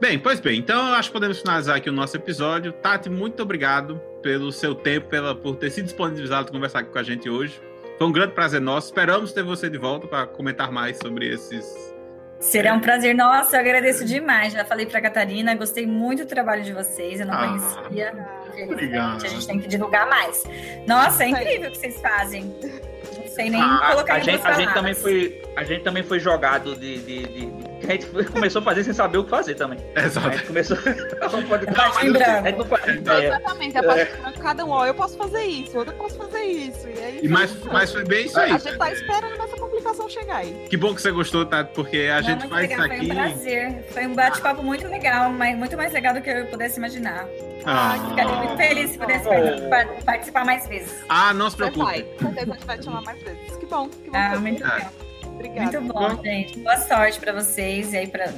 Bem, 0.00 0.18
pois 0.18 0.38
bem, 0.40 0.58
então 0.58 0.88
eu 0.88 0.94
acho 0.94 1.08
que 1.08 1.12
podemos 1.14 1.38
finalizar 1.40 1.76
aqui 1.76 1.88
o 1.88 1.92
nosso 1.92 2.16
episódio. 2.16 2.72
Tati, 2.72 3.08
muito 3.08 3.42
obrigado 3.42 3.98
pelo 4.22 4.52
seu 4.52 4.74
tempo, 4.74 5.08
pela, 5.08 5.34
por 5.34 5.56
ter 5.56 5.70
se 5.70 5.80
disponibilizado 5.80 6.44
para 6.46 6.52
conversar 6.52 6.80
aqui 6.80 6.90
com 6.90 6.98
a 6.98 7.02
gente 7.02 7.30
hoje. 7.30 7.58
Foi 7.96 8.06
um 8.06 8.12
grande 8.12 8.32
prazer 8.34 8.60
nosso. 8.60 8.88
Esperamos 8.88 9.32
ter 9.32 9.42
você 9.42 9.70
de 9.70 9.78
volta 9.78 10.06
para 10.06 10.26
comentar 10.26 10.70
mais 10.70 10.98
sobre 10.98 11.28
esses. 11.32 11.93
Será 12.44 12.74
um 12.74 12.80
prazer. 12.80 13.14
Nossa, 13.14 13.56
eu 13.56 13.60
agradeço 13.60 14.04
demais. 14.04 14.52
Já 14.52 14.64
falei 14.64 14.84
pra 14.86 15.00
Catarina, 15.00 15.54
gostei 15.54 15.86
muito 15.86 16.24
do 16.24 16.28
trabalho 16.28 16.62
de 16.62 16.72
vocês. 16.72 17.18
Eu 17.20 17.26
não 17.26 17.34
Ah, 17.34 17.46
conhecia. 17.48 18.12
obrigado. 18.70 19.24
A 19.24 19.28
gente 19.28 19.46
tem 19.46 19.58
que 19.58 19.66
divulgar 19.68 20.08
mais. 20.08 20.44
Nossa, 20.86 21.24
é 21.24 21.28
incrível 21.28 21.68
o 21.68 21.72
que 21.72 21.78
vocês 21.78 22.00
fazem. 22.00 22.54
Não 23.16 23.26
sei 23.28 23.50
nem 23.50 23.60
A, 23.62 23.90
colocar 23.92 24.14
a 24.14 24.18
em 24.20 24.24
gente, 24.24 24.46
a 24.46 24.52
gente 24.52 24.74
também 24.74 24.94
foi, 24.94 25.42
a 25.56 25.64
gente 25.64 25.82
também 25.84 26.02
foi 26.02 26.18
jogado 26.20 26.74
de, 26.76 26.98
de, 26.98 27.22
de- 27.26 27.46
de- 27.46 27.86
A 27.88 27.92
gente 27.92 28.06
foi- 28.06 28.24
começou 28.24 28.60
a 28.60 28.64
fazer 28.64 28.82
sem 28.84 28.92
saber 28.94 29.18
o 29.18 29.24
que 29.24 29.30
fazer 29.30 29.54
também. 29.54 29.78
A 29.94 30.00
Exato. 30.02 30.30
gente 30.32 30.46
começou. 30.46 30.76
Não 31.32 31.42
pode. 31.44 31.66
A 31.68 32.02
gente 32.02 32.58
não 32.58 32.64
faz 32.66 32.88
ideia. 32.88 33.26
Exatamente, 33.28 33.78
a 33.78 33.82
parte 33.82 34.12
de 34.32 34.38
cada 34.40 34.64
um, 34.64 34.70
ó, 34.70 34.86
eu 34.86 34.94
posso 34.94 35.16
fazer 35.16 35.42
isso, 35.44 35.76
outro 35.78 35.92
eu 35.94 35.98
posso 35.98 36.16
fazer 36.16 36.42
isso. 36.44 36.86
E 36.88 36.98
aí, 37.02 37.20
E 37.22 37.28
mas, 37.28 37.54
mas 37.64 37.92
foi 37.92 38.04
bem 38.04 38.26
isso 38.26 38.38
aí. 38.38 38.52
a 38.52 38.58
gente 38.58 38.76
tá 38.78 38.92
esperando 38.92 39.34
essa 39.42 39.56
complicação 39.56 40.08
chegar 40.08 40.36
aí. 40.36 40.66
Que 40.70 40.76
bom 40.76 40.94
que 40.94 41.02
você 41.02 41.10
gostou, 41.10 41.44
Tati, 41.44 41.72
porque 41.74 42.08
a 42.12 42.16
Não, 42.20 42.22
gente 42.28 42.48
faz 42.48 42.68
legal, 42.68 42.86
isso 42.86 42.94
aqui. 42.94 43.06
Foi 43.06 43.10
um 43.10 43.14
prazer. 43.14 43.84
Foi 43.90 44.06
um 44.06 44.14
bate-papo 44.14 44.62
muito 44.62 44.88
legal, 44.88 45.30
mas 45.30 45.56
muito 45.58 45.76
mais 45.76 45.92
legal 45.92 46.14
do 46.14 46.20
que 46.22 46.30
eu 46.30 46.46
pudesse 46.46 46.78
imaginar. 46.78 47.26
Ah. 47.66 47.96
Ficaria 48.10 48.32
muito 48.36 48.56
feliz 48.56 48.90
se 48.90 48.98
pudesse 48.98 49.26
Oh. 49.28 49.68
par- 49.70 49.86
participar 50.04 50.44
mais 50.44 50.66
vezes. 50.68 50.94
Ah, 51.08 51.32
não 51.34 51.48
se 51.50 51.56
Você 51.56 51.70
vai, 51.70 52.02
preocupe. 52.02 52.24
com 52.24 52.34
certeza 52.34 52.50
a 52.50 52.54
gente 52.54 52.66
vai 52.66 52.78
te 52.78 52.84
chamar 52.84 53.02
mais 53.02 53.22
vezes. 53.22 53.56
Que 53.56 53.66
bom, 53.66 53.88
que 53.88 54.10
bom. 54.10 54.16
Ah, 54.18 54.36
muito 54.38 54.64
Ah. 54.64 54.74
legal. 54.74 54.92
Obrigada. 55.34 55.80
Muito 55.80 55.92
bom, 55.92 56.22
gente. 56.22 56.58
Boa 56.58 56.76
sorte 56.78 57.20
pra 57.20 57.32
vocês 57.32 57.92
e 57.92 57.96
aí 57.98 58.06
pra 58.06 58.32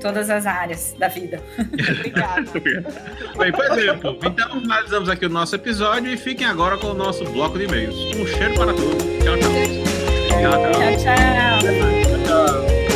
todas 0.00 0.30
as 0.30 0.46
áreas 0.46 0.94
da 0.98 1.08
vida. 1.08 1.40
Obrigada. 1.58 2.50
Bem, 3.38 3.52
pois 3.52 3.78
é, 3.78 3.94
povo. 3.94 4.18
Então, 4.24 4.60
finalizamos 4.60 5.08
aqui 5.08 5.26
o 5.26 5.30
nosso 5.30 5.54
episódio 5.54 6.12
e 6.12 6.16
fiquem 6.16 6.46
agora 6.46 6.76
com 6.76 6.88
o 6.88 6.94
nosso 6.94 7.24
bloco 7.24 7.58
de 7.58 7.64
e-mails. 7.64 7.96
Um 8.16 8.26
cheiro 8.26 8.54
para 8.54 8.72
todos. 8.72 9.02
Tchau, 9.22 9.36
tchau. 9.38 9.50
Tchau, 10.28 10.52
tchau. 10.62 10.72
Tchau, 10.72 11.04
tchau. 11.04 12.30
Olá, 12.30 12.89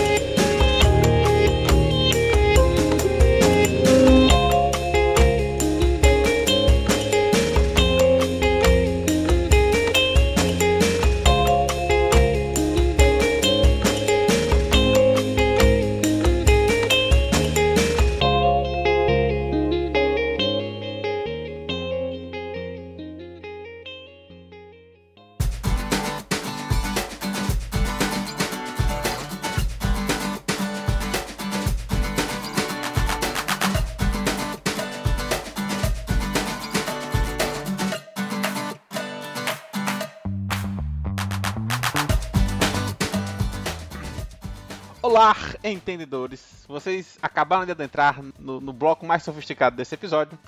entendedores! 45.65 46.65
Vocês 46.69 47.19
acabaram 47.23 47.65
de 47.65 47.73
adentrar 47.73 48.21
no, 48.39 48.61
no 48.61 48.73
bloco 48.73 49.07
mais 49.07 49.23
sofisticado 49.23 49.75
desse 49.77 49.95
episódio, 49.95 50.39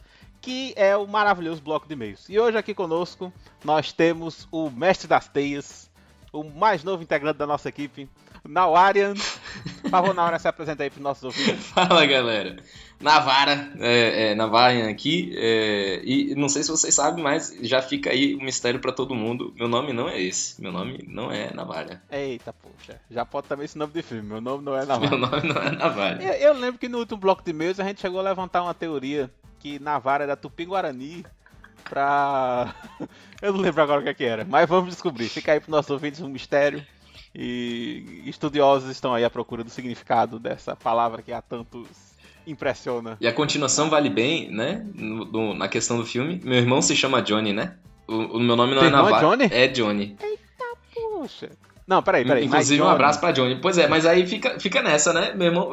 que 0.42 0.74
é 0.76 0.94
o 0.96 1.06
maravilhoso 1.06 1.62
bloco 1.62 1.86
de 1.86 1.94
e-mails. 1.94 2.28
E 2.28 2.38
hoje 2.38 2.58
aqui 2.58 2.74
conosco 2.74 3.32
nós 3.64 3.92
temos 3.92 4.46
o 4.52 4.70
mestre 4.70 5.08
das 5.08 5.26
teias, 5.26 5.90
o 6.32 6.44
mais 6.44 6.84
novo 6.84 7.02
integrante 7.02 7.38
da 7.38 7.46
nossa 7.46 7.68
equipe, 7.68 8.08
Nawarian. 8.48 9.14
Por 9.82 9.90
favor, 9.90 10.14
se 10.40 10.48
apresenta 10.48 10.82
aí 10.82 10.90
para 10.90 10.98
os 10.98 11.02
nossos 11.02 11.24
ouvintes. 11.24 11.66
Fala 11.70 12.04
galera, 12.06 12.56
Navara, 13.00 13.72
é, 13.78 14.30
é, 14.30 14.34
Navarian 14.34 14.88
aqui, 14.88 15.32
é, 15.36 16.00
e 16.04 16.34
não 16.34 16.48
sei 16.48 16.62
se 16.62 16.70
vocês 16.70 16.94
sabem, 16.94 17.22
mas 17.22 17.56
já 17.62 17.82
fica 17.82 18.10
aí 18.10 18.34
um 18.34 18.42
mistério 18.42 18.80
pra 18.80 18.92
todo 18.92 19.14
mundo. 19.14 19.52
Meu 19.56 19.68
nome 19.68 19.92
não 19.92 20.08
é 20.08 20.20
esse, 20.20 20.60
meu 20.60 20.72
nome 20.72 21.04
não 21.06 21.30
é 21.30 21.52
Navara. 21.52 22.02
Eita, 22.10 22.52
poxa, 22.52 23.00
já 23.10 23.24
pode 23.24 23.48
também 23.48 23.66
esse 23.66 23.78
nome 23.78 23.92
de 23.92 24.02
filme, 24.02 24.26
meu 24.26 24.40
nome 24.40 24.64
não 24.64 24.74
é 24.74 24.80
Meu 24.80 24.86
Navarra. 24.86 25.16
nome 25.16 25.48
não 25.48 25.62
é 25.62 25.70
Navara. 25.70 26.22
Eu, 26.22 26.32
eu 26.32 26.52
lembro 26.54 26.78
que 26.78 26.88
no 26.88 26.98
último 26.98 27.18
bloco 27.18 27.44
de 27.44 27.50
e-mails 27.50 27.78
a 27.78 27.84
gente 27.84 28.00
chegou 28.00 28.18
a 28.20 28.22
levantar 28.22 28.62
uma 28.62 28.74
teoria 28.74 29.30
que 29.58 29.78
Navarra 29.78 30.24
era 30.24 30.36
Tupi-Guarani 30.36 31.24
pra... 31.84 32.74
eu 33.42 33.52
não 33.52 33.60
lembro 33.60 33.82
agora 33.82 34.00
o 34.00 34.04
que, 34.04 34.08
é 34.10 34.14
que 34.14 34.24
era, 34.24 34.44
mas 34.44 34.68
vamos 34.68 34.90
descobrir. 34.90 35.28
Fica 35.28 35.52
aí 35.52 35.60
para 35.60 35.70
nossos 35.70 35.90
ouvintes 35.90 36.20
um 36.20 36.28
mistério 36.28 36.84
e 37.38 38.22
estudiosos 38.26 38.90
estão 38.90 39.12
aí 39.12 39.24
à 39.24 39.30
procura 39.30 39.62
do 39.62 39.70
significado 39.70 40.38
dessa 40.38 40.74
palavra 40.74 41.20
que 41.22 41.32
a 41.32 41.42
tantos 41.42 41.86
impressiona. 42.46 43.16
E 43.20 43.26
a 43.28 43.32
continuação 43.32 43.90
vale 43.90 44.08
bem, 44.08 44.50
né? 44.50 44.86
No- 44.94 45.24
no- 45.26 45.54
na 45.54 45.68
questão 45.68 45.98
do 45.98 46.06
filme. 46.06 46.40
Meu 46.44 46.56
irmão 46.58 46.80
se 46.80 46.96
chama 46.96 47.20
Johnny, 47.20 47.52
né? 47.52 47.74
O, 48.08 48.14
o 48.38 48.40
meu 48.40 48.56
nome 48.56 48.72
não 48.74 48.80
Teu 48.82 48.88
é 48.88 48.92
é 48.92 48.96
Navara. 48.96 49.20
Johnny? 49.26 49.48
É 49.52 49.68
Johnny. 49.68 50.16
Poxa. 50.94 51.50
Não, 51.86 52.02
peraí, 52.02 52.24
peraí. 52.24 52.44
Inclusive, 52.46 52.82
um 52.82 52.88
abraço 52.88 53.20
pra 53.20 53.30
Johnny. 53.32 53.56
Pois 53.60 53.78
é, 53.78 53.86
mas 53.86 54.06
aí 54.06 54.26
fica, 54.26 54.58
fica 54.58 54.82
nessa, 54.82 55.12
né? 55.12 55.32
Meu 55.34 55.48
irmão. 55.48 55.70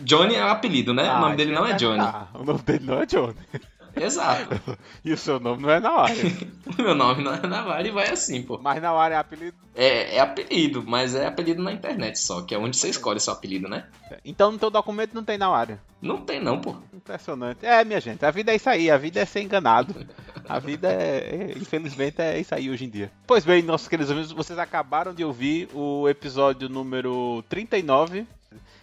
Johnny 0.00 0.34
é 0.34 0.44
o 0.44 0.48
apelido, 0.48 0.92
né? 0.94 1.08
Ah, 1.08 1.18
o 1.18 1.20
nome 1.20 1.36
dele 1.36 1.52
não 1.52 1.64
é 1.66 1.74
Johnny. 1.74 1.98
perguntar. 1.98 2.30
O 2.34 2.44
nome 2.44 2.58
dele 2.60 2.84
não 2.84 3.00
é 3.02 3.06
Johnny. 3.06 3.36
Exato. 4.04 4.60
E 5.04 5.12
o 5.12 5.16
seu 5.16 5.38
nome 5.40 5.62
não 5.62 5.70
é 5.70 5.80
Nawara. 5.80 6.14
Meu 6.78 6.94
nome 6.94 7.22
não 7.22 7.34
é 7.34 7.46
Navara 7.46 7.86
e 7.86 7.90
vai 7.90 8.10
assim, 8.10 8.42
pô. 8.42 8.58
mas 8.62 8.80
Nawara 8.82 9.14
é 9.14 9.18
apelido. 9.18 9.56
É, 9.74 10.16
é 10.16 10.20
apelido, 10.20 10.82
mas 10.86 11.14
é 11.14 11.26
apelido 11.26 11.62
na 11.62 11.72
internet 11.72 12.18
só, 12.18 12.42
que 12.42 12.54
é 12.54 12.58
onde 12.58 12.76
você 12.76 12.88
escolhe 12.88 13.20
seu 13.20 13.32
apelido, 13.32 13.68
né? 13.68 13.86
Então 14.24 14.50
no 14.52 14.58
teu 14.58 14.70
documento 14.70 15.14
não 15.14 15.22
tem 15.24 15.38
Nawara. 15.38 15.80
Não 16.02 16.18
tem 16.18 16.42
não, 16.42 16.60
pô. 16.60 16.76
Impressionante. 16.92 17.64
É, 17.64 17.84
minha 17.84 18.00
gente, 18.00 18.24
a 18.24 18.30
vida 18.30 18.52
é 18.52 18.56
isso 18.56 18.68
aí, 18.68 18.90
a 18.90 18.96
vida 18.98 19.20
é 19.20 19.24
ser 19.24 19.42
enganado. 19.42 19.94
A 20.48 20.58
vida 20.58 20.88
é, 20.88 21.52
é- 21.52 21.58
infelizmente, 21.58 22.20
é 22.20 22.38
isso 22.40 22.54
aí 22.54 22.70
hoje 22.70 22.84
em 22.84 22.88
dia. 22.90 23.10
Pois 23.26 23.44
bem, 23.44 23.62
nossos 23.62 23.88
queridos 23.88 24.10
amigos, 24.10 24.32
vocês 24.32 24.58
acabaram 24.58 25.12
de 25.14 25.24
ouvir 25.24 25.68
o 25.74 26.08
episódio 26.08 26.68
número 26.68 27.42
39. 27.48 28.26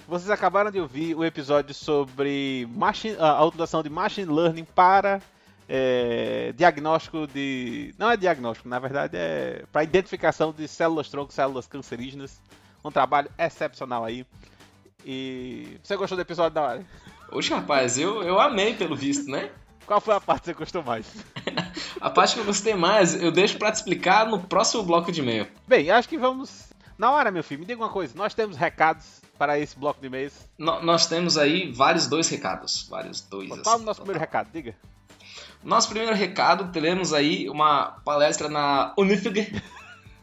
Vocês 0.07 0.29
acabaram 0.29 0.69
de 0.69 0.79
ouvir 0.79 1.15
o 1.15 1.25
episódio 1.25 1.73
sobre 1.73 2.67
machine, 2.71 3.15
a 3.19 3.43
utilização 3.43 3.81
de 3.81 3.89
machine 3.89 4.31
learning 4.31 4.63
para 4.63 5.19
é, 5.67 6.53
diagnóstico 6.55 7.25
de. 7.25 7.93
Não 7.97 8.11
é 8.11 8.17
diagnóstico, 8.17 8.69
na 8.69 8.77
verdade 8.77 9.17
é 9.17 9.63
para 9.71 9.83
identificação 9.83 10.53
de 10.53 10.67
células 10.67 11.09
tronco, 11.09 11.33
células 11.33 11.67
cancerígenas. 11.67 12.39
Um 12.83 12.91
trabalho 12.91 13.31
excepcional 13.37 14.05
aí. 14.05 14.27
E 15.03 15.79
você 15.81 15.95
gostou 15.95 16.15
do 16.15 16.21
episódio 16.21 16.53
da 16.53 16.61
hora? 16.61 16.85
Oxe, 17.31 17.51
rapaz, 17.51 17.97
eu, 17.97 18.21
eu 18.21 18.39
amei 18.39 18.75
pelo 18.75 18.95
visto, 18.95 19.29
né? 19.29 19.49
Qual 19.87 19.99
foi 19.99 20.15
a 20.15 20.21
parte 20.21 20.41
que 20.41 20.45
você 20.47 20.53
gostou 20.53 20.83
mais? 20.83 21.05
A 22.01 22.09
parte 22.09 22.35
que 22.35 22.39
eu 22.39 22.45
gostei 22.45 22.75
mais, 22.75 23.19
eu 23.19 23.31
deixo 23.31 23.57
pra 23.57 23.71
te 23.71 23.75
explicar 23.75 24.27
no 24.27 24.39
próximo 24.39 24.83
bloco 24.83 25.11
de 25.11 25.21
e-mail. 25.21 25.47
Bem, 25.67 25.89
acho 25.89 26.07
que 26.07 26.17
vamos. 26.17 26.69
Na 26.97 27.11
hora, 27.11 27.31
meu 27.31 27.43
filho, 27.43 27.61
me 27.61 27.65
diga 27.65 27.81
uma 27.81 27.89
coisa. 27.89 28.13
Nós 28.15 28.33
temos 28.35 28.57
recados 28.57 29.21
para 29.37 29.59
esse 29.59 29.77
bloco 29.77 29.99
de 30.01 30.07
e-mails. 30.07 30.33
No- 30.57 30.81
nós 30.81 31.07
temos 31.07 31.37
aí 31.37 31.71
vários 31.71 32.07
dois 32.07 32.27
recados. 32.29 32.87
Vários 32.89 33.21
dois. 33.21 33.49
Qual 33.49 33.75
assim, 33.75 33.83
o 33.83 33.85
nosso 33.85 34.01
primeiro 34.01 34.19
recado? 34.19 34.49
Diga. 34.51 34.75
Nosso 35.63 35.89
primeiro 35.89 36.15
recado, 36.15 36.71
teremos 36.71 37.11
aí 37.13 37.49
uma 37.49 37.97
palestra 38.05 38.47
na 38.47 38.93
Unifig 38.97 39.51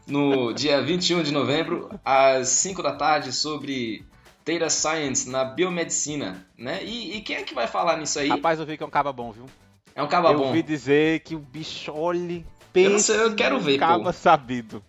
no 0.07 0.53
dia 0.55 0.81
21 0.83 1.23
de 1.23 1.33
novembro, 1.33 1.89
às 2.05 2.49
5 2.49 2.83
da 2.83 2.93
tarde, 2.95 3.33
sobre 3.33 4.05
Data 4.47 4.71
Science 4.71 5.29
na 5.29 5.45
biomedicina, 5.45 6.47
né? 6.57 6.83
E, 6.85 7.17
e 7.17 7.21
quem 7.23 7.37
é 7.37 7.43
que 7.43 7.55
vai 7.55 7.67
falar 7.67 7.97
nisso 7.97 8.19
aí? 8.21 8.29
Rapaz, 8.29 8.61
eu 8.61 8.67
vi 8.67 8.77
que 8.77 8.83
é 8.83 8.87
um 8.87 8.91
caba 8.91 9.13
bom, 9.13 9.33
viu? 9.33 9.47
É 9.95 10.03
um 10.03 10.09
caba 10.09 10.31
eu 10.31 10.39
bom. 10.39 10.47
ouvi 10.47 10.63
dizer 10.63 11.21
que 11.21 11.35
o 11.35 11.39
bicho, 11.41 11.93
olhe, 11.93 12.47
Eu 12.75 12.91
não 12.91 12.99
sei, 12.99 13.17
eu 13.21 13.35
quero 13.35 13.59
ver, 13.61 13.79
caba 13.79 14.05
pô. 14.05 14.13
sabido. 14.13 14.83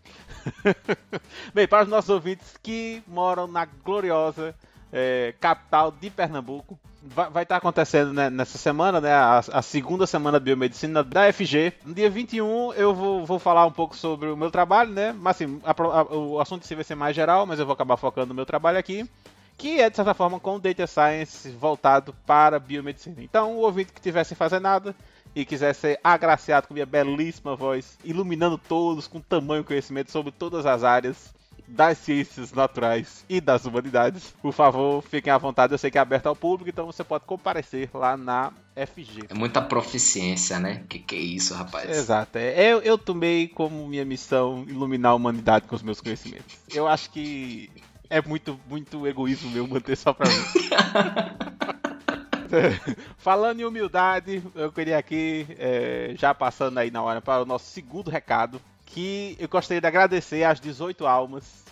Bem, 1.53 1.67
para 1.67 1.83
os 1.83 1.89
nossos 1.89 2.09
ouvintes 2.09 2.57
que 2.61 3.03
moram 3.07 3.47
na 3.47 3.65
gloriosa 3.65 4.55
eh, 4.91 5.33
capital 5.39 5.91
de 5.91 6.09
Pernambuco, 6.09 6.79
vai, 7.01 7.29
vai 7.29 7.43
estar 7.43 7.57
acontecendo 7.57 8.13
né, 8.13 8.29
nessa 8.29 8.57
semana, 8.57 8.99
né, 9.01 9.13
a, 9.13 9.39
a 9.39 9.61
segunda 9.61 10.05
semana 10.07 10.39
de 10.39 10.45
biomedicina 10.45 11.03
da 11.03 11.27
FG. 11.31 11.73
No 11.85 11.93
dia 11.93 12.09
21 12.09 12.73
eu 12.73 12.93
vou, 12.93 13.25
vou 13.25 13.39
falar 13.39 13.65
um 13.65 13.71
pouco 13.71 13.95
sobre 13.95 14.29
o 14.29 14.37
meu 14.37 14.51
trabalho, 14.51 14.91
né, 14.91 15.13
mas 15.13 15.37
assim, 15.37 15.61
a 15.63 15.71
a- 15.71 16.03
o 16.15 16.39
assunto 16.39 16.67
vai 16.75 16.83
ser 16.83 16.95
mais 16.95 17.15
geral, 17.15 17.45
mas 17.45 17.59
eu 17.59 17.65
vou 17.65 17.73
acabar 17.73 17.97
focando 17.97 18.27
no 18.29 18.33
meu 18.35 18.45
trabalho 18.45 18.77
aqui. 18.77 19.07
Que 19.57 19.79
é, 19.79 19.89
de 19.89 19.95
certa 19.95 20.13
forma, 20.15 20.39
com 20.39 20.59
Data 20.59 20.87
Science 20.87 21.49
voltado 21.51 22.13
para 22.25 22.59
biomedicina. 22.59 23.21
Então, 23.21 23.53
o 23.55 23.59
ouvinte 23.59 23.93
que 23.93 23.99
estiver 23.99 24.23
sem 24.23 24.35
fazer 24.35 24.59
nada 24.59 24.95
e 25.35 25.45
quiser 25.45 25.73
ser 25.73 25.99
agraciado 26.03 26.67
com 26.67 26.73
minha 26.73 26.85
belíssima 26.85 27.55
voz, 27.55 27.97
iluminando 28.03 28.57
todos 28.57 29.07
com 29.07 29.19
tamanho 29.19 29.63
conhecimento 29.63 30.11
sobre 30.11 30.31
todas 30.31 30.65
as 30.65 30.83
áreas 30.83 31.33
das 31.67 31.97
ciências 31.97 32.51
naturais 32.51 33.25
e 33.27 33.39
das 33.39 33.65
humanidades, 33.65 34.33
por 34.41 34.53
favor, 34.53 35.01
fiquem 35.01 35.31
à 35.31 35.37
vontade. 35.37 35.73
Eu 35.73 35.77
sei 35.77 35.89
que 35.89 35.97
é 35.97 36.01
aberto 36.01 36.27
ao 36.27 36.35
público, 36.35 36.69
então 36.69 36.85
você 36.85 37.03
pode 37.03 37.25
comparecer 37.25 37.89
lá 37.93 38.17
na 38.17 38.51
FG. 38.75 39.27
É 39.29 39.33
muita 39.33 39.61
proficiência, 39.61 40.59
né? 40.59 40.83
Que 40.89 40.99
que 40.99 41.15
é 41.15 41.19
isso, 41.19 41.53
rapaz? 41.53 41.89
Exato. 41.89 42.37
É, 42.37 42.73
eu, 42.73 42.81
eu 42.81 42.97
tomei 42.97 43.47
como 43.47 43.87
minha 43.87 44.05
missão 44.05 44.65
iluminar 44.67 45.13
a 45.13 45.15
humanidade 45.15 45.67
com 45.67 45.75
os 45.75 45.81
meus 45.81 46.01
conhecimentos. 46.01 46.57
Eu 46.73 46.87
acho 46.87 47.09
que 47.09 47.69
é 48.09 48.21
muito, 48.21 48.59
muito 48.69 49.07
egoísmo 49.07 49.49
meu 49.49 49.67
manter 49.67 49.95
só 49.95 50.13
pra 50.13 50.27
mim. 50.27 50.35
Falando 53.17 53.59
em 53.59 53.65
humildade, 53.65 54.43
eu 54.55 54.71
queria 54.71 54.97
aqui, 54.97 55.47
é, 55.57 56.13
já 56.17 56.33
passando 56.33 56.77
aí 56.77 56.91
na 56.91 57.01
hora 57.01 57.21
para 57.21 57.41
o 57.41 57.45
nosso 57.45 57.65
segundo 57.65 58.09
recado, 58.09 58.61
que 58.85 59.35
eu 59.39 59.47
gostaria 59.47 59.81
de 59.81 59.87
agradecer 59.87 60.43
às 60.43 60.59
18 60.59 61.05
almas 61.05 61.63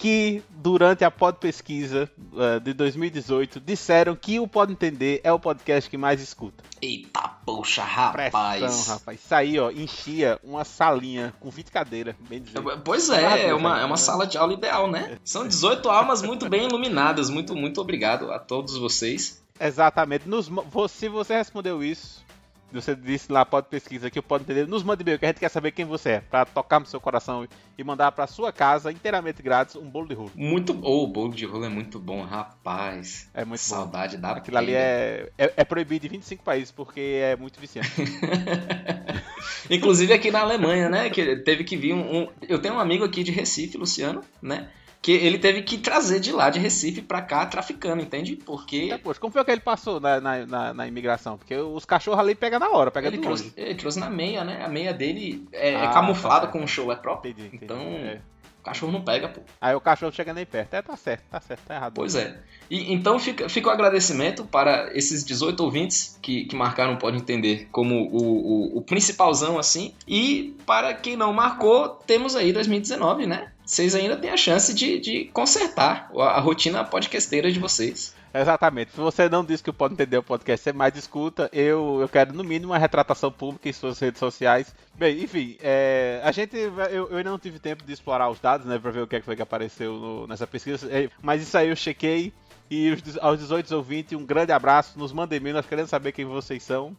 que 0.00 0.42
durante 0.48 1.04
a 1.04 1.10
pod 1.10 1.36
pesquisa 1.38 2.10
eh, 2.38 2.58
de 2.60 2.72
2018 2.72 3.60
disseram 3.60 4.16
que 4.16 4.40
o 4.40 4.48
Pode 4.48 4.72
Entender 4.72 5.20
é 5.22 5.30
o 5.30 5.38
podcast 5.38 5.90
que 5.90 5.98
mais 5.98 6.22
escuta. 6.22 6.64
Eita, 6.80 7.20
poxa, 7.44 7.84
rapaz. 7.84 8.32
Pressão, 8.32 8.94
rapaz. 8.94 9.20
Isso 9.22 9.34
aí, 9.34 9.58
ó, 9.58 9.70
enchia 9.70 10.40
uma 10.42 10.64
salinha 10.64 11.34
com 11.38 11.50
20 11.50 11.70
cadeiras, 11.70 12.14
bem 12.18 12.40
dizer. 12.40 12.62
Pois 12.82 13.10
é, 13.10 13.48
é 13.48 13.54
uma, 13.54 13.74
aí, 13.74 13.82
é 13.82 13.84
uma 13.84 13.90
né? 13.90 13.96
sala 13.98 14.26
de 14.26 14.38
aula 14.38 14.54
ideal, 14.54 14.90
né? 14.90 15.18
São 15.22 15.46
18 15.46 15.86
almas 15.90 16.22
muito 16.22 16.48
bem 16.48 16.64
iluminadas. 16.64 17.28
Muito, 17.28 17.54
muito 17.54 17.78
obrigado 17.78 18.32
a 18.32 18.38
todos 18.38 18.78
vocês. 18.78 19.39
Exatamente. 19.60 20.28
Nos, 20.28 20.50
se 20.90 21.08
você 21.08 21.34
respondeu 21.36 21.84
isso, 21.84 22.24
você 22.72 22.94
disse 22.94 23.30
lá, 23.32 23.44
pode 23.44 23.66
pesquisa 23.68 24.08
que 24.10 24.18
eu 24.18 24.22
pode 24.22 24.44
entender, 24.44 24.66
nos 24.66 24.82
mande 24.84 25.02
e-mail, 25.02 25.18
que 25.18 25.24
a 25.24 25.28
gente 25.28 25.40
quer 25.40 25.48
saber 25.50 25.72
quem 25.72 25.84
você 25.84 26.10
é, 26.10 26.20
pra 26.20 26.44
tocar 26.44 26.78
no 26.78 26.86
seu 26.86 27.00
coração 27.00 27.46
e 27.76 27.82
mandar 27.82 28.12
pra 28.12 28.26
sua 28.28 28.52
casa, 28.52 28.92
inteiramente 28.92 29.42
grátis, 29.42 29.74
um 29.76 29.90
bolo 29.90 30.06
de 30.06 30.14
rolo. 30.14 30.30
Muito. 30.36 30.78
Oh, 30.82 31.02
o 31.04 31.06
bolo 31.08 31.34
de 31.34 31.44
rolo 31.44 31.64
é 31.64 31.68
muito 31.68 31.98
bom, 31.98 32.22
rapaz. 32.22 33.28
É 33.34 33.44
muito 33.44 33.60
bom. 33.60 33.66
Saudade 33.66 34.16
da 34.16 34.30
Aquilo 34.32 34.56
ali 34.56 34.68
pega. 34.68 34.78
é, 34.78 35.32
é, 35.36 35.52
é 35.56 35.64
proibido 35.64 36.06
em 36.06 36.10
25 36.10 36.44
países, 36.44 36.70
porque 36.70 37.00
é 37.00 37.34
muito 37.36 37.58
viciante. 37.60 37.90
Inclusive 39.68 40.12
aqui 40.12 40.30
na 40.30 40.40
Alemanha, 40.40 40.88
né? 40.88 41.10
Que 41.10 41.36
teve 41.36 41.64
que 41.64 41.76
vir 41.76 41.92
um, 41.94 42.22
um- 42.22 42.28
Eu 42.48 42.60
tenho 42.60 42.74
um 42.74 42.80
amigo 42.80 43.04
aqui 43.04 43.22
de 43.22 43.30
Recife, 43.30 43.76
Luciano, 43.78 44.22
né? 44.42 44.68
Ele 45.10 45.38
teve 45.38 45.62
que 45.62 45.78
trazer 45.78 46.20
de 46.20 46.32
lá 46.32 46.50
de 46.50 46.58
Recife 46.58 47.02
pra 47.02 47.20
cá 47.22 47.46
traficando, 47.46 48.02
entende? 48.02 48.36
Porque 48.36 48.88
É, 48.92 48.98
poxa, 48.98 49.18
como 49.20 49.32
foi 49.32 49.44
que 49.44 49.50
ele 49.50 49.60
passou 49.60 50.00
na, 50.00 50.20
na, 50.20 50.46
na- 50.46 50.74
na 50.74 50.86
imigração? 50.88 51.36
Porque 51.38 51.54
os 51.56 51.84
cachorros 51.84 52.20
ali 52.20 52.34
pegam 52.34 52.58
na 52.60 52.70
hora, 52.70 52.90
pegam 52.90 53.10
ele 53.10 53.18
trouxe, 53.18 53.44
longe. 53.44 53.54
ele 53.56 53.74
trouxe 53.74 53.98
na 53.98 54.10
meia, 54.10 54.44
né? 54.44 54.62
A 54.64 54.68
meia 54.68 54.92
dele 54.92 55.46
é, 55.52 55.70
é 55.72 55.76
Ah, 55.86 55.88
camuflada 55.90 56.46
tá 56.46 56.52
com 56.52 56.60
um 56.60 56.66
chulé 56.66 56.96
próprio. 56.96 57.30
Entendi, 57.30 57.46
entendi. 57.48 57.64
Então, 57.64 57.78
É. 57.80 58.20
o 58.60 58.62
cachorro 58.62 58.92
não 58.92 59.02
pega, 59.02 59.28
pô. 59.28 59.40
Aí 59.60 59.74
o 59.74 59.80
cachorro 59.80 60.12
chega 60.12 60.32
nem 60.34 60.44
perto. 60.46 60.74
É, 60.74 60.82
tá 60.82 60.96
certo, 60.96 61.22
tá 61.30 61.40
certo, 61.40 61.60
tá 61.66 61.74
errado. 61.74 61.94
Pois 61.94 62.14
é. 62.14 62.38
E, 62.70 62.92
então 62.92 63.18
fica, 63.18 63.48
fica 63.48 63.68
o 63.68 63.72
agradecimento 63.72 64.44
para 64.44 64.90
esses 64.96 65.24
18 65.24 65.58
ouvintes 65.64 66.18
que, 66.22 66.44
que 66.44 66.54
marcaram 66.54 66.96
Pode 66.96 67.16
Entender 67.16 67.68
como 67.72 67.94
o, 67.94 68.74
o, 68.74 68.78
o 68.78 68.82
principalzão, 68.82 69.58
assim. 69.58 69.92
E 70.06 70.54
para 70.66 70.94
quem 70.94 71.16
não 71.16 71.32
marcou, 71.32 71.88
temos 72.06 72.36
aí 72.36 72.52
2019, 72.52 73.26
né? 73.26 73.50
Vocês 73.70 73.94
ainda 73.94 74.16
têm 74.16 74.30
a 74.30 74.36
chance 74.36 74.74
de, 74.74 74.98
de 74.98 75.24
consertar 75.26 76.10
a, 76.18 76.40
rotina 76.40 76.82
podcasteira 76.82 77.52
de 77.52 77.60
vocês. 77.60 78.12
Exatamente. 78.34 78.90
Se 78.90 78.96
você 78.96 79.28
não 79.28 79.44
disse 79.44 79.62
que 79.62 79.72
Pode 79.72 79.94
Entender 79.94 80.18
o 80.18 80.24
podcast 80.24 80.64
você 80.64 80.72
mais 80.72 80.96
escuta, 80.96 81.48
eu, 81.52 81.98
eu 82.00 82.08
quero 82.08 82.32
no 82.32 82.42
mínimo 82.42 82.72
uma 82.72 82.78
retratação 82.78 83.30
pública 83.30 83.68
em 83.68 83.72
suas 83.72 83.96
redes 84.00 84.18
sociais. 84.18 84.74
Bem, 84.96 85.22
enfim, 85.22 85.56
é, 85.62 86.20
a 86.24 86.32
gente. 86.32 86.56
Eu, 86.56 87.08
eu 87.10 87.16
ainda 87.18 87.30
não 87.30 87.38
tive 87.38 87.60
tempo 87.60 87.84
de 87.84 87.92
explorar 87.92 88.28
os 88.28 88.40
dados, 88.40 88.66
né? 88.66 88.76
Pra 88.76 88.90
ver 88.90 89.02
o 89.02 89.06
que, 89.06 89.14
é 89.14 89.20
que 89.20 89.24
foi 89.26 89.36
que 89.36 89.42
apareceu 89.42 89.92
no- 89.92 90.26
nessa 90.26 90.48
pesquisa. 90.48 90.88
é, 90.90 91.08
Mas 91.22 91.40
isso 91.40 91.56
aí 91.56 91.68
eu 91.68 91.76
chequei. 91.76 92.32
E 92.68 92.90
os, 92.90 93.18
aos 93.18 93.38
18 93.38 93.72
ouvintes, 93.76 94.18
um 94.18 94.26
grande 94.26 94.50
abraço. 94.50 94.98
Nos 94.98 95.12
mandem 95.12 95.36
e-mail, 95.38 95.54
nós 95.54 95.66
queremos 95.66 95.90
saber 95.90 96.10
quem 96.10 96.24
vocês 96.24 96.60
são. 96.64 96.96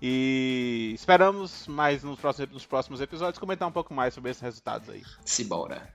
E 0.00 0.92
esperamos 0.94 1.66
mais 1.66 2.04
nos 2.04 2.18
próximos, 2.20 2.50
nos 2.52 2.66
próximos 2.66 3.00
episódios 3.00 3.38
comentar 3.38 3.66
um 3.66 3.72
pouco 3.72 3.92
mais 3.92 4.14
sobre 4.14 4.30
esses 4.30 4.42
resultados 4.42 4.88
aí. 4.88 5.02
Simbora. 5.24 5.92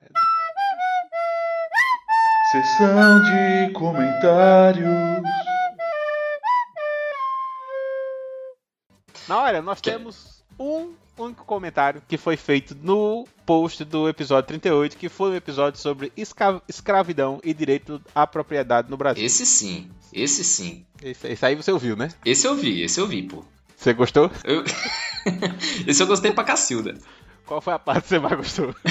Sessão 2.51 3.21
de 3.23 3.73
comentários. 3.73 5.23
Na 9.27 9.37
hora, 9.41 9.61
nós 9.61 9.79
Que- 9.79 9.91
temos 9.91 10.43
um 10.59 10.93
único 11.17 11.45
comentário 11.45 12.01
que 12.07 12.17
foi 12.17 12.35
feito 12.35 12.75
no 12.75 13.25
post 13.45 13.85
do 13.85 14.09
episódio 14.09 14.47
38, 14.49 14.97
que 14.97 15.07
foi 15.07 15.31
um 15.31 15.35
episódio 15.35 15.79
sobre 15.79 16.11
esca- 16.17 16.61
escravidão 16.67 17.39
e 17.43 17.53
direito 17.53 18.01
à 18.13 18.27
propriedade 18.27 18.89
no 18.89 18.97
Brasil. 18.97 19.25
Esse 19.25 19.45
sim, 19.45 19.89
esse 20.11 20.43
sim. 20.43 20.85
Esse, 21.01 21.27
esse 21.29 21.45
aí 21.45 21.55
você 21.55 21.71
ouviu, 21.71 21.95
né? 21.95 22.09
Esse 22.25 22.45
eu 22.45 22.55
vi, 22.55 22.81
esse 22.81 22.99
eu 22.99 23.07
vi, 23.07 23.23
pô. 23.23 23.45
Você 23.83 23.93
gostou? 23.93 24.31
Eu... 24.45 24.63
esse 25.85 26.01
eu 26.01 26.07
gostei 26.07 26.31
pra 26.31 26.45
Cacilda. 26.45 26.93
Qual 27.45 27.59
foi 27.59 27.73
a 27.73 27.79
parte 27.79 28.03
que 28.03 28.07
você 28.09 28.19
mais 28.19 28.37
gostou? 28.37 28.73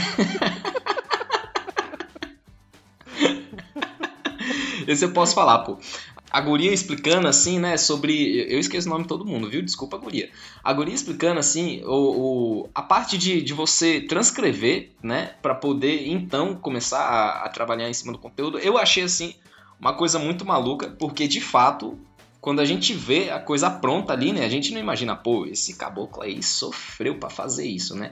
Esse 4.86 5.04
eu 5.04 5.12
posso 5.12 5.34
falar, 5.34 5.60
pô. 5.60 5.78
A 6.30 6.40
guria 6.40 6.72
explicando 6.72 7.28
assim, 7.28 7.58
né, 7.58 7.76
sobre. 7.76 8.52
Eu 8.52 8.58
esqueço 8.58 8.86
o 8.88 8.90
nome 8.90 9.02
de 9.04 9.08
todo 9.08 9.24
mundo, 9.24 9.48
viu? 9.48 9.62
Desculpa, 9.62 9.96
guria. 9.96 10.28
A 10.64 10.72
guria 10.72 10.94
explicando 10.94 11.38
assim, 11.38 11.82
o, 11.84 12.62
o- 12.64 12.70
a 12.74 12.82
parte 12.82 13.16
de, 13.16 13.40
de 13.42 13.52
você 13.54 14.00
transcrever, 14.00 14.90
né, 15.02 15.34
pra 15.40 15.54
poder 15.54 16.08
então 16.08 16.54
começar 16.54 17.00
a, 17.00 17.44
a 17.44 17.48
trabalhar 17.48 17.88
em 17.88 17.94
cima 17.94 18.12
do 18.12 18.18
conteúdo, 18.18 18.58
eu 18.58 18.76
achei 18.76 19.04
assim 19.04 19.34
uma 19.78 19.94
coisa 19.94 20.18
muito 20.18 20.44
maluca, 20.44 20.90
porque 20.98 21.26
de 21.28 21.40
fato, 21.40 21.98
quando 22.42 22.58
a 22.58 22.64
gente 22.64 22.92
vê 22.92 23.30
a 23.30 23.38
coisa 23.38 23.70
pronta 23.70 24.12
ali, 24.12 24.32
né, 24.32 24.44
a 24.44 24.48
gente 24.48 24.72
não 24.74 24.80
imagina, 24.80 25.14
pô, 25.14 25.46
esse 25.46 25.76
caboclo 25.76 26.24
aí 26.24 26.42
sofreu 26.42 27.14
pra 27.14 27.30
fazer 27.30 27.64
isso, 27.64 27.94
né? 27.94 28.10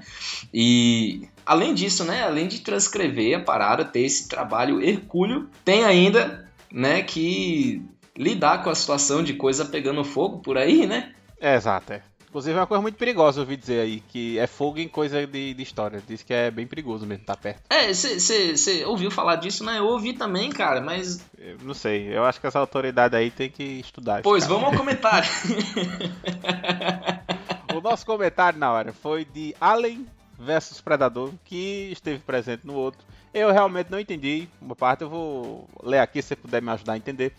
E 0.55 1.28
além 1.44 1.74
disso, 1.74 2.05
né, 2.05 2.23
além 2.23 2.47
de 2.47 2.61
transcrever 2.61 3.36
a 3.36 3.43
parada, 3.43 3.85
ter 3.85 4.02
esse 4.02 4.28
trabalho 4.28 4.81
hercúleo, 4.81 5.51
tem 5.65 5.85
ainda, 5.85 6.48
né, 6.73 7.02
que 7.02 7.82
lidar 8.16 8.62
com 8.62 8.70
a 8.70 8.74
situação 8.74 9.24
de 9.24 9.35
coisa 9.35 9.65
pegando 9.65 10.05
fogo 10.05 10.39
por 10.39 10.57
aí, 10.57 10.86
né? 10.86 11.12
É, 11.40 11.57
exato, 11.57 11.93
é. 11.93 12.02
Inclusive 12.31 12.57
é 12.57 12.61
uma 12.61 12.66
coisa 12.66 12.81
muito 12.81 12.97
perigosa, 12.97 13.39
eu 13.39 13.43
ouvi 13.43 13.57
dizer 13.57 13.81
aí, 13.81 14.01
que 14.01 14.39
é 14.39 14.47
fogo 14.47 14.78
em 14.78 14.89
coisa 14.89 15.27
de, 15.27 15.52
de 15.52 15.62
história. 15.62 16.02
Diz 16.07 16.23
que 16.23 16.32
é 16.32 16.51
bem 16.51 16.66
perigoso 16.66 17.05
mesmo, 17.05 17.24
tá 17.24 17.36
perto. 17.36 17.62
É, 17.69 17.93
você 17.93 18.85
ouviu 18.86 19.11
falar 19.11 19.36
disso, 19.36 19.65
né? 19.65 19.78
Eu 19.78 19.86
ouvi 19.86 20.12
também, 20.12 20.51
cara, 20.51 20.81
mas. 20.81 21.20
Eu 21.36 21.59
não 21.62 21.74
sei, 21.74 22.16
eu 22.16 22.24
acho 22.24 22.40
que 22.40 22.47
essa 22.47 22.59
autoridade 22.59 23.16
aí 23.16 23.31
tem 23.31 23.51
que 23.51 23.62
estudar. 23.62 24.23
Pois, 24.23 24.44
cara. 24.44 24.55
vamos 24.55 24.73
ao 24.73 24.78
comentário. 24.78 25.28
O 27.74 27.81
nosso 27.81 28.05
comentário 28.05 28.59
na 28.59 28.70
hora 28.70 28.93
foi 28.93 29.24
de 29.24 29.55
Alien 29.61 30.07
versus 30.39 30.81
Predador, 30.81 31.32
que 31.44 31.90
esteve 31.93 32.19
presente 32.19 32.66
no 32.66 32.74
outro. 32.74 33.01
Eu 33.32 33.52
realmente 33.52 33.90
não 33.90 34.01
entendi. 34.01 34.48
Uma 34.61 34.74
parte 34.74 35.02
eu 35.02 35.09
vou 35.09 35.69
ler 35.82 36.01
aqui 36.01 36.20
se 36.20 36.28
você 36.28 36.36
puder 36.36 36.61
me 36.61 36.70
ajudar 36.73 36.94
a 36.94 36.97
entender. 36.97 37.32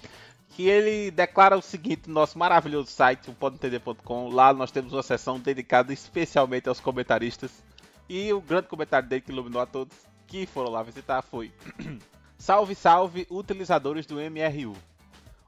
Que 0.62 0.70
ele 0.70 1.10
declara 1.10 1.58
o 1.58 1.62
seguinte 1.62 2.04
no 2.08 2.14
nosso 2.14 2.38
maravilhoso 2.38 2.92
site, 2.92 3.32
o 3.32 3.34
podentender.com. 3.34 4.30
Lá 4.30 4.54
nós 4.54 4.70
temos 4.70 4.94
uma 4.94 5.02
seção 5.02 5.40
dedicada 5.40 5.92
especialmente 5.92 6.70
aos 6.70 6.80
comentaristas. 6.80 7.64
E 8.08 8.32
o 8.32 8.40
grande 8.40 8.68
comentário 8.68 9.10
dele 9.10 9.24
que 9.24 9.32
iluminou 9.32 9.60
a 9.60 9.66
todos 9.66 9.98
que 10.28 10.46
foram 10.46 10.70
lá 10.70 10.84
visitar 10.84 11.24
foi: 11.24 11.52
Salve, 12.38 12.76
salve, 12.76 13.26
utilizadores 13.32 14.06
do 14.06 14.18
MRU. 14.18 14.78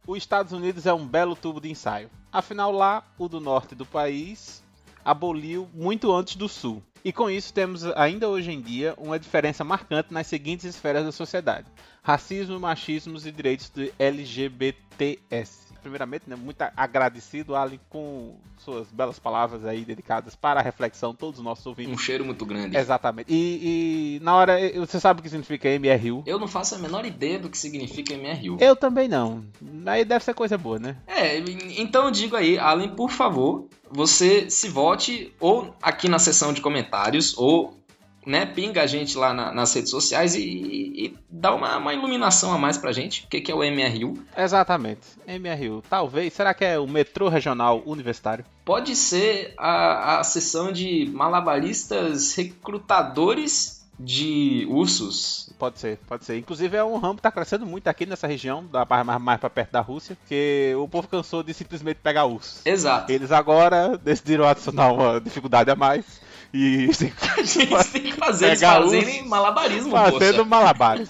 Os 0.07 0.17
Estados 0.17 0.51
Unidos 0.51 0.87
é 0.87 0.93
um 0.95 1.05
belo 1.05 1.35
tubo 1.35 1.61
de 1.61 1.69
ensaio. 1.69 2.09
Afinal, 2.31 2.71
lá, 2.71 3.03
o 3.15 3.29
do 3.29 3.39
norte 3.39 3.75
do 3.75 3.85
país 3.85 4.63
aboliu 5.05 5.69
muito 5.75 6.11
antes 6.11 6.35
do 6.35 6.49
sul. 6.49 6.81
E 7.05 7.11
com 7.11 7.29
isso 7.29 7.53
temos 7.53 7.83
ainda 7.97 8.29
hoje 8.29 8.51
em 8.51 8.61
dia 8.61 8.93
uma 8.97 9.19
diferença 9.19 9.63
marcante 9.63 10.13
nas 10.13 10.27
seguintes 10.27 10.65
esferas 10.65 11.03
da 11.03 11.11
sociedade: 11.11 11.67
racismo, 12.01 12.59
machismos 12.59 13.25
e 13.25 13.31
direitos 13.31 13.69
de 13.69 13.93
LGBTS. 13.99 15.72
Primeiramente, 15.83 16.23
né, 16.27 16.35
muito 16.35 16.61
agradecido, 16.75 17.55
Alan, 17.55 17.77
com 17.89 18.35
suas 18.57 18.89
belas 18.89 19.19
palavras 19.19 19.65
aí 19.65 19.83
dedicadas 19.83 20.35
para 20.35 20.59
a 20.59 20.63
reflexão, 20.63 21.13
todos 21.13 21.39
os 21.39 21.45
nossos 21.45 21.65
ouvintes. 21.65 21.93
Um 21.93 21.97
cheiro 21.97 22.25
muito 22.25 22.45
grande. 22.45 22.75
Exatamente. 22.75 23.31
E, 23.31 24.15
e 24.17 24.19
na 24.23 24.35
hora, 24.35 24.57
você 24.79 24.99
sabe 24.99 25.19
o 25.19 25.23
que 25.23 25.29
significa 25.29 25.67
MRU? 25.67 26.23
Eu 26.25 26.39
não 26.39 26.47
faço 26.47 26.75
a 26.75 26.77
menor 26.77 27.05
ideia 27.05 27.37
do 27.37 27.49
que 27.49 27.57
significa 27.57 28.15
MRU. 28.15 28.57
Eu 28.59 28.75
também 28.75 29.07
não. 29.07 29.43
Aí 29.85 30.05
deve 30.05 30.23
ser 30.23 30.33
coisa 30.33 30.57
boa, 30.57 30.79
né? 30.79 30.95
É, 31.05 31.37
então 31.77 32.05
eu 32.05 32.11
digo 32.11 32.35
aí, 32.35 32.57
Alan, 32.57 32.95
por 32.95 33.11
favor, 33.11 33.67
você 33.91 34.49
se 34.49 34.69
vote 34.69 35.33
ou 35.39 35.75
aqui 35.81 36.07
na 36.07 36.17
seção 36.17 36.53
de 36.53 36.61
comentários 36.61 37.37
ou 37.37 37.77
né, 38.25 38.45
pinga 38.45 38.83
a 38.83 38.87
gente 38.87 39.17
lá 39.17 39.33
na, 39.33 39.51
nas 39.51 39.73
redes 39.73 39.89
sociais 39.89 40.35
e, 40.35 40.41
e 40.41 41.17
dá 41.29 41.53
uma, 41.53 41.77
uma, 41.77 41.93
iluminação 41.93 42.53
a 42.53 42.57
mais 42.57 42.77
pra 42.77 42.91
gente. 42.91 43.25
O 43.25 43.27
que, 43.27 43.41
que 43.41 43.51
é 43.51 43.55
o 43.55 43.59
MRU? 43.59 44.17
Exatamente, 44.37 45.01
MRU. 45.27 45.83
Talvez, 45.89 46.33
será 46.33 46.53
que 46.53 46.63
é 46.63 46.79
o 46.79 46.87
metrô 46.87 47.29
regional 47.29 47.83
universitário? 47.85 48.45
Pode 48.65 48.95
ser 48.95 49.53
a, 49.57 50.19
a 50.19 50.23
sessão 50.23 50.71
de 50.71 51.09
malabaristas 51.13 52.33
recrutadores 52.33 53.83
de 53.99 54.65
ursos. 54.69 55.49
Pode 55.57 55.79
ser, 55.79 55.99
pode 56.07 56.25
ser. 56.25 56.37
Inclusive 56.37 56.75
é 56.75 56.83
um 56.83 56.97
ramo 56.97 57.15
que 57.15 57.21
tá 57.21 57.31
crescendo 57.31 57.65
muito 57.65 57.87
aqui 57.87 58.05
nessa 58.05 58.27
região, 58.27 58.65
da 58.65 58.85
mais, 58.85 59.21
mais, 59.21 59.39
pra 59.39 59.49
perto 59.49 59.71
da 59.71 59.81
Rússia, 59.81 60.17
que 60.27 60.73
o 60.77 60.87
povo 60.87 61.07
cansou 61.07 61.43
de 61.43 61.53
simplesmente 61.53 61.97
pegar 61.97 62.25
ursos. 62.25 62.65
Exato. 62.65 63.11
Eles 63.11 63.31
agora 63.31 63.97
decidiram 64.03 64.47
adicionar 64.47 64.91
uma 64.91 65.21
dificuldade 65.21 65.69
a 65.69 65.75
mais 65.75 66.21
e 66.53 66.87
a 66.87 67.41
gente 67.43 67.91
tem 67.91 68.01
que 68.03 68.13
fazer 68.13 68.47
eles 68.47 68.61
fazerem 68.61 69.27
malabarismo, 69.27 69.91
Fazendo 69.91 70.37
poxa. 70.37 70.43
malabares. 70.43 71.09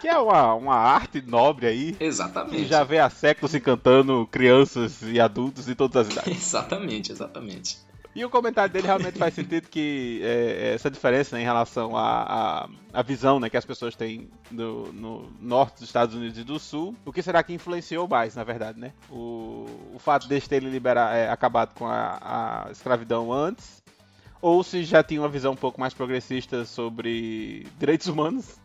que 0.00 0.08
é 0.08 0.18
uma, 0.18 0.54
uma 0.54 0.74
arte 0.74 1.22
nobre 1.22 1.66
aí. 1.66 1.96
Exatamente. 2.00 2.62
E 2.62 2.66
já 2.66 2.82
vê 2.82 2.98
há 2.98 3.08
séculos 3.08 3.54
encantando 3.54 4.28
crianças 4.30 5.00
e 5.02 5.20
adultos 5.20 5.66
de 5.66 5.76
todas 5.76 6.08
as 6.08 6.12
idades. 6.12 6.36
exatamente, 6.36 7.12
exatamente. 7.12 7.78
E 8.14 8.24
o 8.24 8.28
comentário 8.28 8.70
dele 8.70 8.86
realmente 8.86 9.16
faz 9.16 9.32
sentido 9.32 9.68
que 9.68 10.20
é, 10.22 10.74
essa 10.74 10.90
diferença 10.90 11.34
né, 11.34 11.42
em 11.42 11.46
relação 11.46 11.96
à, 11.96 12.22
à, 12.22 12.68
à, 12.92 13.02
visão 13.02 13.40
né, 13.40 13.48
que 13.48 13.56
as 13.56 13.64
pessoas 13.64 13.96
têm 13.96 14.28
do, 14.50 14.92
no 14.92 15.32
norte 15.40 15.78
dos 15.78 15.84
Estados 15.84 16.14
Unidos 16.14 16.36
e 16.36 16.44
do 16.44 16.58
sul. 16.58 16.94
O 17.06 17.12
que 17.12 17.22
será 17.22 17.42
que 17.42 17.54
influenciou 17.54 18.06
mais, 18.06 18.34
na 18.34 18.44
verdade, 18.44 18.78
né? 18.78 18.92
O, 19.08 19.66
o 19.94 19.98
fato 19.98 20.28
deles 20.28 20.46
terem 20.46 20.68
liberar, 20.68 21.16
é, 21.16 21.30
acabado 21.30 21.72
com 21.74 21.86
a, 21.86 22.66
a 22.66 22.70
escravidão 22.70 23.32
antes 23.32 23.81
ou 24.42 24.64
se 24.64 24.82
já 24.82 25.02
tinha 25.02 25.20
uma 25.20 25.28
visão 25.28 25.52
um 25.52 25.56
pouco 25.56 25.80
mais 25.80 25.94
progressista 25.94 26.64
sobre 26.64 27.64
direitos 27.78 28.08
humanos. 28.08 28.60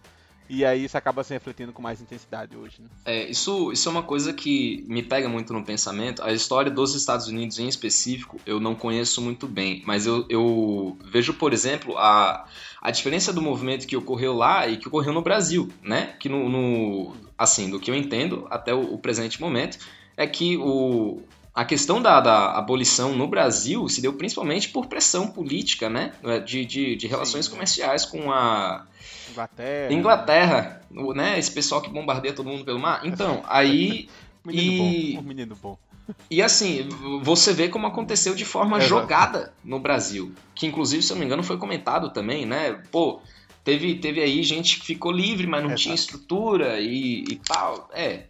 E 0.49 0.63
aí 0.63 0.85
isso 0.85 0.97
acaba 0.97 1.25
se 1.25 1.33
refletindo 1.33 1.73
com 1.73 1.81
mais 1.81 2.01
intensidade 2.01 2.55
hoje. 2.55 2.81
Né? 2.81 2.87
É, 3.05 3.29
isso, 3.29 3.71
isso 3.71 3.87
é 3.89 3.91
uma 3.91 4.03
coisa 4.03 4.31
que 4.33 4.83
me 4.87 5.03
pega 5.03 5.27
muito 5.27 5.51
no 5.51 5.63
pensamento. 5.63 6.23
A 6.23 6.31
história 6.31 6.71
dos 6.71 6.95
Estados 6.95 7.27
Unidos 7.27 7.59
em 7.59 7.67
específico 7.67 8.39
eu 8.45 8.59
não 8.59 8.73
conheço 8.73 9.21
muito 9.21 9.45
bem, 9.45 9.83
mas 9.85 10.07
eu, 10.07 10.25
eu 10.29 10.97
vejo, 11.03 11.33
por 11.33 11.51
exemplo, 11.51 11.97
a, 11.97 12.47
a 12.81 12.91
diferença 12.91 13.33
do 13.33 13.41
movimento 13.41 13.85
que 13.85 13.97
ocorreu 13.97 14.33
lá 14.33 14.65
e 14.67 14.77
que 14.77 14.87
ocorreu 14.87 15.13
no 15.13 15.21
Brasil, 15.21 15.69
né? 15.83 16.15
Que 16.17 16.29
no, 16.29 16.47
no 16.47 17.13
assim, 17.37 17.69
do 17.69 17.79
que 17.79 17.91
eu 17.91 17.95
entendo 17.95 18.47
até 18.49 18.73
o, 18.73 18.93
o 18.93 18.97
presente 18.97 19.41
momento, 19.41 19.77
é 20.15 20.25
que 20.25 20.57
o, 20.57 21.21
a 21.57 21.65
questão 21.65 21.99
da, 21.99 22.21
da, 22.21 22.51
abolição 22.51 23.15
no 23.15 23.27
Brasil 23.27 23.89
se 23.89 23.99
deu 23.99 24.13
principalmente 24.13 24.69
por 24.69 24.85
pressão 24.85 25.27
política, 25.27 25.89
né? 25.89 26.13
De, 26.45 26.63
de, 26.63 26.95
de 26.95 27.07
relações 27.07 27.45
Sim. 27.45 27.51
comerciais 27.51 28.05
com 28.05 28.31
a 28.31 28.85
Inglaterra. 29.31 29.91
Inglaterra, 29.91 30.81
né? 31.15 31.39
Esse 31.39 31.51
pessoal 31.51 31.81
que 31.81 31.89
bombardeia 31.89 32.35
todo 32.35 32.47
mundo 32.47 32.63
pelo 32.63 32.77
mar. 32.77 33.01
Então, 33.03 33.41
aí. 33.49 34.07
menino 34.45 34.84
e... 34.84 35.13
bom, 35.15 35.21
menino 35.23 35.55
bom. 35.55 35.77
E 36.29 36.43
assim, 36.43 36.88
você 37.23 37.51
vê 37.51 37.67
como 37.67 37.88
aconteceu 37.88 38.35
de 38.35 38.45
forma 38.45 38.79
jogada 38.79 39.51
no 39.63 39.79
Brasil. 39.79 40.31
Que 40.53 40.67
inclusive, 40.67 41.01
se 41.01 41.11
eu 41.11 41.15
não 41.15 41.21
me 41.21 41.25
engano, 41.25 41.43
foi 41.43 41.57
comentado 41.57 42.11
também, 42.11 42.45
né? 42.45 42.81
Pô, 42.91 43.19
teve, 43.63 43.95
teve 43.95 44.21
aí 44.21 44.43
gente 44.43 44.79
que 44.79 44.85
ficou 44.85 45.11
livre, 45.11 45.47
mas 45.47 45.63
não 45.63 45.73
tinha 45.73 45.95
estrutura 45.95 46.79
e, 46.79 47.25
e 47.27 47.35
tal. 47.35 47.89
É. 47.93 48.25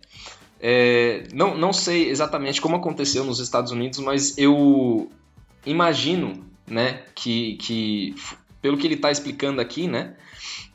É, 0.59 1.27
não, 1.33 1.57
não 1.57 1.71
sei 1.71 2.09
exatamente 2.09 2.59
como 2.59 2.75
aconteceu 2.75 3.23
nos 3.23 3.39
Estados 3.39 3.71
Unidos, 3.71 3.99
mas 3.99 4.37
eu 4.37 5.11
imagino 5.65 6.45
né, 6.65 7.03
que, 7.13 7.55
que 7.57 8.15
pelo 8.61 8.77
que 8.77 8.87
ele 8.87 8.95
está 8.95 9.11
explicando 9.11 9.61
aqui, 9.61 9.87
né, 9.87 10.15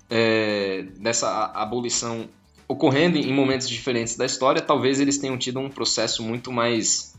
é, 0.09 0.83
dessa 0.99 1.47
abolição 1.55 2.29
ocorrendo 2.69 3.19
em 3.19 3.33
momentos 3.33 3.69
diferentes 3.69 4.17
da 4.17 4.25
história, 4.25 4.63
talvez 4.63 5.01
eles 5.01 5.19
tenham 5.19 5.37
tido 5.37 5.59
um 5.59 5.69
processo 5.69 6.23
muito 6.23 6.51
mais 6.51 7.15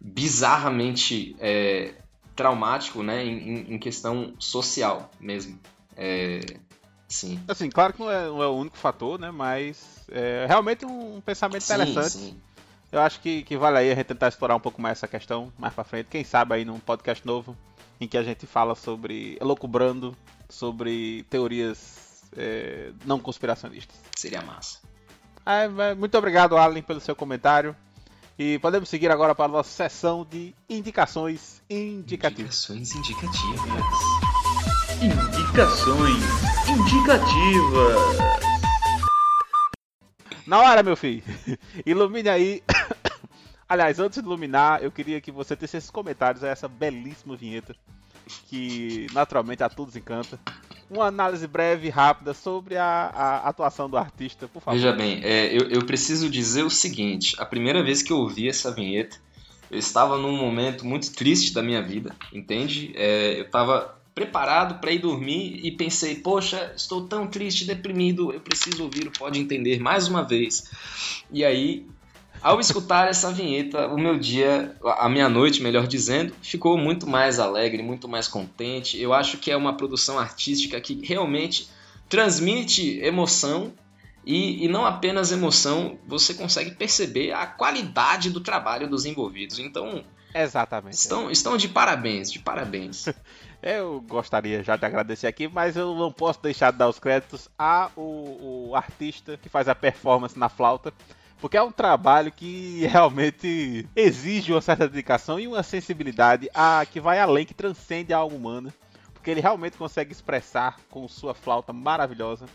bizarramente 0.00 1.34
é, 1.40 1.94
traumático, 2.36 3.02
né, 3.02 3.24
em, 3.24 3.74
em, 3.74 3.78
questão 3.78 4.34
social 4.38 5.10
mesmo. 5.20 5.58
É, 5.96 6.40
sim. 7.10 7.40
Assim, 7.46 7.68
claro 7.68 7.92
que 7.92 8.00
não 8.00 8.10
é, 8.10 8.26
não 8.26 8.42
é 8.42 8.46
o 8.46 8.54
único 8.54 8.76
fator, 8.76 9.18
né, 9.18 9.30
mas 9.30 10.06
é 10.10 10.46
realmente 10.46 10.84
um 10.84 11.20
pensamento 11.20 11.62
sim, 11.62 11.74
interessante. 11.74 12.10
Sim. 12.10 12.40
Eu 12.92 13.00
acho 13.00 13.20
que, 13.20 13.42
que 13.42 13.56
vale 13.56 13.78
aí 13.78 13.92
a 13.92 13.94
gente 13.94 14.06
tentar 14.06 14.28
explorar 14.28 14.56
um 14.56 14.60
pouco 14.60 14.80
mais 14.80 14.98
essa 14.98 15.06
questão 15.06 15.52
mais 15.58 15.72
pra 15.72 15.84
frente. 15.84 16.06
Quem 16.06 16.24
sabe 16.24 16.54
aí 16.54 16.64
num 16.64 16.80
podcast 16.80 17.24
novo 17.24 17.56
em 18.00 18.08
que 18.08 18.16
a 18.16 18.22
gente 18.22 18.46
fala 18.46 18.74
sobre 18.74 19.36
elocubrando, 19.40 20.16
sobre 20.48 21.24
teorias 21.30 22.22
é, 22.36 22.90
não 23.04 23.18
conspiracionistas. 23.20 23.96
Seria 24.16 24.42
massa. 24.42 24.78
É, 25.46 25.94
muito 25.94 26.16
obrigado, 26.16 26.56
Alan, 26.56 26.82
pelo 26.82 27.00
seu 27.00 27.14
comentário. 27.14 27.76
E 28.38 28.58
podemos 28.58 28.88
seguir 28.88 29.10
agora 29.10 29.34
para 29.34 29.44
a 29.44 29.48
nossa 29.48 29.70
sessão 29.70 30.26
de 30.28 30.54
indicações 30.68 31.62
indicativas. 31.68 32.70
Indicações 32.70 32.94
indicativas. 32.94 33.60
Indicações 35.02 36.49
indicativas. 36.70 38.18
Na 40.46 40.60
hora, 40.60 40.82
meu 40.82 40.96
filho. 40.96 41.22
Ilumine 41.84 42.28
aí. 42.28 42.62
Aliás, 43.68 43.98
antes 44.00 44.20
de 44.20 44.26
iluminar, 44.26 44.82
eu 44.82 44.90
queria 44.90 45.20
que 45.20 45.30
você 45.30 45.54
tecesse 45.54 45.92
comentários 45.92 46.42
a 46.42 46.48
essa 46.48 46.68
belíssima 46.68 47.36
vinheta. 47.36 47.74
Que 48.48 49.06
naturalmente 49.12 49.62
a 49.62 49.68
todos 49.68 49.96
encanta. 49.96 50.38
Uma 50.88 51.06
análise 51.06 51.46
breve 51.46 51.86
e 51.86 51.90
rápida 51.90 52.34
sobre 52.34 52.76
a, 52.76 52.84
a 52.84 53.48
atuação 53.48 53.88
do 53.88 53.96
artista, 53.96 54.48
por 54.48 54.60
favor. 54.60 54.76
Veja 54.76 54.92
bem, 54.92 55.20
é, 55.22 55.46
eu, 55.56 55.68
eu 55.70 55.84
preciso 55.86 56.28
dizer 56.28 56.64
o 56.64 56.70
seguinte: 56.70 57.36
a 57.38 57.46
primeira 57.46 57.82
vez 57.82 58.02
que 58.02 58.12
eu 58.12 58.18
ouvi 58.18 58.48
essa 58.48 58.72
vinheta, 58.72 59.16
eu 59.70 59.78
estava 59.78 60.18
num 60.18 60.36
momento 60.36 60.84
muito 60.84 61.12
triste 61.12 61.52
da 61.52 61.62
minha 61.62 61.80
vida, 61.80 62.14
entende? 62.32 62.92
É, 62.96 63.38
eu 63.38 63.44
estava 63.44 63.99
preparado 64.20 64.80
para 64.80 64.92
ir 64.92 64.98
dormir 64.98 65.60
e 65.64 65.70
pensei, 65.70 66.16
poxa, 66.16 66.74
estou 66.76 67.06
tão 67.08 67.26
triste, 67.26 67.64
deprimido, 67.64 68.30
eu 68.32 68.40
preciso 68.40 68.82
ouvir 68.82 69.06
o 69.06 69.10
Pode 69.10 69.40
Entender 69.40 69.80
mais 69.80 70.08
uma 70.08 70.22
vez. 70.22 70.70
E 71.32 71.42
aí, 71.42 71.86
ao 72.42 72.60
escutar 72.60 73.08
essa 73.08 73.32
vinheta, 73.32 73.88
o 73.88 73.98
meu 73.98 74.18
dia, 74.18 74.76
a 74.98 75.08
minha 75.08 75.26
noite, 75.26 75.62
melhor 75.62 75.86
dizendo, 75.86 76.34
ficou 76.42 76.76
muito 76.76 77.06
mais 77.06 77.38
alegre, 77.38 77.82
muito 77.82 78.06
mais 78.06 78.28
contente. 78.28 79.00
Eu 79.00 79.14
acho 79.14 79.38
que 79.38 79.50
é 79.50 79.56
uma 79.56 79.74
produção 79.74 80.18
artística 80.18 80.78
que 80.82 81.00
realmente 81.02 81.70
transmite 82.06 83.00
emoção 83.00 83.72
e, 84.26 84.66
e, 84.66 84.68
não 84.68 84.84
apenas 84.84 85.32
emoção, 85.32 85.98
você 86.06 86.34
consegue 86.34 86.72
perceber 86.72 87.32
a 87.32 87.46
qualidade 87.46 88.28
do 88.28 88.40
trabalho 88.42 88.86
dos 88.86 89.06
envolvidos. 89.06 89.58
Então, 89.58 90.04
exatamente. 90.34 90.92
Estão, 90.92 91.30
estão 91.30 91.56
de 91.56 91.68
parabéns, 91.68 92.30
de 92.30 92.38
parabéns. 92.38 93.06
Eu 93.62 94.00
gostaria 94.00 94.62
já 94.62 94.76
de 94.76 94.86
agradecer 94.86 95.26
aqui, 95.26 95.46
mas 95.46 95.76
eu 95.76 95.94
não 95.94 96.10
posso 96.10 96.42
deixar 96.42 96.72
de 96.72 96.78
dar 96.78 96.88
os 96.88 96.98
créditos 96.98 97.48
a 97.58 97.90
o, 97.94 98.68
o 98.70 98.76
artista 98.76 99.36
que 99.36 99.48
faz 99.48 99.68
a 99.68 99.74
performance 99.74 100.38
na 100.38 100.48
flauta, 100.48 100.92
porque 101.40 101.56
é 101.56 101.62
um 101.62 101.70
trabalho 101.70 102.32
que 102.32 102.86
realmente 102.90 103.86
exige 103.94 104.52
uma 104.52 104.62
certa 104.62 104.88
dedicação 104.88 105.38
e 105.38 105.46
uma 105.46 105.62
sensibilidade 105.62 106.48
a 106.54 106.86
que 106.90 107.00
vai 107.00 107.18
além, 107.18 107.44
que 107.44 107.52
transcende 107.52 108.14
a 108.14 108.18
alma 108.18 108.36
humana, 108.36 108.74
porque 109.12 109.30
ele 109.30 109.42
realmente 109.42 109.76
consegue 109.76 110.12
expressar 110.12 110.76
com 110.88 111.06
sua 111.06 111.34
flauta 111.34 111.72
maravilhosa 111.72 112.46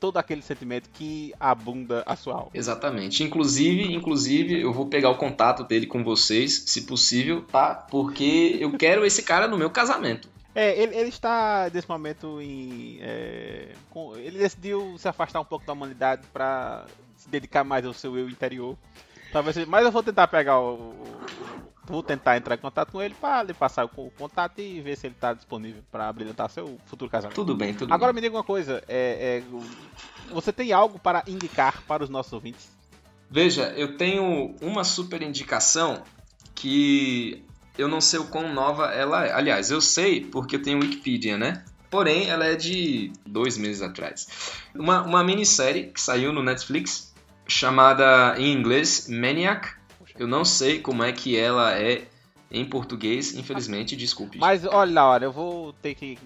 todo 0.00 0.18
aquele 0.18 0.42
sentimento 0.42 0.90
que 0.90 1.32
abunda 1.38 2.02
a 2.06 2.16
sua 2.16 2.34
alma. 2.34 2.50
Exatamente. 2.52 3.22
Inclusive, 3.22 3.94
inclusive, 3.94 4.60
eu 4.60 4.72
vou 4.72 4.86
pegar 4.86 5.10
o 5.10 5.16
contato 5.16 5.64
dele 5.64 5.86
com 5.86 6.02
vocês, 6.04 6.64
se 6.66 6.82
possível, 6.82 7.42
tá? 7.42 7.74
Porque 7.74 8.56
eu 8.60 8.72
quero 8.72 9.04
esse 9.04 9.22
cara 9.22 9.48
no 9.48 9.56
meu 9.56 9.70
casamento. 9.70 10.28
É, 10.54 10.80
ele, 10.80 10.96
ele, 10.96 11.08
está 11.08 11.68
nesse 11.72 11.88
momento 11.88 12.40
em. 12.40 12.98
É, 13.00 13.72
com, 13.90 14.16
ele 14.16 14.38
decidiu 14.38 14.96
se 14.98 15.08
afastar 15.08 15.40
um 15.40 15.44
pouco 15.44 15.66
da 15.66 15.72
humanidade 15.72 16.22
para 16.32 16.86
se 17.16 17.28
dedicar 17.28 17.64
mais 17.64 17.84
ao 17.84 17.92
seu 17.92 18.16
eu 18.16 18.28
interior. 18.28 18.76
Talvez, 19.32 19.66
mas 19.66 19.84
eu 19.84 19.90
vou 19.90 20.02
tentar 20.02 20.28
pegar 20.28 20.60
o, 20.60 20.74
o, 20.74 21.24
Vou 21.86 22.02
tentar 22.02 22.36
entrar 22.36 22.54
em 22.54 22.58
contato 22.58 22.92
com 22.92 23.02
ele 23.02 23.14
para 23.20 23.42
lhe 23.42 23.52
passar 23.52 23.84
o 23.84 24.10
contato 24.10 24.58
e 24.58 24.80
ver 24.80 24.96
se 24.96 25.06
ele 25.06 25.14
está 25.14 25.34
disponível 25.34 25.82
para 25.92 26.10
brilhantar 26.12 26.48
seu 26.48 26.78
futuro 26.86 27.10
casamento. 27.10 27.34
Tudo 27.34 27.54
bem, 27.54 27.74
tudo 27.74 27.92
Agora 27.92 28.10
bem. 28.12 28.22
me 28.22 28.26
diga 28.26 28.36
uma 28.36 28.44
coisa, 28.44 28.82
é, 28.88 29.42
é, 29.42 30.32
você 30.32 30.50
tem 30.50 30.72
algo 30.72 30.98
para 30.98 31.22
indicar 31.26 31.82
para 31.82 32.02
os 32.02 32.08
nossos 32.08 32.32
ouvintes? 32.32 32.70
Veja, 33.30 33.64
eu 33.76 33.98
tenho 33.98 34.54
uma 34.62 34.82
super 34.82 35.20
indicação 35.20 36.02
que 36.54 37.44
eu 37.76 37.88
não 37.88 38.00
sei 38.00 38.20
o 38.20 38.24
quão 38.24 38.52
nova 38.52 38.86
ela 38.86 39.26
é. 39.26 39.32
Aliás, 39.32 39.70
eu 39.70 39.80
sei 39.80 40.20
porque 40.20 40.56
eu 40.56 40.62
tenho 40.62 40.80
Wikipedia, 40.80 41.36
né? 41.36 41.64
Porém, 41.90 42.28
ela 42.28 42.44
é 42.46 42.56
de 42.56 43.12
dois 43.24 43.56
meses 43.56 43.80
atrás. 43.80 44.26
Uma, 44.74 45.02
uma 45.02 45.22
minissérie 45.22 45.90
que 45.92 46.00
saiu 46.00 46.32
no 46.32 46.42
Netflix 46.42 47.14
chamada 47.46 48.34
em 48.38 48.52
inglês 48.52 49.06
Maniac. 49.08 49.68
Eu 50.18 50.26
não 50.26 50.44
sei 50.44 50.80
como 50.80 51.02
é 51.02 51.12
que 51.12 51.36
ela 51.36 51.76
é 51.78 52.06
em 52.50 52.64
português, 52.64 53.34
infelizmente, 53.34 53.96
desculpe. 53.96 54.38
Mas 54.38 54.64
olha, 54.64 54.92
Laura, 54.92 55.24
eu 55.24 55.32
vou 55.32 55.72
ter 55.74 55.94
que 55.94 56.18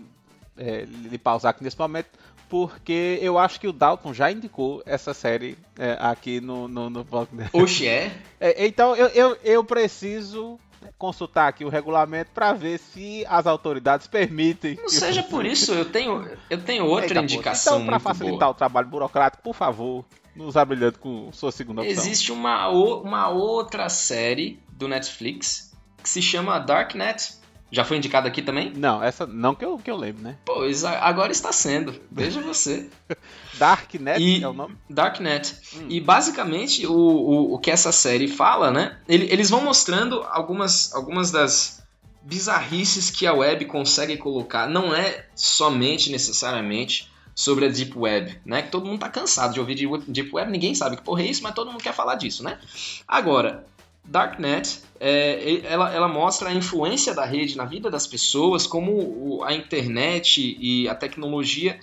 é, 0.57 0.85
lhe 0.85 1.19
pausar 1.19 1.51
aqui 1.51 1.65
nesse 1.65 1.79
momento, 1.79 2.09
porque 2.49 3.19
eu 3.23 3.39
acho 3.39 3.59
que 3.59 3.69
o 3.69 3.73
Dalton 3.73 4.13
já 4.13 4.31
indicou 4.31 4.83
essa 4.85 5.15
série 5.15 5.57
é, 5.79 5.97
aqui 6.01 6.41
no, 6.41 6.69
no, 6.69 6.91
no 6.91 7.05
blog 7.05 7.29
dele. 7.33 7.51
Oxe, 7.53 7.87
é? 7.87 8.13
É, 8.41 8.67
então 8.67 8.95
eu, 8.97 9.07
eu, 9.09 9.39
eu 9.43 9.65
preciso 9.65 10.59
consultar 10.99 11.49
aqui 11.49 11.65
o 11.65 11.69
regulamento 11.69 12.33
para 12.35 12.53
ver 12.53 12.79
se 12.79 13.25
as 13.29 13.47
autoridades 13.47 14.07
permitem. 14.07 14.75
Não 14.75 14.85
que 14.85 14.91
seja 14.91 15.23
por 15.23 15.47
isso, 15.47 15.73
eu 15.73 15.85
tenho, 15.85 16.29
eu 16.51 16.61
tenho 16.63 16.85
outra 16.85 17.07
Eita, 17.07 17.21
indicação 17.21 17.77
Então, 17.77 17.87
para 17.87 17.99
facilitar 18.01 18.41
boa. 18.41 18.51
o 18.51 18.55
trabalho 18.55 18.89
burocrático, 18.89 19.43
por 19.43 19.55
favor, 19.55 20.05
nos 20.35 20.57
abrilhante 20.57 20.99
com 20.99 21.31
sua 21.33 21.53
segunda 21.53 21.83
opção. 21.83 21.97
Existe 22.03 22.33
uma, 22.33 22.69
uma 22.69 23.29
outra 23.29 23.89
série 23.89 24.61
do 24.73 24.89
Netflix 24.89 25.73
que 26.03 26.09
se 26.09 26.21
chama 26.21 26.59
Darknet. 26.59 27.39
Já 27.71 27.85
foi 27.85 27.99
indicada 27.99 28.27
aqui 28.29 28.41
também? 28.41 28.73
Não, 28.75 29.03
essa 29.03 29.27
não 29.27 29.55
que 29.55 29.65
eu, 29.65 29.77
que 29.79 29.91
eu 29.91 29.97
lembro, 29.97 30.23
né? 30.23 30.37
Pois 30.45 30.85
agora 30.85 31.31
está 31.31 31.53
sendo. 31.53 31.95
Veja 32.11 32.41
você. 32.41 32.89
Darknet 33.59 34.19
E- 34.21 34.43
é 34.43 34.49
o 34.49 34.53
nome? 34.55 34.75
Darknet. 34.89 35.55
Hum. 35.77 35.87
E 35.89 36.01
basicamente 36.01 36.87
o, 36.87 36.93
o, 36.93 37.55
o 37.55 37.59
que 37.59 37.71
essa 37.71 37.93
série 37.93 38.27
fala, 38.29 38.71
né? 38.71 38.97
ele- 39.09 39.29
Eles 39.31 39.51
vão 39.51 39.61
mostrando 39.63 40.23
algumas, 40.31 40.95
algumas 40.95 41.31
das 41.31 41.83
bizarrices 42.23 43.11
que 43.11 43.27
a 43.27 43.33
web 43.35 43.65
consegue 43.67 44.17
colocar. 44.17 44.67
Não 44.69 44.95
é 44.95 45.27
somente 45.35 46.11
necessariamente 46.11 47.11
sobre 47.35 47.67
a 47.67 47.69
Deep 47.69 47.97
Web, 47.97 48.41
né? 48.45 48.63
Que 48.63 48.71
todo 48.71 48.87
mundo 48.87 49.01
tá 49.01 49.09
cansado 49.09 49.55
de 49.55 49.61
ouvir 49.61 49.75
de 49.75 49.87
Deep 50.09 50.31
Web, 50.35 50.51
ninguém 50.51 50.75
sabe 50.75 50.97
que 50.97 51.03
porra 51.03 51.23
é 51.23 51.27
isso, 51.27 51.43
mas 51.43 51.55
todo 51.55 51.71
mundo 51.71 51.83
quer 51.83 51.95
falar 51.95 52.17
disso, 52.17 52.43
né? 52.43 52.59
Agora, 53.07 53.65
Darknet, 54.05 54.81
é, 55.01 55.61
ela, 55.65 55.93
ela 55.93 56.09
mostra 56.09 56.49
a 56.49 56.55
influência 56.55 57.15
da 57.15 57.25
rede 57.25 57.57
na 57.57 57.65
vida 57.65 57.91
das 57.91 58.07
pessoas, 58.07 58.67
como 58.67 59.43
a 59.45 59.53
internet 59.55 60.57
e 60.61 60.89
a 60.89 60.95
tecnologia 60.95 61.79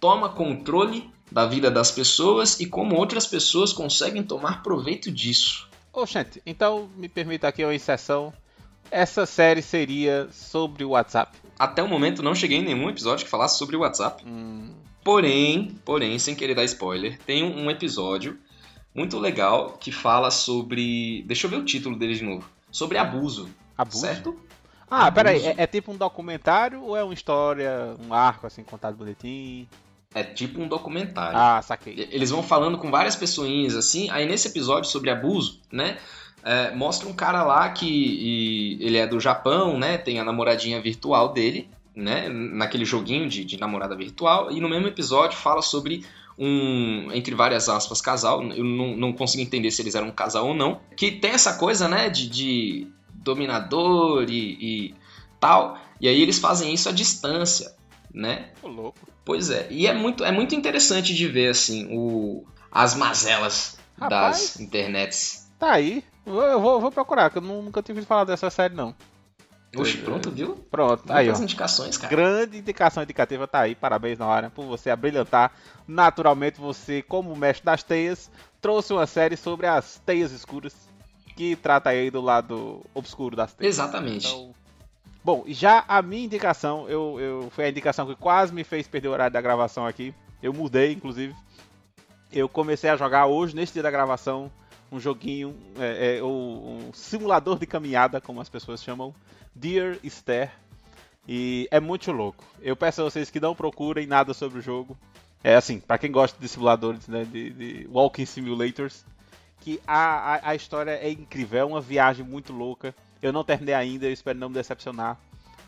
toma 0.00 0.28
controle 0.28 1.10
da 1.30 1.46
vida 1.46 1.70
das 1.70 1.90
pessoas 1.90 2.58
e 2.60 2.66
como 2.66 2.96
outras 2.96 3.26
pessoas 3.26 3.72
conseguem 3.72 4.22
tomar 4.22 4.62
proveito 4.62 5.10
disso. 5.10 5.68
Ô, 5.92 6.06
gente, 6.06 6.42
então 6.46 6.88
me 6.96 7.08
permita 7.08 7.48
aqui 7.48 7.64
uma 7.64 7.74
inserção. 7.74 8.32
Essa 8.90 9.26
série 9.26 9.60
seria 9.60 10.28
sobre 10.32 10.84
o 10.84 10.90
WhatsApp. 10.90 11.36
Até 11.58 11.82
o 11.82 11.88
momento 11.88 12.22
não 12.22 12.34
cheguei 12.34 12.58
em 12.58 12.64
nenhum 12.64 12.88
episódio 12.88 13.24
que 13.24 13.30
falasse 13.30 13.58
sobre 13.58 13.76
o 13.76 13.80
WhatsApp. 13.80 14.24
Hum, 14.26 14.72
Porém, 15.08 15.74
porém, 15.86 16.18
sem 16.18 16.34
querer 16.34 16.54
dar 16.54 16.64
spoiler, 16.64 17.18
tem 17.24 17.42
um 17.42 17.64
um 17.64 17.70
episódio 17.70 18.38
muito 18.94 19.18
legal 19.18 19.78
que 19.80 19.90
fala 19.90 20.30
sobre. 20.30 21.22
Deixa 21.22 21.46
eu 21.46 21.50
ver 21.50 21.56
o 21.56 21.64
título 21.64 21.96
dele 21.96 22.14
de 22.14 22.24
novo. 22.24 22.46
Sobre 22.70 22.98
abuso, 22.98 23.48
abuso. 23.76 23.98
certo? 24.00 24.36
Ah, 24.90 25.10
peraí, 25.10 25.36
Abuso. 25.36 25.60
é, 25.60 25.62
é 25.64 25.66
tipo 25.66 25.92
um 25.92 25.96
documentário 25.96 26.82
ou 26.82 26.96
é 26.96 27.04
uma 27.04 27.12
história, 27.12 27.94
um 28.08 28.12
arco 28.12 28.46
assim, 28.46 28.62
contado 28.62 28.96
bonitinho? 28.96 29.68
É 30.14 30.22
tipo 30.22 30.60
um 30.60 30.66
documentário. 30.66 31.38
Ah, 31.38 31.60
saquei. 31.60 32.08
Eles 32.10 32.30
vão 32.30 32.42
falando 32.42 32.78
com 32.78 32.90
várias 32.90 33.14
pessoinhas 33.14 33.76
assim. 33.76 34.08
Aí 34.10 34.26
nesse 34.26 34.48
episódio 34.48 34.90
sobre 34.90 35.10
abuso, 35.10 35.60
né? 35.70 35.98
é, 36.42 36.70
mostra 36.74 37.08
um 37.08 37.12
cara 37.12 37.42
lá 37.42 37.68
que 37.70 37.86
e 37.86 38.78
ele 38.80 38.96
é 38.96 39.06
do 39.06 39.20
Japão, 39.20 39.78
né? 39.78 39.98
Tem 39.98 40.18
a 40.18 40.24
namoradinha 40.24 40.80
virtual 40.80 41.32
dele, 41.32 41.68
né? 41.94 42.28
Naquele 42.28 42.84
joguinho 42.84 43.28
de, 43.28 43.44
de 43.44 43.58
namorada 43.58 43.96
virtual. 43.96 44.50
E 44.50 44.60
no 44.60 44.68
mesmo 44.68 44.88
episódio 44.88 45.36
fala 45.36 45.62
sobre 45.62 46.04
um, 46.38 47.10
entre 47.12 47.34
várias 47.34 47.68
aspas, 47.68 48.00
casal. 48.00 48.42
Eu 48.52 48.64
não, 48.64 48.96
não 48.96 49.12
consigo 49.12 49.42
entender 49.42 49.70
se 49.70 49.82
eles 49.82 49.94
eram 49.94 50.08
um 50.08 50.12
casal 50.12 50.46
ou 50.48 50.54
não. 50.54 50.80
Que 50.96 51.10
tem 51.10 51.32
essa 51.32 51.54
coisa, 51.54 51.88
né? 51.88 52.08
De, 52.08 52.28
de 52.28 52.86
dominador 53.12 54.26
e, 54.28 54.56
e 54.88 54.94
tal. 55.40 55.78
E 56.00 56.08
aí 56.08 56.20
eles 56.22 56.38
fazem 56.38 56.72
isso 56.72 56.88
à 56.88 56.92
distância, 56.92 57.74
né? 58.12 58.50
Ô, 58.62 58.68
louco. 58.68 58.98
Pois 59.24 59.50
é, 59.50 59.66
e 59.70 59.86
é 59.86 59.92
muito, 59.92 60.24
é 60.24 60.32
muito 60.32 60.54
interessante 60.54 61.12
de 61.14 61.28
ver 61.28 61.50
assim 61.50 61.86
o, 61.90 62.46
as 62.72 62.94
mazelas 62.94 63.76
Rapaz. 64.00 64.38
das 64.54 64.60
internets. 64.60 65.50
Tá 65.58 65.72
aí. 65.72 66.02
Eu 66.24 66.60
vou, 66.60 66.72
eu 66.74 66.80
vou 66.80 66.90
procurar, 66.90 67.30
que 67.30 67.38
eu 67.38 67.42
nu- 67.42 67.62
nunca 67.62 67.82
tinha 67.82 67.94
ouvido 67.94 68.06
falar 68.08 68.24
dessa 68.24 68.48
série, 68.48 68.74
não. 68.74 68.94
Oxe, 69.76 69.98
pronto, 69.98 70.30
viu? 70.30 70.56
Pronto, 70.70 71.04
aí, 71.12 71.30
ó. 71.30 71.36
Indicações, 71.36 71.96
cara. 71.98 72.14
Grande 72.14 72.58
indicação 72.58 73.02
indicativa 73.02 73.46
tá 73.46 73.60
aí. 73.60 73.74
Parabéns, 73.74 74.18
Noara, 74.18 74.50
por 74.50 74.64
você 74.64 74.88
abrilhantar. 74.88 75.52
Naturalmente, 75.86 76.58
você, 76.58 77.02
como 77.02 77.36
mestre 77.36 77.66
das 77.66 77.82
teias, 77.82 78.30
trouxe 78.60 78.92
uma 78.92 79.06
série 79.06 79.36
sobre 79.36 79.66
as 79.66 80.00
teias 80.06 80.32
escuras, 80.32 80.74
que 81.36 81.54
trata 81.54 81.90
aí 81.90 82.10
do 82.10 82.20
lado 82.20 82.80
obscuro 82.94 83.36
das 83.36 83.52
teias. 83.52 83.74
Exatamente. 83.74 84.26
Então, 84.26 84.52
bom, 85.22 85.44
já 85.48 85.84
a 85.86 86.00
minha 86.00 86.24
indicação, 86.24 86.88
eu, 86.88 87.20
eu 87.20 87.50
foi 87.50 87.66
a 87.66 87.68
indicação 87.68 88.06
que 88.06 88.16
quase 88.16 88.52
me 88.54 88.64
fez 88.64 88.88
perder 88.88 89.08
o 89.08 89.12
horário 89.12 89.32
da 89.32 89.40
gravação 89.40 89.86
aqui. 89.86 90.14
Eu 90.42 90.54
mudei, 90.54 90.92
inclusive. 90.92 91.34
Eu 92.32 92.48
comecei 92.48 92.88
a 92.88 92.96
jogar 92.96 93.26
hoje, 93.26 93.54
neste 93.54 93.74
dia 93.74 93.82
da 93.82 93.90
gravação, 93.90 94.50
um 94.90 94.98
joguinho, 95.00 95.54
é, 95.78 96.18
é, 96.18 96.22
o- 96.22 96.26
um 96.88 96.90
simulador 96.92 97.58
de 97.58 97.66
caminhada, 97.66 98.20
como 98.20 98.40
as 98.40 98.48
pessoas 98.48 98.82
chamam, 98.82 99.14
Dear 99.54 99.98
Esther. 100.02 100.50
E 101.26 101.68
é 101.70 101.78
muito 101.78 102.10
louco. 102.10 102.44
Eu 102.62 102.74
peço 102.74 103.02
a 103.02 103.04
vocês 103.04 103.30
que 103.30 103.38
não 103.40 103.54
procurem 103.54 104.06
nada 104.06 104.32
sobre 104.32 104.58
o 104.58 104.62
jogo. 104.62 104.96
É 105.44 105.54
assim, 105.54 105.78
pra 105.78 105.98
quem 105.98 106.10
gosta 106.10 106.40
de 106.40 106.48
simuladores, 106.48 107.06
né, 107.06 107.24
de, 107.24 107.50
de 107.50 107.88
walking 107.92 108.24
simulators, 108.24 109.04
que 109.60 109.80
a, 109.86 110.34
a, 110.36 110.50
a 110.50 110.54
história 110.54 110.92
é 110.92 111.10
incrível, 111.10 111.60
é 111.60 111.64
uma 111.64 111.80
viagem 111.80 112.24
muito 112.24 112.52
louca. 112.52 112.94
Eu 113.20 113.32
não 113.32 113.44
terminei 113.44 113.74
ainda, 113.74 114.06
eu 114.06 114.12
espero 114.12 114.38
não 114.38 114.48
me 114.48 114.54
decepcionar. 114.54 115.18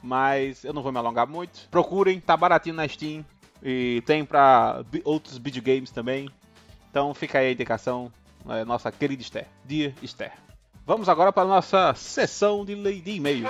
Mas 0.02 0.64
eu 0.64 0.72
não 0.72 0.82
vou 0.82 0.90
me 0.90 0.98
alongar 0.98 1.26
muito. 1.26 1.68
Procurem, 1.70 2.18
tá 2.20 2.36
baratinho 2.36 2.74
na 2.74 2.88
Steam. 2.88 3.24
E 3.62 4.02
tem 4.06 4.24
pra 4.24 4.82
outros 5.04 5.36
videogames 5.36 5.90
também. 5.90 6.30
Então 6.90 7.12
fica 7.12 7.38
aí 7.38 7.48
a 7.48 7.52
indicação, 7.52 8.10
é, 8.48 8.64
nossa 8.64 8.90
querida 8.90 9.22
Esther. 9.22 9.46
Dear 9.64 9.92
Esther. 10.02 10.32
Vamos 10.86 11.08
agora 11.08 11.32
para 11.32 11.42
a 11.42 11.46
nossa 11.46 11.94
sessão 11.94 12.64
de 12.64 12.74
lei 12.74 13.00
de 13.00 13.12
e-mails. 13.12 13.48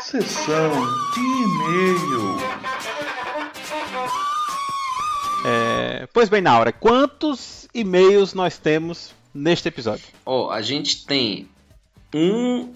Sessão 0.00 0.70
de 1.14 1.20
e-mail. 1.20 2.36
É, 5.44 6.08
pois 6.12 6.28
bem, 6.28 6.40
Naura, 6.40 6.72
quantos 6.72 7.68
e-mails 7.72 8.34
nós 8.34 8.58
temos 8.58 9.14
neste 9.32 9.68
episódio? 9.68 10.04
Ó, 10.24 10.50
a 10.50 10.60
gente 10.60 11.06
tem 11.06 11.48
um, 12.14 12.72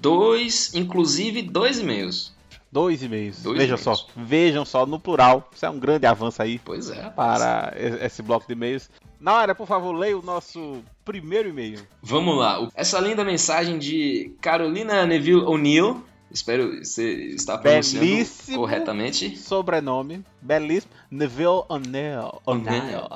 dois, 0.00 0.74
inclusive 0.74 1.42
dois 1.42 1.78
e-mails. 1.78 2.34
Dois 2.72 3.02
e-mails. 3.02 3.42
Dois 3.42 3.58
Vejam 3.58 3.76
e-mails. 3.76 3.98
só, 4.00 4.06
vejam 4.16 4.64
só 4.64 4.86
no 4.86 5.00
plural. 5.00 5.48
Isso 5.54 5.66
é 5.66 5.70
um 5.70 5.78
grande 5.78 6.06
avanço 6.06 6.40
aí 6.40 6.60
Pois 6.64 6.88
é, 6.90 7.10
para 7.10 7.74
esse 8.00 8.22
bloco 8.22 8.46
de 8.46 8.52
e-mails. 8.52 8.88
Naura, 9.18 9.54
por 9.54 9.66
favor, 9.66 9.92
leia 9.92 10.16
o 10.16 10.22
nosso 10.22 10.82
primeiro 11.04 11.48
e-mail. 11.48 11.80
Vamos 12.02 12.38
lá. 12.38 12.68
Essa 12.74 13.00
linda 13.00 13.24
mensagem 13.24 13.78
de 13.78 14.34
Carolina 14.40 15.04
Neville 15.04 15.42
O'Neill. 15.42 16.04
Espero 16.30 16.78
você 16.84 17.12
está 17.34 17.58
pronunciando 17.58 18.06
Belíssimo. 18.06 18.58
corretamente. 18.58 19.36
Sobrenome, 19.36 20.24
belíssimo, 20.40 20.92
Neville 21.10 21.64
O'Neill. 21.68 22.40
O'Neill. 22.46 23.08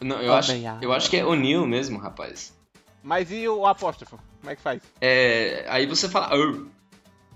Não, 0.00 0.20
eu 0.20 0.34
acho, 0.34 0.52
eu 0.82 0.92
acho 0.92 1.08
que 1.08 1.16
é 1.16 1.24
O'Neill 1.24 1.64
mesmo, 1.64 1.98
rapaz. 1.98 2.52
Mas 3.04 3.30
e 3.30 3.48
o 3.48 3.64
apóstrofo? 3.64 4.18
Como 4.40 4.50
é 4.50 4.56
que 4.56 4.62
faz? 4.62 4.82
É, 5.00 5.64
aí 5.68 5.86
você 5.86 6.08
fala 6.08 6.36
oh, 6.36 6.66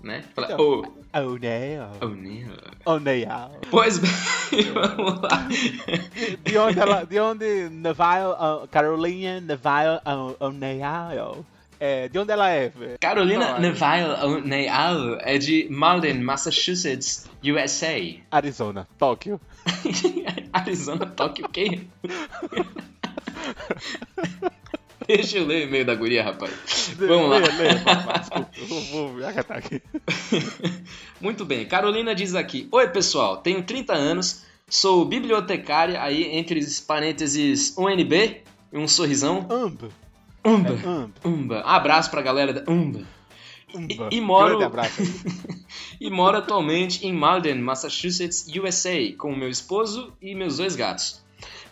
né? 0.03 0.23
Fala 0.35 0.47
Então. 0.47 0.59
oh, 0.59 1.19
O'Neill. 1.19 1.83
O'Neill. 2.01 2.51
O'Neill. 2.85 3.51
Pois 3.69 3.97
bem, 3.99 4.11
vamos 4.73 5.21
lá. 5.21 5.47
De 6.43 6.57
onde 6.57 6.79
ela, 6.79 7.03
de 7.03 7.19
onde 7.19 7.69
Neville, 7.69 8.33
uh, 8.39 8.67
Carolina 8.67 9.39
Neville 9.41 9.99
O'Neill, 10.39 11.45
é, 11.79 12.07
de 12.07 12.19
onde 12.19 12.31
ela 12.31 12.49
é? 12.49 12.71
Carolina 12.99 13.59
Neville 13.59 14.13
O'Neill 14.23 15.17
é 15.21 15.37
de 15.37 15.67
Malden, 15.69 16.19
Massachusetts, 16.21 17.27
USA. 17.43 17.97
Arizona, 18.29 18.87
Tóquio. 18.97 19.39
Arizona 20.53 21.05
toque 21.05 21.43
o 21.43 21.49
quê? 21.49 21.81
Deixa 25.17 25.37
eu 25.37 25.45
ler 25.45 25.65
o 25.65 25.67
e-mail 25.67 25.85
da 25.85 25.95
guria, 25.95 26.23
rapaz. 26.23 26.51
Vamos 26.97 27.29
lá. 27.29 27.37
Leia, 27.37 27.57
leia, 27.57 27.83
vou, 28.91 29.09
vou 29.13 29.25
acatar 29.27 29.57
aqui. 29.57 29.81
Muito 31.19 31.45
bem. 31.45 31.65
Carolina 31.65 32.13
diz 32.15 32.35
aqui: 32.35 32.67
Oi, 32.71 32.87
pessoal. 32.89 33.37
Tenho 33.37 33.63
30 33.63 33.93
anos, 33.93 34.43
sou 34.69 35.05
bibliotecária, 35.05 36.01
aí 36.01 36.23
entre 36.37 36.59
parênteses 36.87 37.75
UNB 37.77 38.41
e 38.73 38.77
um 38.77 38.87
sorrisão. 38.87 39.45
Amba, 39.49 39.89
Umba. 40.43 40.69
amba, 40.85 41.11
Umba. 41.23 41.61
Abraço 41.61 42.09
pra 42.09 42.21
galera 42.21 42.53
da 42.53 42.71
Umba. 42.71 42.99
amba. 42.99 44.09
E- 44.11 44.17
e 44.17 44.21
moro-. 44.21 44.59
E 46.01 46.09
moro 46.09 46.37
atualmente 46.37 47.05
em 47.05 47.13
Malden, 47.13 47.59
Massachusetts, 47.61 48.45
USA, 48.57 49.13
com 49.19 49.35
meu 49.35 49.47
esposo 49.49 50.11
e 50.21 50.33
meus 50.33 50.57
dois 50.57 50.75
gatos. 50.75 51.21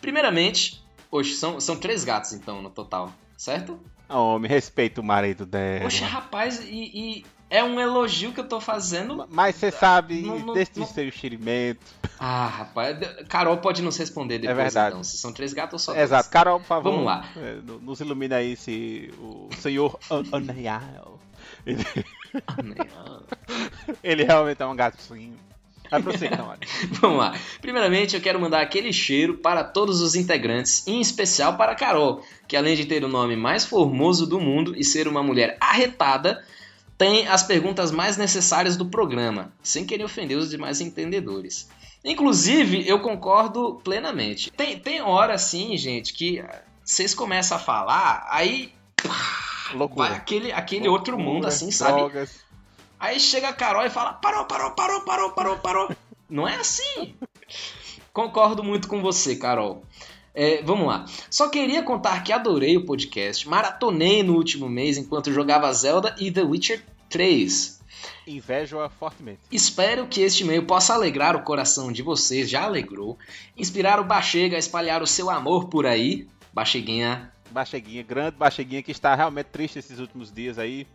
Primeiramente, 0.00 0.80
hoje 1.10 1.34
são, 1.34 1.60
são 1.60 1.76
três 1.76 2.04
gatos 2.04 2.32
então 2.32 2.62
no 2.62 2.70
total, 2.70 3.12
certo? 3.40 3.78
Homem, 4.08 4.50
respeita 4.50 5.00
o 5.00 5.04
marido 5.04 5.46
dela. 5.46 5.82
Poxa, 5.84 6.04
rapaz, 6.04 6.60
e, 6.64 7.20
e 7.20 7.24
é 7.48 7.62
um 7.64 7.78
elogio 7.80 8.32
que 8.32 8.40
eu 8.40 8.48
tô 8.48 8.60
fazendo. 8.60 9.24
Mas 9.30 9.54
você 9.56 9.70
sabe, 9.70 10.22
Não, 10.22 10.38
não, 10.40 10.54
desse 10.54 10.78
não. 10.80 10.86
seu 10.86 11.06
enxerimento. 11.06 11.80
Ah, 12.18 12.46
rapaz, 12.46 12.98
Carol 13.28 13.56
pode 13.58 13.82
nos 13.82 13.96
responder 13.96 14.38
depois 14.40 14.56
verdade. 14.56 14.88
então, 14.90 15.04
se 15.04 15.16
são 15.16 15.32
três 15.32 15.52
gatos 15.52 15.86
ou 15.88 15.94
só 15.94 16.00
Exato, 16.00 16.24
três. 16.28 16.32
Carol, 16.32 16.58
por 16.60 16.66
favor. 16.66 16.90
Vamos 16.90 17.06
lá. 17.06 17.24
é, 17.36 17.54
no- 17.62 17.78
Nos 17.80 18.00
ilumina 18.00 18.36
aí 18.36 18.56
se 18.56 19.12
o 19.18 19.48
senhor 19.58 19.98
An- 20.10 20.24
Anayal. 20.32 21.18
Ele, 21.64 21.84
ele 24.02 24.24
realmente 24.24 24.62
é 24.62 24.66
um 24.66 24.76
gatinho. 24.76 25.36
Vai 25.90 26.14
então, 26.14 26.48
olha. 26.48 26.60
Vamos 27.00 27.18
lá. 27.18 27.34
Primeiramente, 27.60 28.14
eu 28.14 28.22
quero 28.22 28.40
mandar 28.40 28.60
aquele 28.60 28.92
cheiro 28.92 29.38
para 29.38 29.64
todos 29.64 30.00
os 30.00 30.14
integrantes, 30.14 30.86
em 30.86 31.00
especial 31.00 31.56
para 31.56 31.72
a 31.72 31.74
Carol, 31.74 32.22
que 32.46 32.56
além 32.56 32.76
de 32.76 32.86
ter 32.86 33.02
o 33.04 33.08
nome 33.08 33.36
mais 33.36 33.64
formoso 33.64 34.26
do 34.26 34.40
mundo 34.40 34.74
e 34.76 34.84
ser 34.84 35.08
uma 35.08 35.22
mulher 35.22 35.56
arretada, 35.60 36.44
tem 36.96 37.26
as 37.26 37.42
perguntas 37.42 37.90
mais 37.90 38.16
necessárias 38.16 38.76
do 38.76 38.86
programa, 38.86 39.52
sem 39.62 39.84
querer 39.84 40.04
ofender 40.04 40.36
os 40.36 40.50
demais 40.50 40.80
entendedores. 40.80 41.68
Inclusive, 42.04 42.86
eu 42.88 43.00
concordo 43.00 43.80
plenamente. 43.82 44.50
Tem, 44.52 44.78
tem 44.78 45.02
hora 45.02 45.34
assim, 45.34 45.76
gente, 45.76 46.12
que 46.12 46.42
vocês 46.84 47.14
começam 47.14 47.56
a 47.56 47.60
falar, 47.60 48.26
aí 48.30 48.72
Loucura. 49.74 50.08
vai 50.08 50.16
aquele, 50.18 50.52
aquele 50.52 50.88
outro 50.88 51.18
mundo, 51.18 51.44
Loucura, 51.44 51.48
assim, 51.48 51.70
sabe? 51.70 52.28
Aí 53.00 53.18
chega 53.18 53.48
a 53.48 53.52
Carol 53.54 53.86
e 53.86 53.90
fala: 53.90 54.12
parou, 54.12 54.44
parou, 54.44 54.72
parou, 54.72 55.00
parou, 55.00 55.30
parou, 55.30 55.56
parou. 55.56 55.96
Não 56.28 56.46
é 56.46 56.56
assim. 56.56 57.14
Concordo 58.12 58.62
muito 58.62 58.86
com 58.86 59.00
você, 59.00 59.36
Carol. 59.36 59.82
É, 60.34 60.62
vamos 60.62 60.86
lá. 60.86 61.06
Só 61.30 61.48
queria 61.48 61.82
contar 61.82 62.22
que 62.22 62.32
adorei 62.32 62.76
o 62.76 62.84
podcast, 62.84 63.48
maratonei 63.48 64.22
no 64.22 64.34
último 64.34 64.68
mês 64.68 64.98
enquanto 64.98 65.32
jogava 65.32 65.72
Zelda 65.72 66.14
e 66.20 66.30
The 66.30 66.42
Witcher 66.42 66.84
3. 67.08 67.80
Invejo-a 68.26 68.88
fortemente. 68.88 69.40
Espero 69.50 70.06
que 70.06 70.20
este 70.20 70.44
e-mail 70.44 70.64
possa 70.66 70.94
alegrar 70.94 71.34
o 71.34 71.42
coração 71.42 71.90
de 71.90 72.02
vocês, 72.02 72.48
já 72.48 72.62
alegrou, 72.62 73.18
inspirar 73.56 73.98
o 73.98 74.04
Bachega 74.04 74.56
a 74.56 74.58
espalhar 74.58 75.02
o 75.02 75.06
seu 75.06 75.30
amor 75.30 75.68
por 75.68 75.86
aí. 75.86 76.28
Bacheguinha, 76.52 77.32
Bacheguinha, 77.50 78.02
grande 78.02 78.36
Bacheguinha, 78.36 78.82
que 78.82 78.92
está 78.92 79.14
realmente 79.14 79.46
triste 79.46 79.78
esses 79.78 79.98
últimos 79.98 80.32
dias 80.32 80.58
aí. 80.58 80.86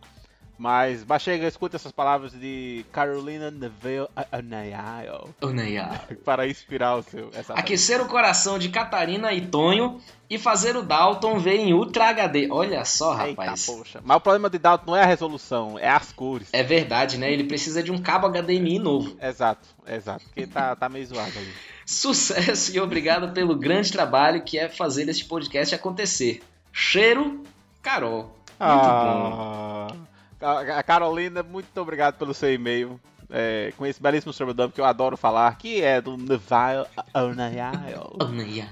Mas, 0.58 1.02
Bachega, 1.02 1.46
escuta 1.46 1.76
essas 1.76 1.92
palavras 1.92 2.32
de 2.32 2.84
Carolina 2.90 3.50
Neville 3.50 4.08
Anayal 4.32 5.28
Onaya. 5.42 6.00
para 6.24 6.48
inspirar 6.48 6.96
o 6.96 7.02
seu. 7.02 7.30
Aquecer 7.50 8.00
o 8.00 8.06
coração 8.06 8.58
de 8.58 8.70
Catarina 8.70 9.32
e 9.32 9.46
Tonho 9.46 10.00
e 10.30 10.38
fazer 10.38 10.76
o 10.76 10.82
Dalton 10.82 11.38
ver 11.38 11.58
em 11.58 11.74
Ultra 11.74 12.08
HD. 12.08 12.48
Olha 12.50 12.84
só, 12.84 13.12
Eita, 13.26 13.42
rapaz. 13.42 13.66
poxa. 13.66 14.00
Mas 14.02 14.16
o 14.16 14.20
problema 14.20 14.48
de 14.48 14.58
Dalton 14.58 14.86
não 14.86 14.96
é 14.96 15.02
a 15.02 15.06
resolução, 15.06 15.78
é 15.78 15.88
as 15.88 16.10
cores. 16.10 16.48
É 16.52 16.62
verdade, 16.62 17.18
né? 17.18 17.30
Ele 17.30 17.44
precisa 17.44 17.82
de 17.82 17.92
um 17.92 17.98
cabo 17.98 18.28
HDMI 18.28 18.78
novo. 18.78 19.16
Exato, 19.20 19.68
exato. 19.86 20.24
Porque 20.24 20.46
tá, 20.46 20.74
tá 20.74 20.88
meio 20.88 21.06
zoado 21.06 21.38
ali. 21.38 21.52
Sucesso 21.84 22.74
e 22.74 22.80
obrigado 22.80 23.32
pelo 23.32 23.54
grande 23.54 23.92
trabalho 23.92 24.42
que 24.42 24.58
é 24.58 24.68
fazer 24.68 25.08
este 25.08 25.24
podcast 25.26 25.74
acontecer. 25.74 26.42
Cheiro, 26.72 27.44
Carol. 27.82 28.34
Muito 28.58 28.84
bom. 28.84 29.32
Ah, 29.38 29.88
a 29.90 30.05
a 30.40 30.82
Carolina, 30.82 31.42
muito 31.42 31.76
obrigado 31.80 32.16
pelo 32.18 32.34
seu 32.34 32.52
e-mail. 32.52 33.00
é, 33.30 33.72
com 33.76 33.84
esse 33.84 34.00
belíssimo 34.00 34.32
sobrenome 34.32 34.72
que 34.72 34.80
eu 34.80 34.84
adoro 34.84 35.16
falar, 35.16 35.56
que 35.58 35.82
é 35.82 36.00
do 36.00 36.16
Neville 36.16 36.86
Anayal. 37.12 38.16
Onaya. 38.22 38.68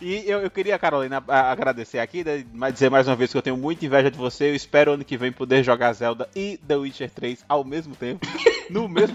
E 0.00 0.24
eu, 0.26 0.40
eu 0.40 0.50
queria, 0.50 0.78
Carolina, 0.78 1.22
agradecer 1.28 1.98
aqui, 1.98 2.24
né, 2.24 2.44
mas 2.52 2.72
dizer 2.74 2.90
mais 2.90 3.06
uma 3.06 3.16
vez 3.16 3.30
que 3.30 3.36
eu 3.36 3.42
tenho 3.42 3.56
muita 3.56 3.84
inveja 3.84 4.10
de 4.10 4.16
você. 4.16 4.50
Eu 4.50 4.54
espero 4.54 4.92
ano 4.92 5.04
que 5.04 5.16
vem 5.16 5.30
poder 5.30 5.62
jogar 5.62 5.92
Zelda 5.92 6.28
e 6.34 6.58
The 6.66 6.76
Witcher 6.76 7.10
3 7.10 7.44
ao 7.48 7.64
mesmo 7.64 7.94
tempo. 7.94 8.26
No 8.70 8.88
mesmo. 8.88 9.14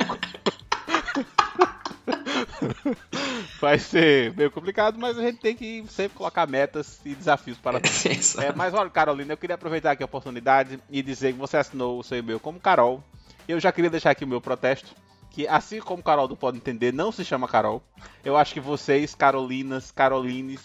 Vai 3.59 3.79
ser 3.79 4.33
meio 4.35 4.51
complicado, 4.51 4.97
mas 4.99 5.17
a 5.17 5.21
gente 5.21 5.39
tem 5.39 5.55
que 5.55 5.83
sempre 5.89 6.17
colocar 6.17 6.47
metas 6.47 6.99
e 7.05 7.13
desafios 7.13 7.57
para 7.57 7.79
é, 8.39 8.53
mas 8.55 8.73
olha, 8.73 8.89
Carolina, 8.89 9.33
eu 9.33 9.37
queria 9.37 9.55
aproveitar 9.55 9.91
aqui 9.91 10.03
a 10.03 10.05
oportunidade 10.05 10.79
e 10.89 11.01
dizer 11.01 11.33
que 11.33 11.39
você 11.39 11.57
assinou 11.57 11.99
o 11.99 12.03
seu 12.03 12.17
e-mail 12.17 12.39
como 12.39 12.59
Carol. 12.59 13.03
Eu 13.47 13.59
já 13.59 13.71
queria 13.71 13.89
deixar 13.89 14.11
aqui 14.11 14.23
o 14.23 14.27
meu 14.27 14.41
protesto, 14.41 14.93
que 15.31 15.47
assim 15.47 15.79
como 15.79 16.03
Carol 16.03 16.27
do 16.27 16.35
Pode 16.35 16.57
Entender, 16.57 16.93
não 16.93 17.11
se 17.11 17.23
chama 17.23 17.47
Carol. 17.47 17.81
Eu 18.23 18.35
acho 18.35 18.53
que 18.53 18.59
vocês, 18.59 19.15
Carolinas, 19.15 19.91
Carolines, 19.91 20.61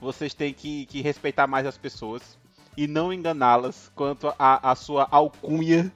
vocês 0.00 0.34
têm 0.34 0.52
que, 0.52 0.86
que 0.86 1.00
respeitar 1.00 1.46
mais 1.46 1.66
as 1.66 1.78
pessoas 1.78 2.38
e 2.76 2.86
não 2.86 3.12
enganá-las 3.12 3.90
quanto 3.94 4.32
à 4.38 4.70
a, 4.70 4.74
sua 4.74 5.06
alcunha 5.10 5.92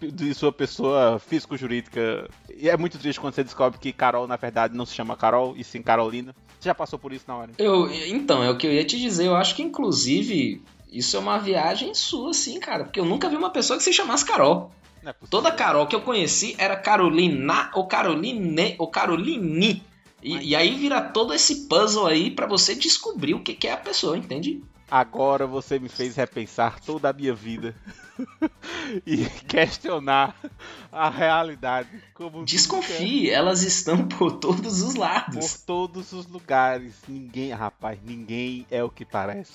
de 0.00 0.34
sua 0.34 0.52
pessoa 0.52 1.18
físico-jurídica. 1.18 2.28
E 2.56 2.68
é 2.68 2.76
muito 2.76 2.98
triste 2.98 3.20
quando 3.20 3.34
você 3.34 3.44
descobre 3.44 3.78
que 3.78 3.92
Carol, 3.92 4.26
na 4.26 4.36
verdade, 4.36 4.76
não 4.76 4.86
se 4.86 4.94
chama 4.94 5.16
Carol, 5.16 5.54
e 5.56 5.64
sim 5.64 5.82
Carolina. 5.82 6.34
Você 6.58 6.68
já 6.68 6.74
passou 6.74 6.98
por 6.98 7.12
isso 7.12 7.24
na 7.28 7.36
hora? 7.36 7.52
Eu, 7.58 7.90
então, 7.90 8.42
é 8.42 8.50
o 8.50 8.56
que 8.56 8.66
eu 8.66 8.72
ia 8.72 8.84
te 8.84 8.98
dizer. 8.98 9.26
Eu 9.26 9.36
acho 9.36 9.54
que, 9.54 9.62
inclusive, 9.62 10.62
isso 10.90 11.16
é 11.16 11.20
uma 11.20 11.38
viagem 11.38 11.94
sua, 11.94 12.32
sim, 12.32 12.58
cara. 12.58 12.84
Porque 12.84 13.00
eu 13.00 13.04
nunca 13.04 13.28
vi 13.28 13.36
uma 13.36 13.50
pessoa 13.50 13.76
que 13.76 13.84
se 13.84 13.92
chamasse 13.92 14.24
Carol. 14.24 14.70
É. 15.04 15.14
Toda 15.30 15.52
Carol 15.52 15.86
que 15.86 15.94
eu 15.94 16.00
conheci 16.00 16.54
era 16.58 16.76
Carolina 16.76 17.70
ou 17.74 17.86
Caroline 17.86 18.74
ou 18.78 18.88
Caroline. 18.88 19.82
E, 20.22 20.50
e 20.50 20.56
aí 20.56 20.74
vira 20.74 21.00
todo 21.00 21.32
esse 21.32 21.68
puzzle 21.68 22.06
aí 22.06 22.30
pra 22.30 22.46
você 22.46 22.74
descobrir 22.74 23.34
o 23.34 23.42
que, 23.42 23.54
que 23.54 23.68
é 23.68 23.72
a 23.72 23.76
pessoa, 23.76 24.18
entende? 24.18 24.60
Agora 24.90 25.46
você 25.46 25.78
me 25.78 25.88
fez 25.88 26.16
repensar 26.16 26.80
toda 26.80 27.10
a 27.10 27.12
minha 27.12 27.34
vida 27.34 27.74
e 29.06 29.18
questionar 29.46 30.34
a 30.90 31.10
realidade. 31.10 31.88
Como 32.14 32.44
Desconfie, 32.44 33.30
elas 33.30 33.62
estão 33.62 34.06
por 34.08 34.32
todos 34.38 34.80
os 34.82 34.94
nunca, 34.94 35.00
lados. 35.00 35.56
por 35.56 35.66
todos 35.66 36.12
os 36.12 36.26
lugares. 36.26 36.94
Ninguém, 37.06 37.50
rapaz, 37.52 37.98
ninguém 38.02 38.66
é 38.70 38.82
o 38.82 38.88
que 38.88 39.04
parece. 39.04 39.52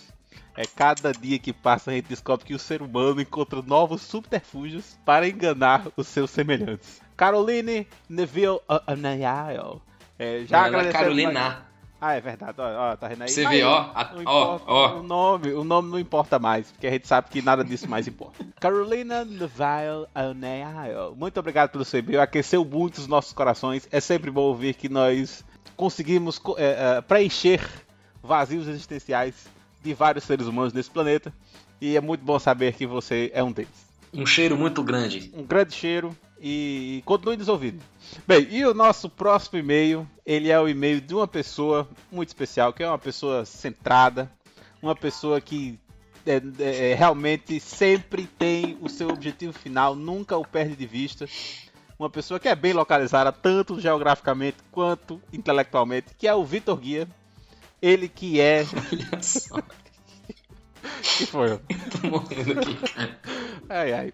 É 0.55 0.63
cada 0.67 1.11
dia 1.11 1.39
que 1.39 1.51
passa 1.51 1.89
a 1.89 1.93
gente 1.95 2.09
descobre 2.09 2.45
que 2.45 2.53
o 2.53 2.59
ser 2.59 2.81
humano 2.83 3.19
encontra 3.19 3.61
novos 3.63 4.01
subterfúgios 4.03 4.97
para 5.03 5.27
enganar 5.27 5.87
os 5.97 6.07
seus 6.07 6.29
semelhantes. 6.29 7.01
Caroline 7.17 7.87
Neville 8.07 8.59
Anayal. 8.85 9.81
É, 10.17 10.43
já 10.45 10.57
Ela 10.57 10.65
é 10.65 10.69
agradecendo- 10.69 11.03
Carolina. 11.03 11.65
Ah, 12.05 12.15
é 12.15 12.19
verdade. 12.21 12.55
Ó, 12.59 12.91
ó, 12.91 12.95
tá 12.97 13.07
vendo 13.07 13.21
aí? 13.21 13.29
Você 13.29 13.45
Aí, 13.45 13.59
vê, 13.59 13.63
ó, 13.63 13.77
a- 13.95 14.11
ó, 14.25 14.59
ó. 14.67 14.99
O 14.99 15.03
nome, 15.03 15.53
o 15.53 15.63
nome 15.63 15.89
não 15.89 15.97
importa 15.97 16.37
mais, 16.37 16.69
porque 16.71 16.85
a 16.87 16.91
gente 16.91 17.07
sabe 17.07 17.29
que 17.29 17.41
nada 17.41 17.63
disso 17.63 17.87
mais 17.89 18.07
importa. 18.07 18.45
Carolina 18.59 19.23
Neville 19.23 20.05
O'Neill, 20.13 21.15
muito 21.15 21.39
obrigado 21.39 21.69
pelo 21.69 21.85
seu 21.85 21.99
e-mail, 22.01 22.19
aqueceu 22.21 22.65
muito 22.65 22.97
os 22.97 23.07
nossos 23.07 23.31
corações. 23.33 23.87
É 23.91 23.99
sempre 23.99 24.29
bom 24.29 24.41
ouvir 24.41 24.73
que 24.73 24.89
nós 24.89 25.45
conseguimos 25.77 26.37
co- 26.37 26.55
é, 26.57 26.97
é, 26.97 27.01
preencher 27.01 27.61
vazios 28.21 28.67
existenciais 28.67 29.33
de 29.83 29.93
vários 29.93 30.23
seres 30.25 30.45
humanos 30.47 30.73
nesse 30.73 30.89
planeta. 30.91 31.33
E 31.81 31.95
é 31.97 32.01
muito 32.01 32.23
bom 32.23 32.37
saber 32.39 32.73
que 32.73 32.85
você 32.85 33.31
é 33.33 33.43
um 33.43 33.51
deles. 33.51 33.71
Um 34.13 34.25
cheiro 34.25 34.55
muito 34.57 34.83
grande. 34.83 35.31
Um 35.35 35.43
grande 35.43 35.73
cheiro 35.73 36.15
e 36.39 37.01
continue 37.05 37.35
nos 37.37 37.47
ouvindo. 37.49 37.79
Bem, 38.27 38.47
e 38.49 38.65
o 38.65 38.73
nosso 38.73 39.09
próximo 39.09 39.59
e-mail, 39.59 40.07
ele 40.25 40.49
é 40.49 40.59
o 40.59 40.67
e-mail 40.67 41.01
de 41.01 41.13
uma 41.13 41.27
pessoa 41.27 41.87
muito 42.11 42.29
especial, 42.29 42.71
que 42.73 42.83
é 42.83 42.87
uma 42.87 42.97
pessoa 42.97 43.45
centrada, 43.45 44.31
uma 44.81 44.95
pessoa 44.95 45.41
que 45.41 45.79
é, 46.25 46.41
é, 46.59 46.91
é, 46.91 46.95
realmente 46.95 47.59
sempre 47.59 48.25
tem 48.25 48.77
o 48.81 48.87
seu 48.87 49.09
objetivo 49.09 49.53
final, 49.53 49.95
nunca 49.95 50.37
o 50.37 50.47
perde 50.47 50.75
de 50.75 50.85
vista. 50.85 51.27
Uma 51.99 52.09
pessoa 52.09 52.39
que 52.39 52.47
é 52.47 52.55
bem 52.55 52.73
localizada, 52.73 53.31
tanto 53.31 53.79
geograficamente 53.79 54.57
quanto 54.71 55.21
intelectualmente, 55.31 56.15
que 56.17 56.27
é 56.27 56.33
o 56.33 56.43
Vitor 56.43 56.77
Guia. 56.77 57.07
Ele 57.81 58.07
que 58.07 58.39
é. 58.39 58.65
Olha 58.91 59.21
só, 59.21 59.61
que 61.01 61.25
foi? 61.25 61.57
tô 61.57 62.07
morrendo 62.07 62.59
aqui. 62.59 62.77
Ai, 63.69 63.93
ai. 63.93 64.13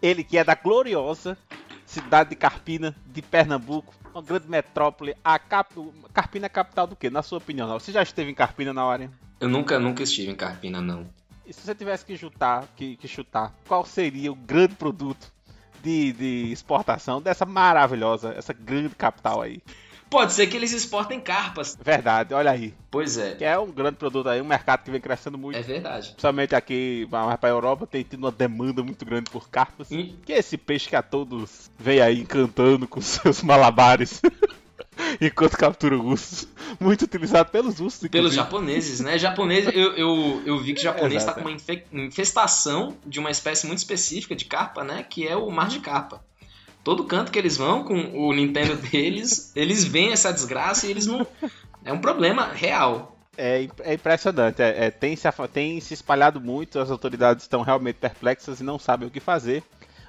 Ele 0.00 0.24
que 0.24 0.36
é 0.36 0.44
da 0.44 0.54
gloriosa 0.54 1.36
cidade 1.92 2.30
de 2.30 2.36
Carpina, 2.36 2.96
de 3.06 3.20
Pernambuco, 3.20 3.94
uma 4.14 4.22
grande 4.22 4.48
metrópole. 4.48 5.14
A 5.22 5.38
cap... 5.38 5.74
Carpina 6.12 6.46
é 6.46 6.48
a 6.48 6.50
capital 6.50 6.86
do 6.86 6.96
quê? 6.96 7.10
Na 7.10 7.22
sua 7.22 7.38
opinião, 7.38 7.68
não? 7.68 7.78
Você 7.78 7.92
já 7.92 8.02
esteve 8.02 8.30
em 8.30 8.34
Carpina 8.34 8.72
na 8.72 8.84
hora? 8.84 9.10
Eu 9.38 9.48
nunca, 9.48 9.78
nunca 9.78 10.02
estive 10.02 10.30
em 10.30 10.34
Carpina, 10.34 10.80
não. 10.80 11.06
E 11.44 11.52
se 11.52 11.60
você 11.60 11.74
tivesse 11.74 12.04
que 12.04 12.16
chutar, 12.16 12.66
que, 12.76 12.96
que 12.96 13.06
chutar, 13.06 13.52
qual 13.66 13.84
seria 13.84 14.32
o 14.32 14.34
grande 14.34 14.74
produto 14.74 15.32
de, 15.82 16.12
de 16.12 16.52
exportação 16.52 17.20
dessa 17.20 17.44
maravilhosa, 17.44 18.32
essa 18.32 18.52
grande 18.52 18.94
capital 18.94 19.42
aí? 19.42 19.60
Pode 20.12 20.32
ser 20.32 20.46
que 20.46 20.56
eles 20.56 20.72
exportem 20.72 21.18
carpas. 21.18 21.76
Verdade, 21.82 22.34
olha 22.34 22.50
aí. 22.50 22.72
Pois 22.90 23.16
é. 23.18 23.34
Que 23.34 23.44
é 23.44 23.58
um 23.58 23.70
grande 23.72 23.96
produto 23.96 24.28
aí, 24.28 24.40
um 24.40 24.44
mercado 24.44 24.84
que 24.84 24.90
vem 24.90 25.00
crescendo 25.00 25.36
muito. 25.38 25.56
É 25.58 25.62
verdade. 25.62 26.08
Principalmente 26.10 26.54
aqui, 26.54 27.08
mais 27.10 27.40
pra 27.40 27.48
Europa, 27.48 27.86
tem 27.86 28.02
tido 28.02 28.20
uma 28.20 28.30
demanda 28.30 28.82
muito 28.82 29.04
grande 29.04 29.30
por 29.30 29.48
carpas. 29.48 29.90
E- 29.90 30.14
Que 30.24 30.34
é 30.34 30.38
esse 30.38 30.56
peixe 30.56 30.88
que 30.88 30.94
a 30.96 31.02
todos 31.02 31.70
vem 31.78 32.00
aí 32.00 32.20
encantando 32.20 32.86
com 32.86 33.00
seus 33.02 33.42
malabares. 33.42 34.20
Enquanto 35.20 35.56
captura 35.56 35.96
ursos. 35.96 36.46
Muito 36.78 37.02
utilizado 37.06 37.50
pelos 37.50 37.80
ursos. 37.80 38.00
Pelos 38.08 38.32
inclusive. 38.32 38.36
japoneses, 38.36 39.00
né? 39.00 39.18
Japonês, 39.18 39.66
eu, 39.66 39.94
eu, 39.94 40.42
eu 40.44 40.58
vi 40.60 40.74
que 40.74 40.82
japonês 40.82 41.22
Exato, 41.22 41.30
está 41.30 41.42
com 41.42 41.48
uma 41.48 41.54
infe- 41.54 41.84
infestação 41.92 42.96
de 43.06 43.18
uma 43.18 43.30
espécie 43.30 43.66
muito 43.66 43.78
específica 43.78 44.36
de 44.36 44.44
carpa, 44.44 44.84
né? 44.84 45.02
Que 45.02 45.26
é 45.26 45.34
o 45.36 45.50
mar 45.50 45.68
de 45.68 45.80
carpa. 45.80 46.22
Todo 46.84 47.04
canto 47.04 47.30
que 47.30 47.38
eles 47.38 47.56
vão 47.56 47.84
com 47.84 47.94
o 47.94 48.32
Nintendo 48.32 48.76
deles, 48.76 49.52
eles 49.54 49.84
veem 49.84 50.12
essa 50.12 50.32
desgraça 50.32 50.86
e 50.86 50.90
eles 50.90 51.06
não. 51.06 51.26
É 51.84 51.92
um 51.92 52.00
problema 52.00 52.46
real. 52.52 53.16
É, 53.36 53.66
é 53.80 53.94
impressionante. 53.94 54.60
É, 54.60 54.86
é, 54.86 54.90
tem, 54.90 55.16
se, 55.16 55.28
tem 55.52 55.80
se 55.80 55.94
espalhado 55.94 56.40
muito, 56.40 56.78
as 56.78 56.90
autoridades 56.90 57.44
estão 57.44 57.62
realmente 57.62 57.96
perplexas 57.96 58.60
e 58.60 58.64
não 58.64 58.78
sabem 58.78 59.08
o 59.08 59.10
que 59.10 59.20
fazer. 59.20 59.62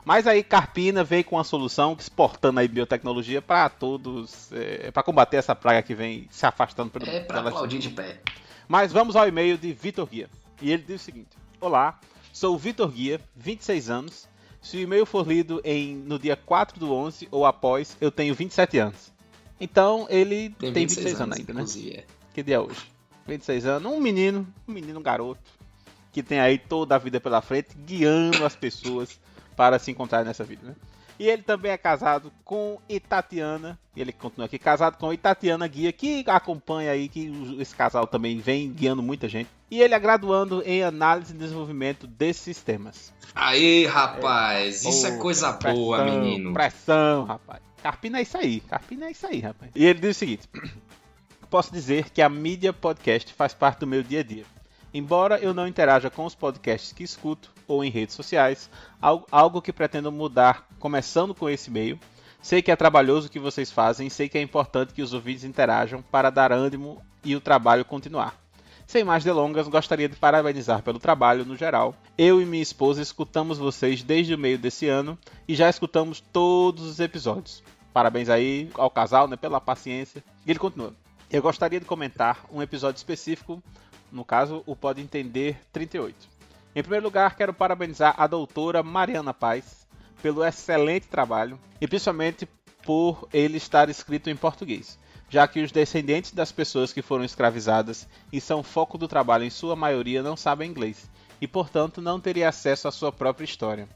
Mas 0.06 0.28
aí 0.28 0.44
Carpina 0.44 1.02
veio 1.04 1.24
com 1.24 1.38
uma 1.38 1.44
solução 1.46 1.96
exportando 1.98 2.60
aí 2.60 2.68
biotecnologia 2.68 3.42
para 3.42 3.70
todos, 3.70 4.52
é, 4.52 4.92
para 4.92 5.02
combater 5.02 5.38
essa 5.38 5.56
praga 5.56 5.82
que 5.82 5.96
vem 5.96 6.28
se 6.30 6.46
afastando 6.46 6.90
pelo 6.92 7.06
É 7.06 7.22
pelas- 7.22 7.48
aplaudir 7.48 7.80
de 7.80 7.90
pé. 7.90 8.20
Mas 8.68 8.92
vamos 8.92 9.16
ao 9.16 9.26
e-mail 9.28 9.58
de 9.58 9.72
Vitor 9.72 10.06
Guia. 10.08 10.30
E 10.62 10.72
ele 10.72 10.84
diz 10.86 11.02
o 11.02 11.06
seguinte: 11.06 11.30
Olá, 11.62 12.00
sou 12.34 12.54
o 12.56 12.58
Vitor 12.58 12.90
Guia, 12.90 13.22
26 13.36 13.90
anos. 13.90 14.28
Se 14.64 14.78
o 14.78 14.80
e-mail 14.80 15.06
for 15.06 15.28
lido 15.28 15.62
em, 15.64 15.94
no 15.94 16.18
dia 16.18 16.38
4 16.38 16.80
do 16.80 16.92
11 16.94 17.28
ou 17.30 17.46
após, 17.46 17.98
eu 18.00 18.10
tenho 18.10 18.34
27 18.34 18.80
anos. 18.80 19.12
Então 19.60 20.08
ele 20.10 20.52
tem, 20.52 20.72
26, 20.72 21.22
anos, 21.22 21.38
ainda, 21.38 21.54
né? 21.54 21.60
inclusive. 21.62 21.98
é. 21.98 22.06
Que 22.34 22.42
dia 22.42 22.56
é 22.56 22.60
hoje? 22.60 22.80
26 23.28 23.66
anos, 23.66 23.92
um 23.92 24.00
menino, 24.00 24.48
um 24.68 24.72
menino 24.72 25.00
um 25.00 25.04
garoto, 25.04 25.42
que 26.12 26.24
tem 26.24 26.40
aí 26.40 26.58
toda 26.58 26.96
a 26.96 26.98
vida 26.98 27.20
pela 27.20 27.42
frente, 27.42 27.76
guiando 27.86 28.46
as 28.46 28.56
pessoas 28.56 29.20
para 29.56 29.78
se 29.78 29.92
encontrar 29.92 30.24
nessa 30.24 30.46
vida, 30.46 30.66
né? 30.66 30.76
E 31.20 31.28
ele 31.28 31.44
também 31.44 31.72
é 31.72 31.78
casado 31.78 32.32
com 32.44 32.80
Itatiana, 32.90 33.80
ele 33.96 34.12
continua 34.12 34.46
aqui, 34.46 34.58
casado 34.58 34.98
com 34.98 35.14
Itatiana 35.14 35.68
Guia, 35.68 35.92
que 35.92 36.24
acompanha 36.28 36.92
aí, 36.92 37.08
que 37.08 37.32
esse 37.60 37.76
casal 37.76 38.08
também 38.08 38.40
vem 38.40 38.72
guiando 38.72 39.04
muita 39.04 39.30
gente. 39.30 39.50
E 39.70 39.82
ele 39.82 39.94
é 39.94 40.00
graduando 40.00 40.64
em 40.66 40.84
análise 40.84 41.34
e 41.34 41.38
desenvolvimento 41.38 42.08
de 42.08 42.34
sistemas. 42.34 43.14
Aí, 43.36 43.86
rapaz, 43.86 44.84
isso 44.84 45.08
é 45.08 45.18
coisa 45.18 45.52
boa, 45.52 45.98
pressão, 45.98 46.22
menino. 46.22 46.54
Pressão, 46.54 47.26
rapaz. 47.26 47.62
Carpina 47.82 48.20
é 48.20 48.22
isso 48.22 48.38
aí. 48.38 48.60
Carpina 48.62 49.08
é 49.08 49.12
isso 49.12 49.28
aí, 49.28 49.40
rapaz. 49.40 49.72
E 49.76 49.86
ele 49.86 50.00
diz 50.00 50.16
o 50.16 50.20
seguinte: 50.20 50.50
Posso 51.50 51.72
dizer 51.72 52.10
que 52.10 52.22
a 52.22 52.30
mídia 52.30 52.74
podcast 52.74 53.34
faz 53.34 53.54
parte 53.54 53.80
do 53.80 53.88
meu 53.88 54.02
dia 54.02 54.22
a 54.22 54.24
dia. 54.24 54.46
Embora 54.94 55.40
eu 55.40 55.54
não 55.54 55.68
interaja 55.68 56.10
com 56.10 56.24
os 56.24 56.36
podcasts 56.36 56.92
que 56.92 57.04
escuto 57.04 57.52
ou 57.68 57.84
em 57.84 57.90
redes 57.90 58.16
sociais, 58.16 58.70
algo 59.02 59.62
que 59.62 59.74
pretendo 59.74 60.12
mudar 60.12 60.68
começando 60.84 61.34
com 61.34 61.50
esse 61.50 61.72
meio. 61.72 61.98
Sei 62.42 62.62
que 62.62 62.70
é 62.70 62.76
trabalhoso 62.76 63.28
o 63.28 63.32
que 63.32 63.40
vocês 63.40 63.72
fazem, 63.72 64.10
sei 64.10 64.28
que 64.28 64.38
é 64.38 64.42
importante 64.42 64.94
que 64.94 65.02
os 65.02 65.14
ouvintes 65.14 65.46
interajam 65.46 66.02
para 66.12 66.30
dar 66.30 66.52
ânimo 66.52 67.02
e 67.24 67.38
o 67.38 67.40
trabalho 67.40 67.86
continuar. 67.86 68.38
Sem 68.86 69.02
mais 69.02 69.24
delongas, 69.24 69.70
gostaria 69.70 70.10
de 70.10 70.18
parabenizar 70.18 70.84
pelo 70.84 71.00
trabalho 71.00 71.46
no 71.46 71.56
geral. 71.56 71.96
Eu 72.18 72.42
e 72.42 72.46
minha 72.46 72.62
esposa 72.62 73.02
escutamos 73.02 73.58
vocês 73.58 74.04
desde 74.04 74.36
o 74.36 74.38
meio 74.38 74.58
desse 74.58 74.90
ano 74.90 75.18
e 75.48 75.56
já 75.56 75.70
escutamos 75.70 76.20
todos 76.20 76.84
os 76.84 77.00
episódios. 77.00 77.64
Parabéns 77.94 78.28
aí 78.28 78.70
ao 78.74 78.90
casal, 78.90 79.26
né, 79.26 79.38
pela 79.38 79.62
paciência. 79.62 80.22
E 80.46 80.52
ele 80.52 80.60
continua. 80.60 80.94
Eu 81.32 81.42
gostaria 81.42 81.80
de 81.80 81.86
comentar 81.86 82.44
um 82.52 82.62
episódio 82.62 82.98
específico, 82.98 83.64
no 84.12 84.26
caso, 84.26 84.62
o 84.66 84.76
Pode 84.76 85.02
Entender 85.02 85.62
38. 85.72 86.28
Em 86.76 86.82
primeiro 86.82 87.06
lugar, 87.06 87.38
quero 87.38 87.54
parabenizar 87.54 88.16
a 88.18 88.28
doutora 88.28 88.84
Mariana 88.84 89.34
Paz 89.34 89.83
pelo 90.24 90.42
excelente 90.42 91.06
trabalho 91.06 91.60
e 91.82 91.88
principalmente 91.88 92.48
por 92.86 93.28
ele 93.34 93.58
estar 93.58 93.90
escrito 93.90 94.30
em 94.30 94.36
português, 94.38 94.98
já 95.30 95.46
que 95.46 95.62
os 95.62 95.70
descendentes 95.70 96.32
das 96.32 96.50
pessoas 96.50 96.94
que 96.94 97.02
foram 97.02 97.26
escravizadas 97.26 98.08
e 98.32 98.40
são 98.40 98.64
foco 98.64 98.98
do 98.98 99.06
trabalho 99.06 99.44
em 99.44 99.50
sua 99.50 99.76
maioria 99.76 100.24
não 100.24 100.38
sabem 100.38 100.70
inglês 100.70 101.12
e, 101.42 101.48
portanto, 101.48 102.02
não 102.02 102.22
teria 102.22 102.48
acesso 102.48 102.88
à 102.88 102.92
sua 102.92 103.12
própria 103.12 103.44
história. 103.44 103.90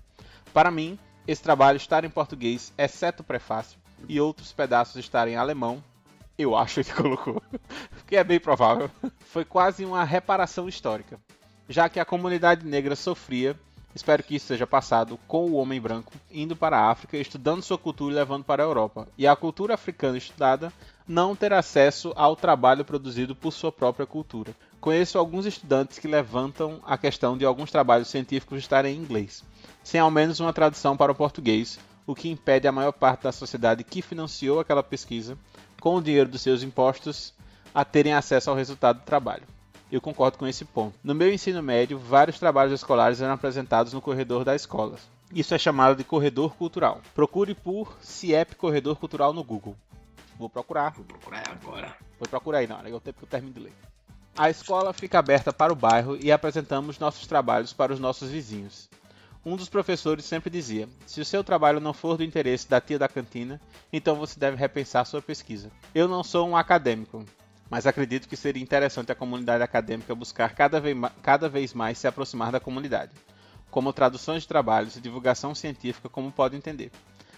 Para 0.54 0.70
mim, 0.70 1.00
esse 1.26 1.42
trabalho 1.42 1.78
estar 1.78 2.04
em 2.04 2.10
português, 2.10 2.74
exceto 2.78 3.22
o 3.22 3.26
prefácio, 3.26 3.80
e 4.10 4.20
outros 4.20 4.52
pedaços 4.52 4.98
estarem 4.98 5.36
em 5.36 5.38
alemão, 5.38 5.82
eu 6.38 6.58
acho 6.58 6.84
que 6.84 6.94
colocou, 6.94 7.42
que 8.06 8.18
é 8.18 8.24
bem 8.24 8.40
provável, 8.40 8.92
foi 9.32 9.46
quase 9.46 9.86
uma 9.86 10.04
reparação 10.04 10.68
histórica, 10.68 11.18
já 11.70 11.88
que 11.88 12.02
a 12.02 12.06
comunidade 12.06 12.66
negra 12.66 12.98
sofria, 12.98 13.58
espero 13.98 14.24
que 14.24 14.36
isso 14.36 14.46
seja 14.46 14.68
passado, 14.68 15.20
com 15.28 15.50
o 15.50 15.56
homem 15.56 15.82
branco 15.82 16.14
indo 16.32 16.56
para 16.56 16.78
a 16.78 16.90
África, 16.90 17.18
estudando 17.18 17.64
sua 17.64 17.78
cultura 17.78 18.14
e 18.14 18.16
levando 18.16 18.44
para 18.44 18.64
a 18.64 18.66
Europa, 18.66 19.08
e 19.18 19.28
a 19.28 19.36
cultura 19.36 19.74
africana 19.74 20.18
estudada 20.18 20.72
não 21.08 21.36
ter 21.36 21.52
acesso 21.52 22.14
ao 22.16 22.36
trabalho 22.36 22.86
produzido 22.86 23.36
por 23.36 23.52
sua 23.52 23.72
própria 23.72 24.06
cultura. 24.06 24.56
Conheço 24.80 25.18
alguns 25.18 25.46
estudantes 25.46 25.98
que 25.98 26.08
levantam 26.08 26.80
a 26.86 26.98
questão 26.98 27.38
de 27.38 27.44
alguns 27.44 27.72
trabalhos 27.72 28.08
científicos 28.08 28.60
estarem 28.60 28.96
em 28.96 29.00
inglês, 29.00 29.44
sem 29.84 30.00
ao 30.00 30.12
menos 30.12 30.40
uma 30.40 30.54
tradução 30.54 30.96
para 30.96 31.12
o 31.12 31.16
português, 31.16 31.80
o 32.06 32.14
que 32.14 32.30
impede 32.30 32.68
a 32.68 32.72
maior 32.72 32.94
parte 32.94 33.24
da 33.24 33.32
sociedade 33.32 33.84
que 33.84 34.02
financiou 34.02 34.60
aquela 34.60 34.84
pesquisa 34.84 35.38
com 35.82 35.96
o 35.96 36.02
dinheiro 36.02 36.30
dos 36.30 36.42
seus 36.42 36.62
impostos 36.62 37.34
a 37.74 37.84
terem 37.84 38.14
acesso 38.14 38.50
ao 38.50 38.56
resultado 38.56 39.00
do 39.00 39.06
trabalho. 39.06 39.57
Eu 39.92 40.02
concordo 40.02 40.38
com 40.38 40.46
esse 40.46 40.66
ponto. 40.66 40.98
No 41.02 41.16
meu 41.16 41.32
ensino 41.32 41.64
médio, 41.64 41.98
vários 41.98 42.38
trabalhos 42.38 42.74
escolares 42.74 43.22
eram 43.22 43.34
apresentados 43.34 43.94
no 43.94 44.02
corredor 44.02 44.44
da 44.44 44.54
escola. 44.54 44.98
Isso 45.34 45.54
é 45.54 45.58
chamado 45.58 45.96
de 45.96 46.04
corredor 46.04 46.56
cultural. 46.56 47.02
Procure 47.16 47.54
por 47.54 47.98
CIEP 48.02 48.56
Corredor 48.56 48.98
Cultural 48.98 49.34
no 49.34 49.44
Google. 49.44 49.76
Vou 50.38 50.50
procurar. 50.50 50.92
Vou 50.92 51.06
procurar 51.06 51.44
agora. 51.50 51.96
Vou 52.20 52.28
procurar 52.28 52.60
aí, 52.60 52.68
não, 52.68 52.80
é 52.80 52.94
o 52.94 53.00
tempo 53.00 53.20
que 53.20 53.26
eu 53.26 53.30
termino 53.30 53.54
de 53.54 53.62
ler. 53.62 53.74
A 54.38 54.50
escola 54.50 54.94
fica 54.94 55.18
aberta 55.18 55.52
para 55.52 55.74
o 55.74 55.76
bairro 55.76 56.18
e 56.22 56.32
apresentamos 56.32 57.00
nossos 57.00 57.26
trabalhos 57.26 57.74
para 57.74 57.94
os 57.94 58.00
nossos 58.00 58.30
vizinhos. 58.30 58.90
Um 59.46 59.56
dos 59.56 59.70
professores 59.70 60.26
sempre 60.26 60.50
dizia: 60.50 60.88
se 61.06 61.22
o 61.22 61.26
seu 61.26 61.44
trabalho 61.44 61.80
não 61.80 61.94
for 61.94 62.18
do 62.18 62.24
interesse 62.24 62.70
da 62.70 62.82
tia 62.82 63.00
da 63.00 63.08
cantina, 63.08 63.60
então 63.92 64.16
você 64.16 64.40
deve 64.40 64.58
repensar 64.58 65.06
sua 65.06 65.22
pesquisa. 65.22 65.72
Eu 65.96 66.08
não 66.08 66.24
sou 66.24 66.48
um 66.48 66.56
acadêmico, 66.56 67.26
mas 67.70 67.86
acredito 67.86 68.28
que 68.28 68.36
seria 68.36 68.62
interessante 68.62 69.12
a 69.12 69.16
comunidade 69.16 69.64
acadêmica 69.64 70.16
buscar 70.16 70.54
cada 70.54 70.80
vez, 70.80 70.98
cada 71.22 71.50
vez 71.50 71.74
mais 71.74 71.98
se 71.98 72.08
aproximar 72.08 72.52
da 72.52 72.60
comunidade, 72.60 73.12
como 73.70 73.94
traduções 73.94 74.44
de 74.44 74.48
trabalhos 74.48 74.96
e 74.96 75.02
divulgação 75.02 75.54
científica, 75.54 76.10
como 76.10 76.32
pode 76.32 76.56
entender. 76.56 76.92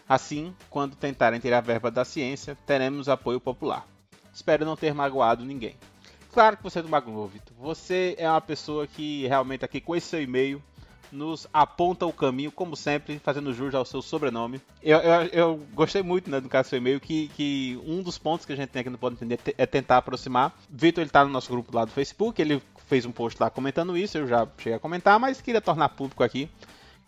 Assim, 0.07 0.55
quando 0.69 0.95
tentarem 0.95 1.39
tirar 1.39 1.61
verba 1.61 1.91
da 1.91 2.03
ciência, 2.03 2.57
teremos 2.65 3.07
apoio 3.07 3.39
popular. 3.39 3.85
Espero 4.33 4.65
não 4.65 4.75
ter 4.75 4.93
magoado 4.93 5.45
ninguém. 5.45 5.75
Claro 6.31 6.57
que 6.57 6.63
você 6.63 6.81
não 6.81 6.89
magoou, 6.89 7.27
Vitor. 7.27 7.55
Você 7.57 8.15
é 8.17 8.29
uma 8.29 8.41
pessoa 8.41 8.85
que 8.85 9.27
realmente 9.27 9.65
aqui 9.65 9.81
com 9.81 9.95
esse 9.95 10.07
seu 10.07 10.21
e-mail 10.21 10.61
nos 11.11 11.47
aponta 11.53 12.05
o 12.05 12.13
caminho, 12.13 12.51
como 12.51 12.75
sempre, 12.75 13.19
fazendo 13.19 13.53
jus 13.53 13.73
ao 13.73 13.85
seu 13.85 14.01
sobrenome. 14.01 14.61
Eu, 14.81 14.99
eu, 14.99 15.21
eu 15.31 15.67
gostei 15.73 16.01
muito, 16.01 16.29
né, 16.29 16.39
do 16.39 16.49
caso 16.49 16.67
do 16.67 16.69
seu 16.69 16.77
e-mail, 16.77 16.99
que, 16.99 17.29
que 17.29 17.79
um 17.85 18.01
dos 18.01 18.17
pontos 18.17 18.45
que 18.45 18.53
a 18.53 18.55
gente 18.55 18.69
tem 18.69 18.81
aqui 18.81 18.89
no 18.89 18.97
Pode 18.97 19.15
Entender 19.15 19.39
é 19.57 19.65
tentar 19.65 19.97
aproximar. 19.97 20.53
Vitor, 20.69 21.01
ele 21.01 21.11
tá 21.11 21.23
no 21.23 21.31
nosso 21.31 21.49
grupo 21.49 21.75
lá 21.75 21.85
do 21.85 21.91
Facebook, 21.91 22.41
ele 22.41 22.61
fez 22.87 23.05
um 23.05 23.11
post 23.11 23.39
lá 23.41 23.49
comentando 23.49 23.95
isso, 23.95 24.17
eu 24.17 24.27
já 24.27 24.47
cheguei 24.57 24.73
a 24.73 24.79
comentar, 24.79 25.19
mas 25.19 25.41
queria 25.41 25.61
tornar 25.61 25.89
público 25.89 26.23
aqui 26.23 26.49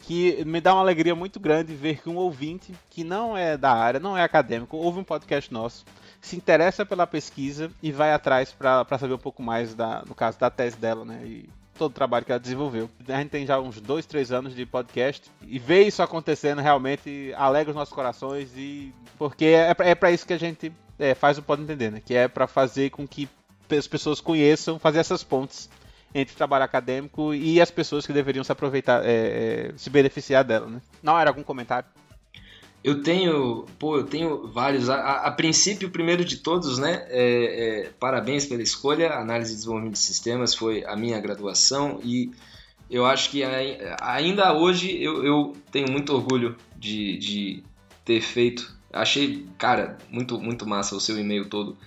que 0.02 0.44
me 0.46 0.60
dá 0.60 0.74
uma 0.74 0.82
alegria 0.82 1.16
muito 1.16 1.40
grande 1.40 1.76
ver 1.76 2.02
que 2.02 2.10
um 2.10 2.18
ouvinte 2.18 2.74
que 2.90 3.04
não 3.04 3.38
é 3.38 3.56
da 3.58 3.72
área, 3.72 4.00
não 4.00 4.18
é 4.18 4.24
acadêmico, 4.24 4.76
ouve 4.78 5.00
um 5.00 5.04
podcast 5.04 5.52
nosso, 5.54 5.86
se 6.20 6.36
interessa 6.36 6.86
pela 6.86 7.08
pesquisa 7.08 7.72
e 7.82 7.92
vai 7.92 8.12
atrás 8.12 8.52
para 8.52 8.98
saber 8.98 9.14
um 9.14 9.20
pouco 9.20 9.42
mais 9.42 9.74
da, 9.74 10.04
no 10.08 10.16
caso 10.16 10.40
da 10.40 10.50
tese 10.50 10.78
dela, 10.78 11.06
né? 11.06 11.22
E 11.24 11.50
todo 11.78 11.92
o 11.92 11.94
trabalho 11.94 12.26
que 12.26 12.32
ela 12.32 12.40
desenvolveu. 12.40 12.90
A 13.08 13.18
gente 13.18 13.30
tem 13.30 13.46
já 13.46 13.60
uns 13.60 13.80
dois, 13.80 14.06
três 14.06 14.32
anos 14.32 14.56
de 14.56 14.66
podcast 14.66 15.30
e 15.42 15.58
ver 15.58 15.88
isso 15.88 16.02
acontecendo 16.02 16.62
realmente 16.62 17.34
alegra 17.36 17.72
os 17.72 17.76
nossos 17.76 17.94
corações 17.94 18.52
e 18.56 18.94
porque 19.18 19.46
é 19.46 19.76
é 19.80 19.96
para 19.96 20.12
isso 20.12 20.26
que 20.26 20.34
a 20.34 20.40
gente 20.40 20.72
é, 21.00 21.16
faz 21.16 21.38
o 21.38 21.42
Pode 21.42 21.64
Entender, 21.64 21.92
né? 21.92 22.02
Que 22.04 22.16
é 22.16 22.28
para 22.28 22.48
fazer 22.48 22.92
com 22.92 23.08
que 23.08 23.28
as 23.76 23.88
pessoas 23.88 24.22
conheçam, 24.22 24.78
fazer 24.78 25.00
essas 25.00 25.24
pontes 25.24 25.70
entre 26.14 26.34
o 26.34 26.38
trabalho 26.38 26.66
acadêmico 26.66 27.34
e 27.34 27.62
as 27.62 27.72
pessoas 27.72 28.06
que 28.06 28.14
deveriam 28.14 28.44
se 28.44 28.52
aproveitar, 28.52 29.04
é, 29.06 29.70
é, 29.70 29.74
se 29.78 29.90
beneficiar 29.90 30.44
dela, 30.44 30.68
né? 30.68 30.82
Não 31.02 31.18
era 31.18 31.30
algum 31.30 31.44
comentário? 31.44 31.88
Eu 32.84 33.04
tenho, 33.04 33.66
pô, 33.78 33.98
eu 33.98 34.04
tenho 34.04 34.48
vários. 34.48 34.90
A, 34.90 34.96
a, 34.96 35.28
a 35.28 35.32
princípio, 35.32 35.88
o 35.88 35.92
primeiro 35.92 36.26
de 36.26 36.38
todos, 36.38 36.80
né? 36.80 37.06
É, 37.10 37.84
é, 37.86 37.90
parabéns 38.00 38.46
pela 38.46 38.62
escolha. 38.62 39.14
Análise 39.14 39.54
e 39.54 39.56
desenvolvimento 39.56 39.94
de 39.94 40.00
sistemas 40.00 40.56
foi 40.56 40.84
a 40.86 40.96
minha 40.96 41.20
graduação 41.20 42.00
e 42.04 42.32
eu 42.92 43.06
acho 43.06 43.30
que 43.30 43.42
ainda 44.02 44.54
hoje 44.54 45.02
eu, 45.02 45.24
eu 45.24 45.56
tenho 45.72 45.90
muito 45.90 46.14
orgulho 46.14 46.58
de, 46.76 47.18
de 47.18 47.64
ter 48.04 48.20
feito. 48.20 48.76
Achei, 48.92 49.48
cara, 49.58 49.98
muito, 50.10 50.38
muito 50.38 50.68
massa 50.68 50.94
o 50.94 51.00
seu 51.00 51.18
e-mail 51.18 51.48
todo. 51.48 51.78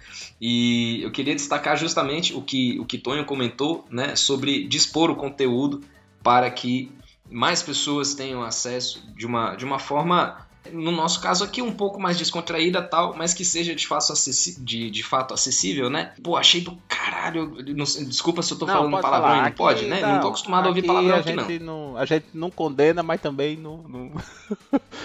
E 0.40 1.02
eu 1.02 1.10
queria 1.10 1.34
destacar 1.34 1.76
justamente 1.76 2.32
o 2.32 2.40
que 2.40 2.80
o 2.80 2.86
que 2.86 2.96
Tonho 2.96 3.26
comentou, 3.26 3.84
né, 3.90 4.16
sobre 4.16 4.66
dispor 4.66 5.10
o 5.10 5.16
conteúdo 5.16 5.82
para 6.22 6.50
que 6.50 6.90
mais 7.30 7.62
pessoas 7.62 8.14
tenham 8.14 8.42
acesso 8.42 9.06
de 9.14 9.26
uma, 9.26 9.54
de 9.56 9.64
uma 9.66 9.78
forma 9.78 10.46
no 10.72 10.90
nosso 10.90 11.20
caso 11.20 11.44
aqui, 11.44 11.60
um 11.60 11.72
pouco 11.72 12.00
mais 12.00 12.16
descontraída 12.16 12.82
tal, 12.82 13.14
mas 13.14 13.34
que 13.34 13.44
seja 13.44 13.74
de 13.74 13.86
fato, 13.86 14.12
de, 14.58 14.90
de 14.90 15.02
fato 15.02 15.34
acessível, 15.34 15.90
né? 15.90 16.12
Pô, 16.22 16.36
achei 16.36 16.60
do 16.60 16.76
caralho. 16.88 17.54
Não, 17.74 17.84
desculpa 17.84 18.42
se 18.42 18.52
eu 18.52 18.58
tô 18.58 18.66
não, 18.66 18.74
falando 18.74 18.90
palavrão 18.92 19.20
falar. 19.20 19.36
não 19.36 19.44
aqui, 19.48 19.56
pode, 19.56 19.86
né? 19.86 20.00
Não, 20.00 20.12
não 20.12 20.20
tô 20.20 20.28
acostumado 20.28 20.66
a 20.66 20.68
ouvir 20.68 20.82
palavrão 20.82 21.16
a 21.16 21.18
aqui, 21.18 21.28
gente 21.36 21.58
não. 21.58 21.96
A 21.96 22.04
gente 22.04 22.26
não 22.32 22.50
condena, 22.50 23.02
mas 23.02 23.20
também 23.20 23.56
não. 23.56 23.78
não... 23.88 24.12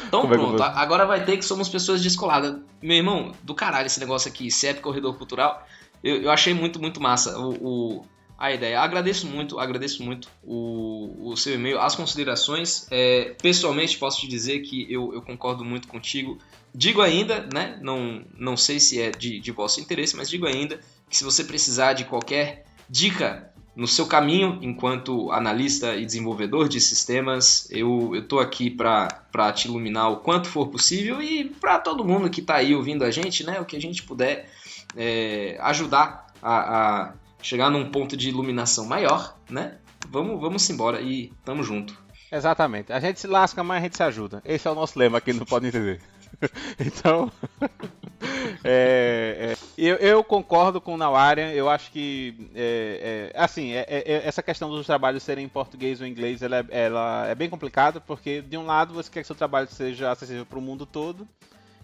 Então 0.07 0.21
Como 0.21 0.33
pronto, 0.33 0.63
é 0.63 0.71
agora 0.75 1.05
vai 1.05 1.23
ter 1.23 1.37
que 1.37 1.43
somos 1.43 1.67
pessoas 1.67 2.01
descoladas. 2.01 2.55
Meu 2.81 2.97
irmão, 2.97 3.33
do 3.43 3.53
caralho 3.53 3.87
esse 3.87 3.99
negócio 3.99 4.29
aqui, 4.29 4.49
CEP 4.49 4.81
Corredor 4.81 5.17
Cultural. 5.17 5.65
Eu, 6.03 6.21
eu 6.21 6.31
achei 6.31 6.53
muito, 6.53 6.79
muito 6.79 7.01
massa. 7.01 7.37
o, 7.37 7.97
o 7.99 8.05
a 8.39 8.53
ideia. 8.53 8.79
Agradeço 8.79 9.27
muito, 9.27 9.59
agradeço 9.59 10.01
muito 10.01 10.29
o, 10.41 11.31
o 11.31 11.35
seu 11.35 11.55
e-mail, 11.55 11.77
as 11.77 11.93
considerações. 11.93 12.87
É, 12.89 13.35
pessoalmente, 13.41 13.97
posso 13.97 14.21
te 14.21 14.27
dizer 14.29 14.61
que 14.61 14.91
eu, 14.91 15.13
eu, 15.13 15.21
concordo 15.21 15.65
muito 15.65 15.89
contigo. 15.89 16.37
Digo 16.73 17.01
ainda, 17.01 17.49
né? 17.53 17.77
Não, 17.81 18.23
não 18.37 18.55
sei 18.55 18.79
se 18.79 19.01
é 19.01 19.11
de, 19.11 19.41
de 19.41 19.51
vosso 19.51 19.81
interesse, 19.81 20.15
mas 20.15 20.29
digo 20.29 20.47
ainda 20.47 20.79
que 21.09 21.17
se 21.17 21.25
você 21.25 21.43
precisar 21.43 21.91
de 21.91 22.05
qualquer 22.05 22.65
dica 22.89 23.51
no 23.75 23.87
seu 23.87 24.05
caminho 24.07 24.57
enquanto 24.61 25.31
analista 25.31 25.95
e 25.97 26.05
desenvolvedor 26.05 26.69
de 26.69 26.79
sistemas, 26.79 27.67
eu 27.69 28.15
estou 28.15 28.39
aqui 28.39 28.69
para 28.69 29.51
te 29.53 29.67
iluminar 29.67 30.11
o 30.11 30.17
quanto 30.17 30.47
for 30.47 30.69
possível 30.69 31.21
e 31.21 31.43
para 31.43 31.77
todo 31.77 32.05
mundo 32.05 32.29
que 32.29 32.39
está 32.39 32.55
aí 32.55 32.73
ouvindo 32.73 33.03
a 33.03 33.11
gente, 33.11 33.45
né? 33.45 33.59
O 33.59 33.65
que 33.65 33.75
a 33.75 33.81
gente 33.81 34.03
puder 34.03 34.49
é, 34.95 35.57
ajudar 35.59 36.27
a, 36.41 37.07
a 37.09 37.13
chegar 37.41 37.69
num 37.69 37.89
ponto 37.91 38.15
de 38.15 38.29
iluminação 38.29 38.85
maior, 38.85 39.37
né? 39.49 39.77
Vamos, 40.09 40.39
vamos 40.39 40.69
embora 40.69 41.01
e 41.01 41.31
tamo 41.43 41.63
junto. 41.63 41.97
Exatamente. 42.31 42.93
A 42.93 42.99
gente 42.99 43.19
se 43.19 43.27
lasca, 43.27 43.63
mas 43.63 43.79
a 43.79 43.81
gente 43.81 43.97
se 43.97 44.03
ajuda. 44.03 44.41
Esse 44.45 44.67
é 44.67 44.71
o 44.71 44.75
nosso 44.75 44.97
lema 44.97 45.17
aqui 45.17 45.33
no 45.33 45.45
Pode 45.45 45.67
Entender. 45.67 45.99
então, 46.79 47.31
é, 48.63 49.55
é, 49.55 49.57
eu, 49.77 49.95
eu, 49.95 50.23
concordo 50.23 50.79
com 50.79 50.93
o 50.93 50.97
Nawarian. 50.97 51.51
Eu 51.51 51.69
acho 51.69 51.91
que, 51.91 52.49
é, 52.53 53.31
é 53.33 53.39
assim, 53.39 53.73
é, 53.73 53.85
é, 53.87 54.27
essa 54.27 54.43
questão 54.43 54.69
dos 54.69 54.85
trabalhos 54.85 55.23
serem 55.23 55.45
em 55.45 55.49
português 55.49 56.01
ou 56.01 56.07
inglês, 56.07 56.41
ela, 56.41 56.65
ela 56.69 57.27
é 57.27 57.35
bem 57.35 57.49
complicada, 57.49 57.99
porque 57.99 58.41
de 58.41 58.57
um 58.57 58.65
lado 58.65 58.93
você 58.93 59.09
quer 59.09 59.21
que 59.21 59.27
seu 59.27 59.35
trabalho 59.35 59.67
seja 59.69 60.11
acessível 60.11 60.45
para 60.45 60.59
o 60.59 60.61
mundo 60.61 60.85
todo, 60.85 61.27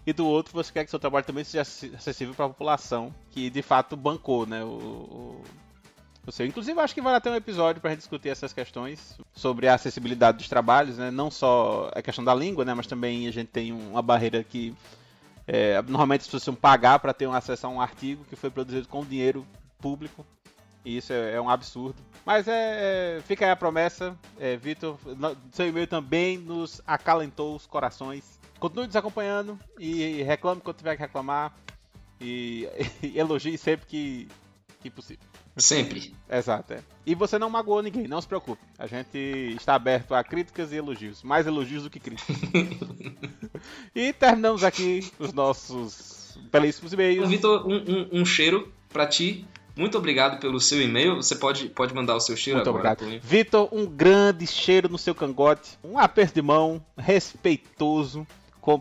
e 0.06 0.12
do 0.12 0.24
outro 0.24 0.52
você 0.52 0.72
quer 0.72 0.84
que 0.84 0.90
seu 0.90 1.00
trabalho 1.00 1.26
também 1.26 1.42
seja 1.42 1.62
acessível 1.62 2.32
para 2.32 2.46
a 2.46 2.48
população 2.48 3.12
que 3.30 3.50
de 3.50 3.60
fato 3.60 3.96
bancou, 3.96 4.46
né, 4.46 4.62
o, 4.62 4.68
o, 4.68 5.42
o 6.24 6.32
seu. 6.32 6.46
Inclusive, 6.46 6.78
acho 6.78 6.94
que 6.94 7.02
vai 7.02 7.20
ter 7.20 7.30
um 7.30 7.34
episódio 7.34 7.82
para 7.82 7.94
discutir 7.94 8.28
essas 8.28 8.52
questões 8.52 9.18
sobre 9.34 9.66
a 9.66 9.74
acessibilidade 9.74 10.38
dos 10.38 10.48
trabalhos, 10.48 10.96
né, 10.96 11.10
não 11.10 11.30
só 11.30 11.90
a 11.92 12.00
questão 12.00 12.24
da 12.24 12.34
língua, 12.34 12.64
né, 12.64 12.72
mas 12.72 12.86
também 12.86 13.26
a 13.26 13.32
gente 13.32 13.48
tem 13.48 13.72
uma 13.72 14.00
barreira 14.00 14.44
que 14.44 14.72
é, 15.46 15.82
normalmente 15.82 16.20
as 16.20 16.26
pessoas 16.26 16.42
precisam 16.44 16.60
pagar 16.60 16.98
para 17.00 17.12
ter 17.12 17.26
um 17.26 17.32
acesso 17.32 17.66
a 17.66 17.70
um 17.70 17.80
artigo 17.80 18.24
que 18.24 18.36
foi 18.36 18.50
produzido 18.50 18.86
com 18.86 19.04
dinheiro 19.04 19.46
público. 19.80 20.24
E 20.84 20.98
isso 20.98 21.12
é, 21.12 21.34
é 21.34 21.40
um 21.40 21.50
absurdo. 21.50 21.96
Mas 22.24 22.46
é, 22.46 23.16
é, 23.18 23.22
fica 23.22 23.44
aí 23.44 23.50
a 23.50 23.56
promessa, 23.56 24.16
é, 24.38 24.56
Vitor. 24.56 24.96
Seu 25.50 25.66
e-mail 25.66 25.86
também 25.88 26.38
nos 26.38 26.80
acalentou 26.86 27.56
os 27.56 27.66
corações 27.66 28.35
continue 28.58 28.86
nos 28.86 28.96
acompanhando 28.96 29.58
e 29.78 30.22
reclame 30.22 30.60
quando 30.60 30.76
tiver 30.76 30.96
que 30.96 31.02
reclamar. 31.02 31.54
E, 32.20 32.68
e 33.02 33.18
elogie 33.18 33.58
sempre 33.58 33.86
que, 33.86 34.28
que 34.80 34.90
possível. 34.90 35.24
Sempre. 35.56 36.14
Exato. 36.30 36.74
É. 36.74 36.80
E 37.06 37.14
você 37.14 37.38
não 37.38 37.48
magoou 37.48 37.82
ninguém, 37.82 38.06
não 38.06 38.20
se 38.20 38.28
preocupe. 38.28 38.62
A 38.78 38.86
gente 38.86 39.16
está 39.56 39.74
aberto 39.74 40.14
a 40.14 40.22
críticas 40.22 40.70
e 40.70 40.76
elogios. 40.76 41.22
Mais 41.22 41.46
elogios 41.46 41.84
do 41.84 41.90
que 41.90 41.98
críticas. 41.98 42.36
e 43.94 44.12
terminamos 44.12 44.62
aqui 44.62 45.10
os 45.18 45.32
nossos 45.32 46.38
belíssimos 46.52 46.92
e-mails. 46.92 47.28
Vitor, 47.28 47.66
um, 47.66 47.76
um, 47.76 48.20
um 48.20 48.24
cheiro 48.24 48.70
para 48.90 49.06
ti. 49.06 49.46
Muito 49.74 49.96
obrigado 49.96 50.40
pelo 50.40 50.60
seu 50.60 50.80
e-mail. 50.80 51.16
Você 51.16 51.36
pode, 51.36 51.68
pode 51.70 51.94
mandar 51.94 52.16
o 52.16 52.20
seu 52.20 52.36
cheiro 52.36 52.58
Muito 52.58 52.68
agora. 52.68 52.92
Obrigado. 52.92 53.20
Vitor, 53.22 53.68
um 53.72 53.86
grande 53.86 54.46
cheiro 54.46 54.90
no 54.90 54.98
seu 54.98 55.14
cangote. 55.14 55.78
Um 55.82 55.98
aperto 55.98 56.34
de 56.34 56.42
mão 56.42 56.84
respeitoso 56.98 58.26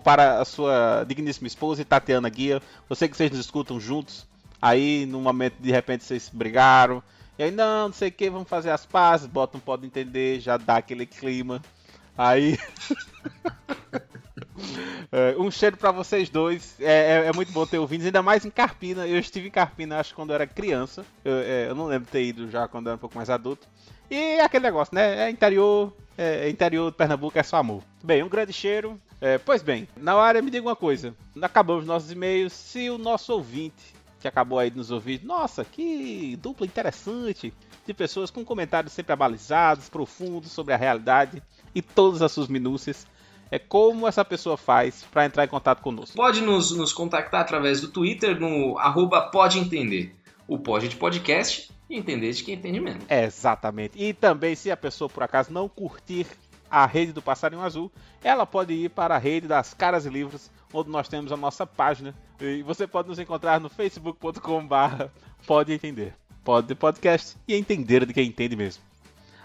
para 0.03 0.39
a 0.39 0.45
sua 0.45 1.05
digníssima 1.07 1.47
esposa 1.47 1.81
e 1.81 1.85
Tatiana 1.85 2.27
Guia. 2.27 2.59
Eu 2.89 2.95
sei 2.95 3.07
que 3.07 3.15
vocês 3.15 3.29
nos 3.29 3.39
escutam 3.39 3.79
juntos. 3.79 4.25
Aí, 4.59 5.05
no 5.05 5.21
momento, 5.21 5.57
de 5.59 5.71
repente, 5.71 6.03
vocês 6.03 6.29
brigaram. 6.33 7.03
E 7.37 7.43
aí, 7.43 7.51
não, 7.51 7.89
não 7.89 7.93
sei 7.93 8.09
o 8.09 8.11
que, 8.11 8.29
vamos 8.29 8.49
fazer 8.49 8.71
as 8.71 8.85
pazes. 8.85 9.27
Bota 9.27 9.57
um 9.57 9.59
pode 9.59 9.85
entender, 9.85 10.39
já 10.39 10.57
dá 10.57 10.77
aquele 10.77 11.05
clima. 11.05 11.61
Aí. 12.17 12.57
é, 15.11 15.35
um 15.37 15.51
cheiro 15.51 15.77
para 15.77 15.91
vocês 15.91 16.29
dois. 16.29 16.75
É, 16.79 17.25
é, 17.25 17.27
é, 17.27 17.33
muito 17.33 17.51
bom 17.51 17.65
ter 17.65 17.77
ouvido, 17.77 18.05
ainda 18.05 18.23
mais 18.23 18.43
em 18.43 18.49
Carpina. 18.49 19.05
Eu 19.05 19.19
estive 19.19 19.49
em 19.49 19.51
Carpina, 19.51 19.99
acho, 19.99 20.15
quando 20.15 20.31
eu 20.31 20.35
era 20.35 20.47
criança. 20.47 21.05
Eu, 21.23 21.35
é, 21.35 21.69
eu 21.69 21.75
não 21.75 21.85
lembro 21.85 22.05
de 22.05 22.11
ter 22.11 22.23
ido 22.23 22.49
já 22.49 22.67
quando 22.67 22.87
eu 22.87 22.91
era 22.91 22.97
um 22.97 22.99
pouco 22.99 23.15
mais 23.15 23.29
adulto. 23.29 23.67
E 24.09 24.39
aquele 24.39 24.63
negócio, 24.63 24.95
né? 24.95 25.27
É 25.27 25.29
interior, 25.29 25.93
é, 26.17 26.49
interior 26.49 26.91
de 26.91 26.97
Pernambuco 26.97 27.37
é 27.37 27.43
só 27.43 27.57
amor. 27.57 27.83
Bem, 28.03 28.23
um 28.23 28.29
grande 28.29 28.53
cheiro. 28.53 28.99
É, 29.21 29.37
pois 29.37 29.61
bem, 29.61 29.87
na 29.97 30.13
área 30.15 30.41
me 30.41 30.51
diga 30.51 30.67
uma 30.67 30.75
coisa. 30.75 31.15
Acabamos 31.41 31.85
nossos 31.85 32.11
e-mails. 32.11 32.53
Se 32.53 32.89
o 32.89 32.97
nosso 32.97 33.33
ouvinte 33.33 33.95
que 34.25 34.27
acabou 34.27 34.57
aí 34.57 34.71
de 34.71 34.77
nos 34.77 34.89
ouvir, 34.89 35.21
nossa, 35.23 35.63
que 35.63 36.35
dupla 36.41 36.65
interessante 36.65 37.53
de 37.85 37.93
pessoas 37.93 38.31
com 38.31 38.43
comentários 38.43 38.91
sempre 38.91 39.13
abalizados, 39.13 39.87
profundos 39.87 40.51
sobre 40.51 40.73
a 40.73 40.77
realidade 40.77 41.43
e 41.75 41.81
todas 41.81 42.23
as 42.23 42.31
suas 42.31 42.47
minúcias. 42.47 43.05
É 43.51 43.59
como 43.59 44.07
essa 44.07 44.25
pessoa 44.25 44.57
faz 44.57 45.05
para 45.11 45.25
entrar 45.25 45.45
em 45.45 45.47
contato 45.47 45.81
conosco. 45.81 46.15
Pode 46.15 46.41
nos, 46.41 46.71
nos 46.71 46.91
contactar 46.91 47.41
através 47.41 47.79
do 47.79 47.87
Twitter 47.89 48.39
no 48.39 48.79
arroba 48.79 49.21
pode 49.21 49.59
entender. 49.59 50.15
O 50.47 50.57
pode 50.57 50.89
de 50.89 50.95
podcast 50.95 51.69
e 51.87 51.95
entender 51.95 52.31
de 52.31 52.43
quem 52.43 52.55
entende 52.55 52.79
menos. 52.79 53.03
exatamente. 53.07 53.93
E 53.95 54.11
também, 54.13 54.55
se 54.55 54.71
a 54.71 54.77
pessoa 54.77 55.07
por 55.07 55.21
acaso 55.21 55.53
não 55.53 55.69
curtir 55.69 56.25
a 56.69 56.85
rede 56.85 57.13
do 57.13 57.21
Passarinho 57.21 57.61
Azul, 57.61 57.91
ela 58.23 58.45
pode 58.45 58.73
ir 58.73 58.89
para 58.89 59.15
a 59.15 59.19
rede 59.19 59.47
das 59.47 59.73
Caras 59.73 60.05
e 60.05 60.09
Livros, 60.09 60.49
onde 60.73 60.89
nós 60.89 61.07
temos 61.07 61.31
a 61.31 61.37
nossa 61.37 61.65
página. 61.65 62.13
E 62.39 62.61
você 62.63 62.85
pode 62.85 63.07
nos 63.07 63.19
encontrar 63.19 63.59
no 63.59 63.69
facebook.com.br 63.69 65.05
pode 65.45 65.73
entender. 65.73 66.13
Pode 66.43 66.75
podcast 66.75 67.37
e 67.47 67.55
entender 67.55 68.05
de 68.05 68.13
quem 68.13 68.27
entende 68.27 68.55
mesmo. 68.55 68.83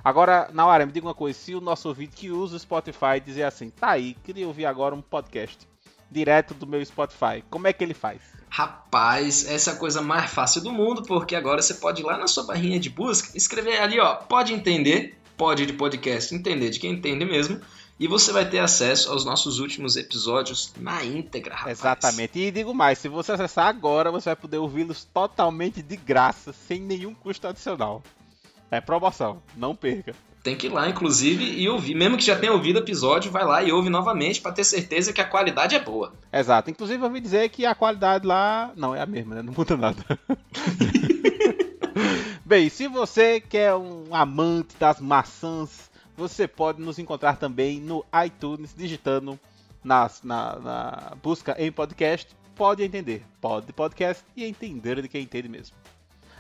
Agora, 0.03 0.51
na 0.53 0.67
hora, 0.67 0.87
me 0.87 0.93
diga 0.93 1.07
uma 1.07 1.15
coisa: 1.15 1.39
se 1.39 1.55
o 1.55 1.61
nosso 1.61 1.89
ouvinte 1.89 2.17
que 2.17 2.31
usa 2.31 2.57
o 2.57 2.61
Spotify 2.61 3.21
dizer 3.25 3.45
assim, 3.45 3.71
tá 3.71 3.91
aí, 3.91 4.15
queria 4.25 4.47
ouvir 4.47 4.67
agora 4.67 4.95
um 4.95 5.03
podcast 5.03 5.69
direto 6.11 6.55
do 6.55 6.67
meu 6.67 6.85
Spotify, 6.85 7.45
como 7.49 7.69
é 7.69 7.73
que 7.73 7.85
ele 7.85 7.95
faz? 7.95 8.21
Rapaz, 8.49 9.49
essa 9.49 9.71
é 9.71 9.75
a 9.75 9.77
coisa 9.77 10.03
mais 10.03 10.31
fácil 10.31 10.61
do 10.61 10.73
mundo, 10.73 11.03
porque 11.05 11.37
agora 11.37 11.63
você 11.63 11.75
pode 11.75 12.03
ir 12.03 12.05
lá 12.05 12.19
na 12.19 12.27
sua 12.27 12.43
barrinha 12.43 12.81
de 12.81 12.91
busca, 12.91 13.31
escrever 13.37 13.81
ali, 13.81 14.01
ó, 14.01 14.17
pode 14.17 14.53
entender, 14.53 15.20
pode 15.41 15.65
de 15.65 15.73
podcast, 15.73 16.35
entender 16.35 16.69
de 16.69 16.79
quem 16.79 16.93
entende 16.93 17.25
mesmo, 17.25 17.59
e 17.99 18.07
você 18.07 18.31
vai 18.31 18.47
ter 18.47 18.59
acesso 18.59 19.11
aos 19.11 19.25
nossos 19.25 19.59
últimos 19.59 19.97
episódios 19.97 20.75
na 20.79 21.03
íntegra, 21.03 21.55
rapaz. 21.55 21.79
Exatamente. 21.79 22.39
E 22.39 22.51
digo 22.51 22.75
mais, 22.75 22.99
se 22.99 23.09
você 23.09 23.33
acessar 23.33 23.67
agora, 23.67 24.11
você 24.11 24.29
vai 24.29 24.37
poder 24.37 24.59
ouvi-los 24.59 25.05
totalmente 25.05 25.81
de 25.81 25.97
graça, 25.97 26.53
sem 26.53 26.79
nenhum 26.79 27.15
custo 27.15 27.49
adicional. 27.49 28.03
É 28.71 28.83
promoção, 28.83 29.43
não 29.57 29.75
perca. 29.75 30.15
Tem 30.43 30.55
que 30.55 30.67
ir 30.67 30.71
lá, 30.71 30.91
inclusive, 30.91 31.43
e 31.43 31.67
ouvir. 31.71 31.95
Mesmo 31.95 32.19
que 32.19 32.25
já 32.25 32.39
tenha 32.39 32.53
ouvido 32.53 32.77
o 32.77 32.81
episódio, 32.81 33.31
vai 33.31 33.45
lá 33.45 33.63
e 33.63 33.73
ouve 33.73 33.89
novamente 33.89 34.43
para 34.43 34.53
ter 34.53 34.65
certeza 34.65 35.11
que 35.11 35.23
a 35.23 35.27
qualidade 35.27 35.75
é 35.75 35.81
boa. 35.81 36.13
Exato. 36.31 36.71
Inclusive, 36.71 37.01
eu 37.01 37.07
ouvi 37.07 37.19
dizer 37.19 37.49
que 37.49 37.65
a 37.65 37.75
qualidade 37.75 38.27
lá. 38.27 38.73
Não, 38.77 38.95
é 38.95 39.01
a 39.01 39.07
mesma, 39.07 39.37
né? 39.37 39.43
Não 39.43 39.55
muda 39.55 39.75
nada. 39.75 40.05
Bem, 42.51 42.69
se 42.69 42.89
você 42.89 43.41
quer 43.41 43.77
um 43.77 44.13
amante 44.13 44.77
das 44.77 44.99
maçãs, 44.99 45.89
você 46.17 46.49
pode 46.49 46.83
nos 46.83 46.99
encontrar 46.99 47.37
também 47.37 47.79
no 47.79 48.05
iTunes, 48.27 48.75
digitando 48.77 49.39
nas, 49.85 50.25
na, 50.25 50.59
na 50.59 51.17
busca 51.23 51.55
em 51.57 51.71
podcast. 51.71 52.37
Pode 52.57 52.83
entender. 52.83 53.25
Pode 53.41 53.73
podcast 53.73 54.25
e 54.37 54.45
entender 54.45 55.01
de 55.01 55.07
quem 55.07 55.23
entende 55.23 55.49
mesmo. 55.49 55.77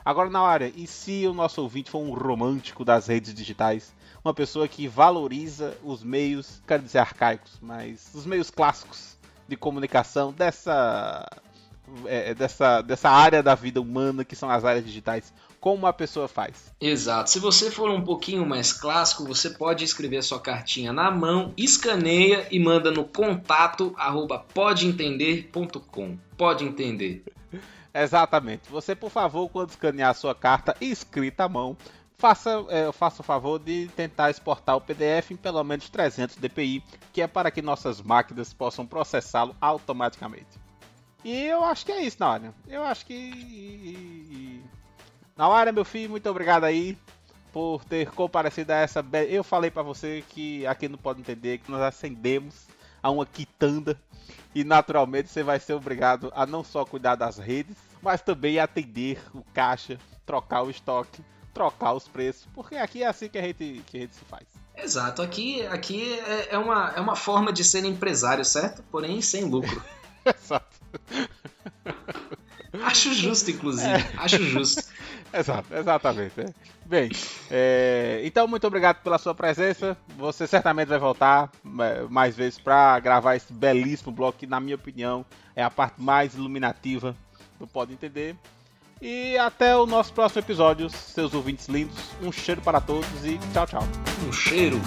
Agora, 0.05 0.29
na 0.29 0.41
área, 0.41 0.73
e 0.75 0.85
se 0.85 1.29
o 1.29 1.33
nosso 1.33 1.63
ouvinte 1.63 1.93
for 1.93 2.01
um 2.01 2.13
romântico 2.13 2.85
das 2.85 3.07
redes 3.07 3.33
digitais? 3.33 3.95
Uma 4.25 4.35
pessoa 4.35 4.67
que 4.67 4.89
valoriza 4.89 5.79
os 5.81 6.03
meios, 6.03 6.61
quero 6.67 6.83
dizer 6.83 6.99
arcaicos, 6.99 7.57
mas 7.63 8.11
os 8.13 8.27
meios 8.27 8.51
clássicos 8.51 9.17
de 9.47 9.57
comunicação 9.57 10.33
dessa, 10.33 11.25
é, 12.05 12.35
dessa, 12.35 12.83
dessa 12.83 13.09
área 13.09 13.45
da 13.45 13.55
vida 13.55 13.81
humana 13.81 14.25
que 14.25 14.35
são 14.35 14.51
as 14.51 14.65
áreas 14.65 14.85
digitais 14.85 15.33
como 15.61 15.87
a 15.87 15.93
pessoa 15.93 16.27
faz. 16.27 16.73
Exato. 16.81 17.31
Se 17.31 17.39
você 17.39 17.71
for 17.71 17.91
um 17.91 18.03
pouquinho 18.03 18.47
mais 18.47 18.73
clássico, 18.73 19.25
você 19.25 19.51
pode 19.51 19.85
escrever 19.85 20.23
sua 20.23 20.41
cartinha 20.41 20.93
na 20.93 21.11
mão, 21.11 21.53
escaneia 21.57 22.49
e 22.51 22.59
manda 22.59 22.91
no 22.91 23.05
contato 23.05 23.95
arroba 23.97 24.39
podeentender.com. 24.39 26.17
Pode 26.37 26.65
entender. 26.65 27.25
Exatamente. 27.93 28.71
Você, 28.71 28.95
por 28.95 29.11
favor, 29.11 29.49
quando 29.49 29.71
escanear 29.71 30.11
a 30.11 30.15
sua 30.15 30.35
carta 30.35 30.77
escrita 30.81 31.45
à 31.45 31.49
mão, 31.49 31.77
faça, 32.17 32.65
é, 32.69 32.91
faça 32.93 33.23
o 33.23 33.25
favor 33.25 33.59
de 33.59 33.89
tentar 33.97 34.31
exportar 34.31 34.77
o 34.77 34.81
PDF 34.81 35.33
em 35.33 35.37
pelo 35.37 35.63
menos 35.65 35.91
300 35.91 36.37
dpi, 36.37 36.83
que 37.13 37.21
é 37.21 37.27
para 37.27 37.51
que 37.51 37.61
nossas 37.61 38.01
máquinas 38.01 38.53
possam 38.53 38.87
processá-lo 38.87 39.57
automaticamente. 39.61 40.59
E 41.25 41.45
eu 41.45 41.65
acho 41.65 41.85
que 41.85 41.93
é 41.93 42.03
isso, 42.03 42.17
Náudia. 42.21 42.55
Eu 42.67 42.83
acho 42.85 43.05
que. 43.05 44.63
Náudia, 45.41 45.73
meu 45.73 45.87
filho, 45.87 46.11
muito 46.11 46.29
obrigado 46.29 46.65
aí 46.65 46.99
por 47.51 47.83
ter 47.87 48.11
comparecido 48.11 48.73
a 48.73 48.77
essa. 48.77 49.03
Eu 49.27 49.43
falei 49.43 49.71
para 49.71 49.83
você 49.83 50.23
que 50.29 50.67
aqui 50.67 50.87
não 50.87 50.99
pode 50.99 51.21
entender 51.21 51.57
que 51.57 51.71
nós 51.71 51.81
acendemos 51.81 52.67
a 53.03 53.11
uma 53.11 53.25
quitanda 53.25 53.99
e 54.55 54.63
naturalmente 54.65 55.31
você 55.31 55.43
vai 55.43 55.59
ser 55.59 55.73
obrigado 55.73 56.31
a 56.37 56.45
não 56.45 56.63
só 56.63 56.85
cuidar 56.85 57.15
das 57.15 57.39
redes, 57.39 57.75
mas 58.03 58.21
também 58.21 58.59
atender 58.59 59.19
o 59.33 59.43
caixa, 59.55 59.99
trocar 60.27 60.63
o 60.63 60.69
estoque, 60.69 61.25
trocar 61.55 61.95
os 61.95 62.07
preços, 62.07 62.47
porque 62.53 62.77
aqui 62.77 63.03
é 63.03 63.07
assim 63.07 63.31
que 63.31 63.39
a 63.39 63.43
gente, 63.43 63.83
que 63.87 63.97
a 63.97 64.01
gente 64.01 64.15
se 64.15 64.25
faz. 64.27 64.45
Exato, 64.77 65.23
aqui, 65.23 65.67
aqui 65.69 66.21
é, 66.21 66.49
é 66.51 66.59
uma, 66.59 66.93
é 66.95 67.01
uma 67.01 67.17
forma 67.17 67.51
de 67.51 67.65
ser 67.65 67.83
empresário, 67.87 68.45
certo? 68.45 68.83
Porém 68.91 69.23
sem 69.23 69.45
lucro. 69.45 69.83
Exato. 70.23 70.77
Acho 72.83 73.15
justo, 73.15 73.51
inclusive. 73.51 73.89
É. 73.89 74.13
Acho 74.19 74.43
justo. 74.43 74.90
Exato, 75.33 75.75
exatamente. 75.75 76.41
É. 76.41 76.47
Bem, 76.85 77.11
é, 77.51 78.21
então 78.25 78.49
muito 78.49 78.67
obrigado 78.67 79.03
pela 79.03 79.19
sua 79.19 79.35
presença. 79.35 79.97
Você 80.17 80.47
certamente 80.47 80.89
vai 80.89 80.99
voltar 80.99 81.51
é, 81.81 82.03
mais 82.09 82.37
vezes 82.37 82.59
para 82.59 82.99
gravar 82.99 83.37
esse 83.37 83.53
belíssimo 83.53 84.11
bloco 84.11 84.39
que, 84.39 84.47
na 84.47 84.59
minha 84.59 84.75
opinião, 84.75 85.25
é 85.55 85.63
a 85.63 85.71
parte 85.71 86.01
mais 86.03 86.35
iluminativa 86.35 87.17
do 87.59 87.67
Pode 87.67 87.93
Entender. 87.93 88.35
E 89.01 89.39
até 89.39 89.75
o 89.77 89.87
nosso 89.87 90.13
próximo 90.13 90.43
episódio, 90.43 90.91
seus 90.91 91.33
ouvintes 91.33 91.69
lindos. 91.69 91.97
Um 92.21 92.31
cheiro 92.31 92.61
para 92.61 92.81
todos 92.81 93.09
e 93.25 93.39
tchau, 93.53 93.67
tchau. 93.67 93.83
Um 94.29 94.33
cheiro. 94.33 94.81